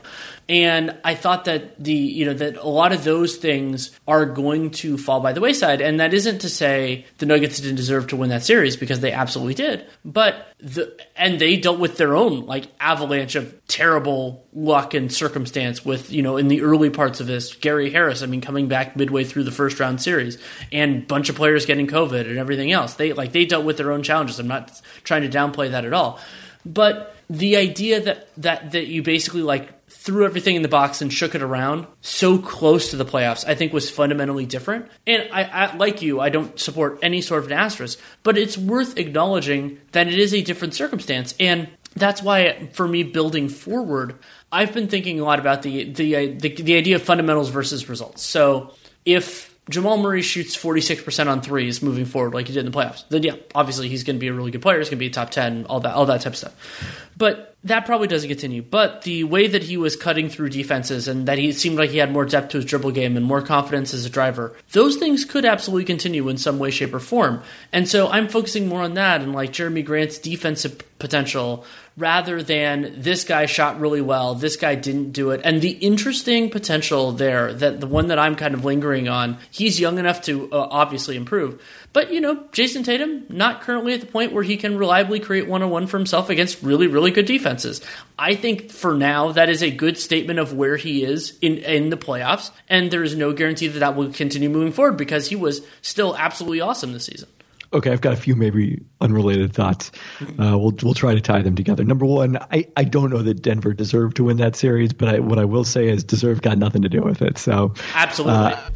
And 0.50 0.98
I 1.04 1.16
thought 1.16 1.46
that 1.46 1.84
the 1.84 1.94
you 1.94 2.26
know 2.26 2.34
that 2.34 2.56
a 2.56 2.68
lot 2.68 2.94
of 2.94 3.04
those 3.04 3.36
things 3.36 3.92
are 4.08 4.26
going 4.26 4.72
to 4.72 4.98
fall 4.98 5.20
by 5.20 5.34
the 5.34 5.42
wayside. 5.42 5.82
And 5.82 6.00
that 6.00 6.14
isn't 6.14 6.40
to 6.40 6.50
say 6.50 7.06
the 7.18 7.26
Nuggets 7.26 7.60
didn't 7.60 7.76
deserve 7.76 8.08
to 8.08 8.16
win 8.16 8.30
that 8.30 8.44
series 8.44 8.78
because 8.78 9.02
they 9.02 9.12
absolutely 9.12 9.56
did. 9.56 9.86
But 10.06 10.48
the 10.60 10.98
and 11.18 11.40
they 11.40 11.58
dealt 11.58 11.80
with 11.80 11.98
their 11.98 12.16
own 12.16 12.46
like 12.46 12.68
avalanche 12.80 13.36
of 13.36 13.68
terrible 13.68 14.48
luck 14.54 14.94
and 14.94 15.12
circumstance 15.12 15.84
with 15.84 16.12
you 16.12 16.22
know 16.22 16.38
in 16.38 16.48
the 16.48 16.62
early 16.62 16.90
parts 16.90 17.20
of 17.20 17.28
this 17.28 17.54
Gary 17.56 17.90
Harris. 17.90 18.24
I 18.24 18.28
mean, 18.28 18.40
coming 18.40 18.70
back 18.70 18.96
midway 18.96 19.26
through 19.26 19.44
the 19.44 19.52
first 19.52 19.82
round 19.82 20.02
series 20.02 20.38
and 20.72 21.06
bunch 21.06 21.28
of 21.28 21.36
players 21.36 21.66
getting 21.66 21.88
COVID 21.88 22.22
and 22.22 22.38
everything 22.38 22.72
else. 22.72 22.94
They 22.94 23.12
like 23.12 23.34
they 23.34 23.44
dealt 23.44 23.66
with 23.66 23.76
their 23.76 23.92
own 23.92 24.02
challenges. 24.02 24.40
I'm 24.40 24.48
not 24.48 24.82
trying 25.04 25.30
to 25.30 25.38
downplay 25.38 25.72
that 25.72 25.84
at 25.84 25.92
all. 25.92 26.22
But 26.66 27.16
the 27.30 27.58
idea 27.58 28.00
that 28.02 28.30
that 28.38 28.72
that 28.72 28.88
you 28.88 29.04
basically 29.04 29.42
like 29.42 29.74
threw 30.08 30.24
everything 30.24 30.56
in 30.56 30.62
the 30.62 30.70
box 30.70 31.02
and 31.02 31.12
shook 31.12 31.36
it 31.36 31.42
around 31.42 31.86
so 32.00 32.38
close 32.38 32.92
to 32.92 32.96
the 32.96 33.04
playoffs, 33.04 33.46
I 33.46 33.56
think 33.56 33.74
was 33.74 33.90
fundamentally 33.90 34.46
different. 34.46 34.88
And 35.06 35.28
I, 35.34 35.44
I, 35.44 35.76
like 35.76 36.02
you, 36.02 36.22
I 36.22 36.30
don't 36.30 36.58
support 36.58 36.98
any 37.02 37.20
sort 37.20 37.44
of 37.44 37.52
an 37.52 37.58
asterisk, 37.58 38.00
but 38.24 38.38
it's 38.38 38.58
worth 38.58 38.98
acknowledging 38.98 39.82
that 39.92 40.08
it 40.08 40.18
is 40.18 40.34
a 40.34 40.42
different 40.42 40.74
circumstance. 40.76 41.36
And 41.42 41.68
that's 41.94 42.24
why, 42.24 42.70
for 42.72 42.88
me, 42.88 43.04
building 43.04 43.50
forward, 43.50 44.16
I've 44.50 44.74
been 44.74 44.88
thinking 44.88 45.20
a 45.20 45.26
lot 45.26 45.40
about 45.40 45.62
the 45.62 45.92
the 45.92 46.16
uh, 46.16 46.20
the, 46.40 46.56
the 46.56 46.78
idea 46.78 46.96
of 46.96 47.02
fundamentals 47.02 47.50
versus 47.50 47.90
results. 47.90 48.24
So 48.24 48.72
if 49.04 49.54
Jamal 49.70 49.98
Murray 49.98 50.22
shoots 50.22 50.56
46% 50.56 51.28
on 51.28 51.42
threes 51.42 51.82
moving 51.82 52.06
forward 52.06 52.34
like 52.34 52.48
he 52.48 52.54
did 52.54 52.66
in 52.66 52.72
the 52.72 52.78
playoffs, 52.78 53.04
then 53.10 53.24
yeah, 53.24 53.36
obviously 53.54 53.90
he's 53.90 54.06
going 54.06 54.16
to 54.16 54.22
be 54.22 54.30
a 54.30 54.34
really 54.34 54.52
good 54.52 54.62
player. 54.62 54.78
He's 54.78 54.88
going 54.88 55.00
to 55.00 55.04
be 55.04 55.08
a 55.08 55.10
top 55.10 55.32
10, 55.32 55.66
all 55.66 55.82
that, 55.82 55.94
all 55.94 56.06
that 56.06 56.22
type 56.22 56.32
of 56.32 56.38
stuff. 56.38 57.04
But 57.18 57.47
that 57.64 57.86
probably 57.86 58.08
doesn't 58.08 58.30
continue. 58.30 58.62
But 58.62 59.02
the 59.02 59.24
way 59.24 59.48
that 59.48 59.64
he 59.64 59.78
was 59.78 59.96
cutting 59.96 60.30
through 60.30 60.50
defenses 60.50 61.08
and 61.08 61.28
that 61.28 61.38
he 61.38 61.52
seemed 61.52 61.78
like 61.78 61.90
he 61.90 61.98
had 61.98 62.12
more 62.12 62.26
depth 62.26 62.50
to 62.50 62.58
his 62.58 62.66
dribble 62.66 62.92
game 62.92 63.18
and 63.18 63.26
more 63.26 63.42
confidence 63.42 63.94
as 63.94 64.06
a 64.06 64.10
driver, 64.10 64.56
those 64.72 64.98
things 64.98 65.26
could 65.26 65.44
absolutely 65.44 65.86
continue 65.86 66.30
in 66.30 66.38
some 66.38 66.60
way, 66.60 66.70
shape, 66.70 66.94
or 66.94 67.00
form. 67.00 67.42
And 67.74 67.88
so 67.88 68.10
I'm 68.10 68.28
focusing 68.28 68.68
more 68.68 68.82
on 68.82 68.94
that 68.94 69.22
and 69.22 69.34
like 69.34 69.54
Jerami 69.54 69.84
Grant's 69.84 70.20
defensive 70.20 70.82
potential 71.00 71.66
rather 71.98 72.44
than 72.44 72.94
this 72.96 73.24
guy 73.24 73.48
shot 73.48 73.80
really 73.80 74.02
well, 74.02 74.36
this 74.36 74.56
guy 74.56 74.76
didn't 74.76 75.12
do 75.12 75.32
it. 75.32 75.42
And 75.44 75.62
the 75.62 75.72
interesting 75.72 76.52
potential 76.52 77.12
there, 77.12 77.52
that 77.54 77.80
the 77.80 77.88
one 77.88 78.08
that 78.08 78.20
I'm 78.20 78.36
kind 78.36 78.54
of 78.54 78.64
lingering 78.64 79.10
on, 79.10 79.40
he's 79.50 79.80
young 79.80 79.98
enough 79.98 80.22
to 80.24 80.48
uh, 80.52 80.68
obviously 80.70 81.16
improve. 81.18 81.60
But, 81.94 82.14
you 82.14 82.22
know, 82.22 82.36
Jayson 82.52 82.84
Tatum, 82.84 83.26
not 83.30 83.62
currently 83.62 83.94
at 83.94 84.02
the 84.02 84.08
point 84.08 84.32
where 84.32 84.44
he 84.44 84.58
can 84.58 84.78
reliably 84.78 85.20
create 85.20 85.48
one 85.48 85.64
on 85.64 85.72
one 85.72 85.88
for 85.88 85.98
himself 85.98 86.30
against 86.30 86.62
really, 86.62 86.86
really 86.86 87.10
good 87.10 87.26
defenses. 87.26 87.82
I 88.20 88.36
think 88.36 88.70
for 88.70 88.94
now, 88.94 89.32
that 89.32 89.50
is 89.50 89.64
a 89.64 89.72
good 89.72 89.98
statement 89.98 90.38
of 90.38 90.54
where 90.54 90.78
he 90.78 91.04
is 91.04 91.36
in, 91.42 91.58
in 91.58 91.90
the 91.90 91.98
playoffs. 91.98 92.52
And 92.70 92.92
there 92.92 93.04
is 93.04 93.16
no 93.16 93.34
guarantee 93.34 93.70
that 93.70 93.80
that 93.80 93.96
will 93.96 94.14
continue 94.14 94.50
moving 94.50 94.72
forward 94.72 94.98
because 94.98 95.30
he 95.30 95.36
was 95.36 95.66
still 95.82 96.16
absolutely 96.16 96.62
awesome 96.62 96.94
this 96.94 97.06
season. 97.06 97.30
Okay, 97.74 97.92
I've 97.92 98.02
got 98.02 98.14
a 98.14 98.18
few 98.18 98.36
maybe 98.36 98.82
unrelated 99.02 99.54
thoughts. 99.54 99.92
Uh, 100.22 100.58
we'll 100.58 100.74
we'll 100.82 100.94
try 100.94 101.14
to 101.14 101.22
tie 101.22 101.42
them 101.42 101.56
together. 101.56 101.84
Number 101.84 102.06
one, 102.06 102.38
I, 102.52 102.68
I 102.78 102.84
don't 102.84 103.10
know 103.10 103.22
that 103.22 103.42
Denver 103.42 103.74
deserved 103.74 104.16
to 104.18 104.24
win 104.26 104.38
that 104.38 104.56
series, 104.56 104.94
but 104.94 105.10
I, 105.10 105.20
what 105.20 105.38
I 105.38 105.46
will 105.46 105.64
say 105.64 105.88
is 105.88 106.04
deserved 106.04 106.44
got 106.44 106.58
nothing 106.58 106.82
to 106.84 106.90
do 106.90 107.02
with 107.02 107.22
it. 107.22 107.38
So 107.38 107.74
absolutely, 107.94 108.54
uh, 108.54 108.70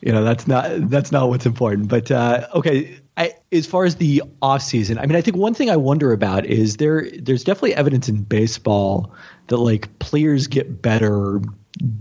you 0.00 0.12
know 0.12 0.24
that's 0.24 0.48
not 0.48 0.90
that's 0.90 1.12
not 1.12 1.28
what's 1.28 1.46
important. 1.46 1.88
But 1.88 2.10
uh, 2.10 2.48
okay, 2.54 2.98
I, 3.16 3.34
as 3.52 3.66
far 3.66 3.84
as 3.84 3.96
the 3.96 4.22
off 4.40 4.62
season, 4.62 4.98
I 4.98 5.06
mean, 5.06 5.16
I 5.16 5.20
think 5.20 5.36
one 5.36 5.54
thing 5.54 5.70
I 5.70 5.76
wonder 5.76 6.12
about 6.12 6.44
is 6.46 6.78
there 6.78 7.08
there's 7.20 7.44
definitely 7.44 7.74
evidence 7.74 8.08
in 8.08 8.22
baseball 8.22 9.14
that 9.46 9.58
like 9.58 9.98
players 10.00 10.48
get 10.48 10.82
better 10.82 11.40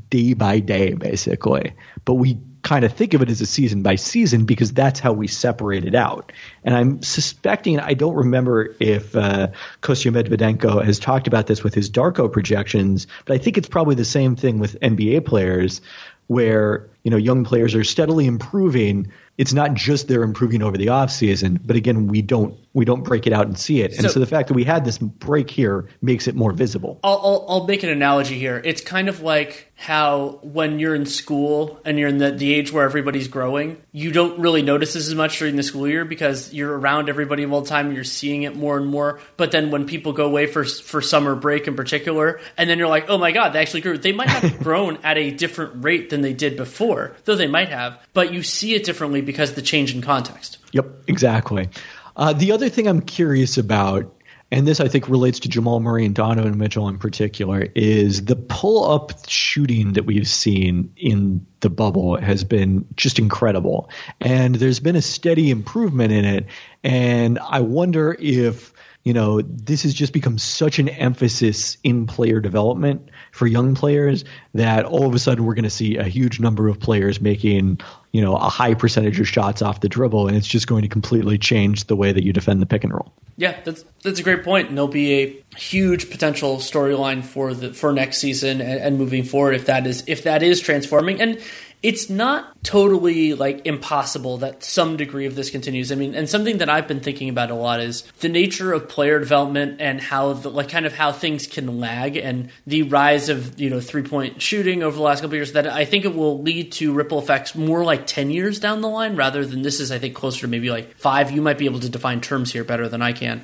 day 0.09 0.33
by 0.33 0.59
day, 0.59 0.93
basically, 0.93 1.73
but 2.05 2.15
we 2.15 2.39
kind 2.63 2.85
of 2.85 2.93
think 2.93 3.13
of 3.13 3.21
it 3.21 3.29
as 3.29 3.41
a 3.41 3.45
season 3.45 3.81
by 3.81 3.95
season 3.95 4.45
because 4.45 4.71
that's 4.71 4.99
how 4.99 5.13
we 5.13 5.27
separate 5.27 5.85
it 5.85 5.95
out. 5.95 6.31
And 6.63 6.75
I'm 6.75 7.01
suspecting, 7.01 7.79
I 7.79 7.93
don't 7.93 8.15
remember 8.15 8.75
if 8.79 9.15
uh, 9.15 9.47
Kostya 9.81 10.11
Medvedovsky 10.11 10.83
has 10.85 10.99
talked 10.99 11.27
about 11.27 11.47
this 11.47 11.63
with 11.63 11.73
his 11.73 11.89
Darko 11.89 12.31
projections, 12.31 13.07
but 13.25 13.33
I 13.33 13.37
think 13.37 13.57
it's 13.57 13.69
probably 13.69 13.95
the 13.95 14.05
same 14.05 14.35
thing 14.35 14.59
with 14.59 14.79
NBA 14.81 15.25
players 15.25 15.81
where 16.27 16.87
you 17.03 17.11
know 17.11 17.17
young 17.17 17.43
players 17.43 17.75
are 17.75 17.83
steadily 17.83 18.25
improving 18.25 19.11
it's 19.41 19.53
not 19.53 19.73
just 19.73 20.07
they're 20.07 20.21
improving 20.21 20.61
over 20.61 20.77
the 20.77 20.85
offseason, 20.85 21.59
but 21.65 21.75
again, 21.75 22.05
we 22.05 22.21
don't 22.21 22.55
we 22.73 22.85
don't 22.85 23.03
break 23.03 23.27
it 23.27 23.33
out 23.33 23.47
and 23.47 23.57
see 23.57 23.81
it. 23.81 23.97
And 23.97 24.09
so, 24.09 24.19
the 24.19 24.25
fact 24.25 24.47
that 24.47 24.53
we 24.53 24.63
had 24.63 24.85
this 24.85 24.97
break 24.97 25.49
here 25.49 25.87
makes 26.01 26.27
it 26.27 26.35
more 26.35 26.53
visible. 26.53 26.99
I'll, 27.03 27.19
I'll, 27.23 27.45
I'll, 27.49 27.67
make 27.67 27.83
an 27.83 27.89
analogy 27.89 28.39
here. 28.39 28.61
It's 28.63 28.81
kind 28.81 29.09
of 29.09 29.21
like 29.21 29.71
how 29.75 30.39
when 30.41 30.79
you're 30.79 30.95
in 30.95 31.05
school 31.05 31.79
and 31.83 31.99
you're 31.99 32.07
in 32.07 32.17
the, 32.17 32.31
the 32.31 32.53
age 32.53 32.71
where 32.71 32.85
everybody's 32.85 33.27
growing, 33.27 33.81
you 33.91 34.11
don't 34.11 34.39
really 34.39 34.61
notice 34.61 34.93
this 34.93 35.07
as 35.07 35.15
much 35.15 35.39
during 35.39 35.55
the 35.55 35.63
school 35.63 35.87
year 35.87 36.05
because 36.05 36.53
you're 36.53 36.77
around 36.77 37.09
everybody 37.09 37.45
all 37.45 37.61
the 37.61 37.69
time 37.69 37.87
and 37.87 37.95
you're 37.95 38.03
seeing 38.03 38.43
it 38.43 38.55
more 38.55 38.77
and 38.77 38.87
more. 38.87 39.19
But 39.37 39.51
then 39.51 39.69
when 39.69 39.85
people 39.85 40.13
go 40.13 40.25
away 40.25 40.45
for, 40.45 40.63
for 40.63 41.01
summer 41.01 41.35
break 41.35 41.67
in 41.67 41.75
particular, 41.75 42.39
and 42.57 42.69
then 42.69 42.77
you're 42.77 42.87
like, 42.87 43.09
oh 43.09 43.17
my 43.17 43.31
God, 43.31 43.49
they 43.49 43.59
actually 43.59 43.81
grew. 43.81 43.97
They 43.97 44.13
might 44.13 44.29
have 44.29 44.59
grown 44.63 44.97
at 45.03 45.17
a 45.17 45.31
different 45.31 45.83
rate 45.83 46.09
than 46.09 46.21
they 46.21 46.33
did 46.33 46.55
before, 46.55 47.15
though 47.25 47.35
they 47.35 47.47
might 47.47 47.69
have, 47.69 47.99
but 48.13 48.33
you 48.33 48.43
see 48.43 48.75
it 48.75 48.85
differently 48.85 49.21
because 49.21 49.53
the 49.53 49.61
change 49.61 49.93
in 49.93 50.01
context. 50.01 50.57
Yep, 50.71 50.85
exactly. 51.07 51.69
Uh, 52.15 52.33
the 52.33 52.51
other 52.51 52.69
thing 52.69 52.87
I'm 52.87 53.01
curious 53.01 53.57
about, 53.57 54.13
and 54.51 54.67
this 54.67 54.79
I 54.79 54.87
think 54.87 55.07
relates 55.07 55.39
to 55.41 55.49
Jamal 55.49 55.79
Murray 55.79 56.05
and 56.05 56.13
Donovan 56.13 56.57
Mitchell 56.57 56.89
in 56.89 56.97
particular, 56.97 57.67
is 57.73 58.25
the 58.25 58.35
pull 58.35 58.91
up 58.91 59.13
shooting 59.27 59.93
that 59.93 60.05
we've 60.05 60.27
seen 60.27 60.93
in 60.97 61.45
the 61.61 61.69
bubble 61.69 62.17
has 62.17 62.43
been 62.43 62.85
just 62.95 63.17
incredible. 63.17 63.89
And 64.19 64.55
there's 64.55 64.79
been 64.79 64.95
a 64.95 65.01
steady 65.01 65.51
improvement 65.51 66.11
in 66.11 66.25
it. 66.25 66.47
And 66.83 67.39
I 67.39 67.61
wonder 67.61 68.15
if 68.19 68.70
you 69.03 69.13
know, 69.13 69.41
this 69.41 69.81
has 69.83 69.93
just 69.93 70.13
become 70.13 70.37
such 70.37 70.77
an 70.77 70.87
emphasis 70.87 71.77
in 71.83 72.05
player 72.05 72.39
development 72.39 73.09
for 73.31 73.47
young 73.47 73.73
players 73.73 74.23
that 74.53 74.85
all 74.85 75.07
of 75.07 75.15
a 75.15 75.19
sudden 75.19 75.45
we're 75.45 75.55
going 75.55 75.63
to 75.63 75.71
see 75.71 75.97
a 75.97 76.03
huge 76.03 76.39
number 76.39 76.67
of 76.67 76.79
players 76.79 77.19
making, 77.19 77.79
you 78.11 78.21
know, 78.21 78.35
a 78.35 78.49
high 78.49 78.75
percentage 78.75 79.19
of 79.19 79.27
shots 79.27 79.63
off 79.63 79.79
the 79.79 79.89
dribble, 79.89 80.27
and 80.27 80.37
it's 80.37 80.47
just 80.47 80.67
going 80.67 80.83
to 80.83 80.87
completely 80.87 81.39
change 81.39 81.85
the 81.85 81.95
way 81.95 82.11
that 82.11 82.23
you 82.23 82.31
defend 82.31 82.61
the 82.61 82.67
pick 82.67 82.83
and 82.83 82.93
roll. 82.93 83.11
Yeah, 83.37 83.59
that's 83.63 83.83
that's 84.03 84.19
a 84.19 84.23
great 84.23 84.43
point. 84.43 84.67
and 84.67 84.77
there'll 84.77 84.87
be 84.87 85.13
a 85.13 85.43
huge 85.57 86.11
potential 86.11 86.57
storyline 86.57 87.23
for 87.23 87.55
the 87.55 87.73
for 87.73 87.91
next 87.91 88.19
season 88.19 88.61
and, 88.61 88.79
and 88.79 88.97
moving 88.99 89.23
forward 89.23 89.55
if 89.55 89.65
that 89.65 89.87
is 89.87 90.03
if 90.05 90.23
that 90.23 90.43
is 90.43 90.59
transforming 90.59 91.19
and 91.19 91.41
it's 91.83 92.09
not 92.09 92.63
totally 92.63 93.33
like 93.33 93.65
impossible 93.65 94.37
that 94.37 94.63
some 94.63 94.97
degree 94.97 95.25
of 95.25 95.35
this 95.35 95.49
continues. 95.49 95.91
I 95.91 95.95
mean, 95.95 96.13
and 96.13 96.29
something 96.29 96.59
that 96.59 96.69
I've 96.69 96.87
been 96.87 96.99
thinking 96.99 97.27
about 97.27 97.49
a 97.49 97.55
lot 97.55 97.79
is 97.79 98.03
the 98.19 98.29
nature 98.29 98.71
of 98.71 98.87
player 98.87 99.19
development 99.19 99.81
and 99.81 99.99
how 99.99 100.33
the 100.33 100.51
like 100.51 100.69
kind 100.69 100.85
of 100.85 100.93
how 100.93 101.11
things 101.11 101.47
can 101.47 101.79
lag 101.79 102.17
and 102.17 102.51
the 102.67 102.83
rise 102.83 103.29
of, 103.29 103.59
you 103.59 103.69
know, 103.69 103.79
three 103.79 104.03
point 104.03 104.41
shooting 104.41 104.83
over 104.83 104.95
the 104.95 105.01
last 105.01 105.21
couple 105.21 105.35
years 105.35 105.53
that 105.53 105.65
I 105.65 105.85
think 105.85 106.05
it 106.05 106.13
will 106.15 106.41
lead 106.41 106.71
to 106.73 106.93
ripple 106.93 107.17
effects 107.17 107.55
more 107.55 107.83
like 107.83 108.05
10 108.05 108.29
years 108.29 108.59
down 108.59 108.81
the 108.81 108.89
line 108.89 109.15
rather 109.15 109.43
than 109.43 109.63
this 109.63 109.79
is 109.79 109.91
I 109.91 109.97
think 109.97 110.15
closer 110.15 110.41
to 110.41 110.47
maybe 110.47 110.69
like 110.69 110.95
5. 110.97 111.31
You 111.31 111.41
might 111.41 111.57
be 111.57 111.65
able 111.65 111.79
to 111.79 111.89
define 111.89 112.21
terms 112.21 112.53
here 112.53 112.63
better 112.63 112.87
than 112.87 113.01
I 113.01 113.13
can. 113.13 113.43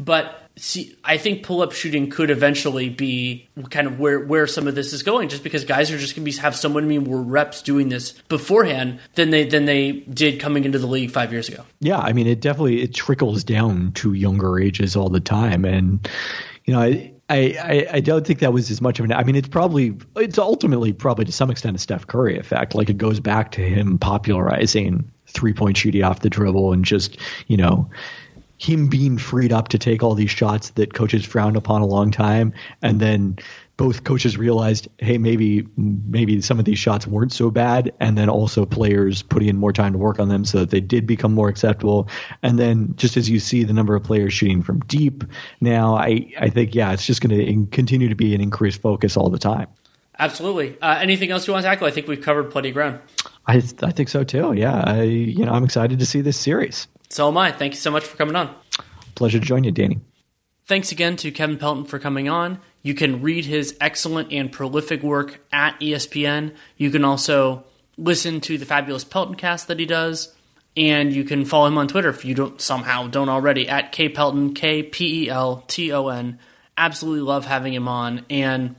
But 0.00 0.45
see 0.56 0.96
I 1.04 1.18
think 1.18 1.42
pull 1.42 1.60
up 1.60 1.72
shooting 1.72 2.08
could 2.08 2.30
eventually 2.30 2.88
be 2.88 3.48
kind 3.70 3.86
of 3.86 3.98
where 3.98 4.20
where 4.20 4.46
some 4.46 4.66
of 4.66 4.74
this 4.74 4.92
is 4.92 5.02
going 5.02 5.28
just 5.28 5.42
because 5.42 5.64
guys 5.64 5.90
are 5.90 5.98
just 5.98 6.16
going 6.16 6.24
to 6.24 6.30
be 6.30 6.36
have 6.38 6.56
so 6.56 6.68
many 6.68 6.98
more 6.98 7.20
reps 7.20 7.62
doing 7.62 7.88
this 7.88 8.12
beforehand 8.28 8.98
than 9.14 9.30
they 9.30 9.44
than 9.44 9.66
they 9.66 9.92
did 9.92 10.40
coming 10.40 10.64
into 10.64 10.78
the 10.78 10.86
league 10.86 11.10
5 11.10 11.32
years 11.32 11.48
ago. 11.48 11.64
Yeah, 11.80 11.98
I 11.98 12.12
mean 12.12 12.26
it 12.26 12.40
definitely 12.40 12.82
it 12.82 12.94
trickles 12.94 13.44
down 13.44 13.92
to 13.92 14.14
younger 14.14 14.58
ages 14.58 14.96
all 14.96 15.10
the 15.10 15.20
time 15.20 15.64
and 15.64 16.08
you 16.64 16.74
know 16.74 16.80
I 16.80 17.12
I, 17.28 17.88
I, 17.94 18.00
don't 18.00 18.24
think 18.24 18.38
that 18.38 18.52
was 18.52 18.70
as 18.70 18.80
much 18.80 19.00
of 19.00 19.04
an. 19.04 19.12
I 19.12 19.24
mean, 19.24 19.34
it's 19.34 19.48
probably 19.48 19.96
it's 20.14 20.38
ultimately 20.38 20.92
probably 20.92 21.24
to 21.24 21.32
some 21.32 21.50
extent 21.50 21.74
a 21.74 21.78
Steph 21.80 22.06
Curry 22.06 22.38
effect. 22.38 22.76
Like 22.76 22.88
it 22.88 22.98
goes 22.98 23.18
back 23.18 23.50
to 23.52 23.62
him 23.62 23.98
popularizing 23.98 25.10
three 25.26 25.52
point 25.52 25.76
shooting 25.76 26.04
off 26.04 26.20
the 26.20 26.30
dribble 26.30 26.72
and 26.72 26.84
just 26.84 27.18
you 27.48 27.56
know 27.56 27.90
him 28.58 28.88
being 28.88 29.18
freed 29.18 29.52
up 29.52 29.68
to 29.68 29.78
take 29.78 30.02
all 30.02 30.14
these 30.14 30.30
shots 30.30 30.70
that 30.70 30.94
coaches 30.94 31.24
frowned 31.24 31.56
upon 31.56 31.82
a 31.82 31.86
long 31.86 32.10
time, 32.10 32.52
and 32.82 33.00
then 33.00 33.38
both 33.76 34.04
coaches 34.04 34.38
realized, 34.38 34.88
hey, 34.98 35.18
maybe 35.18 35.66
maybe 35.76 36.40
some 36.40 36.58
of 36.58 36.64
these 36.64 36.78
shots 36.78 37.06
weren't 37.06 37.32
so 37.32 37.50
bad, 37.50 37.92
and 38.00 38.16
then 38.16 38.28
also 38.28 38.64
players 38.64 39.22
putting 39.22 39.48
in 39.48 39.56
more 39.56 39.72
time 39.72 39.92
to 39.92 39.98
work 39.98 40.18
on 40.18 40.28
them 40.28 40.44
so 40.44 40.60
that 40.60 40.70
they 40.70 40.80
did 40.80 41.06
become 41.06 41.34
more 41.34 41.48
acceptable. 41.48 42.08
And 42.42 42.58
then 42.58 42.94
just 42.96 43.16
as 43.16 43.28
you 43.28 43.38
see 43.38 43.64
the 43.64 43.74
number 43.74 43.94
of 43.94 44.02
players 44.02 44.32
shooting 44.32 44.62
from 44.62 44.80
deep 44.80 45.24
now, 45.60 45.96
I 45.96 46.32
I 46.40 46.48
think 46.48 46.74
yeah, 46.74 46.92
it's 46.92 47.06
just 47.06 47.20
going 47.20 47.36
to 47.36 47.66
continue 47.76 48.08
to 48.08 48.14
be 48.14 48.34
an 48.34 48.40
increased 48.40 48.80
focus 48.80 49.16
all 49.16 49.28
the 49.28 49.38
time. 49.38 49.68
Absolutely. 50.18 50.80
Uh, 50.80 50.98
anything 51.00 51.30
else 51.30 51.46
you 51.46 51.52
want 51.52 51.64
to 51.64 51.68
tackle? 51.68 51.86
I 51.86 51.90
think 51.90 52.08
we've 52.08 52.22
covered 52.22 52.50
plenty 52.50 52.68
of 52.68 52.74
ground. 52.74 53.00
I 53.46 53.56
I 53.82 53.92
think 53.92 54.08
so 54.08 54.24
too. 54.24 54.54
Yeah, 54.54 54.82
I 54.86 55.02
you 55.02 55.44
know 55.44 55.52
I'm 55.52 55.64
excited 55.64 55.98
to 55.98 56.06
see 56.06 56.22
this 56.22 56.38
series. 56.38 56.88
So 57.16 57.28
am 57.28 57.38
I. 57.38 57.50
Thank 57.50 57.72
you 57.72 57.80
so 57.80 57.90
much 57.90 58.04
for 58.04 58.14
coming 58.18 58.36
on. 58.36 58.54
Pleasure 59.14 59.40
to 59.40 59.44
join 59.44 59.64
you, 59.64 59.70
Danny. 59.70 60.00
Thanks 60.66 60.92
again 60.92 61.16
to 61.16 61.30
Kevin 61.30 61.56
Pelton 61.56 61.86
for 61.86 61.98
coming 61.98 62.28
on. 62.28 62.60
You 62.82 62.92
can 62.92 63.22
read 63.22 63.46
his 63.46 63.74
excellent 63.80 64.34
and 64.34 64.52
prolific 64.52 65.02
work 65.02 65.40
at 65.50 65.80
ESPN. 65.80 66.54
You 66.76 66.90
can 66.90 67.06
also 67.06 67.64
listen 67.96 68.42
to 68.42 68.58
the 68.58 68.66
fabulous 68.66 69.02
Pelton 69.02 69.34
cast 69.34 69.66
that 69.68 69.78
he 69.78 69.86
does. 69.86 70.34
And 70.76 71.10
you 71.10 71.24
can 71.24 71.46
follow 71.46 71.68
him 71.68 71.78
on 71.78 71.88
Twitter 71.88 72.10
if 72.10 72.22
you 72.26 72.34
don't 72.34 72.60
somehow 72.60 73.06
don't 73.06 73.30
already 73.30 73.66
at 73.66 73.92
K 73.92 74.10
Pelton, 74.10 74.52
K 74.52 74.82
P 74.82 75.24
E 75.24 75.30
L 75.30 75.64
T 75.68 75.90
O 75.92 76.08
N. 76.08 76.38
Absolutely 76.76 77.22
love 77.22 77.46
having 77.46 77.72
him 77.72 77.88
on 77.88 78.26
and 78.28 78.76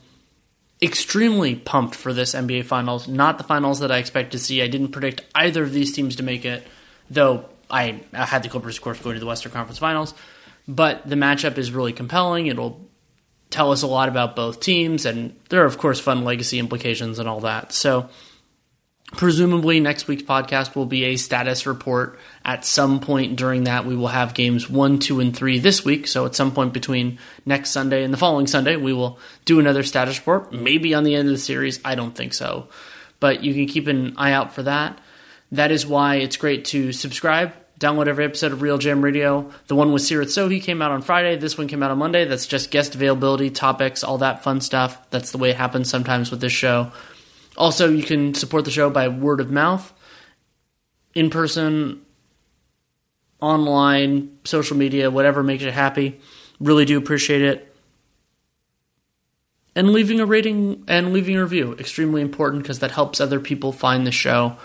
extremely 0.79 1.55
pumped 1.55 1.95
for 1.95 2.13
this 2.13 2.35
NBA 2.35 2.65
finals. 2.65 3.07
Not 3.07 3.39
the 3.39 3.43
finals 3.43 3.79
that 3.79 3.91
I 3.91 3.97
expect 3.97 4.33
to 4.33 4.38
see. 4.38 4.61
I 4.61 4.67
didn't 4.67 4.89
predict 4.89 5.25
either 5.33 5.63
of 5.63 5.73
these 5.73 5.91
teams 5.91 6.17
to 6.17 6.23
make 6.23 6.45
it, 6.45 6.67
though 7.09 7.49
I, 7.70 8.01
had 8.13 8.43
the 8.43 8.49
Clippers, 8.49 8.78
of 8.78 8.84
course, 8.84 8.99
going 8.99 9.15
to 9.15 9.20
the 9.20 9.26
Western 9.26 9.51
Conference 9.51 9.80
Finals. 9.80 10.13
But 10.68 11.07
the 11.07 11.15
matchup 11.15 11.57
is 11.57 11.72
really 11.72 11.93
compelling. 11.93 12.47
It'll 12.47 12.88
tell 13.49 13.72
us 13.72 13.82
a 13.82 13.88
lot 13.88 14.09
about 14.09 14.36
both 14.36 14.59
teams, 14.59 15.05
and 15.05 15.36
there 15.49 15.63
are, 15.63 15.65
of 15.65 15.78
course, 15.78 15.99
fun 15.99 16.24
legacy 16.24 16.59
implications 16.59 17.20
and 17.20 17.30
all 17.30 17.39
that. 17.41 17.72
So, 17.72 18.09
presumably, 19.13 19.80
next 19.80 20.07
week's 20.07 20.24
podcast 20.24 20.76
will 20.76 20.86
be 20.86 21.05
a 21.05 21.15
status 21.15 21.65
report. 21.65 22.20
At 22.43 22.65
some 22.65 22.99
point 22.99 23.38
during 23.38 23.63
that, 23.63 23.86
we 23.86 23.95
will 23.95 24.07
have 24.07 24.34
games 24.34 24.70
one, 24.70 24.99
two, 24.99 25.22
and 25.22 25.36
three 25.36 25.59
this 25.59 25.86
week. 25.86 26.07
So, 26.07 26.26
at 26.26 26.36
some 26.36 26.51
point 26.51 26.74
between 26.74 27.20
next 27.45 27.72
Sunday 27.72 28.03
and 28.03 28.13
the 28.13 28.18
following 28.18 28.47
Sunday, 28.47 28.76
we 28.76 28.91
will 28.91 29.20
do 29.45 29.59
another 29.59 29.84
status 29.84 30.20
report. 30.20 30.51
Maybe 30.51 30.93
on 30.93 31.05
the 31.05 31.15
end 31.15 31.30
of 31.30 31.34
the 31.34 31.39
series. 31.39 31.80
I 31.86 31.95
don't 31.95 32.15
think 32.15 32.34
so. 32.34 32.68
But 33.20 33.43
you 33.43 33.53
can 33.53 33.68
keep 33.68 33.88
an 33.88 34.15
eye 34.18 34.34
out 34.34 34.53
for 34.53 34.63
that. 34.63 34.99
That 35.51 35.71
is 35.71 35.85
why 35.85 36.15
it's 36.15 36.37
great 36.37 36.65
to 36.65 36.91
subscribe 36.91 37.53
Download 37.79 38.07
every 38.07 38.25
episode 38.25 38.53
of 38.53 38.59
RealGM 38.59 39.03
Radio. 39.03 39.51
The 39.67 39.75
one 39.75 39.93
with 39.93 40.01
Seerat 40.01 40.25
Sohi 40.25 40.59
came 40.59 40.81
out 40.81 40.89
on 40.89 41.03
Friday. 41.03 41.35
This 41.35 41.59
one 41.59 41.67
came 41.67 41.83
out 41.83 41.91
on 41.91 41.99
Monday. 41.99 42.25
That's 42.25 42.47
just 42.47 42.71
guest 42.71 42.95
availability, 42.95 43.51
topics, 43.51 44.03
all 44.03 44.17
that 44.17 44.43
fun 44.43 44.61
stuff. 44.61 44.99
That's 45.11 45.31
the 45.31 45.37
way 45.37 45.51
it 45.51 45.57
happens 45.57 45.87
sometimes 45.87 46.31
with 46.31 46.41
this 46.41 46.53
show. 46.53 46.91
Also, 47.55 47.91
you 47.91 48.01
can 48.01 48.33
support 48.33 48.65
the 48.65 48.71
show 48.71 48.89
by 48.89 49.07
word 49.09 49.39
of 49.39 49.51
mouth, 49.51 49.93
in 51.13 51.29
person, 51.29 52.01
online, 53.39 54.39
social 54.43 54.75
media, 54.75 55.11
whatever 55.11 55.43
makes 55.43 55.61
you 55.61 55.69
happy. 55.69 56.19
Really 56.59 56.85
do 56.85 56.97
appreciate 56.97 57.43
it. 57.43 57.75
And 59.75 59.91
leaving 59.91 60.19
a 60.19 60.25
rating 60.25 60.83
and 60.87 61.13
leaving 61.13 61.35
a 61.35 61.43
review, 61.43 61.73
extremely 61.73 62.23
important 62.23 62.63
because 62.63 62.79
that 62.79 62.89
helps 62.89 63.21
other 63.21 63.39
people 63.39 63.71
find 63.71 64.07
the 64.07 64.11
show. 64.11 64.57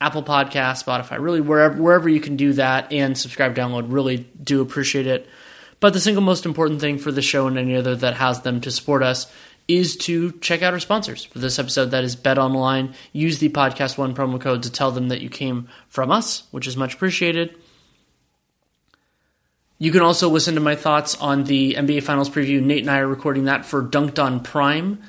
Apple 0.00 0.22
Podcast, 0.22 0.84
Spotify, 0.84 1.20
really 1.20 1.40
wherever 1.40 1.80
wherever 1.80 2.08
you 2.08 2.20
can 2.20 2.36
do 2.36 2.52
that 2.54 2.92
and 2.92 3.18
subscribe, 3.18 3.54
download. 3.54 3.86
Really 3.88 4.28
do 4.42 4.60
appreciate 4.60 5.06
it. 5.06 5.28
But 5.80 5.92
the 5.92 6.00
single 6.00 6.22
most 6.22 6.44
important 6.44 6.80
thing 6.80 6.98
for 6.98 7.12
the 7.12 7.22
show 7.22 7.46
and 7.46 7.58
any 7.58 7.76
other 7.76 7.94
that 7.96 8.14
has 8.14 8.42
them 8.42 8.60
to 8.62 8.70
support 8.70 9.02
us 9.02 9.30
is 9.68 9.96
to 9.96 10.32
check 10.40 10.62
out 10.62 10.72
our 10.72 10.80
sponsors 10.80 11.24
for 11.24 11.38
this 11.38 11.58
episode. 11.58 11.90
That 11.90 12.02
is 12.02 12.16
Bet 12.16 12.38
Online. 12.38 12.94
Use 13.12 13.38
the 13.38 13.50
podcast 13.50 13.98
one 13.98 14.14
promo 14.14 14.40
code 14.40 14.62
to 14.62 14.72
tell 14.72 14.90
them 14.90 15.08
that 15.08 15.20
you 15.20 15.28
came 15.28 15.68
from 15.88 16.10
us, 16.10 16.44
which 16.50 16.66
is 16.66 16.76
much 16.76 16.94
appreciated. 16.94 17.54
You 19.78 19.92
can 19.92 20.00
also 20.00 20.28
listen 20.28 20.54
to 20.54 20.60
my 20.60 20.74
thoughts 20.74 21.16
on 21.18 21.44
the 21.44 21.74
NBA 21.74 22.02
Finals 22.02 22.30
preview. 22.30 22.60
Nate 22.60 22.80
and 22.80 22.90
I 22.90 22.98
are 22.98 23.06
recording 23.06 23.44
that 23.44 23.64
for 23.64 23.82
Dunc'd 23.82 24.18
On 24.18 24.40
Prime. 24.40 25.02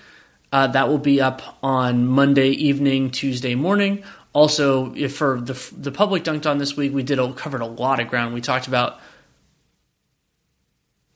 Uh, 0.51 0.67
that 0.67 0.89
will 0.89 0.99
be 0.99 1.21
up 1.21 1.57
on 1.63 2.05
Monday 2.05 2.49
evening, 2.49 3.11
Tuesday 3.11 3.55
morning. 3.55 4.03
Also, 4.31 4.93
if 4.95 5.15
for 5.15 5.41
the 5.41 5.59
the 5.75 5.91
public 5.91 6.23
Dunc'd 6.23 6.45
On 6.45 6.59
this 6.59 6.77
week, 6.77 6.93
we 6.93 7.03
did 7.03 7.17
a, 7.17 7.33
covered 7.33 7.61
a 7.61 7.65
lot 7.65 7.99
of 7.99 8.07
ground. 8.07 8.33
We 8.33 8.41
talked 8.41 8.67
about 8.67 8.99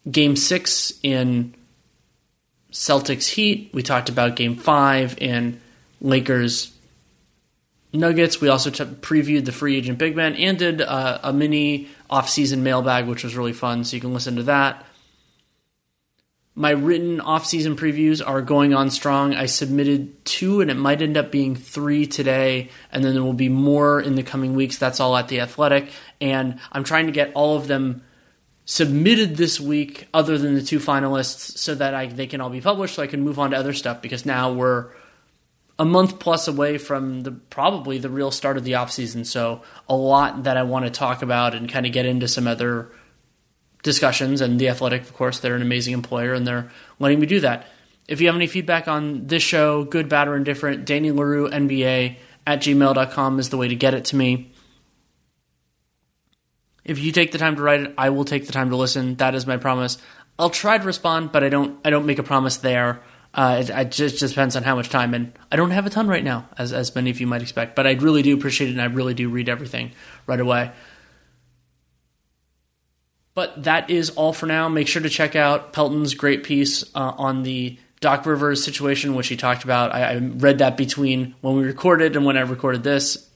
Game 0.09 0.35
Six 0.35 0.93
in 1.03 1.53
Celtics 2.71 3.29
Heat. 3.29 3.69
We 3.71 3.83
talked 3.83 4.09
about 4.09 4.35
Game 4.35 4.55
Five 4.55 5.15
in 5.19 5.61
Lakers 6.01 6.73
Nuggets. 7.93 8.41
We 8.41 8.49
also 8.49 8.71
t- 8.71 8.83
previewed 8.83 9.45
the 9.45 9.51
free 9.51 9.77
agent 9.77 9.99
big 9.99 10.15
man 10.15 10.35
and 10.35 10.57
did 10.57 10.81
uh, 10.81 11.19
a 11.21 11.31
mini 11.31 11.89
off-season 12.09 12.63
mailbag, 12.63 13.07
which 13.07 13.23
was 13.23 13.35
really 13.35 13.53
fun. 13.53 13.83
So 13.83 13.95
you 13.95 14.01
can 14.01 14.13
listen 14.13 14.35
to 14.37 14.43
that. 14.43 14.85
My 16.55 16.69
written 16.69 17.19
off-season 17.19 17.75
previews 17.75 18.21
are 18.25 18.41
going 18.43 18.75
on 18.75 18.91
strong. 18.91 19.33
I 19.33 19.47
submitted 19.47 20.23
two, 20.23 20.61
and 20.61 20.69
it 20.69 20.75
might 20.75 21.01
end 21.01 21.17
up 21.17 21.31
being 21.31 21.55
three 21.55 22.05
today, 22.05 22.69
and 22.91 23.03
then 23.03 23.15
there 23.15 23.23
will 23.23 23.33
be 23.33 23.49
more 23.49 23.99
in 23.99 24.13
the 24.13 24.21
coming 24.21 24.53
weeks. 24.53 24.77
That's 24.77 24.99
all 24.99 25.17
at 25.17 25.29
the 25.29 25.39
Athletic, 25.39 25.89
and 26.21 26.59
I'm 26.71 26.83
trying 26.83 27.07
to 27.07 27.11
get 27.11 27.31
all 27.33 27.57
of 27.57 27.67
them 27.67 28.03
submitted 28.65 29.35
this 29.35 29.59
week, 29.59 30.07
other 30.13 30.37
than 30.37 30.53
the 30.53 30.61
two 30.61 30.79
finalists, 30.79 31.57
so 31.57 31.73
that 31.73 31.95
I, 31.95 32.05
they 32.05 32.27
can 32.27 32.39
all 32.39 32.51
be 32.51 32.61
published, 32.61 32.95
so 32.95 33.03
I 33.03 33.07
can 33.07 33.23
move 33.23 33.39
on 33.39 33.51
to 33.51 33.57
other 33.57 33.73
stuff. 33.73 34.03
Because 34.03 34.23
now 34.23 34.53
we're 34.53 34.91
a 35.79 35.85
month 35.85 36.19
plus 36.19 36.47
away 36.47 36.77
from 36.77 37.21
the 37.21 37.31
probably 37.31 37.97
the 37.97 38.09
real 38.11 38.29
start 38.29 38.57
of 38.57 38.63
the 38.63 38.75
off 38.75 38.91
season, 38.91 39.25
so 39.25 39.63
a 39.89 39.95
lot 39.95 40.43
that 40.43 40.55
I 40.55 40.63
want 40.63 40.85
to 40.85 40.91
talk 40.91 41.23
about 41.23 41.55
and 41.55 41.67
kind 41.67 41.87
of 41.87 41.91
get 41.91 42.05
into 42.05 42.27
some 42.27 42.45
other 42.45 42.91
discussions. 43.83 44.41
And 44.41 44.59
The 44.59 44.69
Athletic, 44.69 45.01
of 45.01 45.13
course, 45.13 45.39
they're 45.39 45.55
an 45.55 45.61
amazing 45.61 45.93
employer 45.93 46.33
and 46.33 46.47
they're 46.47 46.71
letting 46.99 47.19
me 47.19 47.27
do 47.27 47.41
that. 47.41 47.67
If 48.07 48.19
you 48.19 48.27
have 48.27 48.35
any 48.35 48.47
feedback 48.47 48.87
on 48.87 49.27
this 49.27 49.43
show, 49.43 49.83
good, 49.85 50.09
bad, 50.09 50.27
or 50.27 50.35
indifferent, 50.35 50.85
Danny 50.85 51.11
Leroux, 51.11 51.49
NBA 51.49 52.17
at 52.45 52.61
gmail.com 52.61 53.39
is 53.39 53.49
the 53.49 53.57
way 53.57 53.67
to 53.67 53.75
get 53.75 53.93
it 53.93 54.05
to 54.05 54.15
me. 54.15 54.51
If 56.83 56.99
you 56.99 57.13
take 57.13 57.31
the 57.31 57.37
time 57.37 57.55
to 57.55 57.61
write 57.61 57.81
it, 57.81 57.93
I 57.97 58.09
will 58.09 58.25
take 58.25 58.45
the 58.45 58.51
time 58.51 58.69
to 58.71 58.75
listen. 58.75 59.15
That 59.15 59.35
is 59.35 59.47
my 59.47 59.55
promise. 59.55 59.97
I'll 60.37 60.49
try 60.49 60.77
to 60.77 60.83
respond, 60.83 61.31
but 61.31 61.43
I 61.43 61.49
don't. 61.49 61.79
I 61.85 61.89
don't 61.89 62.05
make 62.05 62.19
a 62.19 62.23
promise 62.23 62.57
there. 62.57 63.01
Uh, 63.33 63.59
it, 63.61 63.69
it 63.69 63.91
just, 63.91 64.19
just 64.19 64.33
depends 64.33 64.55
on 64.55 64.63
how 64.63 64.75
much 64.75 64.89
time, 64.89 65.13
and 65.13 65.31
I 65.51 65.55
don't 65.55 65.71
have 65.71 65.85
a 65.85 65.89
ton 65.89 66.07
right 66.07 66.23
now, 66.23 66.49
as 66.57 66.73
as 66.73 66.93
many 66.93 67.09
of 67.09 67.21
you 67.21 67.27
might 67.27 67.41
expect. 67.41 67.75
But 67.75 67.87
I 67.87 67.93
really 67.93 68.21
do 68.21 68.35
appreciate 68.35 68.69
it, 68.69 68.73
and 68.73 68.81
I 68.81 68.85
really 68.85 69.13
do 69.13 69.29
read 69.29 69.47
everything 69.47 69.91
right 70.27 70.39
away. 70.39 70.71
But 73.35 73.63
that 73.63 73.89
is 73.89 74.11
all 74.11 74.33
for 74.33 74.45
now. 74.45 74.69
Make 74.69 74.87
sure 74.87 75.01
to 75.01 75.09
check 75.09 75.35
out 75.35 75.73
Pelton's 75.73 76.13
great 76.13 76.43
piece 76.43 76.83
uh, 76.95 77.13
on 77.17 77.43
the 77.43 77.77
Doc 77.99 78.25
Rivers 78.25 78.63
situation, 78.63 79.15
which 79.15 79.27
he 79.27 79.37
talked 79.37 79.63
about. 79.63 79.93
I, 79.93 80.03
I, 80.03 80.17
read 80.17 80.59
that 80.59 80.77
between 80.77 81.35
when 81.41 81.55
we 81.55 81.63
recorded 81.63 82.15
and 82.15 82.25
when 82.25 82.37
I 82.37 82.41
recorded 82.41 82.83
this. 82.83 83.29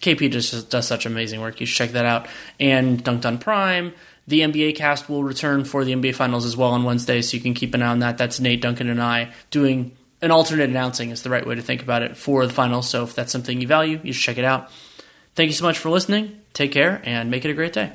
KP 0.00 0.30
just 0.30 0.70
does 0.70 0.86
such 0.86 1.06
amazing 1.06 1.40
work. 1.40 1.60
You 1.60 1.66
should 1.66 1.76
check 1.76 1.90
that 1.90 2.06
out. 2.06 2.28
And 2.60 3.02
Dunc'd 3.02 3.26
On 3.26 3.38
Prime. 3.38 3.92
The 4.28 4.40
NBA 4.40 4.76
cast 4.76 5.08
will 5.08 5.24
return 5.24 5.64
for 5.64 5.84
the 5.84 5.92
NBA 5.92 6.14
Finals 6.14 6.44
as 6.44 6.56
well 6.56 6.70
on 6.70 6.84
Wednesday, 6.84 7.22
so 7.22 7.36
you 7.36 7.42
can 7.42 7.54
keep 7.54 7.74
an 7.74 7.82
eye 7.82 7.86
on 7.86 8.00
that. 8.00 8.18
That's 8.18 8.40
Nate 8.40 8.60
Duncan 8.60 8.88
and 8.88 9.02
I 9.02 9.32
doing 9.50 9.96
an 10.22 10.30
alternate 10.30 10.70
announcing 10.70 11.10
is 11.10 11.22
the 11.22 11.30
right 11.30 11.46
way 11.46 11.54
to 11.54 11.62
think 11.62 11.82
about 11.82 12.02
it 12.02 12.16
for 12.16 12.46
the 12.46 12.52
finals. 12.52 12.88
So 12.88 13.04
if 13.04 13.14
that's 13.14 13.32
something 13.32 13.60
you 13.60 13.66
value, 13.66 14.00
you 14.02 14.12
should 14.12 14.24
check 14.24 14.38
it 14.38 14.44
out. 14.44 14.70
Thank 15.34 15.48
you 15.48 15.54
so 15.54 15.64
much 15.64 15.78
for 15.78 15.90
listening. 15.90 16.40
Take 16.52 16.72
care 16.72 17.02
and 17.04 17.30
make 17.30 17.44
it 17.44 17.50
a 17.50 17.54
great 17.54 17.72
day. 17.72 17.92